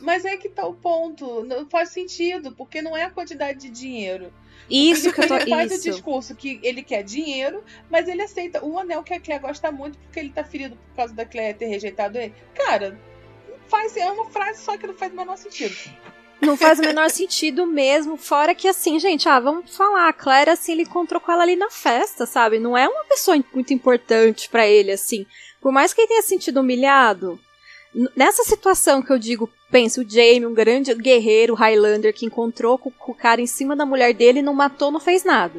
Mas 0.00 0.24
é 0.24 0.36
que 0.36 0.48
tá 0.48 0.66
o 0.66 0.74
ponto. 0.74 1.44
Não 1.44 1.68
faz 1.68 1.90
sentido, 1.90 2.52
porque 2.52 2.80
não 2.80 2.96
é 2.96 3.04
a 3.04 3.10
quantidade 3.10 3.58
de 3.60 3.70
dinheiro. 3.70 4.32
Isso 4.70 5.12
que 5.12 5.20
eu 5.20 5.28
tô. 5.28 5.36
Ele 5.36 5.50
faz 5.50 5.70
o 5.70 5.74
Isso. 5.74 5.90
discurso 5.90 6.34
que 6.34 6.60
ele 6.62 6.82
quer 6.82 7.02
dinheiro, 7.02 7.64
mas 7.90 8.06
ele 8.06 8.22
aceita 8.22 8.64
o 8.64 8.78
anel 8.78 9.02
que 9.02 9.14
a 9.14 9.20
Claire 9.20 9.42
gosta 9.42 9.72
muito 9.72 9.98
porque 9.98 10.20
ele 10.20 10.30
tá 10.30 10.44
ferido 10.44 10.76
por 10.76 10.96
causa 10.96 11.14
da 11.14 11.24
Claire 11.24 11.58
ter 11.58 11.66
rejeitado 11.66 12.18
ele. 12.18 12.34
Cara, 12.54 12.98
faz, 13.66 13.96
é 13.96 14.10
uma 14.10 14.26
frase 14.30 14.62
só 14.62 14.76
que 14.76 14.86
não 14.86 14.94
faz 14.94 15.12
o 15.12 15.16
menor 15.16 15.36
sentido. 15.36 15.74
Não 16.40 16.56
faz 16.56 16.78
o 16.78 16.82
menor 16.82 17.10
sentido 17.10 17.66
mesmo. 17.66 18.16
Fora 18.16 18.54
que, 18.54 18.68
assim, 18.68 18.98
gente, 19.00 19.28
ah, 19.28 19.40
vamos 19.40 19.76
falar. 19.76 20.08
A 20.08 20.12
Claire, 20.12 20.50
assim, 20.50 20.72
ele 20.72 20.82
encontrou 20.82 21.20
com 21.20 21.32
ela 21.32 21.42
ali 21.42 21.56
na 21.56 21.70
festa, 21.70 22.26
sabe? 22.26 22.60
Não 22.60 22.76
é 22.76 22.88
uma 22.88 23.04
pessoa 23.04 23.36
muito 23.52 23.74
importante 23.74 24.48
pra 24.48 24.66
ele, 24.66 24.92
assim. 24.92 25.26
Por 25.60 25.72
mais 25.72 25.92
que 25.92 26.00
ele 26.00 26.08
tenha 26.08 26.22
se 26.22 26.28
sentido 26.28 26.60
humilhado. 26.60 27.40
Nessa 28.14 28.44
situação 28.44 29.02
que 29.02 29.12
eu 29.12 29.18
digo, 29.18 29.50
pensa, 29.70 30.00
o 30.00 30.08
Jamie, 30.08 30.46
um 30.46 30.54
grande 30.54 30.94
guerreiro 30.94 31.54
Highlander 31.54 32.14
que 32.14 32.26
encontrou 32.26 32.78
com, 32.78 32.90
com 32.90 33.12
o 33.12 33.14
cara 33.14 33.40
em 33.40 33.46
cima 33.46 33.74
da 33.76 33.84
mulher 33.86 34.12
dele, 34.14 34.42
não 34.42 34.54
matou, 34.54 34.90
não 34.90 35.00
fez 35.00 35.24
nada. 35.24 35.58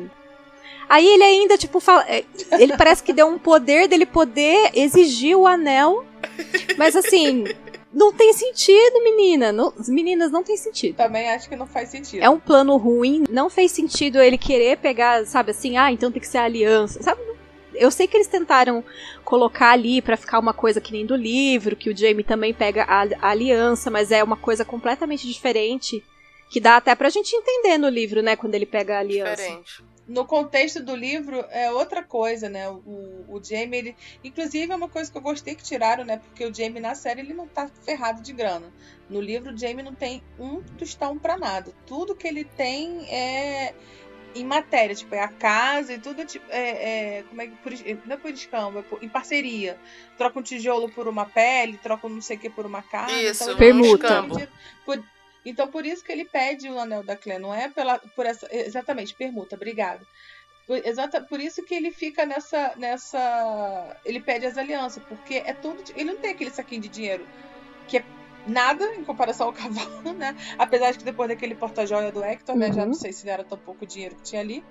Aí 0.87 1.05
ele 1.07 1.23
ainda, 1.23 1.57
tipo, 1.57 1.79
fala. 1.79 2.03
é, 2.09 2.23
Ele 2.59 2.75
parece 2.75 3.03
que 3.03 3.13
deu 3.13 3.27
um 3.27 3.37
poder 3.37 3.87
dele 3.87 4.07
poder 4.07 4.71
exigir 4.73 5.37
o 5.37 5.45
anel. 5.45 6.03
Mas 6.77 6.95
assim, 6.95 7.43
não 7.93 8.11
tem 8.11 8.33
sentido, 8.33 9.03
menina. 9.03 9.51
Não- 9.51 9.71
meninas, 9.87 10.31
não 10.31 10.43
tem 10.43 10.57
sentido. 10.57 10.95
Também 10.95 11.29
acho 11.29 11.47
que 11.47 11.55
não 11.55 11.67
faz 11.67 11.89
sentido. 11.89 12.23
É 12.23 12.29
um 12.29 12.39
plano 12.39 12.75
ruim, 12.77 13.23
não 13.29 13.51
fez 13.51 13.71
sentido 13.71 14.19
ele 14.19 14.37
querer 14.37 14.77
pegar, 14.77 15.23
sabe 15.27 15.51
assim, 15.51 15.77
ah, 15.77 15.91
então 15.91 16.11
tem 16.11 16.19
que 16.19 16.27
ser 16.27 16.39
a 16.39 16.45
aliança, 16.45 17.03
sabe? 17.03 17.21
Eu 17.79 17.89
sei 17.89 18.07
que 18.07 18.17
eles 18.17 18.27
tentaram 18.27 18.83
colocar 19.23 19.71
ali 19.71 20.01
pra 20.01 20.17
ficar 20.17 20.37
uma 20.37 20.53
coisa 20.53 20.81
que 20.81 20.91
nem 20.91 21.05
do 21.05 21.15
livro, 21.15 21.75
que 21.75 21.89
o 21.89 21.95
Jamie 21.95 22.23
também 22.23 22.53
pega 22.53 22.83
a, 22.83 23.03
a 23.21 23.29
aliança, 23.29 23.89
mas 23.89 24.11
é 24.11 24.23
uma 24.23 24.37
coisa 24.37 24.65
completamente 24.65 25.25
diferente, 25.27 26.03
que 26.49 26.59
dá 26.59 26.75
até 26.77 26.93
pra 26.93 27.09
gente 27.09 27.33
entender 27.35 27.77
no 27.77 27.87
livro, 27.87 28.21
né, 28.21 28.35
quando 28.35 28.55
ele 28.55 28.65
pega 28.65 28.97
a 28.97 28.99
aliança. 28.99 29.35
Diferente. 29.35 29.83
no 30.07 30.25
contexto 30.25 30.81
do 30.83 30.95
livro 30.95 31.45
é 31.51 31.71
outra 31.71 32.03
coisa, 32.03 32.49
né? 32.49 32.67
O, 32.67 33.25
o 33.29 33.39
Jamie, 33.43 33.77
ele, 33.77 33.95
inclusive 34.23 34.71
é 34.71 34.75
uma 34.75 34.89
coisa 34.89 35.11
que 35.11 35.17
eu 35.17 35.21
gostei 35.21 35.53
que 35.53 35.63
tiraram, 35.63 36.03
né? 36.03 36.17
Porque 36.17 36.43
o 36.45 36.53
Jamie 36.53 36.81
na 36.81 36.95
série 36.95 37.21
ele 37.21 37.33
não 37.33 37.47
tá 37.47 37.69
ferrado 37.85 38.21
de 38.21 38.33
grana. 38.33 38.73
No 39.07 39.21
livro 39.21 39.53
o 39.53 39.57
Jamie 39.57 39.83
não 39.83 39.93
tem 39.93 40.23
um 40.39 40.61
tostão 40.77 41.17
para 41.17 41.37
nada. 41.37 41.71
Tudo 41.85 42.15
que 42.15 42.27
ele 42.27 42.43
tem 42.43 43.07
é 43.07 43.73
em 44.35 44.45
matéria, 44.45 44.95
tipo, 44.95 45.13
é 45.15 45.21
a 45.21 45.27
casa 45.27 45.93
e 45.93 45.99
tudo, 45.99 46.25
tipo, 46.25 46.45
é, 46.49 47.19
é 47.19 47.23
como 47.23 47.41
é 47.41 47.47
que, 47.47 47.55
por, 47.57 47.71
não 48.05 48.15
é 48.15 48.17
por 48.17 48.31
escambo, 48.31 48.79
é 48.79 48.81
por, 48.81 49.03
em 49.03 49.09
parceria. 49.09 49.77
Troca 50.17 50.39
um 50.39 50.43
tijolo 50.43 50.89
por 50.89 51.07
uma 51.07 51.25
pele, 51.25 51.79
troca 51.81 52.07
um 52.07 52.11
não 52.11 52.21
sei 52.21 52.37
o 52.37 52.39
que 52.39 52.49
por 52.49 52.65
uma 52.65 52.81
casa. 52.81 53.11
Isso, 53.13 53.43
então, 53.43 53.57
permuta. 53.57 54.25
Por, 54.85 55.03
então, 55.45 55.67
por 55.67 55.85
isso 55.85 56.03
que 56.03 56.11
ele 56.11 56.25
pede 56.25 56.69
o 56.69 56.79
anel 56.79 57.03
da 57.03 57.15
Clé, 57.15 57.39
não 57.39 57.53
é 57.53 57.69
pela, 57.69 57.99
por 57.99 58.25
essa, 58.25 58.47
exatamente, 58.51 59.13
permuta, 59.13 59.55
obrigado. 59.55 60.05
Exata, 60.85 61.21
por 61.21 61.39
isso 61.39 61.63
que 61.63 61.73
ele 61.73 61.91
fica 61.91 62.27
nessa, 62.27 62.73
nessa, 62.77 63.97
ele 64.05 64.19
pede 64.19 64.45
as 64.45 64.55
alianças, 64.55 65.01
porque 65.09 65.35
é 65.43 65.53
tudo, 65.53 65.83
ele 65.95 66.11
não 66.11 66.17
tem 66.17 66.31
aquele 66.31 66.51
saquinho 66.51 66.81
de 66.83 66.89
dinheiro 66.89 67.25
que 67.87 67.97
é 67.97 68.03
nada 68.49 68.83
em 68.95 69.03
comparação 69.03 69.47
ao 69.47 69.53
cavalo, 69.53 70.13
né? 70.13 70.35
Apesar 70.57 70.91
de 70.91 70.99
que 70.99 71.03
depois 71.05 71.29
daquele 71.29 71.55
porta-joia 71.55 72.11
do 72.11 72.23
Hector, 72.23 72.55
uhum. 72.55 72.61
né? 72.61 72.67
Já 72.67 72.81
não 72.81 72.87
uhum. 72.87 72.93
sei 72.93 73.13
se 73.13 73.29
era 73.29 73.43
tão 73.43 73.57
pouco 73.57 73.85
dinheiro 73.85 74.15
que 74.15 74.23
tinha 74.23 74.41
ali. 74.41 74.63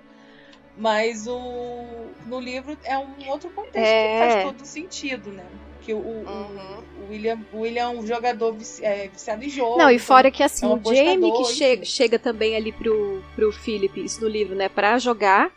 Mas 0.77 1.27
o, 1.27 1.83
no 2.25 2.39
livro 2.39 2.77
é 2.85 2.97
um 2.97 3.27
outro 3.27 3.49
contexto 3.49 3.77
é... 3.77 4.13
que 4.13 4.33
faz 4.33 4.43
todo 4.45 4.65
sentido, 4.65 5.31
né? 5.31 5.43
Que 5.81 5.93
o, 5.93 5.97
uhum. 5.97 6.83
o, 7.01 7.09
William, 7.09 7.39
o 7.51 7.61
William 7.61 7.83
é 7.83 7.87
um 7.89 8.05
jogador 8.05 8.53
vici, 8.53 8.83
é, 8.85 9.07
viciado 9.07 9.43
em 9.43 9.49
jogo. 9.49 9.77
Não, 9.77 9.89
e 9.89 9.99
fora 9.99 10.31
que 10.31 10.43
assim, 10.43 10.65
é 10.65 10.69
um 10.69 10.79
o 10.81 10.95
Jamie 10.95 11.31
que 11.31 11.45
che 11.45 11.85
chega 11.85 12.19
também 12.19 12.55
ali 12.55 12.71
pro, 12.71 13.21
pro 13.35 13.51
Philip, 13.51 14.03
isso 14.03 14.21
no 14.21 14.27
livro, 14.27 14.55
né? 14.55 14.69
Pra 14.69 14.97
jogar. 14.99 15.51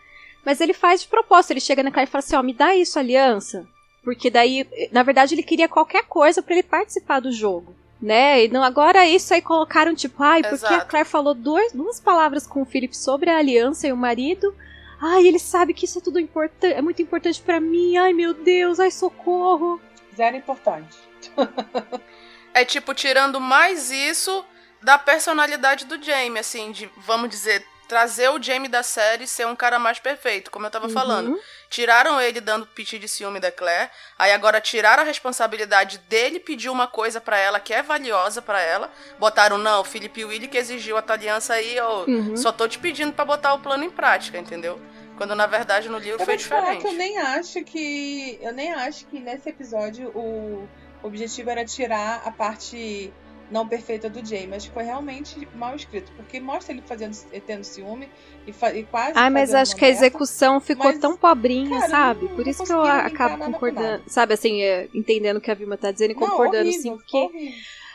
Mas 0.45 0.61
ele 0.61 0.73
faz 0.73 1.03
de 1.03 1.09
propósito, 1.09 1.53
ele 1.53 1.61
chega 1.61 1.85
naquela 1.85 2.05
e 2.05 2.07
fala 2.07 2.25
assim, 2.25 2.35
ó, 2.35 2.43
me 2.43 2.53
dá 2.53 2.75
isso, 2.75 2.99
aliança. 2.99 3.65
Porque 4.03 4.29
daí, 4.29 4.67
na 4.91 5.05
verdade, 5.05 5.37
ele 5.37 5.43
queria 5.45 5.69
qualquer 5.69 6.05
coisa 6.07 6.43
para 6.43 6.55
ele 6.55 6.65
participar 6.65 7.21
do 7.21 7.31
jogo 7.31 7.77
né? 8.03 8.45
E 8.45 8.49
não, 8.49 8.65
agora 8.65 9.07
isso 9.07 9.33
aí 9.33 9.41
colocaram 9.41 9.95
tipo, 9.95 10.21
ai, 10.23 10.43
porque 10.43 10.57
Exato. 10.57 10.75
a 10.75 10.81
Claire 10.81 11.09
falou 11.09 11.33
duas, 11.33 11.73
duas 11.73 12.01
palavras 12.01 12.47
com 12.47 12.63
o 12.63 12.67
Philip 12.67 12.97
sobre 12.97 13.31
a 13.31 13.39
aliança 13.39 13.87
e 13.87 13.93
o 13.93 13.97
marido. 13.97 14.53
Ai, 15.01 15.27
ele 15.27 15.39
sabe 15.39 15.73
que 15.73 15.85
isso 15.85 15.99
é 15.99 16.03
tudo 16.03 16.19
importante, 16.19 16.75
é 16.75 16.83
muito 16.83 17.01
importante 17.01 17.41
para 17.41 17.61
mim. 17.61 17.97
Ai, 17.97 18.13
meu 18.13 18.35
Deus, 18.35 18.81
ai, 18.81 18.91
socorro. 18.91 19.81
Zero 20.17 20.37
importante. 20.37 20.99
é 22.53 22.65
tipo 22.65 22.93
tirando 22.93 23.41
mais 23.41 23.93
isso 23.93 24.45
da 24.83 24.99
personalidade 24.99 25.87
do 25.87 26.03
Jamie, 26.03 26.41
assim, 26.41 26.73
de 26.73 26.91
vamos 26.97 27.31
dizer, 27.31 27.65
trazer 27.93 28.31
o 28.31 28.43
Jamie 28.43 28.71
da 28.71 28.83
série 28.83 29.27
ser 29.27 29.47
um 29.47 29.55
cara 29.55 29.79
mais 29.79 29.99
perfeito, 29.99 30.51
como 30.51 30.65
eu 30.65 30.71
tava 30.71 30.87
uhum. 30.87 30.95
falando. 30.95 31.39
Tiraram 31.69 32.19
ele 32.19 32.41
dando 32.41 32.67
pitch 32.67 32.95
de 32.95 33.07
ciúme 33.07 33.39
da 33.39 33.53
Claire, 33.53 33.91
aí 34.19 34.33
agora 34.33 34.63
tiraram 34.63 35.03
a 35.03 35.05
responsabilidade 35.05 35.99
dele 36.09 36.41
pedir 36.41 36.71
uma 36.71 36.87
coisa 36.87 37.21
para 37.21 37.37
ela 37.37 37.61
que 37.61 37.75
é 37.75 37.83
valiosa 37.83 38.41
para 38.41 38.63
ela. 38.63 38.91
Botaram, 39.19 39.59
não, 39.59 39.83
o 39.83 39.85
Felipe 39.85 40.25
Willy 40.25 40.49
que 40.49 40.57
exigiu 40.57 40.97
a 40.97 41.03
tua 41.03 41.17
aliança 41.17 41.53
aí, 41.53 41.77
eu 41.77 42.07
uhum. 42.09 42.35
só 42.35 42.51
tô 42.51 42.67
te 42.67 42.79
pedindo 42.79 43.13
para 43.13 43.27
botar 43.27 43.53
o 43.53 43.59
plano 43.59 43.85
em 43.85 43.91
prática, 43.91 44.39
entendeu? 44.39 44.81
Quando 45.19 45.35
na 45.35 45.47
verdade 45.47 45.91
no 45.91 45.99
livro 45.99 46.23
eu 46.23 46.25
foi 46.25 46.39
diferente. 46.39 46.81
que 46.81 46.87
eu 46.87 46.95
nem 46.95 47.19
acho 47.19 47.63
que. 47.63 48.39
Eu 48.41 48.55
nem 48.55 48.73
acho 48.73 49.05
que 49.05 49.21
nesse 49.21 49.51
episódio 49.51 50.09
o 50.15 50.67
objetivo 51.03 51.51
era 51.51 51.63
tirar 51.63 52.23
a 52.25 52.31
parte 52.31 53.13
não 53.53 53.69
perfeita 53.69 54.09
do 54.09 54.27
Jay, 54.27 54.47
mas 54.47 54.65
foi 54.65 54.83
realmente 54.83 55.47
mal 55.55 55.77
escrito, 55.77 56.11
porque 56.17 56.41
mostra 56.41 56.73
ele 56.73 56.83
fazendo, 56.85 57.15
tendo 57.47 57.63
ciúme 57.63 58.09
e, 58.47 58.51
e 58.51 58.83
quase. 58.85 59.13
Ah, 59.15 59.31
mas 59.31 59.53
acho 59.53 59.77
que 59.77 59.85
a 59.85 59.89
execução 59.89 60.59
ficou 60.59 60.87
mas, 60.87 60.99
tão 60.99 61.17
pobrinha, 61.17 61.79
cara, 61.79 61.91
sabe? 61.91 62.29
Por 62.29 62.49
isso 62.49 62.65
que 62.65 62.73
eu 62.73 62.83
acabo 62.83 63.45
concordando, 63.45 64.03
sabe, 64.07 64.33
assim, 64.35 64.63
é, 64.63 64.89
entendendo 64.95 65.37
o 65.37 65.41
que 65.41 65.51
a 65.51 65.55
Vilma 65.55 65.77
tá 65.77 65.93
dizendo 65.93 66.13
e 66.13 66.15
concordando, 66.15 66.69
horrível, 66.69 66.95
assim, 66.95 66.97
porque. 66.97 67.55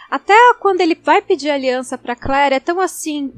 Até 0.10 0.34
quando 0.62 0.80
ele 0.80 0.96
vai 0.96 1.22
pedir 1.22 1.50
aliança 1.50 1.98
pra 1.98 2.16
Claire, 2.16 2.56
é 2.56 2.60
tão 2.62 2.80
assim. 2.80 3.34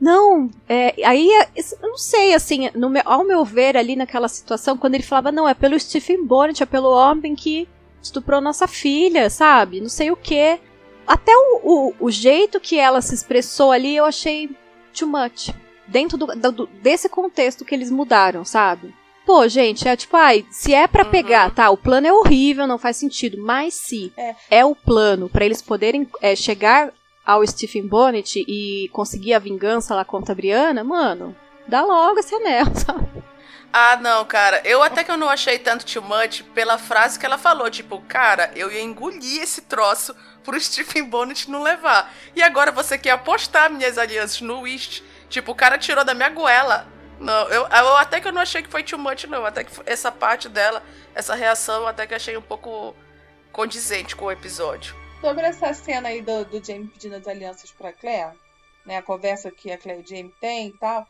Não, 0.00 0.50
é, 0.68 0.94
aí 1.04 1.28
eu 1.30 1.88
não 1.88 1.96
sei, 1.96 2.34
assim, 2.34 2.70
no 2.74 2.90
meu, 2.90 3.02
ao 3.04 3.24
meu 3.24 3.44
ver 3.44 3.76
ali 3.76 3.94
naquela 3.94 4.26
situação, 4.26 4.76
quando 4.76 4.94
ele 4.94 5.04
falava, 5.04 5.30
não, 5.30 5.48
é 5.48 5.54
pelo 5.54 5.78
Stephen 5.78 6.24
Bonnet, 6.24 6.60
é 6.60 6.66
pelo 6.66 6.90
homem 6.90 7.36
que 7.36 7.68
estuprou 8.02 8.40
nossa 8.40 8.66
filha, 8.66 9.30
sabe? 9.30 9.80
Não 9.80 9.88
sei 9.88 10.10
o 10.10 10.16
que 10.16 10.58
até 11.06 11.32
o, 11.36 11.60
o, 11.62 11.94
o, 12.06 12.10
jeito 12.10 12.60
que 12.60 12.78
ela 12.78 13.00
se 13.00 13.14
expressou 13.14 13.70
ali 13.72 13.96
eu 13.96 14.04
achei 14.04 14.50
too 14.92 15.08
much. 15.08 15.50
Dentro 15.86 16.16
do, 16.16 16.26
do, 16.26 16.66
desse 16.66 17.08
contexto 17.08 17.64
que 17.64 17.74
eles 17.74 17.90
mudaram, 17.90 18.44
sabe? 18.44 18.94
Pô, 19.24 19.46
gente, 19.46 19.86
é 19.86 19.96
tipo, 19.96 20.16
ai, 20.16 20.44
se 20.50 20.74
é 20.74 20.86
para 20.88 21.04
uhum. 21.04 21.10
pegar, 21.10 21.54
tá, 21.54 21.70
o 21.70 21.76
plano 21.76 22.06
é 22.06 22.12
horrível, 22.12 22.66
não 22.66 22.78
faz 22.78 22.96
sentido, 22.96 23.40
mas 23.40 23.74
se 23.74 24.12
é, 24.16 24.34
é 24.50 24.64
o 24.64 24.74
plano 24.74 25.28
para 25.28 25.44
eles 25.44 25.62
poderem 25.62 26.08
é, 26.20 26.34
chegar 26.34 26.92
ao 27.24 27.46
Stephen 27.46 27.86
Bonnet 27.86 28.44
e 28.48 28.88
conseguir 28.92 29.34
a 29.34 29.38
vingança 29.38 29.94
lá 29.94 30.04
contra 30.04 30.32
a 30.32 30.34
Brianna, 30.34 30.82
mano, 30.82 31.36
dá 31.68 31.84
logo 31.84 32.18
esse 32.18 32.34
anel, 32.34 32.66
sabe? 32.74 33.22
Ah, 33.72 33.96
não, 33.96 34.24
cara. 34.26 34.60
Eu 34.64 34.82
até 34.82 35.02
que 35.02 35.10
eu 35.10 35.16
não 35.16 35.30
achei 35.30 35.58
tanto 35.58 35.86
too 35.86 36.02
much 36.02 36.42
pela 36.54 36.76
frase 36.76 37.18
que 37.18 37.24
ela 37.24 37.38
falou. 37.38 37.70
Tipo, 37.70 38.00
cara, 38.02 38.50
eu 38.54 38.70
ia 38.70 38.82
engolir 38.82 39.42
esse 39.42 39.62
troço 39.62 40.14
pro 40.44 40.58
Stephen 40.60 41.04
Bonnet 41.04 41.50
não 41.50 41.62
levar. 41.62 42.12
E 42.36 42.42
agora 42.42 42.70
você 42.70 42.98
quer 42.98 43.12
apostar 43.12 43.70
minhas 43.70 43.96
alianças 43.96 44.42
no 44.42 44.60
Wish? 44.60 45.02
Tipo, 45.30 45.52
o 45.52 45.54
cara 45.54 45.78
tirou 45.78 46.04
da 46.04 46.12
minha 46.12 46.28
goela. 46.28 46.86
Não, 47.18 47.48
eu, 47.48 47.66
eu 47.66 47.96
até 47.96 48.20
que 48.20 48.28
eu 48.28 48.32
não 48.32 48.42
achei 48.42 48.62
que 48.62 48.68
foi 48.68 48.82
too 48.82 48.98
much, 48.98 49.24
não. 49.24 49.46
Até 49.46 49.64
que 49.64 49.72
essa 49.86 50.12
parte 50.12 50.48
dela, 50.48 50.82
essa 51.14 51.34
reação, 51.34 51.82
eu 51.82 51.88
até 51.88 52.06
que 52.06 52.14
achei 52.14 52.36
um 52.36 52.42
pouco 52.42 52.94
condizente 53.52 54.14
com 54.14 54.26
o 54.26 54.32
episódio. 54.32 54.94
Sobre 55.20 55.46
essa 55.46 55.72
cena 55.72 56.08
aí 56.08 56.20
do, 56.20 56.44
do 56.44 56.62
Jamie 56.62 56.88
pedindo 56.88 57.14
as 57.14 57.26
alianças 57.26 57.70
pra 57.70 57.92
Claire, 57.92 58.36
né? 58.84 58.98
A 58.98 59.02
conversa 59.02 59.50
que 59.50 59.70
a 59.70 59.78
Claire 59.78 60.00
e 60.00 60.04
o 60.04 60.06
Jamie 60.06 60.34
têm 60.40 60.68
e 60.68 60.72
tal. 60.72 61.06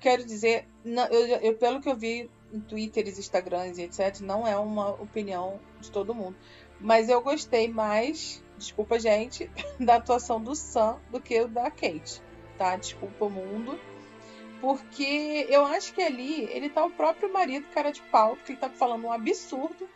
Quero 0.00 0.24
dizer, 0.24 0.66
não, 0.84 1.06
eu, 1.06 1.26
eu, 1.38 1.54
pelo 1.56 1.80
que 1.80 1.88
eu 1.88 1.96
vi 1.96 2.30
em 2.52 2.60
Twitters, 2.60 3.18
Instagrams 3.18 3.78
e 3.78 3.82
etc., 3.82 4.20
não 4.20 4.46
é 4.46 4.56
uma 4.56 4.90
opinião 4.90 5.60
de 5.80 5.90
todo 5.90 6.14
mundo. 6.14 6.36
Mas 6.80 7.08
eu 7.08 7.20
gostei 7.20 7.68
mais, 7.68 8.42
desculpa, 8.56 8.98
gente, 8.98 9.50
da 9.78 9.96
atuação 9.96 10.42
do 10.42 10.54
Sam 10.54 10.98
do 11.10 11.20
que 11.20 11.46
da 11.46 11.70
Kate, 11.70 12.22
tá? 12.56 12.76
Desculpa 12.76 13.26
o 13.26 13.30
mundo. 13.30 13.78
Porque 14.60 15.46
eu 15.48 15.64
acho 15.64 15.94
que 15.94 16.02
ali 16.02 16.44
ele 16.50 16.68
tá 16.68 16.84
o 16.84 16.90
próprio 16.90 17.32
marido, 17.32 17.66
cara 17.72 17.90
de 17.90 18.02
pau, 18.02 18.36
porque 18.36 18.52
ele 18.52 18.60
tá 18.60 18.68
falando 18.68 19.06
um 19.06 19.12
absurdo. 19.12 19.88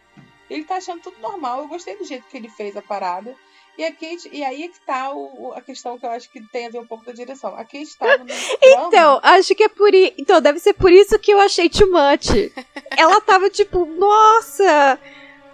Ele 0.48 0.64
tá 0.64 0.76
achando 0.76 1.02
tudo 1.02 1.20
normal. 1.20 1.60
Eu 1.60 1.68
gostei 1.68 1.96
do 1.96 2.04
jeito 2.04 2.26
que 2.28 2.36
ele 2.36 2.48
fez 2.48 2.76
a 2.76 2.82
parada. 2.82 3.34
E 3.76 3.84
a 3.84 3.90
Kate, 3.90 4.30
e 4.32 4.44
aí 4.44 4.62
é 4.64 4.68
que 4.68 4.80
tá 4.80 5.12
o, 5.12 5.52
a 5.54 5.60
questão 5.60 5.98
que 5.98 6.06
eu 6.06 6.10
acho 6.10 6.30
que 6.30 6.40
tem 6.40 6.66
a 6.66 6.70
ver 6.70 6.78
um 6.78 6.86
pouco 6.86 7.04
da 7.04 7.12
direção. 7.12 7.54
A 7.56 7.64
Kate 7.64 7.96
tava 7.98 8.18
no 8.18 8.26
Então, 8.62 9.20
acho 9.22 9.54
que 9.54 9.64
é 9.64 9.68
por 9.68 9.92
isso. 9.92 10.14
Então, 10.16 10.40
deve 10.40 10.60
ser 10.60 10.74
por 10.74 10.92
isso 10.92 11.18
que 11.18 11.32
eu 11.32 11.40
achei 11.40 11.68
too 11.68 11.90
much. 11.90 12.52
Ela 12.96 13.20
tava 13.20 13.50
tipo, 13.50 13.84
nossa, 13.84 14.98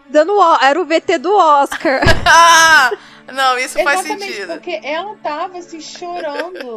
dando 0.07 0.35
era 0.61 0.81
o 0.81 0.85
VT 0.85 1.19
do 1.19 1.35
Oscar. 1.35 2.03
Não, 3.33 3.57
isso 3.59 3.79
Exatamente, 3.79 4.09
faz 4.09 4.21
sentido. 4.21 4.53
Porque 4.55 4.81
ela 4.83 5.17
tava 5.23 5.59
assim 5.59 5.81
chorando. 5.81 6.77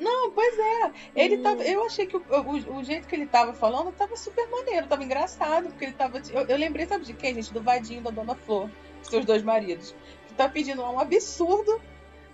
Não, 0.00 0.30
pois 0.30 0.58
é. 0.58 0.90
Ele 1.14 1.36
hum. 1.36 1.42
tava. 1.42 1.62
Eu 1.64 1.84
achei 1.84 2.06
que 2.06 2.16
o, 2.16 2.22
o, 2.30 2.78
o, 2.78 2.84
jeito 2.84 3.06
que 3.06 3.14
ele 3.14 3.26
tava 3.26 3.52
falando 3.52 3.92
tava 3.92 4.16
super 4.16 4.48
maneiro, 4.48 4.86
tava 4.86 5.04
engraçado. 5.04 5.68
Porque 5.68 5.84
ele 5.84 5.92
tava. 5.92 6.22
Eu, 6.32 6.46
eu 6.46 6.56
lembrei, 6.56 6.86
sabe 6.86 7.04
de 7.04 7.12
quem, 7.12 7.34
gente? 7.34 7.52
Do 7.52 7.60
Vadinho 7.60 8.00
da 8.00 8.10
Dona 8.10 8.34
Flor, 8.34 8.70
seus 9.02 9.24
dois 9.24 9.42
maridos. 9.42 9.94
Tá 10.36 10.48
pedindo 10.48 10.82
um 10.82 10.98
absurdo 10.98 11.80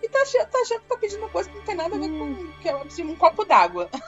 e 0.03 0.09
tá 0.09 0.21
achando, 0.23 0.47
tá 0.47 0.59
achando 0.59 0.81
que 0.81 0.89
tá 0.89 0.97
pedindo 0.97 1.21
uma 1.21 1.29
coisa 1.29 1.49
que 1.49 1.57
não 1.57 1.65
tem 1.65 1.77
nada 1.77 1.95
a 1.95 1.99
ver 1.99 2.11
hum. 2.11 2.35
com. 2.35 2.61
que 2.61 2.69
é 2.69 2.73
assim, 2.73 3.05
um 3.05 3.15
copo 3.15 3.45
d'água. 3.45 3.89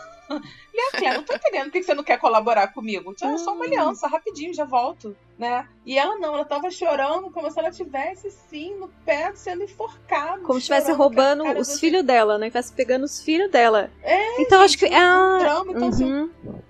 Leandro, 0.75 1.19
não 1.19 1.23
tô 1.23 1.35
entendendo 1.35 1.65
por 1.65 1.73
que 1.73 1.83
você 1.83 1.95
não 1.95 2.03
quer 2.03 2.19
colaborar 2.19 2.69
comigo. 2.69 3.15
É 3.23 3.37
só 3.37 3.53
uma 3.53 3.61
hum. 3.61 3.63
aliança, 3.65 4.09
rapidinho, 4.09 4.55
já 4.55 4.65
volto, 4.65 5.15
né? 5.39 5.69
E 5.85 5.99
ela 5.99 6.17
não, 6.19 6.35
ela 6.35 6.45
tava 6.45 6.71
chorando 6.71 7.31
como 7.31 7.51
se 7.51 7.59
ela 7.59 7.71
tivesse, 7.71 8.31
sim, 8.31 8.75
no 8.75 8.89
pé 9.05 9.33
sendo 9.35 9.63
enforcada. 9.63 10.41
Como 10.43 10.55
se 10.55 10.61
estivesse 10.61 10.91
roubando 10.93 11.45
cara, 11.45 11.61
os 11.61 11.79
filhos 11.79 12.03
dela, 12.03 12.39
né? 12.39 12.47
Estivesse 12.47 12.73
pegando 12.73 13.05
os 13.05 13.23
filhos 13.23 13.51
dela. 13.51 13.91
É, 14.03 14.41
então 14.41 14.61
gente, 14.63 14.65
acho 14.65 14.79
que. 14.79 14.95
Ah, 14.95 15.39
drama, 15.39 15.73
então, 15.73 15.89
assim, 15.89 16.13
uhum. 16.13 16.31
assim, 16.43 16.65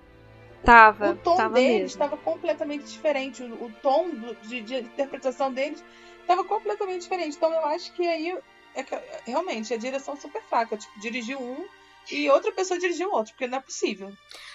Tava. 0.65 1.11
O 1.11 1.15
tom 1.17 1.35
tava 1.37 1.53
deles 1.53 1.71
mesmo. 1.71 1.85
estava 1.85 2.17
completamente 2.17 2.85
diferente. 2.85 3.43
O, 3.43 3.65
o 3.65 3.71
tom 3.81 4.09
do, 4.09 4.35
de, 4.47 4.61
de, 4.61 4.75
interpretação 4.79 5.53
deles 5.53 5.83
estava 6.25 6.43
completamente 6.43 7.03
diferente. 7.03 7.37
Então 7.37 7.53
eu 7.53 7.65
acho 7.67 7.91
que 7.93 8.05
aí 8.05 8.37
é 8.75 8.83
que, 8.83 8.95
realmente 9.25 9.73
a 9.73 9.77
direção 9.77 10.15
super 10.15 10.41
fraca. 10.43 10.77
Tipo, 10.77 10.99
dirigiu 10.99 11.39
um 11.39 11.65
e 12.11 12.29
outra 12.29 12.51
pessoa 12.51 12.79
dirigir 12.79 13.07
o 13.07 13.11
outro, 13.11 13.33
porque 13.33 13.47
não 13.47 13.57
é 13.57 13.61
possível. 13.61 14.11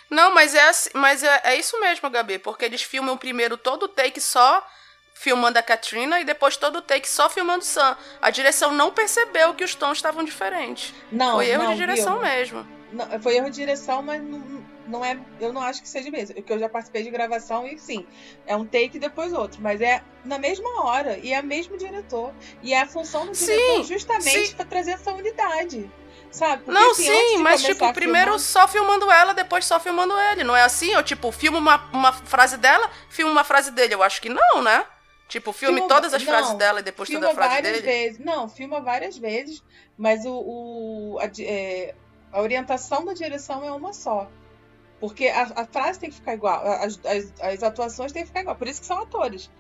Não, 0.09 0.33
mas 0.33 0.55
é, 0.55 0.69
assim, 0.69 0.91
mas 0.95 1.23
é, 1.23 1.41
é 1.45 1.57
isso 1.57 1.81
mesmo, 1.81 2.09
Gabi, 2.11 2.39
porque 2.39 2.65
eles 2.65 2.83
filmam 2.83 3.17
primeiro 3.17 3.57
todo 3.57 3.85
o 3.85 3.89
take 3.89 4.21
só 4.21 4.65
filmando 5.15 5.59
a 5.59 5.63
Katrina 5.63 6.21
e 6.21 6.25
depois 6.25 6.57
todo 6.57 6.77
o 6.77 6.83
take 6.83 7.09
só 7.09 7.29
filmando 7.29 7.61
o 7.61 7.67
Sam. 7.67 7.97
A 8.23 8.31
direção 8.31 8.73
não 8.73 8.91
percebeu 8.91 9.55
que 9.55 9.65
os 9.65 9.75
tons 9.75 9.99
estavam 9.99 10.25
diferentes. 10.25 10.95
Não, 11.11 11.37
Foi 11.37 11.49
erro 11.49 11.65
não, 11.65 11.73
de 11.73 11.77
direção 11.77 12.15
viu? 12.15 12.23
mesmo. 12.23 12.67
Não, 12.93 13.23
foi 13.23 13.37
erro 13.37 13.51
de 13.51 13.57
direção, 13.57 14.03
mas 14.03 14.23
não, 14.23 14.60
não 14.91 15.05
é, 15.05 15.19
eu 15.41 15.53
não 15.53 15.63
acho 15.63 15.81
que 15.81 15.89
seja 15.89 16.11
mesmo. 16.11 16.35
Porque 16.35 16.53
eu 16.53 16.59
já 16.59 16.69
participei 16.69 17.03
de 17.03 17.11
gravação 17.11 17.67
e 17.67 17.79
sim, 17.79 18.07
é 18.47 18.55
um 18.57 18.67
take 18.67 18.97
e 18.97 19.01
depois 19.01 19.33
outro, 19.33 19.61
mas 19.63 19.81
é 19.81 20.03
na 20.25 20.39
mesma 20.39 20.85
hora 20.85 21.17
e 21.19 21.33
é 21.33 21.41
o 21.41 21.45
mesmo 21.45 21.77
diretor 21.79 22.35
e 22.63 22.75
é 22.75 22.81
a 22.83 22.87
função 22.87 23.27
do 23.27 23.33
diretor 23.33 23.77
Sim, 23.77 23.85
justamente 23.85 24.55
para 24.55 24.65
trazer 24.67 24.93
essa 24.93 25.13
unidade. 25.13 25.91
Sabe? 26.33 26.63
Porque, 26.63 26.79
Não, 26.79 26.93
assim, 26.93 27.05
sim, 27.05 27.39
mas 27.39 27.61
tipo, 27.61 27.93
primeiro 27.93 28.33
filmar- 28.33 28.39
só 28.41 28.69
filmando 28.69 29.11
ela, 29.11 29.35
depois 29.35 29.65
só 29.65 29.81
filmando 29.81 30.17
ele. 30.17 30.45
Não 30.45 30.55
é 30.55 30.63
assim? 30.63 30.93
Eu, 30.93 31.03
tipo, 31.03 31.33
filmo 31.33 31.59
uma, 31.59 31.77
uma 31.93 32.13
frase 32.13 32.57
dela, 32.57 32.89
filmo 33.09 33.33
uma 33.33 33.43
frase 33.43 33.73
dele. 33.73 33.95
Eu 33.95 34.03
acho 34.03 34.21
que 34.23 34.29
não, 34.29 34.63
né? 34.63 34.85
Tipo, 35.27 35.53
filme 35.53 35.79
Filma- 35.81 35.89
todas 35.93 36.15
as 36.15 36.23
não, 36.23 36.33
frases 36.33 36.55
dela 36.55 36.79
e 36.79 36.83
depois 36.85 37.09
toda 37.09 37.31
a 37.31 37.35
frase 37.35 37.55
várias 37.57 37.73
dele. 37.73 37.85
vezes. 37.85 38.19
Não, 38.21 38.49
filma 38.49 38.81
várias 38.81 39.19
vezes, 39.19 39.61
mas 39.99 40.25
o, 40.25 40.33
o- 40.33 41.19
a, 41.21 41.29
é, 41.41 41.95
a 42.33 42.41
orientação 42.41 43.05
da 43.05 43.13
direção 43.13 43.65
é 43.65 43.73
uma 43.73 43.93
só. 43.93 44.29
Porque 45.01 45.27
a, 45.29 45.43
a 45.57 45.67
frase 45.67 45.99
tem 45.99 46.11
que 46.11 46.17
ficar 46.17 46.35
igual, 46.35 46.61
as, 46.65 47.01
as, 47.05 47.33
as 47.41 47.63
atuações 47.63 48.13
têm 48.13 48.23
que 48.23 48.29
ficar 48.29 48.41
igual. 48.43 48.57
Por 48.57 48.69
isso 48.69 48.81
que 48.81 48.87
são 48.87 48.99
atores. 49.03 49.51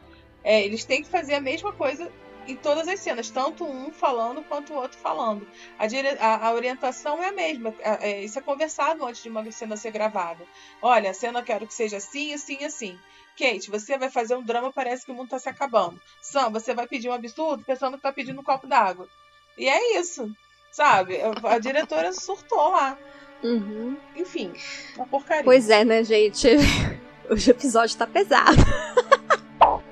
É, 0.44 0.62
eles 0.62 0.84
têm 0.84 1.02
que 1.02 1.08
fazer 1.08 1.34
a 1.34 1.40
mesma 1.40 1.72
coisa 1.72 2.10
em 2.46 2.56
todas 2.56 2.88
as 2.88 3.00
cenas, 3.00 3.30
tanto 3.30 3.64
um 3.64 3.92
falando 3.92 4.42
quanto 4.44 4.72
o 4.72 4.76
outro 4.76 4.98
falando. 4.98 5.46
A, 5.78 5.86
dire- 5.86 6.16
a- 6.18 6.46
a 6.48 6.52
orientação 6.52 7.22
é 7.22 7.28
a 7.28 7.32
mesma. 7.32 7.74
É- 7.80 8.10
é- 8.10 8.24
isso 8.24 8.38
é 8.38 8.42
conversado 8.42 9.04
antes 9.04 9.22
de 9.22 9.28
uma 9.28 9.50
cena 9.52 9.76
ser 9.76 9.90
gravada. 9.90 10.44
Olha, 10.82 11.10
a 11.10 11.14
cena 11.14 11.40
eu 11.40 11.44
quero 11.44 11.66
que 11.66 11.74
seja 11.74 11.98
assim, 11.98 12.32
assim, 12.34 12.64
assim. 12.64 12.98
Kate, 13.38 13.70
você 13.70 13.96
vai 13.96 14.10
fazer 14.10 14.34
um 14.36 14.42
drama, 14.42 14.72
parece 14.72 15.04
que 15.06 15.12
o 15.12 15.14
mundo 15.14 15.30
tá 15.30 15.38
se 15.38 15.48
acabando. 15.48 16.00
Sam, 16.20 16.50
você 16.50 16.74
vai 16.74 16.86
pedir 16.86 17.08
um 17.08 17.12
absurdo 17.12 17.64
pensando 17.64 17.96
que 17.96 18.02
tá 18.02 18.12
pedindo 18.12 18.40
um 18.40 18.44
copo 18.44 18.66
d'água. 18.66 19.08
E 19.56 19.68
é 19.68 19.98
isso, 19.98 20.30
sabe? 20.72 21.18
A 21.44 21.58
diretora 21.58 22.12
surtou 22.12 22.70
lá. 22.70 22.98
Uhum. 23.42 23.96
Enfim, 24.16 24.52
uma 24.96 25.06
porcaria. 25.06 25.44
Pois 25.44 25.70
é, 25.70 25.84
né, 25.84 26.04
gente? 26.04 26.48
Hoje 27.28 27.50
o 27.50 27.52
episódio 27.52 27.96
tá 27.96 28.06
pesado. 28.06 28.56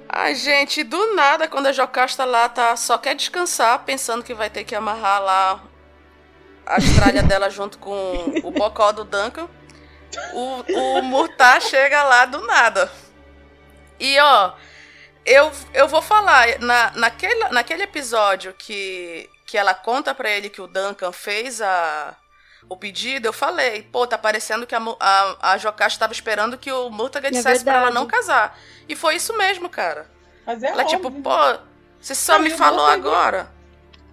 Ai, 0.09 0.35
gente, 0.35 0.83
do 0.83 1.15
nada, 1.15 1.47
quando 1.47 1.67
a 1.67 1.73
Jocasta 1.73 2.25
lá 2.25 2.49
tá, 2.49 2.75
só 2.77 2.99
quer 2.99 3.15
descansar, 3.15 3.85
pensando 3.85 4.25
que 4.25 4.35
vai 4.35 4.51
ter 4.51 4.65
que 4.65 4.75
amarrar 4.75 5.23
lá 5.23 5.65
a 6.67 6.79
estralha 6.79 7.23
dela 7.23 7.49
junto 7.51 7.79
com 7.79 8.41
o 8.43 8.51
bocó 8.51 8.91
do 8.91 9.05
Duncan, 9.05 9.49
o, 10.33 10.65
o 10.99 11.03
Murtar 11.03 11.61
chega 11.61 12.03
lá 12.03 12.25
do 12.25 12.45
nada. 12.45 12.91
E, 14.01 14.19
ó, 14.19 14.53
eu, 15.25 15.53
eu 15.73 15.87
vou 15.87 16.03
falar, 16.03 16.59
na, 16.59 16.91
naquele, 16.97 17.49
naquele 17.51 17.85
episódio 17.85 18.53
que, 18.55 19.31
que 19.47 19.57
ela 19.57 19.75
conta 19.75 20.15
pra 20.15 20.31
ele 20.31 20.51
que 20.51 20.61
o 20.61 20.67
Duncan 20.67 21.13
fez 21.13 21.63
a, 21.63 22.17
o 22.69 22.77
pedido, 22.77 23.27
eu 23.27 23.33
falei, 23.33 23.83
pô, 23.83 24.07
tá 24.07 24.19
parecendo 24.19 24.67
que 24.67 24.75
a, 24.75 24.81
a, 25.01 25.53
a 25.53 25.59
Jocasta 25.59 25.97
estava 25.97 26.13
esperando 26.13 26.59
que 26.59 26.71
o 26.71 26.91
Murtaga 26.91 27.29
É 27.29 27.31
dissesse 27.31 27.65
pra 27.65 27.75
ela 27.75 27.85
verdade. 27.87 27.95
não 28.03 28.07
casar. 28.07 28.59
E 28.89 28.95
foi 28.95 29.17
isso 29.17 29.37
mesmo, 29.37 29.69
cara. 29.69 30.07
Mas 30.47 30.63
é 30.63 30.69
Ela, 30.69 30.85
tipo, 30.85 31.07
óbvio. 31.09 31.23
pô, 31.23 31.31
você 32.01 32.15
só 32.15 32.35
Não, 32.35 32.41
me 32.41 32.51
falou 32.51 32.87
Murtaga- 32.87 33.09
agora. 33.09 33.59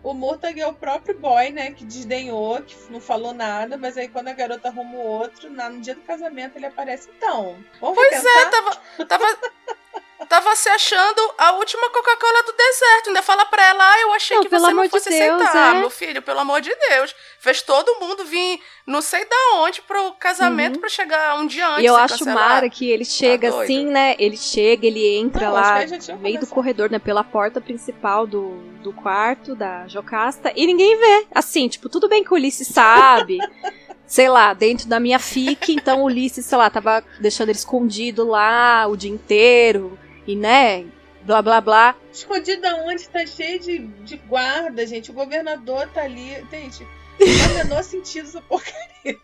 O 0.03 0.13
Murtag 0.13 0.61
é 0.61 0.67
o 0.67 0.73
próprio 0.73 1.17
boy, 1.17 1.49
né? 1.49 1.71
Que 1.71 1.83
desdenhou, 1.83 2.61
que 2.61 2.75
não 2.91 3.01
falou 3.01 3.33
nada, 3.33 3.75
mas 3.75 3.97
aí 3.97 4.07
quando 4.07 4.27
a 4.27 4.33
garota 4.33 4.67
arruma 4.67 4.93
o 4.95 5.01
outro, 5.03 5.49
na- 5.49 5.67
no 5.69 5.81
dia 5.81 5.95
do 5.95 6.01
casamento 6.01 6.57
ele 6.57 6.67
aparece. 6.67 7.09
Então, 7.17 7.57
vamos 7.81 7.95
Pois 7.95 8.23
é, 8.23 8.45
tava, 8.45 8.75
tava, 9.07 9.25
tava 10.25 10.55
se 10.55 10.67
achando 10.69 11.21
a 11.37 11.51
última 11.53 11.89
Coca-Cola 11.89 12.43
do 12.43 12.51
deserto. 12.53 13.07
Ainda 13.07 13.21
fala 13.21 13.45
pra 13.45 13.63
ela, 13.65 13.83
ah, 13.93 14.01
eu 14.01 14.13
achei 14.13 14.37
Não, 14.37 14.43
que 14.43 14.49
você 14.49 14.71
não 14.73 14.83
de 14.83 14.89
fosse 14.89 15.09
Deus, 15.09 15.41
aceitar. 15.41 15.75
é. 15.75 15.79
Meu 15.79 15.89
filho, 15.89 16.21
pelo 16.21 16.39
amor 16.39 16.61
de 16.61 16.73
Deus. 16.89 17.15
Fez 17.39 17.61
todo 17.61 17.99
mundo 17.99 18.25
vir 18.25 18.59
não 18.87 19.01
sei 19.01 19.23
da 19.25 19.35
onde 19.55 19.81
pro 19.81 20.11
casamento 20.13 20.75
Uhum. 20.75 20.81
pra 20.81 20.89
chegar 20.89 21.35
um 21.39 21.45
dia 21.47 21.67
antes 21.69 21.83
E 21.83 21.85
eu 21.85 21.95
acho 21.95 22.19
cancelar. 22.19 22.49
mara 22.49 22.69
que 22.69 22.89
ele 22.89 23.05
chega 23.05 23.49
doido. 23.51 23.63
assim, 23.63 23.85
né? 23.85 24.15
Ele 24.19 24.37
chega, 24.37 24.85
ele 24.87 25.17
entra 25.17 25.45
Não, 25.47 25.53
lá 25.53 25.79
no 25.85 26.17
meio 26.19 26.39
do 26.39 26.47
corredor, 26.47 26.89
né? 26.89 26.99
Pela 26.99 27.23
porta 27.23 27.61
principal 27.61 28.25
do, 28.27 28.49
do 28.81 28.91
quarto 28.93 29.55
da 29.55 29.87
Jocasta. 29.87 30.51
E 30.55 30.65
ninguém 30.67 30.97
vê. 30.97 31.27
Assim, 31.33 31.67
tipo, 31.67 31.87
tudo 31.89 32.07
bem 32.09 32.23
que 32.23 32.31
o 32.31 32.35
Ulisses 32.35 32.67
sabe. 32.67 33.37
sei 34.07 34.29
lá, 34.29 34.53
dentro 34.53 34.87
da 34.87 34.99
minha 34.99 35.17
fic, 35.17 35.73
então 35.73 36.01
o 36.01 36.05
Ulisses, 36.05 36.45
sei 36.45 36.57
lá, 36.57 36.69
tava 36.69 37.03
deixando 37.19 37.49
ele 37.49 37.57
escondido 37.57 38.27
lá 38.27 38.85
o 38.87 38.95
dia 38.95 39.09
inteiro. 39.09 39.97
E, 40.27 40.35
né? 40.35 40.85
Blá 41.21 41.41
blá 41.41 41.59
blá. 41.61 41.95
Escondido 42.11 42.65
aonde 42.67 43.07
tá 43.09 43.25
cheio 43.25 43.59
de, 43.59 43.79
de 43.79 44.17
guarda, 44.17 44.85
gente. 44.85 45.09
O 45.11 45.13
governador 45.13 45.87
tá 45.93 46.03
ali. 46.03 46.35
Gente, 46.51 46.83
não 47.19 47.27
faz 47.27 47.51
o 47.51 47.55
menor 47.55 47.83
sentido 47.83 48.27
essa 48.27 48.41
porcaria. 48.41 49.17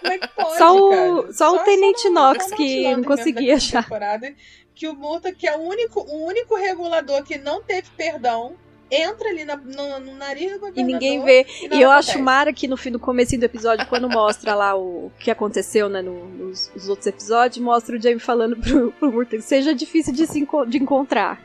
Como 0.00 0.12
é 0.12 0.18
que 0.18 0.28
pode, 0.28 0.58
Só 0.58 0.76
o- 0.76 0.90
cara? 0.90 1.32
só 1.32 1.54
o 1.54 1.58
Tenente 1.60 2.08
no- 2.08 2.14
Knox 2.14 2.44
só 2.44 2.50
no 2.50 2.56
que 2.56 2.96
não 2.96 3.02
conseguia 3.04 3.56
achar. 3.56 3.86
que 4.74 4.86
o 4.88 4.94
Multa, 4.94 5.32
que 5.32 5.46
é 5.46 5.56
o 5.56 5.60
único, 5.60 6.00
o 6.00 6.24
único 6.26 6.54
regulador 6.54 7.22
que 7.24 7.36
não 7.38 7.62
teve 7.62 7.88
perdão, 7.96 8.56
entra 8.90 9.28
ali 9.28 9.44
na- 9.44 9.56
no, 9.56 10.00
no 10.00 10.14
nariz 10.14 10.52
do 10.52 10.58
governador. 10.60 10.80
E 10.80 10.82
ninguém 10.92 11.22
vê. 11.24 11.46
nada 11.62 11.76
E 11.76 11.80
eu 11.82 11.90
acontece. 11.90 12.10
acho 12.12 12.22
mara 12.22 12.52
que 12.52 12.66
no 12.68 12.76
fim 12.76 12.90
do 12.90 12.98
comecinho 12.98 13.40
do 13.40 13.44
episódio, 13.44 13.86
quando 13.86 14.08
mostra 14.08 14.54
lá 14.54 14.74
o 14.76 15.10
que 15.18 15.30
aconteceu, 15.30 15.88
né, 15.88 16.00
no- 16.02 16.26
nos, 16.28 16.70
nos 16.74 16.88
outros 16.88 17.06
episódios, 17.06 17.58
mostra 17.64 17.96
o 17.96 18.00
Jamie 18.00 18.18
falando 18.18 18.56
pro, 18.56 18.92
pro 18.92 19.12
Murtag, 19.12 19.42
seja 19.42 19.74
difícil 19.74 20.12
de, 20.12 20.26
se 20.26 20.38
enco- 20.40 20.64
de 20.66 20.78
encontrar. 20.78 21.40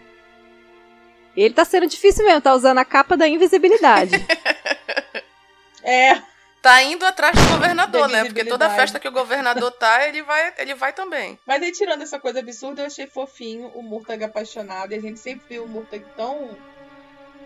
Ele 1.35 1.53
tá 1.53 1.65
sendo 1.65 1.87
difícil 1.87 2.23
mesmo, 2.25 2.41
tá 2.41 2.53
usando 2.53 2.77
a 2.77 2.85
capa 2.85 3.17
da 3.17 3.27
invisibilidade. 3.27 4.11
É, 5.83 6.21
Tá 6.61 6.81
indo 6.81 7.05
atrás 7.05 7.35
do 7.35 7.49
governador, 7.55 8.07
né? 8.07 8.23
Porque 8.23 8.45
toda 8.45 8.69
festa 8.69 8.97
que 8.97 9.05
o 9.07 9.11
governador 9.11 9.69
tá, 9.69 10.07
ele 10.07 10.21
vai, 10.23 10.53
ele 10.57 10.73
vai 10.73 10.93
também. 10.93 11.37
mas 11.45 11.61
aí 11.61 11.73
tirando 11.73 12.03
essa 12.03 12.17
coisa 12.17 12.39
absurda, 12.39 12.81
eu 12.81 12.85
achei 12.85 13.05
fofinho 13.05 13.67
o 13.75 13.83
Murtag 13.83 14.23
apaixonado. 14.23 14.93
E 14.93 14.95
a 14.95 15.01
gente 15.01 15.19
sempre 15.19 15.43
viu 15.49 15.65
o 15.65 15.67
Murtag 15.67 16.05
tão, 16.15 16.51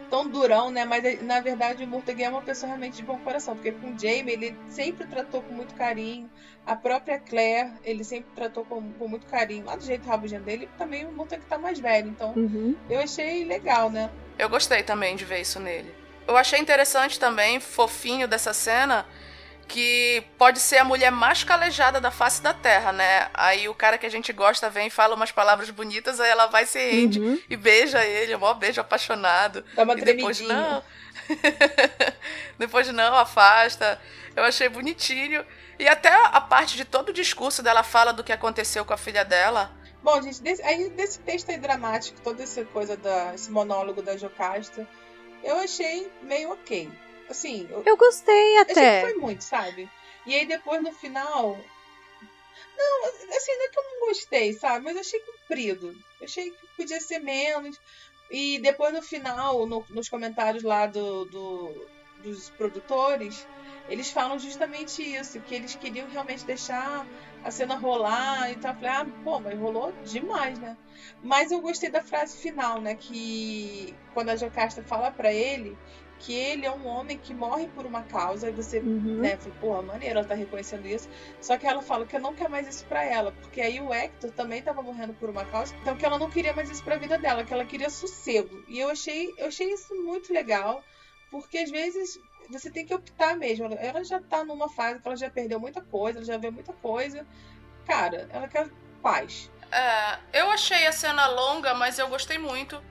tão 0.09 0.27
durão, 0.27 0.69
né? 0.69 0.85
Mas 0.85 1.21
na 1.21 1.39
verdade 1.39 1.83
o 1.83 1.87
Murtag 1.87 2.23
é 2.23 2.29
uma 2.29 2.41
pessoa 2.41 2.67
realmente 2.67 2.97
de 2.97 3.03
bom 3.03 3.17
coração. 3.19 3.55
Porque 3.55 3.71
com 3.71 3.87
o 3.93 3.99
Jamie 3.99 4.33
ele 4.33 4.55
sempre 4.69 5.05
tratou 5.07 5.41
com 5.41 5.53
muito 5.53 5.73
carinho. 5.75 6.29
A 6.65 6.75
própria 6.75 7.19
Claire, 7.19 7.71
ele 7.83 8.03
sempre 8.03 8.29
tratou 8.35 8.65
com, 8.65 8.91
com 8.93 9.07
muito 9.07 9.25
carinho. 9.27 9.65
Lá 9.65 9.75
do 9.75 9.83
jeito 9.83 10.07
rabugento 10.07 10.43
dele, 10.43 10.69
também 10.77 11.05
o 11.05 11.11
Murtag 11.11 11.43
tá 11.45 11.57
mais 11.57 11.79
velho. 11.79 12.09
Então 12.09 12.33
Uhum. 12.35 12.75
eu 12.89 12.99
achei 12.99 13.45
legal, 13.45 13.89
né? 13.89 14.09
Eu 14.37 14.49
gostei 14.49 14.83
também 14.83 15.15
de 15.15 15.25
ver 15.25 15.41
isso 15.41 15.59
nele. 15.59 15.93
Eu 16.27 16.35
achei 16.35 16.59
interessante 16.59 17.19
também, 17.19 17.59
fofinho 17.59 18.27
dessa 18.27 18.53
cena, 18.53 19.05
que 19.67 20.23
pode 20.37 20.59
ser 20.59 20.77
a 20.77 20.83
mulher 20.83 21.11
mais 21.11 21.43
calejada 21.43 21.99
da 21.99 22.09
face 22.09 22.41
da 22.41 22.53
Terra, 22.53 22.91
né? 22.91 23.29
Aí 23.33 23.67
o 23.67 23.73
cara 23.75 23.97
que 23.97 24.05
a 24.05 24.09
gente 24.09 24.31
gosta 24.31 24.69
vem 24.69 24.87
e 24.87 24.89
fala 24.89 25.13
umas 25.15 25.31
palavras 25.31 25.69
bonitas, 25.69 26.19
aí 26.19 26.29
ela 26.29 26.47
vai 26.47 26.65
se 26.65 26.79
rende 26.79 27.19
Uhum. 27.19 27.39
e 27.49 27.57
beija 27.57 28.03
ele, 28.05 28.35
um 28.35 28.39
maior 28.39 28.53
beijo 28.53 28.79
apaixonado. 28.79 29.63
Dá 29.75 29.83
uma 29.83 29.93
e 29.93 30.01
depois 30.01 30.37
tremidinha. 30.37 30.71
não. 30.71 30.83
depois 32.57 32.87
não, 32.91 33.15
afasta. 33.15 33.99
Eu 34.35 34.43
achei 34.43 34.69
bonitinho. 34.69 35.43
E 35.79 35.87
até 35.87 36.09
a 36.09 36.41
parte 36.41 36.75
de 36.75 36.85
todo 36.85 37.09
o 37.09 37.13
discurso 37.13 37.61
dela 37.61 37.83
fala 37.83 38.11
do 38.13 38.23
que 38.23 38.31
aconteceu 38.31 38.85
com 38.85 38.93
a 38.93 38.97
filha 38.97 39.23
dela. 39.25 39.71
Bom, 40.01 40.21
gente, 40.21 40.41
desse, 40.41 40.61
aí 40.63 40.89
desse 40.89 41.19
texto 41.19 41.49
aí 41.49 41.57
dramático, 41.57 42.19
toda 42.21 42.41
essa 42.43 42.63
coisa 42.65 42.95
da 42.95 43.33
esse 43.35 43.51
monólogo 43.51 44.01
da 44.01 44.15
Jocasta, 44.15 44.87
eu 45.43 45.57
achei 45.57 46.09
meio 46.21 46.51
ok. 46.51 46.89
Assim, 47.29 47.67
eu, 47.69 47.83
Eu 47.85 47.97
gostei 47.97 48.57
achei 48.57 48.65
que 48.73 48.79
até. 48.79 49.01
foi 49.01 49.13
muito, 49.15 49.43
sabe? 49.43 49.89
E 50.25 50.33
aí 50.35 50.45
depois 50.45 50.81
no 50.81 50.91
final. 50.93 51.63
Não, 52.77 53.05
assim, 53.35 53.55
não 53.57 53.65
é 53.65 53.69
que 53.69 53.79
eu 53.79 53.83
não 53.83 54.07
gostei, 54.07 54.53
sabe? 54.53 54.85
Mas 54.85 54.95
eu 54.95 55.01
achei 55.01 55.19
comprido. 55.19 55.95
Achei 56.21 56.51
que 56.51 56.67
podia 56.77 56.99
ser 57.01 57.19
menos. 57.19 57.77
E 58.29 58.59
depois 58.59 58.93
no 58.93 59.01
final, 59.01 59.65
no- 59.65 59.85
nos 59.89 60.09
comentários 60.09 60.63
lá 60.63 60.85
do, 60.85 61.25
do- 61.25 61.87
dos 62.23 62.49
produtores, 62.51 63.45
eles 63.89 64.11
falam 64.11 64.37
justamente 64.37 65.01
isso, 65.01 65.39
que 65.41 65.55
eles 65.55 65.75
queriam 65.75 66.07
realmente 66.09 66.45
deixar 66.45 67.05
a 67.43 67.51
cena 67.51 67.75
rolar 67.75 68.51
e 68.51 68.57
tal. 68.57 68.73
Eu 68.73 68.77
falei, 68.79 68.93
ah, 68.95 69.05
pô, 69.23 69.39
mas 69.39 69.57
rolou 69.57 69.93
demais, 70.03 70.59
né? 70.59 70.75
Mas 71.23 71.51
eu 71.51 71.61
gostei 71.61 71.89
da 71.89 72.01
frase 72.03 72.37
final, 72.37 72.81
né? 72.81 72.95
Que 72.95 73.95
quando 74.13 74.29
a 74.29 74.35
Jocasta 74.35 74.83
fala 74.83 75.09
pra 75.09 75.31
ele 75.33 75.75
que 76.19 76.33
ele 76.33 76.65
é 76.65 76.71
um 76.71 76.85
homem 76.87 77.17
que 77.17 77.33
morre 77.33 77.67
por 77.67 77.85
uma 77.85 78.01
causa, 78.03 78.49
e 78.49 78.51
você 78.51 78.79
Uhum. 78.79 79.17
né? 79.21 79.37
Falei, 79.37 79.57
porra, 79.59 79.81
maneiro, 79.81 80.19
ela 80.19 80.27
tá 80.27 80.33
reconhecendo 80.35 80.85
isso. 80.85 81.07
Só 81.41 81.57
que 81.57 81.65
ela 81.67 81.81
fala 81.81 82.05
que 82.05 82.17
não 82.19 82.33
quer 82.33 82.49
mais 82.49 82.67
isso 82.67 82.85
pra 82.85 83.03
ela, 83.03 83.31
porque 83.31 83.61
aí 83.61 83.79
o 83.79 83.93
Hector 83.93 84.31
também 84.31 84.61
tava 84.61 84.81
morrendo 84.81 85.13
por 85.13 85.29
uma 85.29 85.45
causa, 85.45 85.75
então 85.81 85.95
que 85.95 86.05
ela 86.05 86.17
não 86.19 86.29
queria 86.29 86.53
mais 86.53 86.69
isso 86.69 86.83
pra 86.83 86.95
vida 86.97 87.17
dela, 87.17 87.43
que 87.43 87.53
ela 87.53 87.65
queria 87.65 87.89
sossego. 87.89 88.63
E 88.67 88.79
eu 88.79 88.89
achei, 88.89 89.33
eu 89.37 89.47
achei 89.47 89.71
isso 89.71 89.93
muito 90.03 90.33
legal, 90.33 90.83
porque 91.29 91.57
às 91.59 91.69
vezes 91.69 92.19
você 92.49 92.69
tem 92.71 92.85
que 92.85 92.93
optar 92.95 93.35
mesmo. 93.35 93.65
Ela- 93.65 93.75
Ela 93.75 94.03
já 94.03 94.19
tá 94.21 94.43
numa 94.43 94.69
fase 94.69 94.99
que 94.99 95.07
ela 95.07 95.17
já 95.17 95.29
perdeu 95.29 95.59
muita 95.59 95.81
coisa, 95.81 96.19
ela 96.19 96.25
já 96.25 96.37
vê 96.37 96.49
muita 96.49 96.73
coisa. 96.73 97.25
Cara, 97.85 98.27
ela 98.31 98.47
quer 98.47 98.69
paz. 99.01 99.51
É, 99.71 100.39
eu 100.41 100.49
achei 100.49 100.87
a 100.87 100.91
cena 100.93 101.27
longa, 101.27 101.73
mas 101.73 101.99
eu 101.99 102.07
gostei 102.07 102.37
muito. 102.37 102.81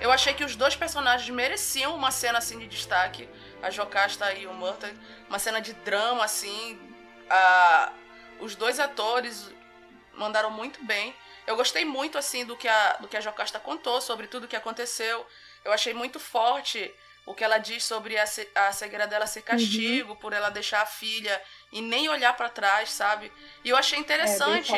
Eu 0.00 0.12
achei 0.12 0.34
que 0.34 0.44
os 0.44 0.54
dois 0.54 0.76
personagens 0.76 1.28
mereciam 1.30 1.94
uma 1.94 2.10
cena 2.10 2.38
assim 2.38 2.58
de 2.58 2.66
destaque. 2.66 3.28
A 3.62 3.70
Jocasta 3.70 4.32
e 4.34 4.46
o 4.46 4.52
Murta. 4.52 4.92
Uma 5.28 5.38
cena 5.38 5.60
de 5.60 5.72
drama, 5.72 6.24
assim. 6.24 6.78
A, 7.30 7.92
os 8.38 8.54
dois 8.54 8.78
atores 8.78 9.50
mandaram 10.14 10.50
muito 10.50 10.84
bem. 10.84 11.14
Eu 11.46 11.56
gostei 11.56 11.84
muito 11.84 12.18
assim 12.18 12.44
do 12.44 12.56
que 12.56 12.68
a 12.68 12.96
do 13.00 13.08
que 13.08 13.16
a 13.16 13.20
Jocasta 13.20 13.58
contou 13.58 14.00
sobre 14.00 14.26
tudo 14.26 14.44
o 14.44 14.48
que 14.48 14.56
aconteceu. 14.56 15.26
Eu 15.64 15.72
achei 15.72 15.94
muito 15.94 16.18
forte 16.18 16.92
o 17.24 17.34
que 17.34 17.42
ela 17.42 17.58
diz 17.58 17.84
sobre 17.84 18.16
a, 18.16 18.24
a 18.54 18.72
cegueira 18.72 19.06
dela 19.06 19.26
ser 19.26 19.42
castigo 19.42 20.10
uhum. 20.10 20.16
por 20.16 20.32
ela 20.32 20.48
deixar 20.48 20.82
a 20.82 20.86
filha 20.86 21.42
e 21.72 21.80
nem 21.80 22.08
olhar 22.08 22.36
para 22.36 22.48
trás, 22.48 22.92
sabe? 22.92 23.32
E 23.64 23.68
eu 23.68 23.76
achei 23.76 23.98
interessante 23.98 24.72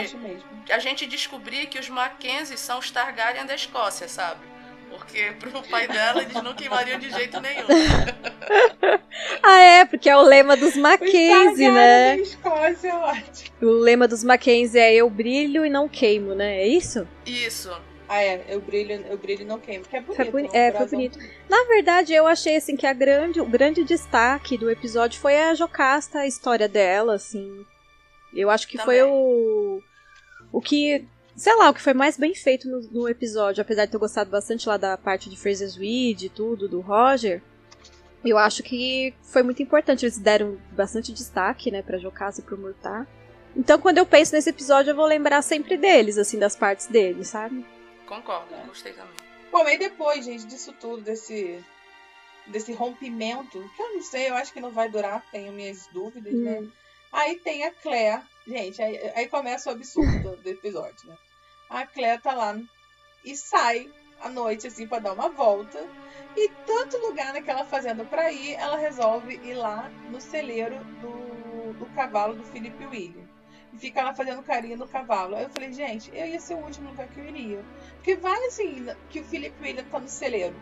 é, 0.66 0.72
a 0.72 0.78
gente 0.78 1.06
descobrir 1.06 1.66
que 1.66 1.78
os 1.78 1.90
Mackenzie 1.90 2.56
são 2.56 2.78
os 2.78 2.90
Targaryen 2.90 3.44
da 3.44 3.54
Escócia, 3.54 4.08
sabe? 4.08 4.57
Porque 4.90 5.32
pro 5.38 5.62
pai 5.68 5.86
dela 5.86 6.22
eles 6.22 6.34
não 6.34 6.54
queimariam 6.54 6.98
de 6.98 7.10
jeito 7.10 7.40
nenhum. 7.40 7.66
ah, 9.42 9.58
é, 9.58 9.84
porque 9.84 10.08
é 10.08 10.16
o 10.16 10.22
lema 10.22 10.56
dos 10.56 10.76
Mackenzie, 10.76 11.70
né? 11.70 12.16
Escócia. 12.18 12.94
O 13.60 13.66
lema 13.66 14.08
dos 14.08 14.24
Mackenzie 14.24 14.80
é 14.80 14.94
eu 14.94 15.08
brilho 15.10 15.64
e 15.64 15.70
não 15.70 15.88
queimo, 15.88 16.34
né? 16.34 16.60
É 16.62 16.66
isso? 16.66 17.06
Isso. 17.26 17.70
Ah, 18.08 18.22
é, 18.22 18.42
eu 18.48 18.60
brilho, 18.60 19.04
eu 19.10 19.18
brilho 19.18 19.44
não 19.44 19.58
queimo, 19.58 19.84
que 19.84 19.96
é 19.96 20.00
bonito. 20.00 20.16
Foi 20.16 20.24
boni 20.30 20.48
é, 20.54 20.72
foi 20.72 20.86
bonito. 20.86 21.18
Na 21.48 21.62
verdade, 21.64 22.14
eu 22.14 22.26
achei 22.26 22.56
assim 22.56 22.74
que 22.74 22.86
a 22.86 22.92
grande, 22.94 23.38
o 23.38 23.44
grande 23.44 23.84
destaque 23.84 24.56
do 24.56 24.70
episódio 24.70 25.20
foi 25.20 25.36
a 25.38 25.54
Jocasta, 25.54 26.20
a 26.20 26.26
história 26.26 26.66
dela, 26.66 27.14
assim. 27.14 27.66
Eu 28.32 28.48
acho 28.48 28.66
que 28.66 28.78
Também. 28.78 29.00
foi 29.00 29.02
o 29.02 29.82
o 30.50 30.60
que, 30.60 31.06
sei 31.38 31.54
lá, 31.54 31.70
o 31.70 31.74
que 31.74 31.80
foi 31.80 31.94
mais 31.94 32.16
bem 32.16 32.34
feito 32.34 32.68
no, 32.68 32.80
no, 32.90 33.08
episódio, 33.08 33.62
apesar 33.62 33.86
de 33.86 33.92
ter 33.92 33.98
gostado 33.98 34.28
bastante 34.28 34.68
lá 34.68 34.76
da 34.76 34.96
parte 34.96 35.30
de 35.30 35.36
Fraser's 35.36 35.76
Weed 35.76 36.26
e 36.26 36.28
tudo 36.28 36.68
do 36.68 36.80
Roger. 36.80 37.40
Eu 38.24 38.36
acho 38.36 38.62
que 38.62 39.14
foi 39.22 39.44
muito 39.44 39.62
importante, 39.62 40.04
eles 40.04 40.18
deram 40.18 40.58
bastante 40.72 41.12
destaque, 41.12 41.70
né, 41.70 41.80
para 41.80 41.96
Jocasta 41.96 42.40
e 42.40 42.44
pro 42.44 42.58
Murtar. 42.58 43.06
Então, 43.56 43.78
quando 43.78 43.98
eu 43.98 44.06
penso 44.06 44.34
nesse 44.34 44.50
episódio, 44.50 44.90
eu 44.90 44.96
vou 44.96 45.06
lembrar 45.06 45.40
sempre 45.42 45.76
deles, 45.76 46.18
assim, 46.18 46.38
das 46.38 46.56
partes 46.56 46.88
deles, 46.88 47.28
sabe? 47.28 47.64
Concordo, 48.06 48.54
gostei 48.66 48.92
também. 48.92 49.14
Bom, 49.52 49.64
aí 49.64 49.78
depois, 49.78 50.24
gente, 50.24 50.44
disso 50.44 50.74
tudo, 50.80 51.02
desse, 51.02 51.64
desse 52.48 52.72
rompimento, 52.72 53.64
que 53.76 53.82
eu 53.82 53.94
não 53.94 54.02
sei, 54.02 54.28
eu 54.28 54.34
acho 54.34 54.52
que 54.52 54.60
não 54.60 54.72
vai 54.72 54.88
durar, 54.88 55.24
tenho 55.30 55.52
minhas 55.52 55.86
dúvidas, 55.92 56.34
né? 56.34 56.58
hum. 56.58 56.62
né? 56.62 56.68
Aí 57.12 57.36
tem 57.36 57.64
a 57.64 57.70
Claire. 57.70 58.22
Gente, 58.46 58.80
aí, 58.82 58.98
aí 59.14 59.28
começa 59.28 59.70
o 59.70 59.72
absurdo 59.72 60.36
do, 60.36 60.48
episódio, 60.48 61.08
né? 61.08 61.16
A 61.68 61.86
Claire 61.86 62.20
tá 62.20 62.34
lá 62.34 62.58
e 63.24 63.36
sai 63.36 63.90
à 64.20 64.28
noite, 64.28 64.66
assim, 64.66 64.86
pra 64.86 64.98
dar 64.98 65.12
uma 65.12 65.28
volta. 65.28 65.78
E 66.36 66.48
tanto 66.66 66.98
lugar 66.98 67.32
naquela 67.32 67.64
fazenda 67.64 68.04
pra 68.04 68.30
ir, 68.32 68.54
ela 68.54 68.76
resolve 68.76 69.34
ir 69.42 69.54
lá 69.54 69.90
no 70.10 70.20
celeiro 70.20 70.78
do, 71.00 71.72
do 71.74 71.86
cavalo 71.94 72.34
do 72.34 72.44
Felipe 72.44 72.86
William 72.86 73.26
e 73.72 73.78
fica 73.78 74.02
lá 74.02 74.14
fazendo 74.14 74.42
carinho 74.42 74.76
no 74.76 74.86
cavalo. 74.86 75.36
Aí 75.36 75.44
eu 75.44 75.50
falei, 75.50 75.72
gente, 75.72 76.10
eu 76.14 76.26
ia 76.26 76.40
ser 76.40 76.54
o 76.54 76.58
último 76.58 76.90
lugar 76.90 77.08
que 77.08 77.20
eu 77.20 77.24
iria. 77.24 77.64
Porque 77.96 78.16
vai 78.16 78.38
assim, 78.46 78.86
que 79.10 79.20
o 79.20 79.24
Felipe 79.24 79.62
William 79.62 79.84
tá 79.84 79.98
no 79.98 80.08
celeiro, 80.08 80.54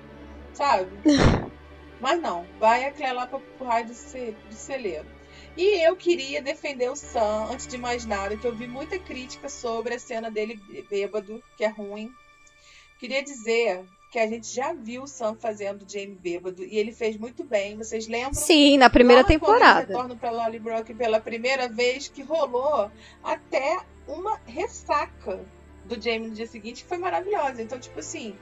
sabe? 0.53 0.91
Mas 2.01 2.21
não, 2.21 2.47
vai 2.59 2.85
a 2.85 2.93
Clé 2.93 3.13
lá 3.13 3.27
pro, 3.27 3.41
pro 3.41 3.67
raio 3.67 3.87
do, 3.87 3.93
do 3.93 4.55
celeiro. 4.55 5.07
E 5.57 5.83
eu 5.83 5.97
queria 5.97 6.43
defender 6.43 6.91
o 6.91 6.97
Sam, 6.97 7.49
antes 7.51 7.67
de 7.67 7.79
mais 7.79 8.05
nada, 8.05 8.37
que 8.37 8.47
eu 8.47 8.55
vi 8.55 8.67
muita 8.67 8.99
crítica 8.99 9.49
sobre 9.49 9.95
a 9.95 9.99
cena 9.99 10.31
dele 10.31 10.61
bêbado, 10.91 11.43
que 11.57 11.65
é 11.65 11.69
ruim. 11.69 12.13
Queria 12.99 13.23
dizer 13.23 13.85
que 14.13 14.19
a 14.19 14.27
gente 14.27 14.47
já 14.55 14.75
viu 14.75 15.03
o 15.05 15.07
Sam 15.07 15.35
fazendo 15.35 15.91
Jamie 15.91 16.15
bêbado 16.15 16.63
e 16.63 16.77
ele 16.77 16.93
fez 16.93 17.17
muito 17.17 17.43
bem. 17.43 17.77
Vocês 17.77 18.07
lembram? 18.07 18.35
Sim, 18.35 18.77
na 18.77 18.91
primeira 18.91 19.23
Lá 19.23 19.29
temporada. 19.29 19.95
Quando 19.95 20.17
para 20.17 20.31
Lollybrook 20.31 20.93
pela 20.95 21.21
primeira 21.21 21.69
vez, 21.69 22.09
que 22.09 22.23
rolou 22.23 22.91
até 23.25 23.79
uma 24.07 24.39
ressaca 24.47 25.43
do 25.87 26.01
Jamie 26.01 26.29
no 26.29 26.35
dia 26.35 26.47
seguinte, 26.47 26.83
que 26.83 26.89
foi 26.89 26.99
maravilhosa. 26.99 27.63
Então, 27.63 27.79
tipo 27.79 27.99
assim, 28.01 28.37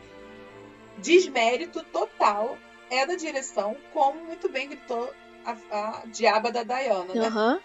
desmérito 0.99 1.82
total 1.85 2.59
é 2.91 3.07
da 3.07 3.15
direção, 3.15 3.77
como 3.93 4.24
muito 4.24 4.49
bem 4.49 4.69
gritou 4.69 5.12
a, 5.45 5.53
a 5.79 6.03
diaba 6.07 6.51
da 6.51 6.62
Diana, 6.62 7.15
né? 7.15 7.29
Uhum. 7.29 7.61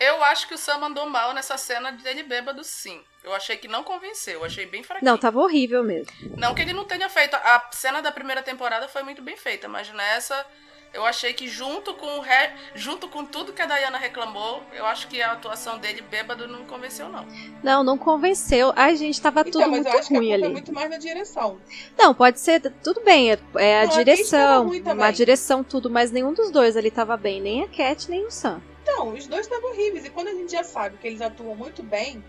Eu 0.00 0.24
acho 0.24 0.48
que 0.48 0.54
o 0.54 0.58
Sam 0.58 0.78
mandou 0.78 1.06
mal 1.08 1.34
nessa 1.34 1.58
cena 1.58 1.92
dele 1.92 2.22
bêbado, 2.22 2.64
sim. 2.64 3.04
Eu 3.22 3.34
achei 3.34 3.58
que 3.58 3.68
não 3.68 3.84
convenceu, 3.84 4.42
achei 4.42 4.64
bem 4.64 4.82
fraquinho. 4.82 5.10
Não, 5.10 5.18
tava 5.18 5.38
horrível 5.38 5.84
mesmo. 5.84 6.10
Não 6.38 6.54
que 6.54 6.62
ele 6.62 6.72
não 6.72 6.86
tenha 6.86 7.08
feito. 7.10 7.34
A 7.34 7.68
cena 7.70 8.00
da 8.00 8.10
primeira 8.10 8.42
temporada 8.42 8.88
foi 8.88 9.02
muito 9.02 9.20
bem 9.20 9.36
feita, 9.36 9.68
mas 9.68 9.90
nessa 9.90 10.46
eu 10.92 11.04
achei 11.04 11.32
que 11.32 11.46
junto 11.46 11.94
com 11.94 12.18
o 12.18 12.20
re... 12.20 12.50
junto 12.74 13.08
com 13.08 13.24
tudo 13.24 13.52
que 13.52 13.62
a 13.62 13.66
Diana 13.66 13.98
reclamou, 13.98 14.62
eu 14.72 14.84
acho 14.86 15.06
que 15.08 15.22
a 15.22 15.32
atuação 15.32 15.78
dele 15.78 16.02
bêbado 16.02 16.48
não 16.48 16.64
convenceu 16.64 17.08
não. 17.08 17.26
Não, 17.62 17.84
não 17.84 17.98
convenceu. 17.98 18.72
Ai, 18.74 18.96
gente, 18.96 19.20
tava 19.20 19.40
então, 19.40 19.52
tudo 19.52 19.70
muito 19.70 19.88
ruim 20.12 20.32
ali. 20.32 20.44
É 20.44 20.48
muito 20.48 20.72
mais 20.72 20.90
na 20.90 20.98
direção. 20.98 21.58
Não, 21.96 22.12
pode 22.12 22.40
ser, 22.40 22.60
tudo 22.82 23.02
bem, 23.02 23.30
é, 23.30 23.38
é 23.56 23.82
a 23.82 23.86
não, 23.86 23.96
direção, 23.96 24.70
a, 25.00 25.06
a 25.06 25.10
direção 25.10 25.62
tudo, 25.62 25.88
mas 25.88 26.10
nenhum 26.10 26.32
dos 26.32 26.50
dois 26.50 26.76
ali 26.76 26.90
tava 26.90 27.16
bem, 27.16 27.40
nem 27.40 27.62
a 27.62 27.68
Cat, 27.68 28.10
nem 28.10 28.26
o 28.26 28.30
Sam. 28.30 28.60
Então, 28.82 29.12
os 29.12 29.26
dois 29.26 29.46
estavam 29.46 29.70
horríveis. 29.70 30.04
E 30.04 30.10
quando 30.10 30.28
a 30.28 30.34
gente 30.34 30.50
já 30.50 30.64
sabe 30.64 30.96
que 30.96 31.06
eles 31.06 31.20
atuam 31.20 31.54
muito 31.54 31.82
bem, 31.82 32.24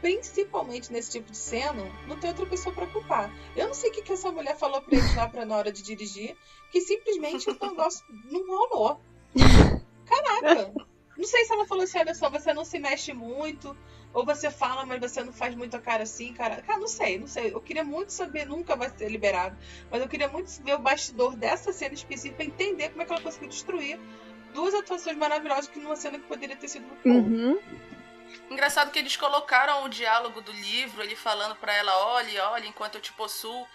principalmente 0.00 0.92
nesse 0.92 1.12
tipo 1.12 1.30
de 1.30 1.38
cena, 1.38 1.82
não 2.06 2.18
tem 2.18 2.30
outra 2.30 2.46
pessoa 2.46 2.74
para 2.74 2.86
culpar. 2.86 3.32
Eu 3.56 3.66
não 3.66 3.74
sei 3.74 3.90
o 3.90 3.92
que, 3.92 4.02
que 4.02 4.12
essa 4.12 4.30
mulher 4.30 4.56
falou 4.56 4.80
pra 4.82 4.96
eles 4.96 5.14
lá 5.14 5.28
pra, 5.28 5.44
na 5.44 5.56
hora 5.56 5.72
de 5.72 5.82
dirigir, 5.82 6.36
que 6.70 6.80
simplesmente 6.80 7.48
o 7.50 7.58
negócio 7.60 8.04
não 8.30 8.46
rolou. 8.46 9.00
Caraca! 10.06 10.72
Não 11.16 11.24
sei 11.24 11.44
se 11.44 11.52
ela 11.52 11.66
falou 11.66 11.84
assim, 11.84 11.98
olha 11.98 12.14
só, 12.14 12.28
você 12.28 12.52
não 12.52 12.64
se 12.64 12.78
mexe 12.78 13.12
muito, 13.14 13.74
ou 14.12 14.24
você 14.24 14.50
fala, 14.50 14.84
mas 14.84 15.00
você 15.00 15.24
não 15.24 15.32
faz 15.32 15.54
muito 15.54 15.74
a 15.76 15.80
cara 15.80 16.02
assim, 16.02 16.32
cara. 16.32 16.60
Cara, 16.62 16.78
não 16.78 16.88
sei, 16.88 17.18
não 17.18 17.26
sei. 17.26 17.54
Eu 17.54 17.60
queria 17.60 17.84
muito 17.84 18.10
saber, 18.10 18.46
nunca 18.46 18.76
vai 18.76 18.90
ser 18.90 19.08
liberado, 19.08 19.56
mas 19.90 20.02
eu 20.02 20.08
queria 20.08 20.28
muito 20.28 20.50
ver 20.62 20.74
o 20.74 20.78
bastidor 20.78 21.34
dessa 21.36 21.72
cena 21.72 21.94
específica, 21.94 22.44
entender 22.44 22.90
como 22.90 23.02
é 23.02 23.04
que 23.06 23.12
ela 23.12 23.22
conseguiu 23.22 23.48
destruir 23.48 23.98
duas 24.52 24.74
atuações 24.74 25.16
maravilhosas 25.16 25.68
que 25.68 25.78
numa 25.78 25.96
cena 25.96 26.18
que 26.18 26.26
poderia 26.26 26.56
ter 26.56 26.68
sido 26.68 26.86
no 27.04 27.12
uhum. 27.12 27.58
Engraçado 28.50 28.90
que 28.90 28.98
eles 28.98 29.16
colocaram 29.16 29.84
o 29.84 29.88
diálogo 29.88 30.40
do 30.40 30.52
livro, 30.52 31.02
ele 31.02 31.16
falando 31.16 31.56
para 31.56 31.72
ela, 31.74 31.96
olhe, 32.14 32.38
olhe, 32.38 32.68
enquanto 32.68 32.96
eu 32.96 33.00
te 33.00 33.12
possuo, 33.12 33.66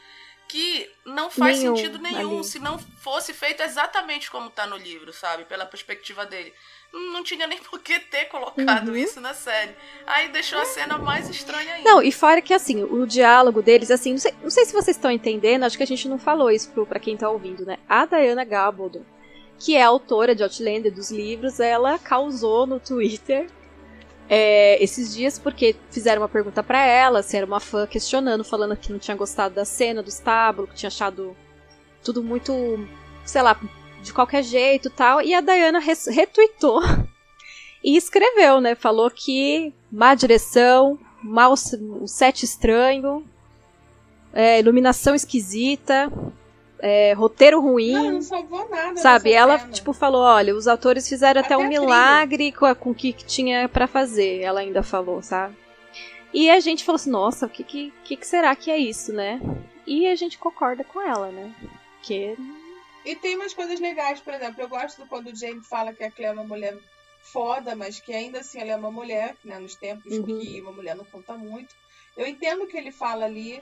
que 0.47 0.89
não 1.05 1.31
faz 1.31 1.59
nenhum, 1.59 1.75
sentido 1.75 1.97
nenhum 1.97 2.39
ali. 2.39 2.43
se 2.43 2.59
não 2.59 2.77
fosse 2.77 3.33
feito 3.33 3.63
exatamente 3.63 4.29
como 4.29 4.49
tá 4.49 4.67
no 4.67 4.75
livro, 4.75 5.13
sabe? 5.13 5.45
Pela 5.45 5.65
perspectiva 5.65 6.25
dele. 6.25 6.53
Não 6.91 7.23
tinha 7.23 7.47
nem 7.47 7.57
por 7.63 7.79
que 7.79 7.99
ter 7.99 8.25
colocado 8.25 8.89
uhum. 8.89 8.95
isso 8.97 9.21
na 9.21 9.33
série. 9.33 9.73
Aí 10.05 10.27
deixou 10.27 10.59
a 10.59 10.65
cena 10.65 10.97
mais 10.97 11.29
estranha 11.29 11.75
ainda. 11.75 11.89
Não, 11.89 12.03
e 12.03 12.11
fora 12.11 12.41
que 12.41 12.53
assim, 12.53 12.83
o 12.83 13.05
diálogo 13.05 13.61
deles, 13.61 13.89
assim, 13.89 14.11
não 14.11 14.19
sei, 14.19 14.33
não 14.43 14.49
sei 14.49 14.65
se 14.65 14.73
vocês 14.73 14.97
estão 14.97 15.09
entendendo, 15.09 15.63
acho 15.63 15.77
que 15.77 15.83
a 15.83 15.87
gente 15.87 16.09
não 16.09 16.19
falou 16.19 16.51
isso 16.51 16.69
para 16.85 16.99
quem 16.99 17.15
tá 17.15 17.29
ouvindo, 17.29 17.65
né? 17.65 17.77
A 17.87 18.05
Diana 18.05 18.43
Gabaldon 18.43 19.05
que 19.61 19.75
é 19.75 19.83
autora 19.83 20.33
de 20.33 20.41
Outlander 20.41 20.91
dos 20.91 21.11
livros, 21.11 21.59
ela 21.59 21.99
causou 21.99 22.65
no 22.65 22.79
Twitter 22.79 23.47
é, 24.33 24.81
esses 24.81 25.13
dias 25.13 25.37
porque 25.37 25.75
fizeram 25.89 26.21
uma 26.21 26.29
pergunta 26.29 26.63
para 26.63 26.81
ela, 26.85 27.21
se 27.21 27.35
era 27.35 27.45
uma 27.45 27.59
fã 27.59 27.85
questionando, 27.85 28.45
falando 28.45 28.77
que 28.77 28.89
não 28.89 28.97
tinha 28.97 29.17
gostado 29.17 29.55
da 29.55 29.65
cena 29.65 30.01
do 30.01 30.07
estábulo, 30.07 30.69
que 30.69 30.75
tinha 30.75 30.87
achado 30.87 31.35
tudo 32.01 32.23
muito, 32.23 32.53
sei 33.25 33.41
lá, 33.41 33.59
de 34.01 34.13
qualquer 34.13 34.41
jeito 34.41 34.89
tal. 34.89 35.21
E 35.21 35.33
a 35.33 35.41
Diana 35.41 35.79
retweetou 35.79 36.81
e 37.83 37.97
escreveu, 37.97 38.61
né? 38.61 38.73
Falou 38.73 39.11
que 39.11 39.73
má 39.91 40.15
direção, 40.15 40.97
mal, 41.21 41.53
um 41.81 42.07
set 42.07 42.43
estranho, 42.45 43.25
é, 44.31 44.61
iluminação 44.61 45.13
esquisita, 45.13 46.09
é, 46.81 47.13
roteiro 47.13 47.61
ruim. 47.61 47.93
Não, 47.93 48.11
não 48.13 48.21
salvou 48.21 48.67
nada. 48.67 48.97
Sabe? 48.97 49.31
Ela, 49.31 49.59
cena. 49.59 49.71
tipo, 49.71 49.93
falou: 49.93 50.21
olha, 50.21 50.55
os 50.55 50.67
autores 50.67 51.07
fizeram 51.07 51.39
até, 51.39 51.53
até 51.53 51.63
um 51.63 51.69
milagre 51.69 52.51
com, 52.51 52.73
com 52.75 52.89
o 52.89 52.95
que 52.95 53.13
tinha 53.13 53.69
para 53.69 53.87
fazer. 53.87 54.41
Ela 54.41 54.61
ainda 54.61 54.81
falou, 54.81 55.21
sabe? 55.21 55.55
E 56.33 56.49
a 56.49 56.59
gente 56.59 56.83
falou 56.83 56.95
assim: 56.95 57.11
nossa, 57.11 57.45
o 57.45 57.49
que, 57.49 57.63
que, 57.63 57.93
que 58.03 58.27
será 58.27 58.55
que 58.55 58.71
é 58.71 58.77
isso, 58.77 59.13
né? 59.13 59.39
E 59.85 60.07
a 60.07 60.15
gente 60.15 60.37
concorda 60.37 60.83
com 60.83 60.99
ela, 60.99 61.31
né? 61.31 61.53
Que. 62.01 62.35
E 63.05 63.15
tem 63.15 63.35
umas 63.35 63.53
coisas 63.53 63.79
legais, 63.79 64.19
por 64.19 64.33
exemplo, 64.33 64.61
eu 64.61 64.69
gosto 64.69 65.05
quando 65.07 65.27
o 65.27 65.35
James 65.35 65.67
fala 65.67 65.93
que 65.93 66.03
a 66.03 66.11
Clea 66.11 66.29
é 66.29 66.33
uma 66.33 66.43
mulher 66.43 66.77
foda, 67.21 67.75
mas 67.75 67.99
que 67.99 68.13
ainda 68.13 68.39
assim 68.39 68.59
ela 68.59 68.71
é 68.71 68.75
uma 68.75 68.91
mulher, 68.91 69.35
né? 69.43 69.59
Nos 69.59 69.75
tempos 69.75 70.11
uhum. 70.11 70.23
que 70.23 70.61
uma 70.61 70.71
mulher 70.71 70.95
não 70.95 71.05
conta 71.05 71.33
muito. 71.33 71.75
Eu 72.17 72.27
entendo 72.27 72.63
o 72.63 72.67
que 72.67 72.77
ele 72.77 72.91
fala 72.91 73.25
ali, 73.25 73.61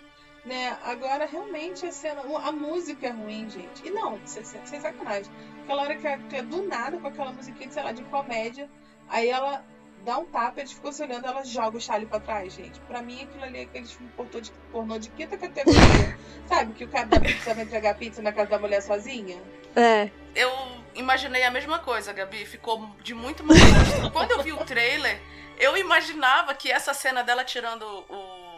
né? 0.50 0.76
Agora, 0.84 1.28
realmente, 1.28 1.86
a 1.86 1.92
cena. 1.92 2.22
A 2.44 2.52
música 2.52 3.08
é 3.08 3.12
ruim, 3.12 3.48
gente. 3.48 3.88
E 3.88 3.92
não, 3.92 4.20
sem, 4.26 4.44
sem 4.44 4.82
sacanagem. 4.82 5.32
Aquela 5.64 5.84
hora 5.84 5.96
que 5.96 6.08
é, 6.08 6.18
que 6.18 6.36
é 6.38 6.42
do 6.42 6.64
nada, 6.64 6.98
com 6.98 7.08
aquela 7.08 7.32
musiquinha, 7.32 7.70
sei 7.70 7.84
lá, 7.84 7.92
de 7.92 8.04
comédia, 8.06 8.68
aí 9.08 9.30
ela 9.30 9.64
dá 10.04 10.18
um 10.18 10.26
tapa, 10.26 10.60
eles 10.60 10.72
ficam 10.72 10.92
se 10.92 11.04
olhando, 11.04 11.28
ela 11.28 11.44
joga 11.44 11.78
o 11.78 11.80
chale 11.80 12.08
pra 12.08 12.20
trás, 12.20 12.54
gente. 12.54 12.80
Pra 12.82 13.00
mim, 13.00 13.22
aquilo 13.22 13.44
ali 13.44 13.60
é 13.60 13.62
aquele 13.62 13.86
filme 13.86 14.12
pornô 14.18 14.42
de, 14.42 14.52
pornô 14.72 14.98
de 14.98 15.10
quinta 15.12 15.38
categoria. 15.38 16.18
Sabe? 16.50 16.74
Que 16.74 16.84
o 16.84 16.88
cara 16.88 17.06
da 17.06 17.20
pizza 17.20 17.54
vai 17.54 17.64
entregar 17.64 17.96
pizza 17.96 18.22
na 18.22 18.32
casa 18.32 18.50
da 18.50 18.58
mulher 18.58 18.82
sozinha? 18.82 19.40
É. 19.76 20.10
Eu 20.34 20.52
imaginei 20.96 21.44
a 21.44 21.52
mesma 21.52 21.78
coisa, 21.78 22.12
Gabi. 22.12 22.44
Ficou 22.44 22.90
de 23.04 23.14
muito 23.14 23.44
mau 23.44 23.56
gosto. 23.56 24.12
Quando 24.12 24.32
eu 24.32 24.42
vi 24.42 24.52
o 24.52 24.66
trailer, 24.66 25.22
eu 25.60 25.78
imaginava 25.78 26.56
que 26.56 26.72
essa 26.72 26.94
cena 26.96 27.24
dela 27.24 27.44
tirando 27.44 27.84
o 28.10 28.49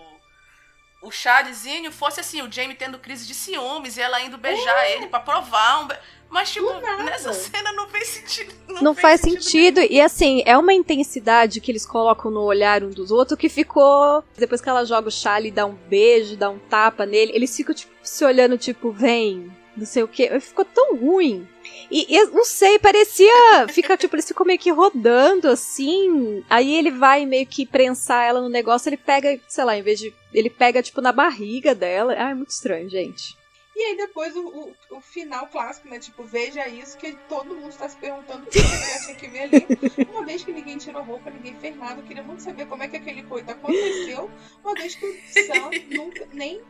o 1.01 1.09
Charlesinho 1.09 1.91
fosse 1.91 2.19
assim, 2.19 2.41
o 2.41 2.51
Jamie 2.51 2.75
tendo 2.75 2.99
crise 2.99 3.25
de 3.25 3.33
ciúmes 3.33 3.97
e 3.97 4.01
ela 4.01 4.21
indo 4.21 4.37
beijar 4.37 4.89
ele 4.91 5.07
para 5.07 5.19
provar 5.19 5.83
um. 5.83 5.87
Mas, 6.29 6.49
tipo, 6.49 6.71
nessa 7.03 7.33
cena 7.33 7.73
não 7.73 7.89
fez 7.89 8.07
sentido. 8.07 8.53
Não, 8.65 8.81
Não 8.81 8.93
fez 8.93 9.01
faz 9.01 9.21
sentido. 9.21 9.81
E 9.81 9.99
assim, 9.99 10.41
é 10.45 10.57
uma 10.57 10.73
intensidade 10.73 11.59
que 11.59 11.69
eles 11.69 11.85
colocam 11.85 12.31
no 12.31 12.41
olhar 12.41 12.83
um 12.83 12.89
dos 12.89 13.11
outros 13.11 13.37
que 13.37 13.49
ficou. 13.49 14.23
Depois 14.37 14.61
que 14.61 14.69
ela 14.69 14.85
joga 14.85 15.09
o 15.09 15.11
Charlie 15.11 15.49
e 15.49 15.53
dá 15.53 15.65
um 15.65 15.73
beijo, 15.73 16.37
dá 16.37 16.49
um 16.49 16.57
tapa 16.57 17.05
nele, 17.05 17.33
eles 17.35 17.53
ficam, 17.53 17.75
tipo, 17.75 17.91
se 18.01 18.23
olhando, 18.23 18.57
tipo, 18.57 18.91
vem, 18.93 19.51
não 19.75 19.85
sei 19.85 20.03
o 20.03 20.07
quê. 20.07 20.39
Ficou 20.39 20.63
tão 20.63 20.95
ruim. 20.95 21.45
E 21.91 22.07
eu 22.09 22.31
não 22.31 22.45
sei, 22.45 22.79
parecia. 22.79 23.67
Fica, 23.67 23.97
tipo, 23.97 24.15
eles 24.15 24.25
ficam 24.25 24.45
meio 24.45 24.57
que 24.57 24.71
rodando 24.71 25.49
assim. 25.49 26.41
Aí 26.49 26.73
ele 26.73 26.89
vai 26.89 27.25
meio 27.25 27.45
que 27.45 27.65
prensar 27.65 28.25
ela 28.25 28.39
no 28.39 28.47
negócio, 28.47 28.87
ele 28.87 28.95
pega, 28.95 29.37
sei 29.45 29.63
lá, 29.65 29.75
em 29.75 29.81
vez 29.81 29.99
de. 29.99 30.13
Ele 30.33 30.49
pega, 30.49 30.81
tipo, 30.81 31.01
na 31.01 31.11
barriga 31.11 31.75
dela. 31.75 32.15
Ah, 32.17 32.29
é 32.29 32.33
muito 32.33 32.51
estranho, 32.51 32.89
gente. 32.89 33.37
E 33.75 33.83
aí 33.83 33.97
depois 33.97 34.35
o, 34.35 34.47
o, 34.47 34.97
o 34.97 35.01
final 35.01 35.47
clássico, 35.47 35.89
né? 35.89 35.99
Tipo, 35.99 36.23
veja 36.23 36.67
isso 36.67 36.97
que 36.97 37.13
todo 37.27 37.55
mundo 37.55 37.69
está 37.69 37.89
se 37.89 37.97
perguntando 37.97 38.43
o 38.43 38.45
que 38.45 38.59
tinha 38.59 39.15
que 39.15 39.27
ver 39.27 39.41
ali. 39.43 39.67
Uma 40.09 40.25
vez 40.25 40.43
que 40.43 40.51
ninguém 40.51 40.77
tirou 40.77 41.03
roupa, 41.03 41.29
ninguém 41.29 41.55
fez 41.55 41.75
nada, 41.75 41.99
eu 41.99 42.05
queria 42.05 42.23
muito 42.23 42.43
saber 42.43 42.67
como 42.67 42.83
é 42.83 42.87
que 42.87 42.97
aquele 42.97 43.23
coito 43.23 43.51
aconteceu, 43.51 44.29
uma 44.63 44.73
vez 44.75 44.95
que 44.95 45.05
o 45.05 45.13
Sam 45.47 45.71
nunca 45.89 46.27
nem 46.33 46.61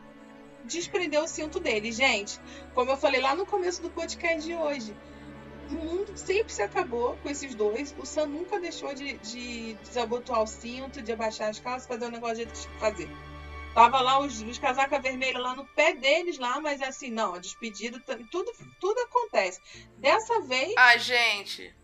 desprendeu 0.64 1.24
o 1.24 1.28
cinto 1.28 1.60
dele. 1.60 1.92
Gente, 1.92 2.40
como 2.74 2.90
eu 2.90 2.96
falei 2.96 3.20
lá 3.20 3.34
no 3.34 3.44
começo 3.44 3.82
do 3.82 3.90
podcast 3.90 4.46
de 4.46 4.54
hoje, 4.54 4.94
o 5.72 5.84
mundo 5.84 6.16
sempre 6.16 6.52
se 6.52 6.62
acabou 6.62 7.16
com 7.22 7.28
esses 7.28 7.54
dois. 7.54 7.94
O 7.98 8.06
Sam 8.06 8.26
nunca 8.26 8.60
deixou 8.60 8.94
de, 8.94 9.14
de 9.18 9.74
desabotoar 9.74 10.42
o 10.42 10.46
cinto, 10.46 11.02
de 11.02 11.12
abaixar 11.12 11.48
as 11.48 11.58
calças, 11.58 11.88
fazer 11.88 12.06
o 12.06 12.10
negócio 12.10 12.46
que 12.46 12.78
fazer. 12.78 13.08
Tava 13.74 14.00
lá 14.00 14.18
os, 14.20 14.42
os 14.42 14.58
casaca 14.58 15.00
vermelha 15.00 15.38
lá 15.38 15.54
no 15.54 15.64
pé 15.64 15.94
deles 15.94 16.38
lá, 16.38 16.60
mas 16.60 16.82
assim, 16.82 17.10
não, 17.10 17.34
a 17.34 17.38
despedida, 17.38 17.98
tudo, 18.30 18.52
tudo 18.78 19.00
acontece. 19.00 19.60
Dessa 19.98 20.40
vez, 20.42 20.74
Ai, 20.76 20.98
gente. 20.98 21.74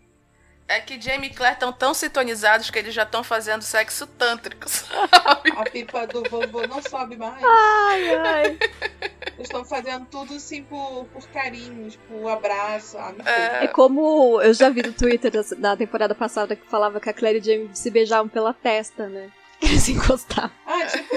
É 0.69 0.81
que 0.81 1.01
Jamie 1.01 1.31
e 1.31 1.35
Claire 1.35 1.55
estão 1.55 1.73
tão 1.73 1.95
sintonizados 1.95 2.69
que 2.69 2.79
eles 2.79 2.95
já 2.95 3.05
estão 3.05 3.25
fazendo 3.25 3.63
sexo 3.63 4.07
tântrico, 4.07 4.69
sabe? 4.69 5.51
a 5.57 5.65
pipa 5.65 6.07
do 6.07 6.23
vovô 6.29 6.67
não 6.67 6.83
sobe 6.83 7.17
mais. 7.17 7.43
Ai, 7.43 8.15
ai. 8.15 8.59
Eles 9.39 9.49
estão 9.49 9.65
fazendo 9.65 10.05
tudo 10.07 10.35
assim 10.35 10.65
por, 10.65 11.07
por 11.13 11.27
carinhos, 11.29 11.97
por 12.09 12.29
abraço. 12.29 12.99
Ah. 12.99 13.15
É. 13.25 13.65
É 13.65 13.69
como 13.69 14.43
eu 14.43 14.53
já 14.53 14.69
vi 14.69 14.83
no 14.83 14.93
Twitter 14.93 15.31
da, 15.31 15.43
da 15.57 15.77
temporada 15.77 16.13
passada 16.13 16.57
que 16.57 16.69
falava 16.69 17.01
que 17.01 17.09
a 17.09 17.15
Claire 17.15 17.39
e 17.39 17.43
Jamie 17.43 17.71
se 17.73 17.89
beijavam 17.89 18.29
pela 18.29 18.53
testa, 18.53 19.09
né? 19.09 19.31
Eles 19.63 19.83
se 19.83 19.93
encostavam. 19.93 20.51
Ah, 20.67 20.85
tipo, 20.87 21.15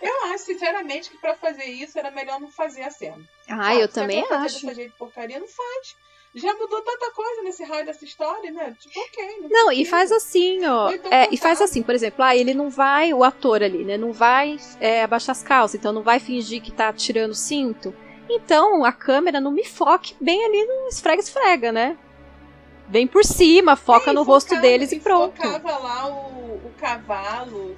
eu 0.00 0.24
acho, 0.32 0.44
sinceramente, 0.44 1.10
que 1.10 1.18
pra 1.18 1.34
fazer 1.34 1.66
isso 1.66 1.98
era 1.98 2.10
melhor 2.10 2.40
não 2.40 2.50
fazer 2.50 2.82
a 2.82 2.90
cena. 2.90 3.22
Ah, 3.48 3.74
eu 3.74 3.88
também 3.88 4.22
pra 4.26 4.38
fazer 4.38 4.46
acho. 4.46 4.66
Desse 4.66 4.76
jeito 4.76 4.92
de 4.92 4.98
porcaria, 4.98 5.38
não 5.38 5.46
faz. 5.46 5.96
Já 6.34 6.52
mudou 6.54 6.80
tanta 6.82 7.10
coisa 7.12 7.42
nesse 7.42 7.62
raio 7.62 7.86
dessa 7.86 8.04
história, 8.04 8.50
né? 8.50 8.74
Tipo, 8.80 8.98
ok. 9.00 9.36
Não, 9.42 9.48
Não, 9.66 9.72
e 9.72 9.84
faz 9.84 10.10
assim, 10.10 10.64
ó. 10.66 10.90
Então 10.90 11.12
É, 11.12 11.28
e 11.30 11.36
faz 11.36 11.60
assim, 11.62 11.80
por 11.82 11.94
exemplo, 11.94 12.24
ah, 12.24 12.34
ele 12.36 12.52
não 12.52 12.68
vai, 12.68 13.12
o 13.14 13.22
ator 13.22 13.62
ali, 13.62 13.84
né? 13.84 13.96
Não 13.96 14.12
vai 14.12 14.56
é, 14.80 15.02
abaixar 15.04 15.30
as 15.32 15.42
calças, 15.44 15.76
então 15.78 15.92
não 15.92 16.02
vai 16.02 16.18
fingir 16.18 16.60
que 16.60 16.72
tá 16.72 16.92
tirando 16.92 17.30
o 17.30 17.34
cinto. 17.36 17.94
Então 18.28 18.84
a 18.84 18.90
câmera 18.92 19.40
não 19.40 19.52
me 19.52 19.64
foque 19.64 20.16
bem 20.20 20.44
ali 20.44 20.64
no 20.64 20.88
esfrega-esfrega, 20.88 21.70
né? 21.70 21.96
Bem 22.88 23.06
por 23.06 23.24
cima, 23.24 23.76
foca 23.76 24.10
É, 24.10 24.12
no 24.12 24.22
e 24.22 24.24
rosto 24.24 24.48
focava- 24.48 24.62
deles 24.66 24.90
e 24.92 24.98
pronto. 25.00 25.36
Focava 25.36 25.78
lá 25.78 26.06
o, 26.08 26.56
o 26.66 26.72
cavalo, 26.78 27.76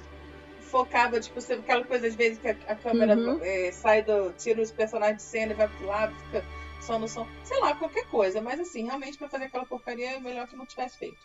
focava, 0.61 1.19
tipo, 1.19 1.39
aquela 1.39 1.83
coisa, 1.83 2.07
às 2.07 2.15
vezes, 2.15 2.39
que 2.39 2.47
a, 2.47 2.55
a 2.67 2.75
câmera 2.75 3.15
Uhum. 3.15 3.39
é, 3.41 3.71
sai 3.71 4.01
do. 4.01 4.33
tira 4.37 4.61
os 4.61 4.71
personagens 4.71 5.17
de 5.17 5.23
cena 5.23 5.51
e 5.53 5.55
vai 5.55 5.67
pro 5.67 5.85
lado, 5.85 6.13
fica 6.25 6.43
só 6.81 6.97
no 6.99 7.07
som. 7.07 7.27
Sei 7.43 7.59
lá, 7.59 7.75
qualquer 7.75 8.05
coisa. 8.07 8.41
Mas 8.41 8.59
assim, 8.59 8.85
realmente, 8.85 9.17
pra 9.17 9.29
fazer 9.29 9.45
aquela 9.45 9.65
porcaria, 9.65 10.11
é 10.11 10.19
melhor 10.19 10.47
que 10.47 10.55
não 10.55 10.65
tivesse 10.65 10.97
feito. 10.97 11.17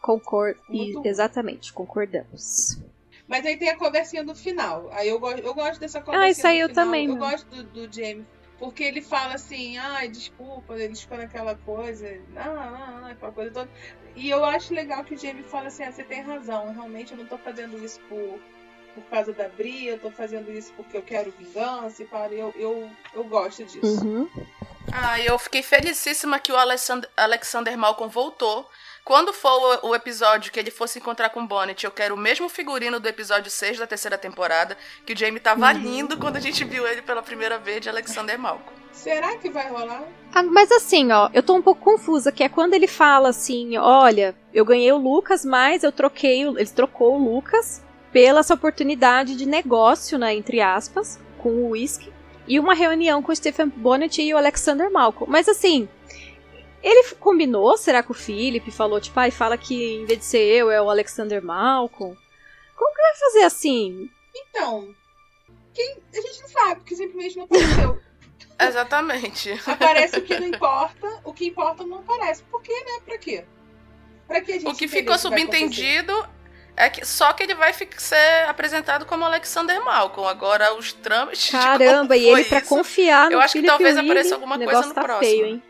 Concordo. 0.00 0.60
Muito 0.68 1.04
exatamente, 1.06 1.72
concordamos. 1.72 2.78
Mas 3.26 3.44
aí 3.44 3.56
tem 3.56 3.68
a 3.68 3.76
conversinha 3.76 4.24
do 4.24 4.34
final. 4.34 4.88
Aí 4.92 5.08
eu, 5.08 5.18
gosto 5.18 5.40
eu 5.40 5.54
gosto 5.54 5.80
dessa 5.80 6.00
conversinha. 6.00 6.26
Ah, 6.26 6.30
isso 6.30 6.46
aí 6.46 6.58
do 6.58 6.62
eu 6.62 6.68
final. 6.68 6.84
também, 6.84 7.06
Eu 7.06 7.16
mano. 7.16 7.30
gosto 7.30 7.46
do, 7.48 7.86
do 7.86 7.92
Jamie. 7.92 8.26
Porque 8.58 8.82
ele 8.82 9.00
fala 9.00 9.34
assim, 9.34 9.78
ai, 9.78 10.08
desculpa, 10.08 10.74
eles 10.76 11.00
ficam 11.00 11.18
naquela 11.18 11.54
coisa, 11.54 12.20
não, 12.30 12.54
não, 12.56 13.00
não, 13.02 13.06
aquela 13.06 13.30
coisa 13.30 13.52
toda. 13.52 13.70
E 14.16 14.28
eu 14.28 14.44
acho 14.44 14.74
legal 14.74 15.04
que 15.04 15.14
o 15.14 15.18
Jamie 15.18 15.44
fala 15.44 15.68
assim, 15.68 15.84
ah, 15.84 15.92
você 15.92 16.02
tem 16.02 16.22
razão, 16.22 16.72
realmente 16.72 17.12
eu 17.12 17.18
não 17.18 17.24
tô 17.26 17.38
fazendo 17.38 17.78
isso 17.84 18.00
por, 18.08 18.40
por 18.96 19.04
causa 19.10 19.32
da 19.32 19.48
Bria, 19.48 19.92
eu 19.92 20.00
tô 20.00 20.10
fazendo 20.10 20.50
isso 20.50 20.72
porque 20.76 20.96
eu 20.96 21.02
quero 21.02 21.30
vingança 21.38 22.02
e 22.02 22.06
para, 22.06 22.32
eu, 22.34 22.52
eu, 22.56 22.90
eu 23.14 23.22
gosto 23.24 23.64
disso. 23.64 24.04
Uhum. 24.04 24.28
Ah, 24.92 25.20
eu 25.20 25.38
fiquei 25.38 25.62
felicíssima 25.62 26.38
que 26.38 26.52
o 26.52 26.56
Alexander, 26.56 27.08
Alexander 27.16 27.76
Malcolm 27.76 28.10
voltou. 28.12 28.68
Quando 29.04 29.32
for 29.32 29.78
o, 29.82 29.88
o 29.88 29.94
episódio 29.94 30.52
que 30.52 30.60
ele 30.60 30.70
fosse 30.70 30.98
encontrar 30.98 31.30
com 31.30 31.40
o 31.40 31.46
Bonnet, 31.46 31.82
eu 31.84 31.90
quero 31.90 32.14
o 32.14 32.18
mesmo 32.18 32.46
figurino 32.48 33.00
do 33.00 33.08
episódio 33.08 33.50
6 33.50 33.78
da 33.78 33.86
terceira 33.86 34.18
temporada, 34.18 34.76
que 35.06 35.14
o 35.14 35.16
Jamie 35.16 35.40
tava 35.40 35.72
lindo 35.72 36.18
quando 36.18 36.36
a 36.36 36.40
gente 36.40 36.62
viu 36.64 36.86
ele 36.86 37.00
pela 37.00 37.22
primeira 37.22 37.58
vez 37.58 37.80
de 37.80 37.88
Alexander 37.88 38.38
Malcolm. 38.38 38.76
Será 38.92 39.36
que 39.38 39.48
vai 39.48 39.68
rolar? 39.70 40.02
Ah, 40.34 40.42
mas 40.42 40.70
assim, 40.72 41.10
ó, 41.10 41.30
eu 41.32 41.42
tô 41.42 41.54
um 41.54 41.62
pouco 41.62 41.80
confusa, 41.82 42.30
que 42.30 42.44
é 42.44 42.48
quando 42.50 42.74
ele 42.74 42.86
fala 42.86 43.30
assim, 43.30 43.78
olha, 43.78 44.34
eu 44.52 44.64
ganhei 44.64 44.92
o 44.92 44.98
Lucas, 44.98 45.42
mas 45.44 45.82
eu 45.84 45.92
troquei, 45.92 46.46
o- 46.46 46.58
ele 46.58 46.68
trocou 46.68 47.14
o 47.14 47.34
Lucas 47.34 47.82
pela 48.12 48.40
essa 48.40 48.52
oportunidade 48.54 49.36
de 49.36 49.46
negócio, 49.46 50.18
né, 50.18 50.34
entre 50.34 50.60
aspas, 50.60 51.18
com 51.38 51.48
o 51.50 51.70
whisky, 51.70 52.12
e 52.48 52.58
uma 52.58 52.74
reunião 52.74 53.22
com 53.22 53.30
o 53.30 53.36
Stephen 53.36 53.68
Bonnet 53.68 54.20
e 54.20 54.32
o 54.32 54.36
Alexander 54.36 54.90
Malcolm. 54.90 55.30
Mas 55.30 55.48
assim, 55.48 55.88
ele 56.82 57.14
combinou, 57.20 57.76
será 57.76 58.02
que 58.02 58.10
o 58.10 58.14
Philip 58.14 58.70
falou, 58.70 59.00
tipo, 59.00 59.18
ai, 59.20 59.30
fala 59.30 59.58
que 59.58 59.96
em 59.96 60.06
vez 60.06 60.20
de 60.20 60.24
ser 60.24 60.44
eu, 60.44 60.70
é 60.70 60.80
o 60.80 60.88
Alexander 60.88 61.42
Malcolm? 61.42 62.16
Como 62.76 62.94
que 62.94 63.02
vai 63.02 63.14
fazer 63.16 63.42
assim? 63.44 64.10
Então, 64.34 64.94
quem, 65.74 65.96
a 66.14 66.20
gente 66.20 66.42
não 66.42 66.48
sabe, 66.48 66.76
porque 66.76 66.96
simplesmente 66.96 67.36
não 67.36 67.44
apareceu. 67.44 68.00
Exatamente. 68.60 69.60
Aparece 69.66 70.18
o 70.18 70.22
que 70.22 70.38
não 70.38 70.48
importa, 70.48 71.20
o 71.24 71.32
que 71.32 71.46
importa 71.46 71.84
não 71.84 71.98
aparece. 71.98 72.42
Por 72.44 72.60
quê, 72.62 72.72
né? 72.72 73.00
Pra 73.04 73.18
quê? 73.18 73.44
Pra 74.26 74.40
que 74.40 74.52
a 74.52 74.54
gente 74.54 74.68
O 74.68 74.74
que 74.74 74.88
ficou 74.88 75.16
subentendido 75.16 76.12
é 76.78 76.88
que 76.88 77.04
só 77.04 77.32
que 77.32 77.42
ele 77.42 77.54
vai 77.54 77.72
ser 77.72 78.48
apresentado 78.48 79.04
como 79.04 79.24
Alexander 79.24 79.84
Malcolm. 79.84 80.28
Agora 80.28 80.74
os 80.74 80.92
trâmites. 80.92 81.46
de 81.46 81.50
Caramba, 81.50 82.16
e 82.16 82.26
ele 82.28 82.40
isso, 82.42 82.62
confiar 82.66 83.26
no 83.26 83.32
Eu 83.32 83.40
acho 83.40 83.52
que 83.52 83.58
Philip 83.58 83.68
talvez 83.68 83.96
Willy, 83.96 84.08
apareça 84.10 84.34
alguma 84.36 84.56
coisa 84.56 84.82
no 84.82 84.94
tá 84.94 85.02
próximo. 85.02 85.30
feio, 85.30 85.46
hein? 85.46 85.62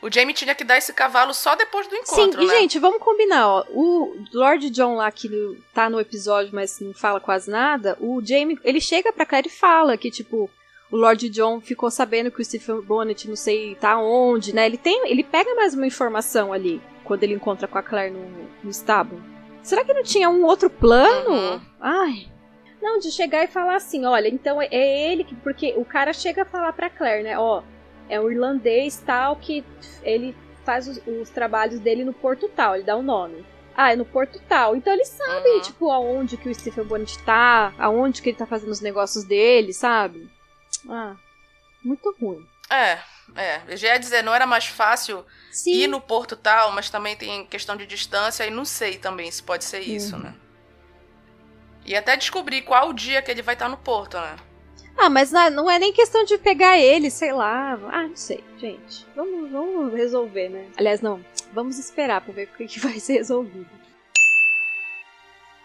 O 0.00 0.12
Jamie 0.12 0.34
tinha 0.34 0.54
que 0.54 0.62
dar 0.62 0.78
esse 0.78 0.92
cavalo 0.92 1.34
só 1.34 1.56
depois 1.56 1.88
do 1.88 1.96
Sim, 1.96 2.02
encontro, 2.02 2.42
e 2.42 2.46
né? 2.46 2.54
gente, 2.58 2.78
vamos 2.78 2.98
combinar, 3.00 3.48
ó. 3.48 3.64
O 3.70 4.14
Lord 4.32 4.70
John 4.70 4.94
lá, 4.94 5.10
que 5.10 5.28
tá 5.74 5.90
no 5.90 5.98
episódio, 5.98 6.54
mas 6.54 6.78
não 6.78 6.94
fala 6.94 7.18
quase 7.18 7.50
nada, 7.50 7.96
o 7.98 8.22
Jamie, 8.24 8.58
ele 8.62 8.80
chega 8.80 9.12
pra 9.12 9.26
Claire 9.26 9.48
e 9.48 9.50
fala 9.50 9.96
que, 9.96 10.10
tipo, 10.10 10.48
o 10.92 10.96
Lord 10.96 11.28
John 11.30 11.60
ficou 11.60 11.90
sabendo 11.90 12.30
que 12.30 12.40
o 12.40 12.44
Stephen 12.44 12.80
Bonnet 12.82 13.26
não 13.26 13.34
sei 13.34 13.74
tá 13.74 13.98
onde, 13.98 14.54
né? 14.54 14.66
Ele 14.66 14.78
tem. 14.78 15.10
Ele 15.10 15.24
pega 15.24 15.52
mais 15.56 15.74
uma 15.74 15.86
informação 15.86 16.52
ali 16.52 16.80
quando 17.02 17.24
ele 17.24 17.34
encontra 17.34 17.66
com 17.66 17.78
a 17.78 17.82
Claire 17.82 18.14
no, 18.14 18.48
no 18.62 18.70
estábulo. 18.70 19.35
Será 19.66 19.84
que 19.84 19.92
não 19.92 20.02
tinha 20.02 20.30
um 20.30 20.44
outro 20.44 20.70
plano? 20.70 21.30
Uhum. 21.54 21.60
Ai. 21.80 22.28
Não, 22.80 22.98
de 23.00 23.10
chegar 23.10 23.42
e 23.42 23.48
falar 23.48 23.74
assim, 23.76 24.04
olha, 24.04 24.28
então 24.28 24.62
é- 24.62 24.68
é 24.70 25.10
ele 25.12 25.24
que. 25.24 25.34
Porque 25.34 25.74
o 25.76 25.84
cara 25.84 26.12
chega 26.12 26.42
a 26.42 26.46
falar 26.46 26.72
pra 26.72 26.88
Claire, 26.88 27.24
né? 27.24 27.36
Ó, 27.38 27.62
é 28.08 28.20
um 28.20 28.30
irlandês 28.30 29.02
tal 29.04 29.34
que 29.36 29.64
ele 30.02 30.36
faz 30.64 30.86
os, 30.86 31.00
os 31.06 31.30
trabalhos 31.30 31.80
dele 31.80 32.04
no 32.04 32.12
Porto 32.12 32.48
Tal, 32.48 32.74
ele 32.76 32.84
dá 32.84 32.96
o 32.96 33.02
nome. 33.02 33.44
Ah, 33.76 33.92
é 33.92 33.96
no 33.96 34.04
Porto 34.04 34.40
Tal. 34.48 34.76
Então 34.76 34.92
eles 34.92 35.08
sabem, 35.08 35.56
Uhum. 35.56 35.60
tipo, 35.62 35.90
aonde 35.90 36.36
que 36.36 36.48
o 36.48 36.54
Stephen 36.54 36.84
Bonnet 36.84 37.18
tá, 37.24 37.72
aonde 37.78 38.22
que 38.22 38.28
ele 38.30 38.36
tá 38.38 38.46
fazendo 38.46 38.70
os 38.70 38.80
negócios 38.80 39.24
dele, 39.24 39.72
sabe? 39.72 40.30
Ah, 40.88 41.16
muito 41.84 42.14
ruim. 42.20 42.46
É, 42.70 42.98
é. 43.34 43.60
Eu 43.68 43.76
já 43.76 43.88
ia 43.88 43.98
dizer, 43.98 44.22
não 44.22 44.34
era 44.34 44.46
mais 44.46 44.66
fácil 44.66 45.24
Sim. 45.50 45.72
ir 45.72 45.86
no 45.86 46.00
porto 46.00 46.36
tal, 46.36 46.72
mas 46.72 46.88
também 46.90 47.16
tem 47.16 47.44
questão 47.46 47.76
de 47.76 47.86
distância 47.86 48.46
e 48.46 48.50
não 48.50 48.64
sei 48.64 48.96
também 48.98 49.30
se 49.30 49.42
pode 49.42 49.64
ser 49.64 49.80
isso, 49.80 50.16
Uhum. 50.16 50.22
né? 50.22 50.34
E 51.84 51.94
até 51.94 52.16
descobrir 52.16 52.62
qual 52.62 52.88
o 52.90 52.92
dia 52.92 53.22
que 53.22 53.30
ele 53.30 53.42
vai 53.42 53.54
estar 53.54 53.68
no 53.68 53.76
porto, 53.76 54.18
né? 54.18 54.36
Ah, 54.98 55.10
mas 55.10 55.30
não 55.30 55.40
é- 55.40 55.50
não 55.50 55.70
é 55.70 55.78
nem 55.78 55.92
questão 55.92 56.24
de 56.24 56.38
pegar 56.38 56.78
ele, 56.78 57.10
sei 57.10 57.32
lá. 57.32 57.74
Ah, 57.92 58.02
não 58.08 58.16
sei, 58.16 58.42
gente. 58.58 59.06
Vamos, 59.14 59.50
vamos 59.52 59.92
resolver, 59.94 60.48
né? 60.48 60.68
Aliás, 60.76 61.00
não. 61.00 61.24
Vamos 61.52 61.78
esperar 61.78 62.20
pra 62.22 62.32
ver 62.32 62.48
o 62.52 62.56
que 62.56 62.66
que 62.66 62.80
vai 62.80 62.98
ser 62.98 63.14
resolvido. 63.18 63.68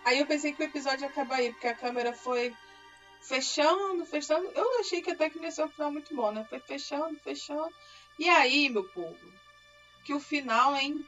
Aí 0.05 0.19
eu 0.19 0.25
pensei 0.25 0.51
que 0.51 0.61
o 0.61 0.65
episódio 0.65 1.01
ia 1.03 1.07
acabar 1.09 1.35
aí, 1.37 1.51
porque 1.51 1.67
a 1.67 1.75
câmera 1.75 2.11
foi 2.13 2.53
fechando, 3.21 4.05
fechando. 4.05 4.47
Eu 4.55 4.79
achei 4.79 5.01
que 5.01 5.11
até 5.11 5.29
que 5.29 5.39
ia 5.39 5.51
ser 5.51 5.63
um 5.65 5.69
final 5.69 5.91
muito 5.91 6.13
bom, 6.15 6.31
né? 6.31 6.45
Foi 6.49 6.59
fechando, 6.59 7.15
fechando. 7.23 7.69
E 8.19 8.27
aí, 8.29 8.69
meu 8.69 8.83
povo, 8.83 9.15
que 10.03 10.13
o 10.13 10.19
final, 10.19 10.75
hein? 10.75 11.05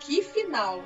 Que 0.00 0.22
final! 0.22 0.82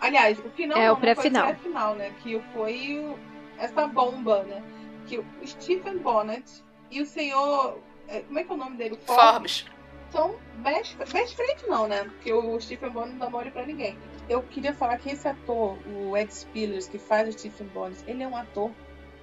Aliás, 0.00 0.38
o 0.38 0.50
final 0.50 0.78
É, 0.78 0.86
não, 0.86 0.92
o 0.92 0.96
foi 0.96 1.00
pré-final. 1.02 1.44
pré-final, 1.48 1.94
né? 1.94 2.14
Que 2.22 2.40
foi 2.52 2.98
o- 2.98 3.18
essa 3.58 3.86
bomba, 3.86 4.42
né? 4.44 4.62
Que 5.06 5.18
o 5.18 5.24
Stephen 5.44 5.98
Bonnet 5.98 6.44
e 6.90 7.00
o 7.00 7.06
senhor. 7.06 7.80
é, 8.08 8.20
Como 8.20 8.38
é 8.38 8.44
que 8.44 8.50
é 8.50 8.54
o 8.54 8.58
nome 8.58 8.76
dele? 8.76 8.94
O 8.94 8.98
Forbes. 8.98 9.64
são 10.10 10.38
best, 10.58 10.96
best 10.96 11.34
friend 11.34 11.66
não, 11.66 11.88
né? 11.88 12.04
Porque 12.04 12.32
o 12.32 12.60
Stephen 12.60 12.90
Bonnet 12.90 13.12
não 13.12 13.18
dá 13.18 13.30
mole 13.30 13.50
pra 13.50 13.66
ninguém. 13.66 13.98
Eu 14.28 14.42
queria 14.44 14.72
falar 14.74 14.98
que 14.98 15.10
esse 15.10 15.26
ator, 15.26 15.76
o 15.88 16.16
Ed 16.16 16.32
Spillers, 16.32 16.86
que 16.88 16.98
faz 16.98 17.28
o 17.28 17.36
Stephen 17.38 17.66
Bonnet, 17.68 18.02
ele 18.06 18.22
é 18.22 18.28
um 18.28 18.36
ator 18.36 18.70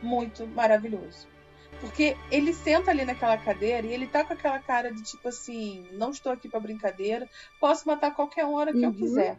muito 0.03 0.45
maravilhoso. 0.47 1.27
Porque 1.81 2.15
ele 2.31 2.53
senta 2.53 2.91
ali 2.91 3.03
naquela 3.03 3.37
cadeira 3.37 3.85
e 3.87 3.91
ele 3.93 4.07
tá 4.07 4.23
com 4.23 4.33
aquela 4.33 4.59
cara 4.59 4.91
de 4.91 5.01
tipo 5.03 5.27
assim, 5.27 5.85
não 5.91 6.11
estou 6.11 6.31
aqui 6.31 6.47
pra 6.47 6.59
brincadeira, 6.59 7.27
posso 7.59 7.87
matar 7.87 8.13
qualquer 8.13 8.45
hora 8.45 8.71
que 8.71 8.81
eu 8.83 8.89
Uhum. 8.89 8.95
quiser. 8.95 9.37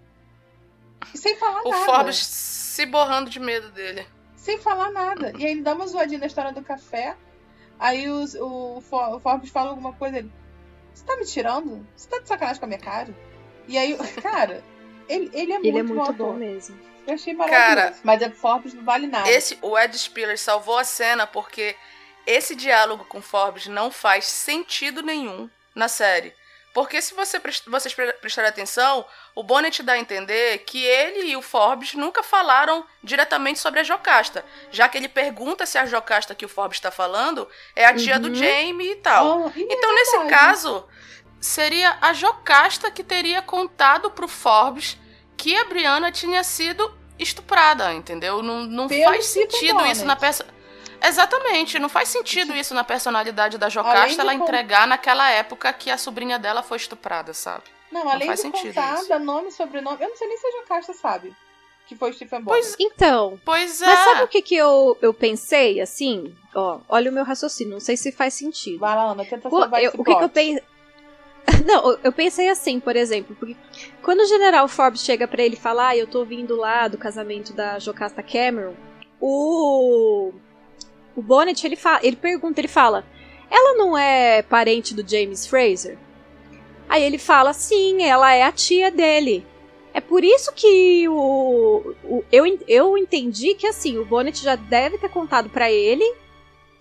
E 1.14 1.18
sem 1.18 1.36
falar 1.36 1.62
O 1.62 1.70
nada. 1.70 1.84
Forbes 1.84 2.16
se 2.26 2.84
borrando 2.86 3.30
de 3.30 3.38
medo 3.40 3.70
dele. 3.70 4.06
Sem 4.36 4.58
falar 4.58 4.90
nada. 4.90 5.32
E 5.38 5.44
aí 5.44 5.52
ele 5.52 5.62
dá 5.62 5.74
uma 5.74 5.86
zoadinha 5.86 6.18
na 6.20 6.26
história 6.26 6.52
do 6.52 6.62
café. 6.62 7.16
Aí 7.78 8.08
os- 8.10 8.34
o, 8.34 8.78
o 8.78 9.20
Forbes 9.20 9.50
fala 9.50 9.70
alguma 9.70 9.92
coisa 9.94 10.18
ele. 10.18 10.30
Você 10.92 11.04
tá 11.04 11.16
me 11.16 11.24
tirando? 11.24 11.86
Você 11.96 12.08
tá 12.08 12.18
de 12.20 12.28
sacanagem 12.28 12.58
com 12.60 12.66
a 12.66 12.68
minha 12.68 12.80
cara? 12.80 13.14
E 13.66 13.78
aí, 13.78 13.96
cara, 14.22 14.62
ele, 15.08 15.30
ele 15.32 15.52
é 15.52 15.58
muito, 15.58 15.66
Ele 15.66 15.78
é 15.78 15.82
muito 15.82 16.12
bom. 16.12 16.32
mesmo. 16.34 16.76
Eu 17.06 17.14
achei 17.14 17.34
maravilhoso. 17.34 17.66
Cara, 17.66 17.94
Mas 18.02 18.22
a 18.22 18.30
Forbes 18.30 18.72
não 18.74 18.84
vale 18.84 19.06
nada. 19.06 19.30
Esse, 19.30 19.58
o 19.62 19.78
Ed 19.78 19.96
Spiller 19.98 20.38
salvou 20.38 20.78
a 20.78 20.84
cena 20.84 21.26
porque 21.26 21.76
esse 22.26 22.54
diálogo 22.54 23.04
com 23.04 23.20
Forbes 23.20 23.66
não 23.66 23.90
faz 23.90 24.24
sentido 24.26 25.02
nenhum 25.02 25.48
na 25.74 25.88
série. 25.88 26.32
Porque 26.72 27.00
se 27.00 27.14
você, 27.14 27.40
vocês 27.68 27.94
pre- 27.94 28.12
prestarem 28.14 28.48
atenção, 28.50 29.06
o 29.32 29.44
Bonnet 29.44 29.80
dá 29.82 29.92
a 29.92 29.98
entender 29.98 30.58
que 30.66 30.82
ele 30.84 31.26
e 31.30 31.36
o 31.36 31.42
Forbes 31.42 31.94
nunca 31.94 32.20
falaram 32.20 32.84
diretamente 33.00 33.60
sobre 33.60 33.78
a 33.78 33.84
Jocasta. 33.84 34.44
Já 34.72 34.88
que 34.88 34.98
ele 34.98 35.08
pergunta 35.08 35.66
se 35.66 35.78
a 35.78 35.86
Jocasta 35.86 36.34
que 36.34 36.44
o 36.44 36.48
Forbes 36.48 36.78
está 36.78 36.90
falando 36.90 37.48
é 37.76 37.86
a 37.86 37.94
tia 37.94 38.18
do 38.18 38.26
Uhum. 38.28 38.34
Jamie 38.34 38.90
e 38.90 38.96
tal. 38.96 39.44
Oh, 39.46 39.52
e 39.54 39.62
é 39.62 39.66
Então, 39.72 39.94
nesse 39.94 40.18
verdade. 40.18 40.30
caso, 40.34 40.88
seria 41.40 41.96
a 42.00 42.12
Jocasta 42.12 42.90
que 42.90 43.04
teria 43.04 43.40
contado 43.40 44.10
pro 44.10 44.26
Forbes 44.26 44.96
que 45.36 45.56
a 45.56 45.64
Brianna 45.64 46.10
tinha 46.12 46.42
sido 46.44 46.92
estuprada, 47.18 47.92
entendeu? 47.92 48.42
Não, 48.42 48.64
não 48.64 48.88
Pelo 48.88 49.04
faz 49.04 49.26
sentido 49.26 49.74
Bonnet. 49.74 49.92
isso 49.96 50.04
na 50.04 50.16
peça. 50.16 50.46
Exatamente, 51.02 51.78
não 51.78 51.88
faz 51.88 52.08
sentido 52.08 52.54
isso 52.54 52.72
na 52.74 52.82
personalidade 52.82 53.58
da 53.58 53.68
Jocasta 53.68 54.22
ela 54.22 54.34
con- 54.36 54.42
entregar 54.44 54.86
naquela 54.86 55.30
época 55.30 55.72
que 55.72 55.90
a 55.90 55.98
sobrinha 55.98 56.38
dela 56.38 56.62
foi 56.62 56.78
estuprada, 56.78 57.34
sabe? 57.34 57.64
Não, 57.92 58.08
além 58.08 58.26
faz 58.26 58.38
de 58.40 58.46
sentido 58.46 58.74
contar, 58.74 58.94
isso. 59.02 59.18
nome 59.18 59.48
e 59.48 59.52
sobrenome. 59.52 59.98
Eu 60.00 60.08
não 60.08 60.16
sei 60.16 60.26
nem 60.28 60.36
se 60.38 60.46
a 60.46 60.50
Jocasta 60.62 60.92
sabe. 60.94 61.34
Que 61.86 61.94
foi 61.94 62.12
Stephen 62.14 62.40
Bonnet. 62.40 62.62
Pois 62.64 62.76
Então, 62.80 63.38
Pois 63.44 63.82
é. 63.82 63.86
mas 63.86 63.98
sabe 63.98 64.22
o 64.22 64.28
que, 64.28 64.40
que 64.40 64.56
eu, 64.56 64.96
eu 65.02 65.12
pensei, 65.12 65.82
assim? 65.82 66.34
Ó, 66.54 66.78
olha 66.88 67.10
o 67.10 67.14
meu 67.14 67.22
raciocínio, 67.24 67.74
não 67.74 67.80
sei 67.80 67.94
se 67.96 68.10
faz 68.10 68.32
sentido. 68.32 68.78
Vai 68.78 68.96
lá, 68.96 69.10
Ana, 69.10 69.24
tenta 69.26 69.50
salvar 69.50 69.82
eu- 69.82 69.88
esse 69.90 70.00
o 70.00 70.02
que, 70.02 70.14
que 70.16 70.24
eu 70.24 70.28
pensei. 70.30 70.64
Não, 71.64 71.98
eu- 72.02 72.12
pensei 72.12 72.48
assim, 72.48 72.78
por 72.80 72.96
exemplo, 72.96 73.34
porque 73.38 73.56
quando 74.02 74.20
o 74.20 74.26
General 74.26 74.66
Forbes 74.68 75.02
chega 75.02 75.26
pra 75.26 75.42
ele 75.42 75.56
falar, 75.56 75.88
ah, 75.88 75.96
eu 75.96 76.06
tô 76.06 76.24
vindo 76.24 76.56
lá 76.56 76.88
do 76.88 76.98
casamento 76.98 77.52
da 77.52 77.78
Jocasta 77.78 78.22
Cameron, 78.22 78.74
o 79.20 80.32
o 81.16 81.22
Bonnet 81.22 81.64
ele 81.64 81.76
fala, 81.76 82.00
ele 82.02 82.16
pergunta, 82.16 82.60
ele 82.60 82.66
fala: 82.68 83.04
"Ela 83.50 83.74
não 83.76 83.96
é 83.96 84.42
parente 84.42 84.94
do 84.94 85.08
James 85.08 85.46
Fraser?" 85.46 85.96
Aí 86.88 87.02
ele 87.02 87.18
fala: 87.18 87.52
"Sim, 87.52 88.02
ela 88.02 88.34
é 88.34 88.42
a 88.42 88.50
tia 88.52 88.90
dele." 88.90 89.46
É 89.92 90.00
por 90.00 90.24
isso 90.24 90.52
que 90.52 91.08
o, 91.08 91.94
o- 92.04 92.24
eu, 92.32 92.44
eu 92.66 92.98
entendi 92.98 93.54
que 93.54 93.66
assim, 93.66 93.96
o 93.96 94.04
Bonnet 94.04 94.42
já 94.42 94.56
deve 94.56 94.98
ter 94.98 95.08
contado 95.08 95.48
pra 95.48 95.70
ele 95.70 96.04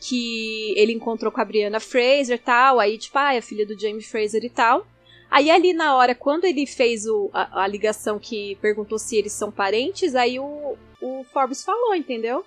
que 0.07 0.73
ele 0.77 0.91
encontrou 0.91 1.31
com 1.31 1.39
a 1.39 1.45
Brianna 1.45 1.79
Fraser 1.79 2.35
e 2.35 2.39
tal, 2.39 2.79
aí 2.79 2.97
tipo, 2.97 3.17
ah, 3.17 3.33
é 3.33 3.41
filha 3.41 3.65
do 3.65 3.79
James 3.79 4.05
Fraser 4.05 4.43
e 4.43 4.49
tal. 4.49 4.85
Aí 5.31 5.49
ali 5.49 5.73
na 5.73 5.95
hora, 5.95 6.13
quando 6.13 6.45
ele 6.45 6.65
fez 6.67 7.05
o, 7.07 7.29
a, 7.33 7.63
a 7.63 7.67
ligação 7.67 8.19
que 8.19 8.55
perguntou 8.61 8.99
se 8.99 9.15
eles 9.15 9.31
são 9.33 9.51
parentes, 9.51 10.13
aí 10.15 10.39
o, 10.39 10.77
o 11.01 11.25
Forbes 11.33 11.63
falou, 11.63 11.95
entendeu? 11.95 12.45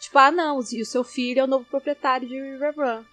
Tipo, 0.00 0.18
ah 0.18 0.30
não, 0.30 0.60
e 0.72 0.80
o 0.82 0.86
seu 0.86 1.04
filho 1.04 1.40
é 1.40 1.44
o 1.44 1.46
novo 1.46 1.64
proprietário 1.66 2.26
de 2.26 2.34
River 2.40 2.74
Run. 2.76 3.04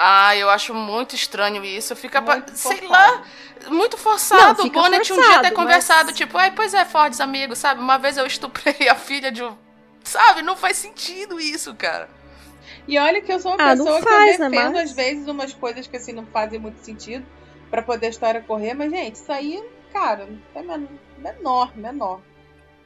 Ah, 0.00 0.36
eu 0.36 0.48
acho 0.48 0.72
muito 0.72 1.14
estranho 1.16 1.64
isso. 1.64 1.94
Fica, 1.96 2.20
Muito 2.20 2.56
sei 2.56 2.76
forçado. 2.76 2.92
lá, 2.92 3.24
muito 3.68 3.96
forçado. 3.98 4.58
Não, 4.62 4.66
o 4.66 4.70
Bonnet 4.70 5.12
um 5.12 5.16
dia 5.16 5.24
forçado, 5.24 5.42
ter 5.42 5.50
conversado, 5.54 6.06
mas- 6.10 6.16
tipo, 6.16 6.38
ai, 6.38 6.52
pois 6.54 6.72
é, 6.72 6.84
Fordes, 6.84 7.20
amigo, 7.20 7.56
sabe? 7.56 7.80
Uma 7.80 7.98
vez 7.98 8.16
eu 8.16 8.24
estuprei 8.24 8.88
a 8.88 8.94
filha 8.94 9.32
de 9.32 9.42
um. 9.42 9.56
Sabe? 10.04 10.40
Não 10.42 10.56
faz 10.56 10.76
sentido 10.76 11.40
isso, 11.40 11.74
cara. 11.74 12.08
E 12.88 12.98
olha 12.98 13.20
que 13.20 13.30
eu 13.32 13.38
sou 13.38 13.52
uma 13.52 13.62
Ah, 13.62 13.76
pessoa 13.76 14.00
faz, 14.02 14.36
que 14.36 14.42
eu 14.42 14.48
né, 14.48 14.56
defendo 14.56 14.72
mas- 14.72 14.90
às 14.90 14.96
vezes 14.96 15.28
umas 15.28 15.52
coisas 15.52 15.86
que 15.86 15.96
assim 15.96 16.12
não 16.12 16.26
fazem 16.26 16.58
muito 16.58 16.78
sentido 16.84 17.24
pra 17.70 17.82
poder 17.82 18.06
a 18.06 18.10
história 18.10 18.40
correr, 18.40 18.72
mas 18.74 18.90
gente, 18.90 19.14
isso 19.16 19.30
aí, 19.30 19.62
cara, 19.92 20.26
é 20.54 20.62
men- 20.62 20.88
menor, 21.18 21.76
menor. 21.76 22.20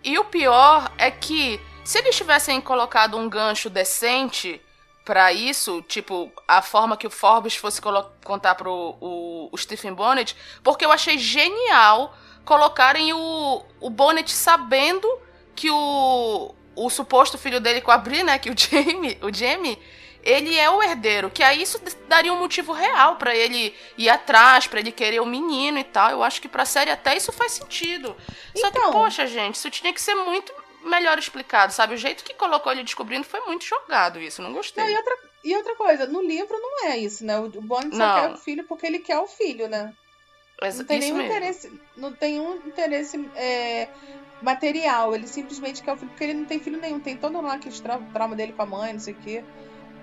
E 0.02 0.18
o 0.18 0.24
pior 0.24 0.90
é 0.98 1.08
que 1.10 1.60
se 1.84 1.98
eles 1.98 2.16
tivessem 2.16 2.60
colocado 2.60 3.16
um 3.16 3.28
gancho 3.28 3.70
decente 3.70 4.60
pra 5.04 5.32
isso, 5.32 5.80
tipo, 5.82 6.30
a 6.46 6.60
forma 6.62 6.96
que 6.96 7.06
o 7.06 7.10
Forbes 7.10 7.54
fosse 7.56 7.80
contar 8.24 8.54
pro 8.56 8.96
o, 9.00 9.48
o 9.52 9.56
Stephen 9.58 9.92
Bonnet, 9.94 10.36
porque 10.64 10.84
eu 10.84 10.90
achei 10.92 11.16
genial 11.18 12.14
colocarem 12.44 13.12
o, 13.12 13.62
o 13.80 13.88
Bonnet 13.90 14.30
sabendo 14.32 15.08
que 15.54 15.70
o, 15.70 16.52
o 16.74 16.88
suposto 16.90 17.36
filho 17.38 17.60
dele 17.60 17.80
com 17.80 17.90
a 17.90 17.98
Bri, 17.98 18.22
né, 18.22 18.38
que 18.38 18.50
o 18.50 18.54
Jamie, 18.56 19.18
o 19.22 19.32
Jamie, 19.32 19.78
ele 20.22 20.56
é 20.56 20.70
o 20.70 20.82
herdeiro, 20.82 21.30
que 21.30 21.42
aí 21.42 21.60
isso 21.62 21.80
daria 22.08 22.32
um 22.32 22.38
motivo 22.38 22.72
real 22.72 23.16
pra 23.16 23.34
ele 23.34 23.74
ir 23.98 24.08
atrás, 24.08 24.66
pra 24.66 24.78
ele 24.80 24.92
querer 24.92 25.20
o 25.20 25.26
menino 25.26 25.78
e 25.78 25.84
tal. 25.84 26.10
Eu 26.10 26.22
acho 26.22 26.40
que 26.40 26.48
pra 26.48 26.64
série 26.64 26.90
até 26.90 27.16
isso 27.16 27.32
faz 27.32 27.52
sentido. 27.52 28.16
Só 28.56 28.70
que, 28.70 28.78
Então. 28.78 28.92
poxa, 28.92 29.26
gente, 29.26 29.56
isso 29.56 29.68
tinha 29.70 29.92
que 29.92 30.00
ser 30.00 30.14
muito 30.14 30.52
melhor 30.84 31.18
explicado, 31.18 31.72
sabe? 31.72 31.94
O 31.94 31.98
jeito 31.98 32.22
que 32.24 32.34
colocou 32.34 32.70
ele 32.72 32.82
descobrindo 32.84 33.24
foi 33.24 33.40
muito 33.40 33.64
jogado 33.64 34.20
isso, 34.20 34.40
não 34.42 34.52
gostei. 34.52 34.82
Não, 34.84 34.90
e 34.90 34.96
outra, 34.96 35.16
e 35.44 35.56
outra 35.56 35.74
coisa, 35.76 36.06
no 36.06 36.22
livro 36.22 36.56
não 36.56 36.88
é 36.88 36.98
isso, 36.98 37.24
né? 37.24 37.38
O 37.38 37.48
Bonnie 37.48 37.90
só 37.90 37.96
Não. 37.98 38.20
quer 38.20 38.30
o 38.34 38.36
filho 38.38 38.64
porque 38.64 38.86
ele 38.86 38.98
quer 39.00 39.18
o 39.18 39.26
filho, 39.26 39.68
né? 39.68 39.92
Ex- 40.62 40.78
Não 40.78 40.84
tem 40.84 41.00
nenhum 41.00 41.16
mesmo. 41.16 41.30
interesse, 41.32 41.80
não 41.96 42.12
tem 42.12 42.40
um 42.40 42.54
interesse 42.66 43.28
é, 43.34 43.88
material. 44.42 45.14
Ele 45.14 45.26
simplesmente 45.26 45.82
quer 45.82 45.92
o 45.92 45.96
filho 45.96 46.10
porque 46.10 46.24
ele 46.24 46.34
não 46.34 46.44
tem 46.44 46.58
filho 46.58 46.80
nenhum. 46.80 47.00
Tem 47.00 47.16
todo 47.16 47.40
lá 47.40 47.54
aquele 47.54 47.74
tra 47.80 47.98
trauma 48.12 48.36
dele 48.36 48.52
com 48.52 48.62
a 48.62 48.66
mãe, 48.66 48.92
não 48.92 49.00
sei 49.00 49.14
o 49.14 49.16
quê. 49.16 49.44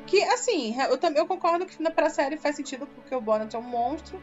Que, 0.05 0.23
assim, 0.23 0.75
eu 0.89 0.97
também 0.97 1.19
eu 1.19 1.27
concordo 1.27 1.65
que 1.65 1.81
na 1.81 1.91
pra 1.91 2.09
série 2.09 2.37
faz 2.37 2.55
sentido 2.55 2.87
porque 2.87 3.13
o 3.13 3.21
Bonnet 3.21 3.55
é 3.55 3.59
um 3.59 3.63
monstro. 3.63 4.21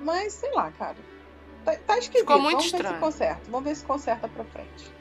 Mas, 0.00 0.32
sei 0.32 0.50
lá, 0.52 0.72
cara. 0.72 0.96
Tá, 1.64 1.76
tá 1.86 1.98
esquisito. 1.98 2.26
Ficou 2.26 2.40
muito 2.40 2.56
Vamos 2.56 2.70
ver 2.70 2.76
estranho. 2.76 2.94
se 2.94 3.00
conserta. 3.00 3.42
Vamos 3.50 3.64
ver 3.64 3.76
se 3.76 3.84
conserta 3.84 4.28
pra 4.28 4.44
frente. 4.44 4.92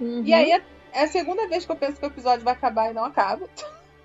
Uhum. 0.00 0.22
E 0.24 0.34
aí 0.34 0.52
é, 0.52 0.62
é 0.92 1.04
a 1.04 1.08
segunda 1.08 1.48
vez 1.48 1.64
que 1.64 1.72
eu 1.72 1.76
penso 1.76 1.98
que 1.98 2.04
o 2.04 2.08
episódio 2.08 2.44
vai 2.44 2.52
acabar 2.54 2.90
e 2.90 2.94
não 2.94 3.04
acaba. 3.04 3.48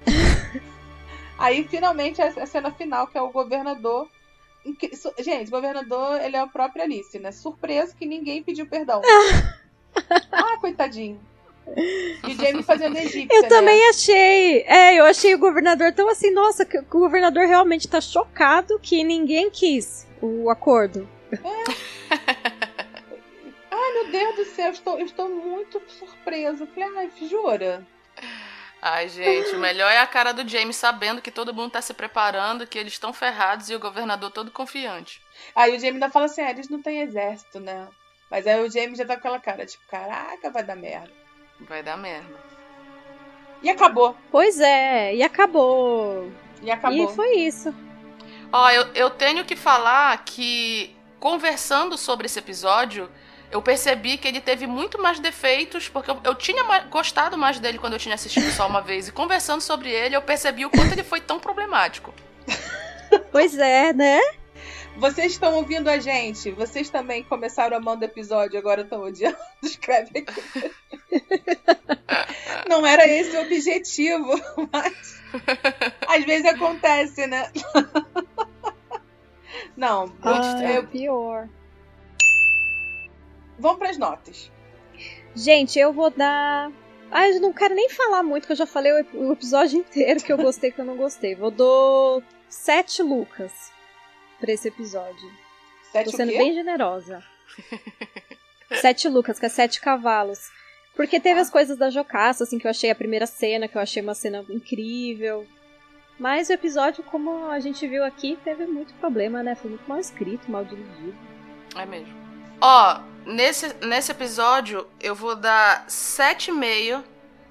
aí 1.37 1.67
finalmente 1.67 2.21
é 2.21 2.27
a 2.27 2.45
cena 2.45 2.71
final, 2.71 3.07
que 3.07 3.17
é 3.17 3.21
o 3.21 3.29
governador. 3.29 4.09
Gente, 5.19 5.47
o 5.47 5.51
governador, 5.51 6.21
ele 6.21 6.35
é 6.35 6.43
o 6.43 6.49
próprio 6.49 6.83
Alice, 6.83 7.17
né? 7.19 7.31
Surpreso 7.31 7.95
que 7.95 8.05
ninguém 8.05 8.43
pediu 8.43 8.67
perdão. 8.67 9.01
ah, 10.31 10.57
coitadinho. 10.59 11.19
E 11.75 12.33
o 12.33 12.35
Jamie 12.35 12.63
fazendo 12.63 12.97
egípcia, 12.97 13.35
Eu 13.35 13.43
né? 13.43 13.47
também 13.47 13.89
achei. 13.89 14.63
É, 14.63 14.95
eu 14.95 15.05
achei 15.05 15.35
o 15.35 15.39
governador 15.39 15.93
tão 15.93 16.09
assim, 16.09 16.31
nossa, 16.31 16.65
que 16.65 16.77
o 16.79 16.83
governador 16.83 17.45
realmente 17.45 17.87
tá 17.87 18.01
chocado 18.01 18.79
que 18.79 19.03
ninguém 19.03 19.49
quis 19.49 20.07
o 20.21 20.49
acordo. 20.49 21.07
Ai, 23.71 23.93
meu 23.93 24.11
Deus 24.11 24.35
do 24.35 24.45
céu, 24.45 24.65
eu 24.65 24.71
estou, 24.71 24.99
eu 24.99 25.05
estou 25.05 25.29
muito 25.29 25.81
surpresa. 25.87 26.63
Eu 26.63 26.67
Falei, 26.67 26.97
ai, 26.97 27.11
jura? 27.27 27.85
Ai, 28.81 29.09
gente, 29.09 29.55
o 29.55 29.59
melhor 29.59 29.91
é 29.91 29.99
a 29.99 30.07
cara 30.07 30.31
do 30.31 30.47
James 30.47 30.75
sabendo 30.75 31.21
que 31.21 31.31
todo 31.31 31.53
mundo 31.53 31.71
tá 31.71 31.81
se 31.81 31.93
preparando, 31.93 32.65
que 32.65 32.77
eles 32.77 32.93
estão 32.93 33.11
ferrados 33.11 33.69
e 33.69 33.75
o 33.75 33.79
governador 33.79 34.31
todo 34.31 34.51
confiante. 34.51 35.21
Aí 35.53 35.75
o 35.75 35.79
Jamie 35.79 35.95
ainda 35.95 36.09
fala 36.09 36.25
assim, 36.25 36.41
ah, 36.41 36.49
eles 36.49 36.69
não 36.69 36.81
têm 36.81 37.01
exército, 37.01 37.59
né? 37.59 37.87
Mas 38.31 38.47
aí 38.47 38.61
o 38.61 38.71
Jamie 38.71 38.95
já 38.95 39.05
tá 39.05 39.15
com 39.15 39.19
aquela 39.19 39.39
cara, 39.39 39.65
tipo, 39.65 39.83
caraca, 39.87 40.49
vai 40.49 40.63
dar 40.63 40.77
merda. 40.77 41.11
Vai 41.59 41.83
dar 41.83 41.97
merda. 41.97 42.33
E 43.61 43.69
acabou. 43.69 44.15
Pois 44.31 44.59
é, 44.61 45.13
e 45.13 45.23
acabou. 45.23 46.31
E 46.61 46.71
acabou. 46.71 47.11
E 47.11 47.15
foi 47.15 47.35
isso. 47.35 47.75
Ó, 48.51 48.69
eu, 48.71 48.83
eu 48.93 49.09
tenho 49.09 49.43
que 49.43 49.55
falar 49.55 50.23
que, 50.23 50.95
conversando 51.19 51.97
sobre 51.97 52.27
esse 52.27 52.39
episódio, 52.39 53.09
eu 53.51 53.61
percebi 53.61 54.17
que 54.17 54.27
ele 54.27 54.39
teve 54.41 54.67
muito 54.67 55.01
mais 55.01 55.19
defeitos, 55.19 55.87
porque 55.89 56.11
eu, 56.11 56.19
eu 56.23 56.35
tinha 56.35 56.63
ma- 56.63 56.79
gostado 56.81 57.37
mais 57.37 57.59
dele 57.59 57.77
quando 57.79 57.93
eu 57.93 57.99
tinha 57.99 58.15
assistido 58.15 58.51
só 58.51 58.67
uma 58.67 58.81
vez. 58.81 59.07
E 59.07 59.11
conversando 59.11 59.61
sobre 59.61 59.89
ele, 59.91 60.15
eu 60.15 60.21
percebi 60.21 60.65
o 60.65 60.69
quanto 60.69 60.91
ele 60.93 61.03
foi 61.03 61.19
tão 61.21 61.39
problemático. 61.39 62.13
Pois 63.31 63.57
é, 63.57 63.91
né? 63.91 64.19
Vocês 64.97 65.31
estão 65.31 65.55
ouvindo 65.55 65.87
a 65.89 65.97
gente? 65.97 66.51
Vocês 66.51 66.91
também 66.91 67.23
começaram 67.23 67.75
amando 67.75 68.03
o 68.03 68.05
episódio, 68.05 68.59
agora 68.59 68.81
estão 68.81 69.01
odiando? 69.01 69.35
Escreve 69.63 70.19
aqui. 70.19 70.71
Não 72.69 72.85
era 72.85 73.07
esse 73.07 73.35
o 73.35 73.41
objetivo, 73.41 74.29
mas 74.71 75.21
às 76.07 76.23
vezes 76.23 76.45
acontece, 76.45 77.25
né? 77.25 77.51
Não, 79.75 80.13
Ah, 80.21 80.61
eu- 80.73 80.85
pior. 80.87 81.47
Vamos 83.59 83.77
para 83.79 83.89
as 83.89 83.97
notas. 83.97 84.51
Gente, 85.35 85.77
eu 85.77 85.93
vou 85.93 86.09
dar. 86.09 86.71
Ah, 87.11 87.27
eu 87.27 87.39
não 87.39 87.53
quero 87.53 87.73
nem 87.75 87.89
falar 87.89 88.23
muito, 88.23 88.45
que 88.45 88.51
eu 88.53 88.57
já 88.57 88.65
falei 88.65 88.91
o 88.91 88.97
ep- 88.99 89.15
o 89.17 89.31
episódio 89.33 89.77
inteiro 89.79 90.21
que 90.23 90.31
eu 90.31 90.37
gostei 90.37 90.71
que 90.71 90.79
eu 90.79 90.85
não 90.85 90.95
gostei. 90.97 91.35
Vou 91.35 91.51
dou 91.51 92.23
sete 92.47 93.01
Lucas 93.03 93.71
pra 94.39 94.51
esse 94.51 94.67
episódio. 94.67 95.29
Sete 95.91 96.11
Tô 96.11 96.17
sendo 96.17 96.31
bem 96.31 96.53
generosa. 96.53 97.23
sete 98.81 99.07
Lucas, 99.07 99.39
que 99.39 99.45
é 99.45 99.49
sete 99.49 99.81
cavalos. 99.81 100.39
Porque 100.95 101.19
teve 101.19 101.39
as 101.39 101.49
coisas 101.49 101.77
da 101.77 101.89
Jocasta, 101.89 102.43
assim, 102.43 102.59
que 102.59 102.67
eu 102.67 102.71
achei 102.71 102.89
a 102.91 102.95
primeira 102.95 103.25
cena, 103.25 103.67
que 103.67 103.77
eu 103.77 103.81
achei 103.81 104.01
uma 104.03 104.13
cena 104.13 104.43
incrível. 104.49 105.47
Mas 106.19 106.49
o 106.49 106.53
episódio, 106.53 107.03
como 107.05 107.49
a 107.49 107.59
gente 107.61 107.87
viu 107.87 108.03
aqui, 108.03 108.37
teve 108.43 108.65
muito 108.65 108.93
problema, 108.95 109.41
né? 109.41 109.55
Foi 109.55 109.69
muito 109.69 109.87
mal 109.87 109.97
escrito, 109.99 110.51
mal 110.51 110.65
dirigido. 110.65 111.15
É 111.77 111.85
mesmo. 111.85 112.13
Ó, 112.59 113.01
nesse, 113.29 113.73
nesse 113.85 114.11
episódio 114.11 114.87
eu 114.99 115.15
vou 115.15 115.35
dar 115.35 115.85
7,5 115.87 117.03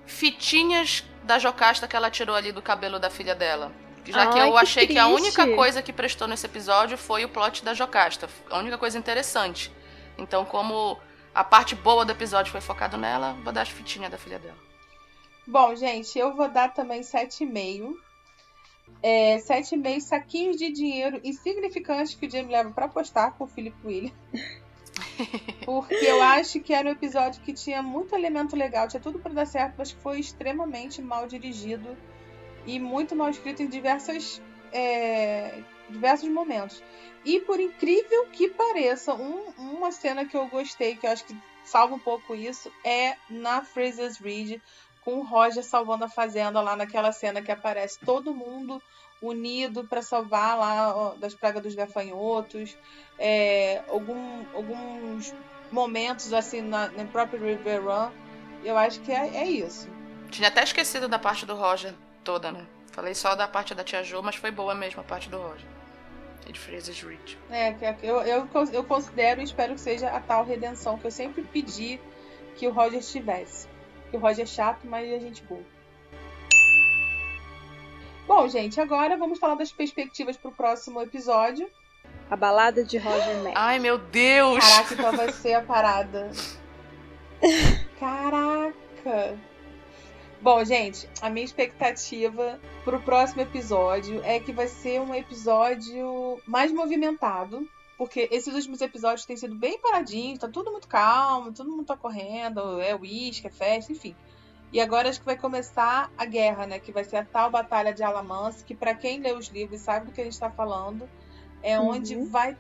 fitinhas 0.07 1.05
da 1.23 1.39
Jocasta 1.39 1.87
que 1.87 1.95
ela 1.95 2.11
tirou 2.11 2.35
ali 2.35 2.53
do 2.53 2.63
cabelo 2.63 2.99
da 2.99 3.11
filha 3.11 3.35
dela. 3.35 3.73
Já 4.05 4.27
que 4.29 4.39
Ai, 4.39 4.49
eu 4.49 4.53
que 4.53 4.59
achei 4.59 4.87
que 4.87 4.99
a 4.99 5.05
triste. 5.05 5.21
única 5.21 5.55
coisa 5.55 5.83
que 5.83 5.93
prestou 5.93 6.27
nesse 6.27 6.47
episódio 6.47 6.97
foi 6.97 7.25
o 7.25 7.29
plot 7.29 7.63
da 7.63 7.75
Jocasta. 7.75 8.29
A 8.51 8.59
única 8.59 8.79
coisa 8.79 8.99
interessante. 8.99 9.71
Então, 10.17 10.47
como 10.47 10.99
a 11.35 11.45
parte 11.45 11.75
boa 11.75 12.05
do 12.07 12.13
episódio 12.13 12.51
foi 12.51 12.63
focado 12.63 12.97
nela, 12.97 13.37
vou 13.45 13.53
dar 13.53 13.63
as 13.63 13.69
fitinhas 13.69 14.11
da 14.11 14.17
filha 14.17 14.39
dela. 14.39 14.57
Bom, 15.47 15.77
gente, 15.77 16.19
eu 16.19 16.35
vou 16.35 16.49
dar 16.49 16.73
também 16.73 17.03
7,5. 17.03 17.95
É, 19.03 19.37
7,5 19.37 20.01
saquinhos 20.01 20.57
de 20.57 20.73
dinheiro 20.73 21.21
insignificantes 21.23 22.15
que 22.15 22.27
o 22.27 22.31
Jamie 22.31 22.53
leva 22.53 22.71
pra 22.71 22.87
apostar 22.87 23.33
com 23.33 23.45
o 23.45 23.47
Philip 23.47 23.77
William. 23.85 24.13
Porque 25.65 26.05
eu 26.05 26.21
acho 26.23 26.61
que 26.61 26.73
era 26.73 26.89
um 26.89 26.93
episódio 26.93 27.41
que 27.43 27.53
tinha 27.53 27.83
muito 27.83 28.15
elemento 28.15 28.57
legal, 28.57 28.89
tinha 28.89 29.01
tudo 29.01 29.19
pra 29.19 29.33
dar 29.33 29.47
certo, 29.47 29.75
mas 29.79 29.93
que 29.93 30.01
foi 30.01 30.19
extremamente 30.21 31.03
mal 31.03 31.27
dirigido 31.27 31.97
e 32.67 32.79
muito 32.79 33.15
mal 33.15 33.29
escrito 33.31 33.63
em 33.63 33.69
diversas, 33.69 34.43
é, 34.73 35.63
diversos 35.91 36.29
momentos. 36.29 36.83
E 37.25 37.41
por 37.41 37.59
incrível 37.61 38.27
que 38.33 38.49
pareça, 38.49 39.15
um- 39.15 39.53
uma 39.59 39.91
cena 39.93 40.25
que 40.25 40.37
eu 40.37 40.47
gostei, 40.49 40.97
que 40.97 41.07
eu 41.07 41.11
acho 41.11 41.25
que 41.25 41.37
salva 41.65 41.95
um 41.95 41.99
pouco 41.99 42.35
isso, 42.35 42.71
é 42.85 43.17
na 43.29 43.63
Fraser's 43.63 44.19
Ridge, 44.19 44.63
com 45.03 45.19
o 45.21 45.25
Roger 45.25 45.65
salvando 45.65 46.05
a 46.05 46.09
fazenda 46.09 46.61
lá 46.61 46.77
naquela 46.77 47.13
cena 47.13 47.41
que 47.43 47.51
aparece 47.51 47.99
todo 48.01 48.35
mundo 48.35 48.83
unido 49.21 49.85
para 49.85 50.01
salvar 50.03 50.57
lá 50.59 51.15
das 51.19 51.35
pragas 51.35 51.63
dos 51.63 51.75
gafanhotos, 51.75 52.77
é, 53.19 53.83
algum- 53.89 54.45
alguns 54.55 55.35
momentos 55.73 56.33
assim 56.33 56.61
na, 56.61 56.89
na 56.89 57.05
própria 57.05 57.39
River 57.41 57.83
Run. 57.85 58.11
Eu 58.65 58.77
acho 58.77 59.01
que 59.01 59.13
é, 59.13 59.37
é 59.37 59.47
isso. 59.47 59.89
Tinha 60.31 60.49
até 60.49 60.63
esquecido 60.63 61.09
da 61.09 61.19
parte 61.19 61.47
do 61.47 61.55
Roger 61.55 61.95
toda, 62.25 62.51
né? 62.53 62.67
Falei 62.93 63.15
só 63.15 63.35
da 63.35 63.47
parte 63.47 63.75
da 63.75 63.85
tia 63.85 64.03
Jo, 64.03 64.23
mas 64.23 64.35
foi 64.37 64.51
boa 64.51 64.75
mesmo 64.75 65.01
a 65.01 65.05
parte 65.05 65.29
do 65.29 65.39
Roger. 65.39 65.67
E 66.47 66.53
de 66.53 66.59
Fraser's 66.59 67.01
Ridge. 67.03 67.39
É, 67.51 67.73
que 67.75 68.07
eu, 68.07 68.21
eu, 68.23 68.49
eu 68.73 68.85
considero 68.85 69.41
e 69.41 69.45
espero 69.45 69.75
que 69.75 69.81
seja 69.81 70.09
a 70.11 70.19
tal 70.21 70.45
redenção 70.45 70.99
que 70.99 71.07
eu 71.07 71.11
sempre 71.11 71.43
pedi 71.43 72.01
que 72.57 72.67
o 72.67 72.73
Roger 72.73 73.03
tivesse. 73.03 73.69
Que 74.11 74.17
o 74.17 74.21
Roger 74.21 74.45
é 74.45 74.47
chato, 74.47 74.81
mas 74.85 75.13
a 75.13 75.19
gente 75.19 75.43
boa. 75.45 75.63
Bom, 78.29 78.47
gente, 78.47 78.79
agora 78.79 79.17
vamos 79.17 79.39
falar 79.39 79.55
das 79.55 79.73
perspectivas 79.73 80.37
pro 80.37 80.53
próximo 80.53 81.01
episódio. 81.01 81.67
A 82.29 82.37
balada 82.37 82.85
de 82.85 82.99
Roger 82.99 83.43
Mack. 83.43 83.55
Ai, 83.57 83.79
meu 83.79 83.97
Deus! 83.97 84.59
Caraca, 84.59 84.95
então 84.95 85.13
vai 85.13 85.33
ser 85.33 85.55
a 85.55 85.63
parada. 85.63 86.31
Caraca! 87.99 89.39
Bom, 90.43 90.63
gente, 90.63 91.09
a 91.23 91.31
minha 91.31 91.45
expectativa 91.47 92.61
pro 92.85 93.01
próximo 93.01 93.41
episódio 93.41 94.23
é 94.23 94.39
que 94.39 94.53
vai 94.53 94.69
ser 94.69 95.01
um 95.01 95.15
episódio 95.15 96.39
mais 96.47 96.71
movimentado. 96.71 97.67
Porque 97.97 98.29
esses 98.31 98.55
últimos 98.55 98.83
episódios 98.83 99.25
têm 99.25 99.39
sido 99.39 99.55
bem 99.55 99.81
paradinhos, 99.81 100.39
tá 100.39 100.49
tudo 100.49 100.71
muito 100.71 100.87
calmo, 100.87 101.51
todo 101.51 101.71
mundo 101.71 101.87
tá 101.87 101.97
correndo, 101.97 102.79
é 102.79 102.95
uísque, 102.95 103.47
é 103.47 103.51
festa, 103.51 103.91
enfim. 103.91 104.15
E 104.73 104.81
agora 104.81 105.09
acho 105.09 105.21
que 105.21 105.25
vai 105.27 105.37
começar 105.37 106.11
a 106.17 106.25
guerra, 106.25 106.67
né? 106.67 106.79
Que 106.79 106.93
vai 106.93 107.05
ser 107.05 107.17
a 107.17 107.25
tal 107.25 107.51
batalha 107.51 107.93
de 107.93 108.03
Alamance, 108.03 108.65
que 108.65 108.75
pra 108.75 108.95
quem 108.95 109.21
lê 109.21 109.33
os 109.33 109.49
livros 109.49 109.81
sabe 109.81 110.07
do 110.07 110.13
que 110.13 110.21
a 110.21 110.25
gente 110.25 110.39
tá 110.39 110.51
falando, 110.51 111.09
é 111.63 111.79
Uhum. 111.79 111.91
onde 111.91 112.17
vai 112.27 112.57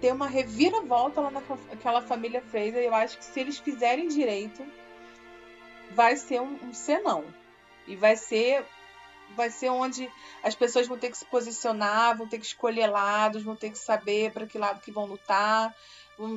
ter 0.00 0.12
uma 0.12 0.26
reviravolta 0.26 1.20
lá 1.20 1.30
naquela 1.30 2.00
família 2.00 2.40
Fraser. 2.40 2.82
E 2.82 2.86
eu 2.86 2.94
acho 2.94 3.18
que 3.18 3.24
se 3.24 3.38
eles 3.38 3.58
fizerem 3.58 4.08
direito, 4.08 4.64
vai 5.92 6.16
ser 6.16 6.40
um, 6.40 6.58
um 6.62 6.72
senão. 6.72 7.24
E 7.86 7.94
vai 7.96 8.16
ser 8.16 8.64
vai 9.36 9.48
ser 9.48 9.68
onde 9.68 10.10
as 10.42 10.56
pessoas 10.56 10.88
vão 10.88 10.98
ter 10.98 11.08
que 11.08 11.16
se 11.16 11.24
posicionar, 11.24 12.16
vão 12.16 12.26
ter 12.26 12.38
que 12.38 12.46
escolher 12.46 12.88
lados, 12.88 13.44
vão 13.44 13.54
ter 13.54 13.70
que 13.70 13.78
saber 13.78 14.32
para 14.32 14.44
que 14.44 14.58
lado 14.58 14.80
que 14.80 14.90
vão 14.90 15.06
lutar. 15.06 15.72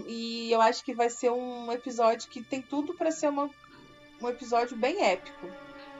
E 0.08 0.52
eu 0.52 0.62
acho 0.62 0.84
que 0.84 0.94
vai 0.94 1.10
ser 1.10 1.32
um 1.32 1.72
episódio 1.72 2.30
que 2.30 2.44
tem 2.44 2.62
tudo 2.62 2.94
para 2.94 3.12
ser 3.12 3.30
uma, 3.30 3.50
um 4.22 4.30
episódio 4.30 4.76
bem 4.76 5.04
épico. 5.04 5.48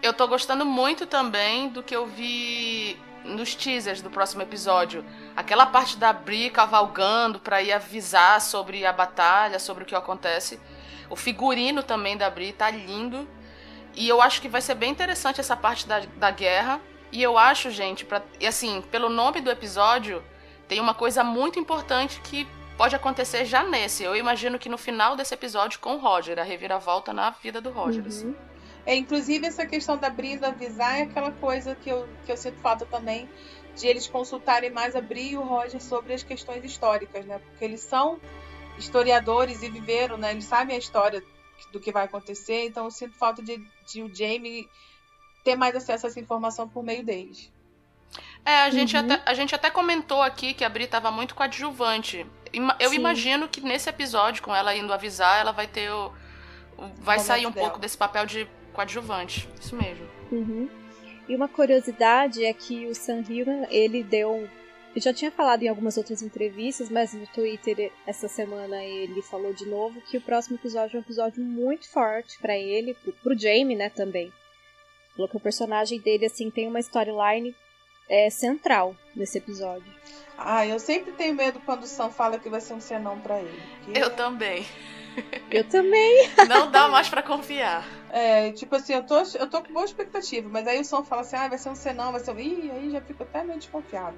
Eu 0.02 0.14
tô 0.14 0.28
gostando 0.28 0.66
muito 0.66 1.06
também 1.06 1.70
do 1.70 1.82
que 1.82 1.96
eu 1.96 2.06
vi 2.06 2.98
nos 3.24 3.56
teasers 3.56 4.02
do 4.02 4.10
próximo 4.10 4.42
episódio. 4.42 5.04
Aquela 5.36 5.66
parte 5.66 5.98
da 5.98 6.12
Bri 6.12 6.50
cavalgando 6.50 7.40
pra 7.40 7.62
ir 7.62 7.72
avisar 7.72 8.42
sobre 8.42 8.86
a 8.86 8.92
batalha, 8.92 9.60
sobre 9.60 9.84
o 9.84 9.86
que 9.86 9.96
acontece. 9.96 10.60
O 11.10 11.16
figurino 11.16 11.82
também 11.82 12.18
da 12.18 12.30
Bri 12.30 12.52
tá 12.52 12.70
lindo. 12.70 13.28
E 13.96 14.10
eu 14.10 14.22
acho 14.22 14.42
que 14.42 14.50
vai 14.50 14.62
ser 14.62 14.76
bem 14.76 14.92
interessante 14.92 15.40
essa 15.40 15.56
parte 15.56 15.88
da, 15.88 16.02
da 16.18 16.32
guerra. 16.32 16.82
E 17.12 17.22
eu 17.22 17.38
acho, 17.38 17.70
gente, 17.70 18.04
pra, 18.06 18.22
e 18.40 18.48
assim, 18.48 18.82
pelo 18.92 19.08
nome 19.08 19.40
do 19.40 19.52
episódio, 19.52 20.24
tem 20.68 20.80
uma 20.80 20.94
coisa 20.94 21.24
muito 21.24 21.60
importante 21.60 22.20
que 22.22 22.48
pode 22.84 22.98
acontecer 22.98 23.46
já 23.46 23.64
nesse. 23.64 24.04
Eu 24.04 24.14
imagino 24.14 24.60
que 24.60 24.68
no 24.68 24.78
final 24.78 25.16
desse 25.16 25.34
episódio 25.34 25.80
com 25.80 25.96
o 25.96 26.00
Roger, 26.00 26.38
a 26.38 26.44
reviravolta 26.44 27.14
na 27.14 27.30
vida 27.30 27.62
do 27.62 27.72
Roger. 27.72 28.06
assim. 28.06 28.28
Uhum. 28.28 28.36
É, 28.86 28.94
inclusive, 28.94 29.48
essa 29.48 29.66
questão 29.66 29.96
da 29.96 30.10
Bri 30.10 30.38
avisar 30.44 31.00
é 31.00 31.04
aquela 31.04 31.32
coisa 31.32 31.76
que 31.76 31.90
eu, 31.90 32.06
que 32.26 32.32
eu 32.34 32.36
sinto 32.36 32.60
falta 32.60 32.86
também 32.86 33.30
de 33.74 33.88
eles 33.88 34.06
consultarem 34.06 34.70
mais 34.70 34.98
a 34.98 35.02
Bri 35.02 35.30
e 35.30 35.38
o 35.38 35.44
Roger 35.44 35.82
sobre 35.82 36.14
as 36.14 36.24
questões 36.24 36.62
históricas, 36.66 37.26
né? 37.26 37.40
Porque 37.40 37.64
eles 37.64 37.80
são 37.80 38.20
historiadores 38.78 39.64
e 39.64 39.70
viveram, 39.70 40.18
né? 40.18 40.32
Eles 40.32 40.44
sabem 40.44 40.76
a 40.76 40.80
história 40.80 41.24
do 41.72 41.80
que 41.80 41.90
vai 41.90 42.04
acontecer, 42.04 42.66
então 42.66 42.84
eu 42.84 42.92
sinto 42.92 43.16
falta 43.18 43.42
de, 43.42 43.66
de 43.88 44.04
o 44.04 44.14
Jamie 44.14 44.68
ter 45.46 45.56
mais 45.56 45.74
acesso 45.74 46.06
a 46.06 46.10
essa 46.10 46.20
informação 46.20 46.68
por 46.68 46.84
meio 46.84 47.06
deles. 47.06 47.50
É, 48.46 48.64
a 48.64 48.70
gente, 48.70 48.94
Uhum. 48.98 49.06
até, 49.06 49.22
a 49.26 49.34
gente 49.34 49.56
até 49.56 49.70
comentou 49.72 50.22
aqui 50.22 50.54
que 50.54 50.66
a 50.66 50.70
Bri 50.70 50.86
tava 50.86 51.10
muito 51.12 51.34
coadjuvante. 51.34 52.28
Eu 52.80 52.90
Sim. 52.90 52.96
imagino 52.96 53.48
que 53.48 53.62
nesse 53.62 53.90
episódio, 53.90 54.44
com 54.44 54.54
ela 54.56 54.76
indo 54.76 54.94
avisar, 54.94 55.40
ela 55.42 55.52
vai 55.52 55.68
ter 55.68 55.90
o. 55.92 56.08
o- 56.78 56.88
vai 57.00 57.20
sair 57.20 57.46
um 57.48 57.52
dela. 57.52 57.68
pouco 57.68 57.80
desse 57.80 57.98
papel 57.98 58.26
de 58.26 58.48
coadjuvante. 58.74 59.48
Isso 59.60 59.76
mesmo. 59.76 60.08
Uhum. 60.32 60.70
E 61.28 61.36
uma 61.36 61.48
curiosidade 61.48 62.44
é 62.44 62.54
que 62.54 62.86
o 62.86 62.94
Sam 62.96 63.24
Heughan, 63.30 63.66
ele 63.70 64.04
deu. 64.04 64.48
Eu 64.96 65.02
já 65.02 65.12
tinha 65.12 65.32
falado 65.32 65.64
em 65.64 65.68
algumas 65.68 65.98
outras 65.98 66.22
entrevistas, 66.22 66.90
mas 66.90 67.14
no 67.14 67.26
Twitter 67.28 67.92
essa 68.06 68.28
semana 68.28 68.84
ele 68.84 69.24
falou 69.24 69.52
de 69.54 69.66
novo 69.66 70.00
que 70.02 70.18
o 70.18 70.22
próximo 70.22 70.56
episódio 70.56 70.98
é 70.98 71.00
um 71.00 71.02
episódio 71.04 71.42
muito 71.44 71.90
forte 71.90 72.38
pra 72.40 72.56
ele, 72.56 72.94
pro, 72.94 73.12
pro 73.14 73.38
Jamie, 73.40 73.76
né, 73.76 73.90
também. 73.90 74.32
Falou 75.16 75.28
que 75.28 75.38
o 75.38 75.40
personagem 75.40 76.00
dele, 76.00 76.26
assim, 76.28 76.52
tem 76.52 76.68
uma 76.68 76.80
storyline 76.80 77.56
é, 78.14 78.30
central 78.30 78.96
nesse 79.16 79.38
episódio. 79.40 79.92
Ah, 80.38 80.66
eu 80.68 80.80
sempre 80.80 81.12
tenho 81.14 81.34
medo 81.34 81.60
quando 81.66 81.84
o 81.84 81.88
Sam 81.88 82.10
fala 82.10 82.38
que 82.40 82.50
vai 82.50 82.60
ser 82.62 82.74
um 82.74 82.80
senão 82.82 83.20
pra 83.20 83.40
ele. 83.40 83.60
porque- 83.86 84.00
Eu 84.00 84.10
também. 84.12 84.66
Eu 85.52 85.64
também. 85.64 86.30
Não 86.50 86.70
dá 86.72 86.88
mais 86.88 87.08
pra 87.08 87.22
confiar. 87.22 87.86
É, 88.12 88.52
tipo 88.52 88.76
assim, 88.76 88.94
eu 88.94 89.04
tô, 89.04 89.18
eu 89.40 89.48
tô 89.48 89.62
com 89.62 89.72
boa 89.74 89.86
expectativa, 89.86 90.48
mas 90.50 90.68
aí 90.68 90.80
o 90.82 90.86
som 90.86 91.04
fala 91.04 91.22
assim, 91.22 91.36
ah, 91.36 91.48
vai 91.48 91.58
ser 91.58 91.70
um 91.70 91.76
senão, 91.76 92.12
vai 92.12 92.20
ser 92.20 92.32
um. 92.32 92.40
Ih, 92.40 92.72
aí 92.72 92.90
já 92.92 93.00
fico 93.02 93.22
até 93.24 93.44
meio 93.44 93.60
desconfiado. 93.60 94.16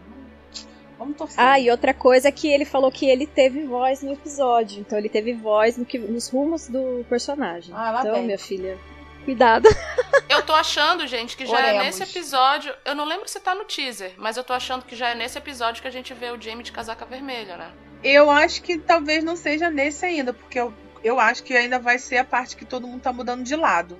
Vamos 0.97 1.17
torcer. 1.17 1.37
Ah, 1.37 1.59
e 1.59 1.69
outra 1.69 1.93
coisa 1.93 2.29
é 2.29 2.31
que 2.31 2.47
ele 2.47 2.63
falou 2.63 2.89
que 2.89 3.05
ele 3.05 3.27
teve 3.27 3.65
voz 3.65 4.01
no 4.01 4.13
episódio. 4.13 4.79
Então 4.79 4.97
ele 4.97 5.09
teve 5.09 5.33
voz 5.33 5.75
no 5.77 5.85
que, 5.85 5.97
nos 5.99 6.29
rumos 6.29 6.69
do 6.69 7.05
personagem. 7.09 7.73
Ah, 7.75 7.91
lá 7.91 7.99
então, 7.99 8.13
vem. 8.13 8.25
minha 8.25 8.39
filha, 8.39 8.77
Cuidado. 9.25 9.67
Eu 10.29 10.43
tô 10.43 10.53
achando, 10.53 11.05
gente, 11.07 11.35
que 11.35 11.45
já 11.45 11.59
é 11.59 11.75
Oremos. 11.75 11.85
nesse 11.85 12.03
episódio. 12.03 12.73
Eu 12.85 12.95
não 12.95 13.05
lembro 13.05 13.27
se 13.27 13.39
tá 13.39 13.53
no 13.55 13.65
teaser, 13.65 14.13
mas 14.17 14.37
eu 14.37 14.43
tô 14.43 14.53
achando 14.53 14.83
que 14.83 14.95
já 14.95 15.09
é 15.09 15.15
nesse 15.15 15.37
episódio 15.37 15.81
que 15.81 15.87
a 15.87 15.91
gente 15.91 16.13
vê 16.13 16.31
o 16.31 16.41
Jamie 16.41 16.63
de 16.63 16.71
casaca 16.71 17.05
vermelha, 17.05 17.57
né? 17.57 17.71
Eu 18.03 18.29
acho 18.29 18.61
que 18.61 18.77
talvez 18.77 19.23
não 19.23 19.35
seja 19.35 19.69
nesse 19.69 20.05
ainda, 20.05 20.33
porque 20.33 20.59
eu, 20.59 20.73
eu 21.03 21.19
acho 21.19 21.43
que 21.43 21.55
ainda 21.55 21.79
vai 21.79 21.99
ser 21.99 22.17
a 22.17 22.23
parte 22.23 22.55
que 22.55 22.65
todo 22.65 22.87
mundo 22.87 23.01
tá 23.01 23.13
mudando 23.13 23.43
de 23.43 23.55
lado. 23.55 23.97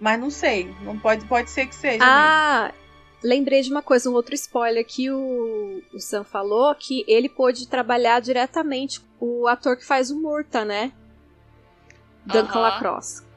Mas 0.00 0.18
não 0.18 0.30
sei. 0.30 0.74
Não 0.82 0.98
pode, 0.98 1.24
pode 1.26 1.50
ser 1.50 1.66
que 1.66 1.74
seja. 1.74 1.98
mesmo. 1.98 2.10
Ah, 2.10 2.72
lembrei 3.22 3.62
de 3.62 3.70
uma 3.70 3.82
coisa, 3.82 4.10
um 4.10 4.14
outro 4.14 4.34
spoiler 4.34 4.84
que 4.84 5.10
o, 5.10 5.82
o 5.92 6.00
Sam 6.00 6.24
falou, 6.24 6.74
que 6.74 7.04
ele 7.06 7.28
pôde 7.28 7.68
trabalhar 7.68 8.20
diretamente 8.20 9.00
com 9.18 9.42
o 9.42 9.46
ator 9.46 9.76
que 9.76 9.84
faz 9.84 10.10
o 10.10 10.20
Murta, 10.20 10.64
né? 10.64 10.92
Duncan 12.26 12.58
Aham. 12.58 12.60
Lacrosse. 12.60 13.33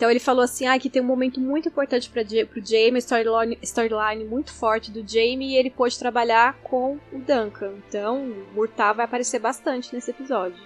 Então 0.00 0.10
ele 0.10 0.18
falou 0.18 0.42
assim, 0.42 0.66
ah, 0.66 0.78
que 0.78 0.88
tem 0.88 1.02
um 1.02 1.04
momento 1.04 1.38
muito 1.38 1.68
importante 1.68 2.08
para 2.08 2.24
pro 2.46 2.64
Jamie, 2.64 2.96
storyline, 3.00 3.58
storyline 3.60 4.24
muito 4.24 4.50
forte 4.50 4.90
do 4.90 5.06
Jamie, 5.06 5.50
e 5.50 5.56
ele 5.56 5.68
pôde 5.68 5.98
trabalhar 5.98 6.54
com 6.62 6.98
o 7.12 7.18
Duncan. 7.18 7.74
Então, 7.86 8.16
o 8.16 8.46
Murta 8.54 8.94
vai 8.94 9.04
aparecer 9.04 9.38
bastante 9.38 9.94
nesse 9.94 10.10
episódio. 10.10 10.58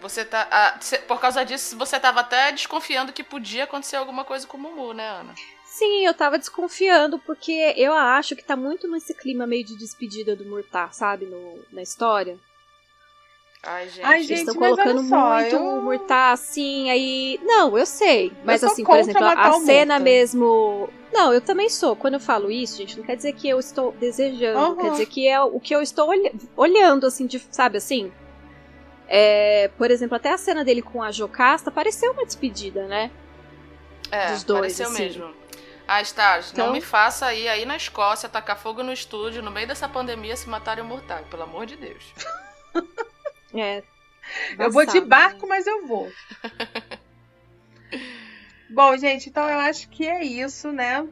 Você 0.00 0.24
tá. 0.24 0.48
ah, 0.50 0.78
por 1.06 1.20
causa 1.20 1.44
disso, 1.44 1.76
você 1.76 2.00
tava 2.00 2.20
até 2.20 2.50
desconfiando 2.50 3.12
que 3.12 3.22
podia 3.22 3.64
acontecer 3.64 3.96
alguma 3.96 4.24
coisa 4.24 4.46
com 4.46 4.56
o 4.56 4.60
Mumu, 4.60 4.94
né, 4.94 5.06
Ana? 5.06 5.34
Sim, 5.66 6.06
eu 6.06 6.14
tava 6.14 6.38
desconfiando, 6.38 7.18
porque 7.18 7.74
eu 7.76 7.92
acho 7.92 8.34
que 8.34 8.42
tá 8.42 8.56
muito 8.56 8.88
nesse 8.88 9.12
clima 9.12 9.46
meio 9.46 9.66
de 9.66 9.76
despedida 9.76 10.34
do 10.34 10.46
Murta, 10.46 10.88
sabe, 10.92 11.26
no, 11.26 11.62
na 11.70 11.82
história. 11.82 12.38
Ai, 13.66 13.88
gente. 13.88 14.04
Ai, 14.04 14.16
Eles 14.16 14.26
gente, 14.26 14.38
estão 14.40 14.54
colocando 14.54 15.08
só, 15.08 15.34
muito 15.34 15.54
eu- 15.56 15.62
o 15.78 15.82
Murta 15.82 16.32
assim, 16.32 16.90
aí. 16.90 17.40
Não, 17.42 17.76
eu 17.78 17.86
sei. 17.86 18.32
Mas 18.44 18.60
sou 18.60 18.70
assim, 18.70 18.84
por 18.84 18.96
exemplo, 18.98 19.24
a 19.24 19.52
cena 19.60 19.94
Murta. 19.94 20.04
mesmo. 20.04 20.88
Não, 21.12 21.32
eu 21.32 21.40
também 21.40 21.68
sou. 21.68 21.94
Quando 21.96 22.14
eu 22.14 22.20
falo 22.20 22.50
isso, 22.50 22.76
gente, 22.78 22.98
não 22.98 23.04
quer 23.04 23.16
dizer 23.16 23.32
que 23.32 23.48
eu 23.48 23.58
estou 23.58 23.92
desejando. 23.92 24.58
Aham. 24.58 24.76
Quer 24.76 24.90
dizer 24.92 25.06
que 25.06 25.28
é 25.28 25.40
o 25.40 25.58
que 25.60 25.74
eu 25.74 25.80
estou 25.80 26.08
olha- 26.08 26.32
olhando, 26.56 27.06
assim, 27.06 27.26
de, 27.26 27.38
sabe 27.50 27.78
assim? 27.78 28.12
É, 29.08 29.70
por 29.78 29.90
exemplo, 29.90 30.16
até 30.16 30.30
a 30.32 30.38
cena 30.38 30.64
dele 30.64 30.82
com 30.82 31.02
a 31.02 31.10
Jocasta 31.12 31.70
pareceu 31.70 32.12
uma 32.12 32.24
despedida, 32.24 32.86
né? 32.86 33.10
é, 34.10 34.32
dos 34.32 34.44
dois, 34.44 34.60
pareceu 34.60 34.88
assim. 34.88 35.02
mesmo. 35.02 35.34
Ah, 35.86 36.00
Stars, 36.02 36.50
Então- 36.52 36.66
não 36.66 36.72
me 36.72 36.80
faça 36.80 37.34
ir 37.34 37.46
aí 37.48 37.64
na 37.66 37.76
Escócia, 37.76 38.28
tacar 38.28 38.58
fogo 38.58 38.82
no 38.82 38.92
estúdio, 38.92 39.42
no 39.42 39.50
meio 39.50 39.66
dessa 39.68 39.88
pandemia, 39.88 40.36
se 40.36 40.48
matarem 40.48 40.82
o 40.82 40.86
Murtag, 40.86 41.24
pelo 41.28 41.42
amor 41.42 41.66
de 41.66 41.76
Deus. 41.76 42.02
É. 43.54 43.82
Eu 44.58 44.70
vou 44.70 44.84
de 44.86 44.98
embaçado, 44.98 45.06
barco, 45.06 45.42
né? 45.42 45.48
mas 45.48 45.66
eu 45.66 45.86
vou. 45.86 46.10
Bom, 48.70 48.96
gente, 48.96 49.28
então 49.28 49.48
eu 49.48 49.58
acho 49.60 49.88
que 49.88 50.06
é 50.06 50.24
isso, 50.24 50.72
né? 50.72 51.06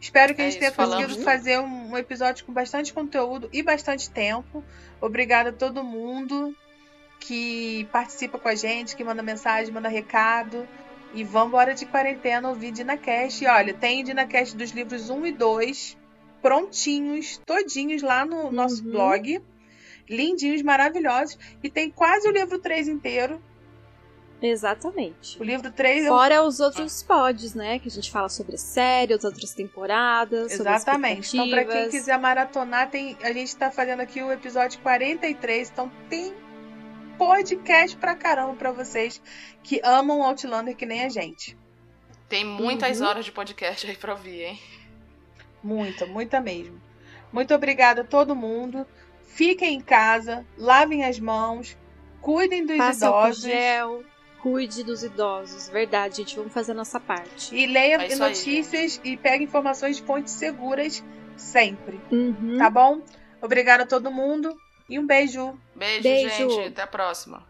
Espero 0.00 0.34
que 0.34 0.42
a 0.42 0.44
É 0.44 0.50
gente 0.50 0.58
tenha 0.58 0.72
conseguido 0.72 1.22
fazer 1.22 1.58
um, 1.60 1.92
um 1.92 1.96
episódio 1.96 2.44
com 2.44 2.52
bastante 2.52 2.92
conteúdo 2.92 3.48
e 3.52 3.62
bastante 3.62 4.10
tempo. 4.10 4.64
Obrigada 5.00 5.50
a 5.50 5.52
todo 5.52 5.84
mundo 5.84 6.54
que 7.20 7.88
participa 7.92 8.38
com 8.38 8.48
a 8.48 8.54
gente, 8.54 8.96
que 8.96 9.04
manda 9.04 9.22
mensagem, 9.22 9.72
manda 9.72 9.88
recado. 9.88 10.68
E 11.14 11.22
vamos 11.22 11.48
embora 11.48 11.74
de 11.74 11.86
quarentena 11.86 12.48
ouvir 12.48 12.72
DinaCast. 12.72 13.44
E 13.44 13.46
olha, 13.46 13.74
tem 13.74 14.02
DinaCast 14.02 14.56
dos 14.56 14.70
livros 14.72 15.08
1 15.08 15.26
e 15.26 15.32
2 15.32 15.96
prontinhos, 16.42 17.40
todinhos 17.46 18.02
lá 18.02 18.26
no 18.26 18.50
nosso 18.50 18.84
Uhum. 18.84 18.90
blog. 18.90 19.40
Lindinhos, 20.12 20.62
maravilhosos. 20.62 21.38
E 21.62 21.68
tem 21.70 21.90
quase 21.90 22.28
o 22.28 22.30
livro 22.32 22.58
3 22.58 22.88
inteiro. 22.88 23.42
Exatamente. 24.40 25.40
O 25.40 25.44
livro 25.44 25.70
3 25.70 26.04
é 26.04 26.08
Fora 26.08 26.42
os 26.42 26.58
outros 26.58 27.00
pods, 27.02 27.54
né? 27.54 27.78
Que 27.78 27.86
a 27.88 27.90
gente 27.90 28.10
fala 28.10 28.28
sobre 28.28 28.56
série, 28.58 29.14
as 29.14 29.22
outras 29.24 29.52
temporadas. 29.54 30.52
sobre 30.52 30.72
Exatamente. 30.72 31.36
Então, 31.36 31.48
para 31.48 31.64
quem 31.64 31.88
quiser 31.88 32.18
maratonar, 32.18 32.90
tem, 32.90 33.16
a 33.22 33.32
gente 33.32 33.54
tá 33.56 33.70
fazendo 33.70 34.00
aqui 34.00 34.20
o 34.20 34.32
episódio 34.32 34.80
43. 34.80 35.70
Então, 35.70 35.90
tem 36.10 36.34
podcast 37.16 37.96
pra 37.96 38.16
caramba 38.16 38.54
pra 38.54 38.72
vocês 38.72 39.22
que 39.62 39.80
amam 39.84 40.22
Outlander 40.24 40.74
que 40.76 40.86
nem 40.86 41.04
a 41.04 41.08
gente. 41.08 41.56
Tem 42.28 42.44
muitas 42.44 43.00
Uhum. 43.00 43.06
horas 43.06 43.24
de 43.24 43.30
podcast 43.30 43.86
aí 43.88 43.96
pra 43.96 44.12
ouvir, 44.14 44.42
hein? 44.42 44.60
Muita, 45.62 46.04
muita 46.06 46.40
mesmo. 46.40 46.80
Muito 47.32 47.54
obrigada 47.54 48.00
a 48.00 48.04
todo 48.04 48.34
mundo. 48.34 48.84
Fiquem 49.34 49.76
em 49.76 49.80
casa, 49.80 50.44
lavem 50.58 51.04
as 51.04 51.18
mãos, 51.18 51.76
cuidem 52.20 52.66
dos 52.66 52.78
álcool 52.78 53.26
idosos 53.28 53.42
gel, 53.42 54.04
cuide 54.42 54.84
dos 54.84 55.02
idosos. 55.02 55.70
Verdade, 55.70 56.18
gente. 56.18 56.36
Vamos 56.36 56.52
fazer 56.52 56.72
a 56.72 56.74
nossa 56.74 57.00
parte. 57.00 57.54
e 57.54 57.66
leia 57.66 57.96
É 57.96 58.08
isso 58.08 58.22
aí, 58.22 58.28
notícias 58.28 59.00
e 59.02 59.16
pegue 59.16 59.44
informações 59.44 59.96
de 59.96 60.02
fontes 60.02 60.34
seguras 60.34 61.02
sempre. 61.34 61.98
Uhum. 62.10 62.58
Tá 62.58 62.68
bom? 62.68 63.00
Obrigada 63.40 63.84
a 63.84 63.86
todo 63.86 64.10
mundo 64.10 64.54
e 64.88 64.98
um 64.98 65.06
beijo. 65.06 65.58
Beijo, 65.74 66.02
Beijo. 66.02 66.28
gente. 66.28 66.68
Até 66.68 66.82
a 66.82 66.86
próxima. 66.86 67.42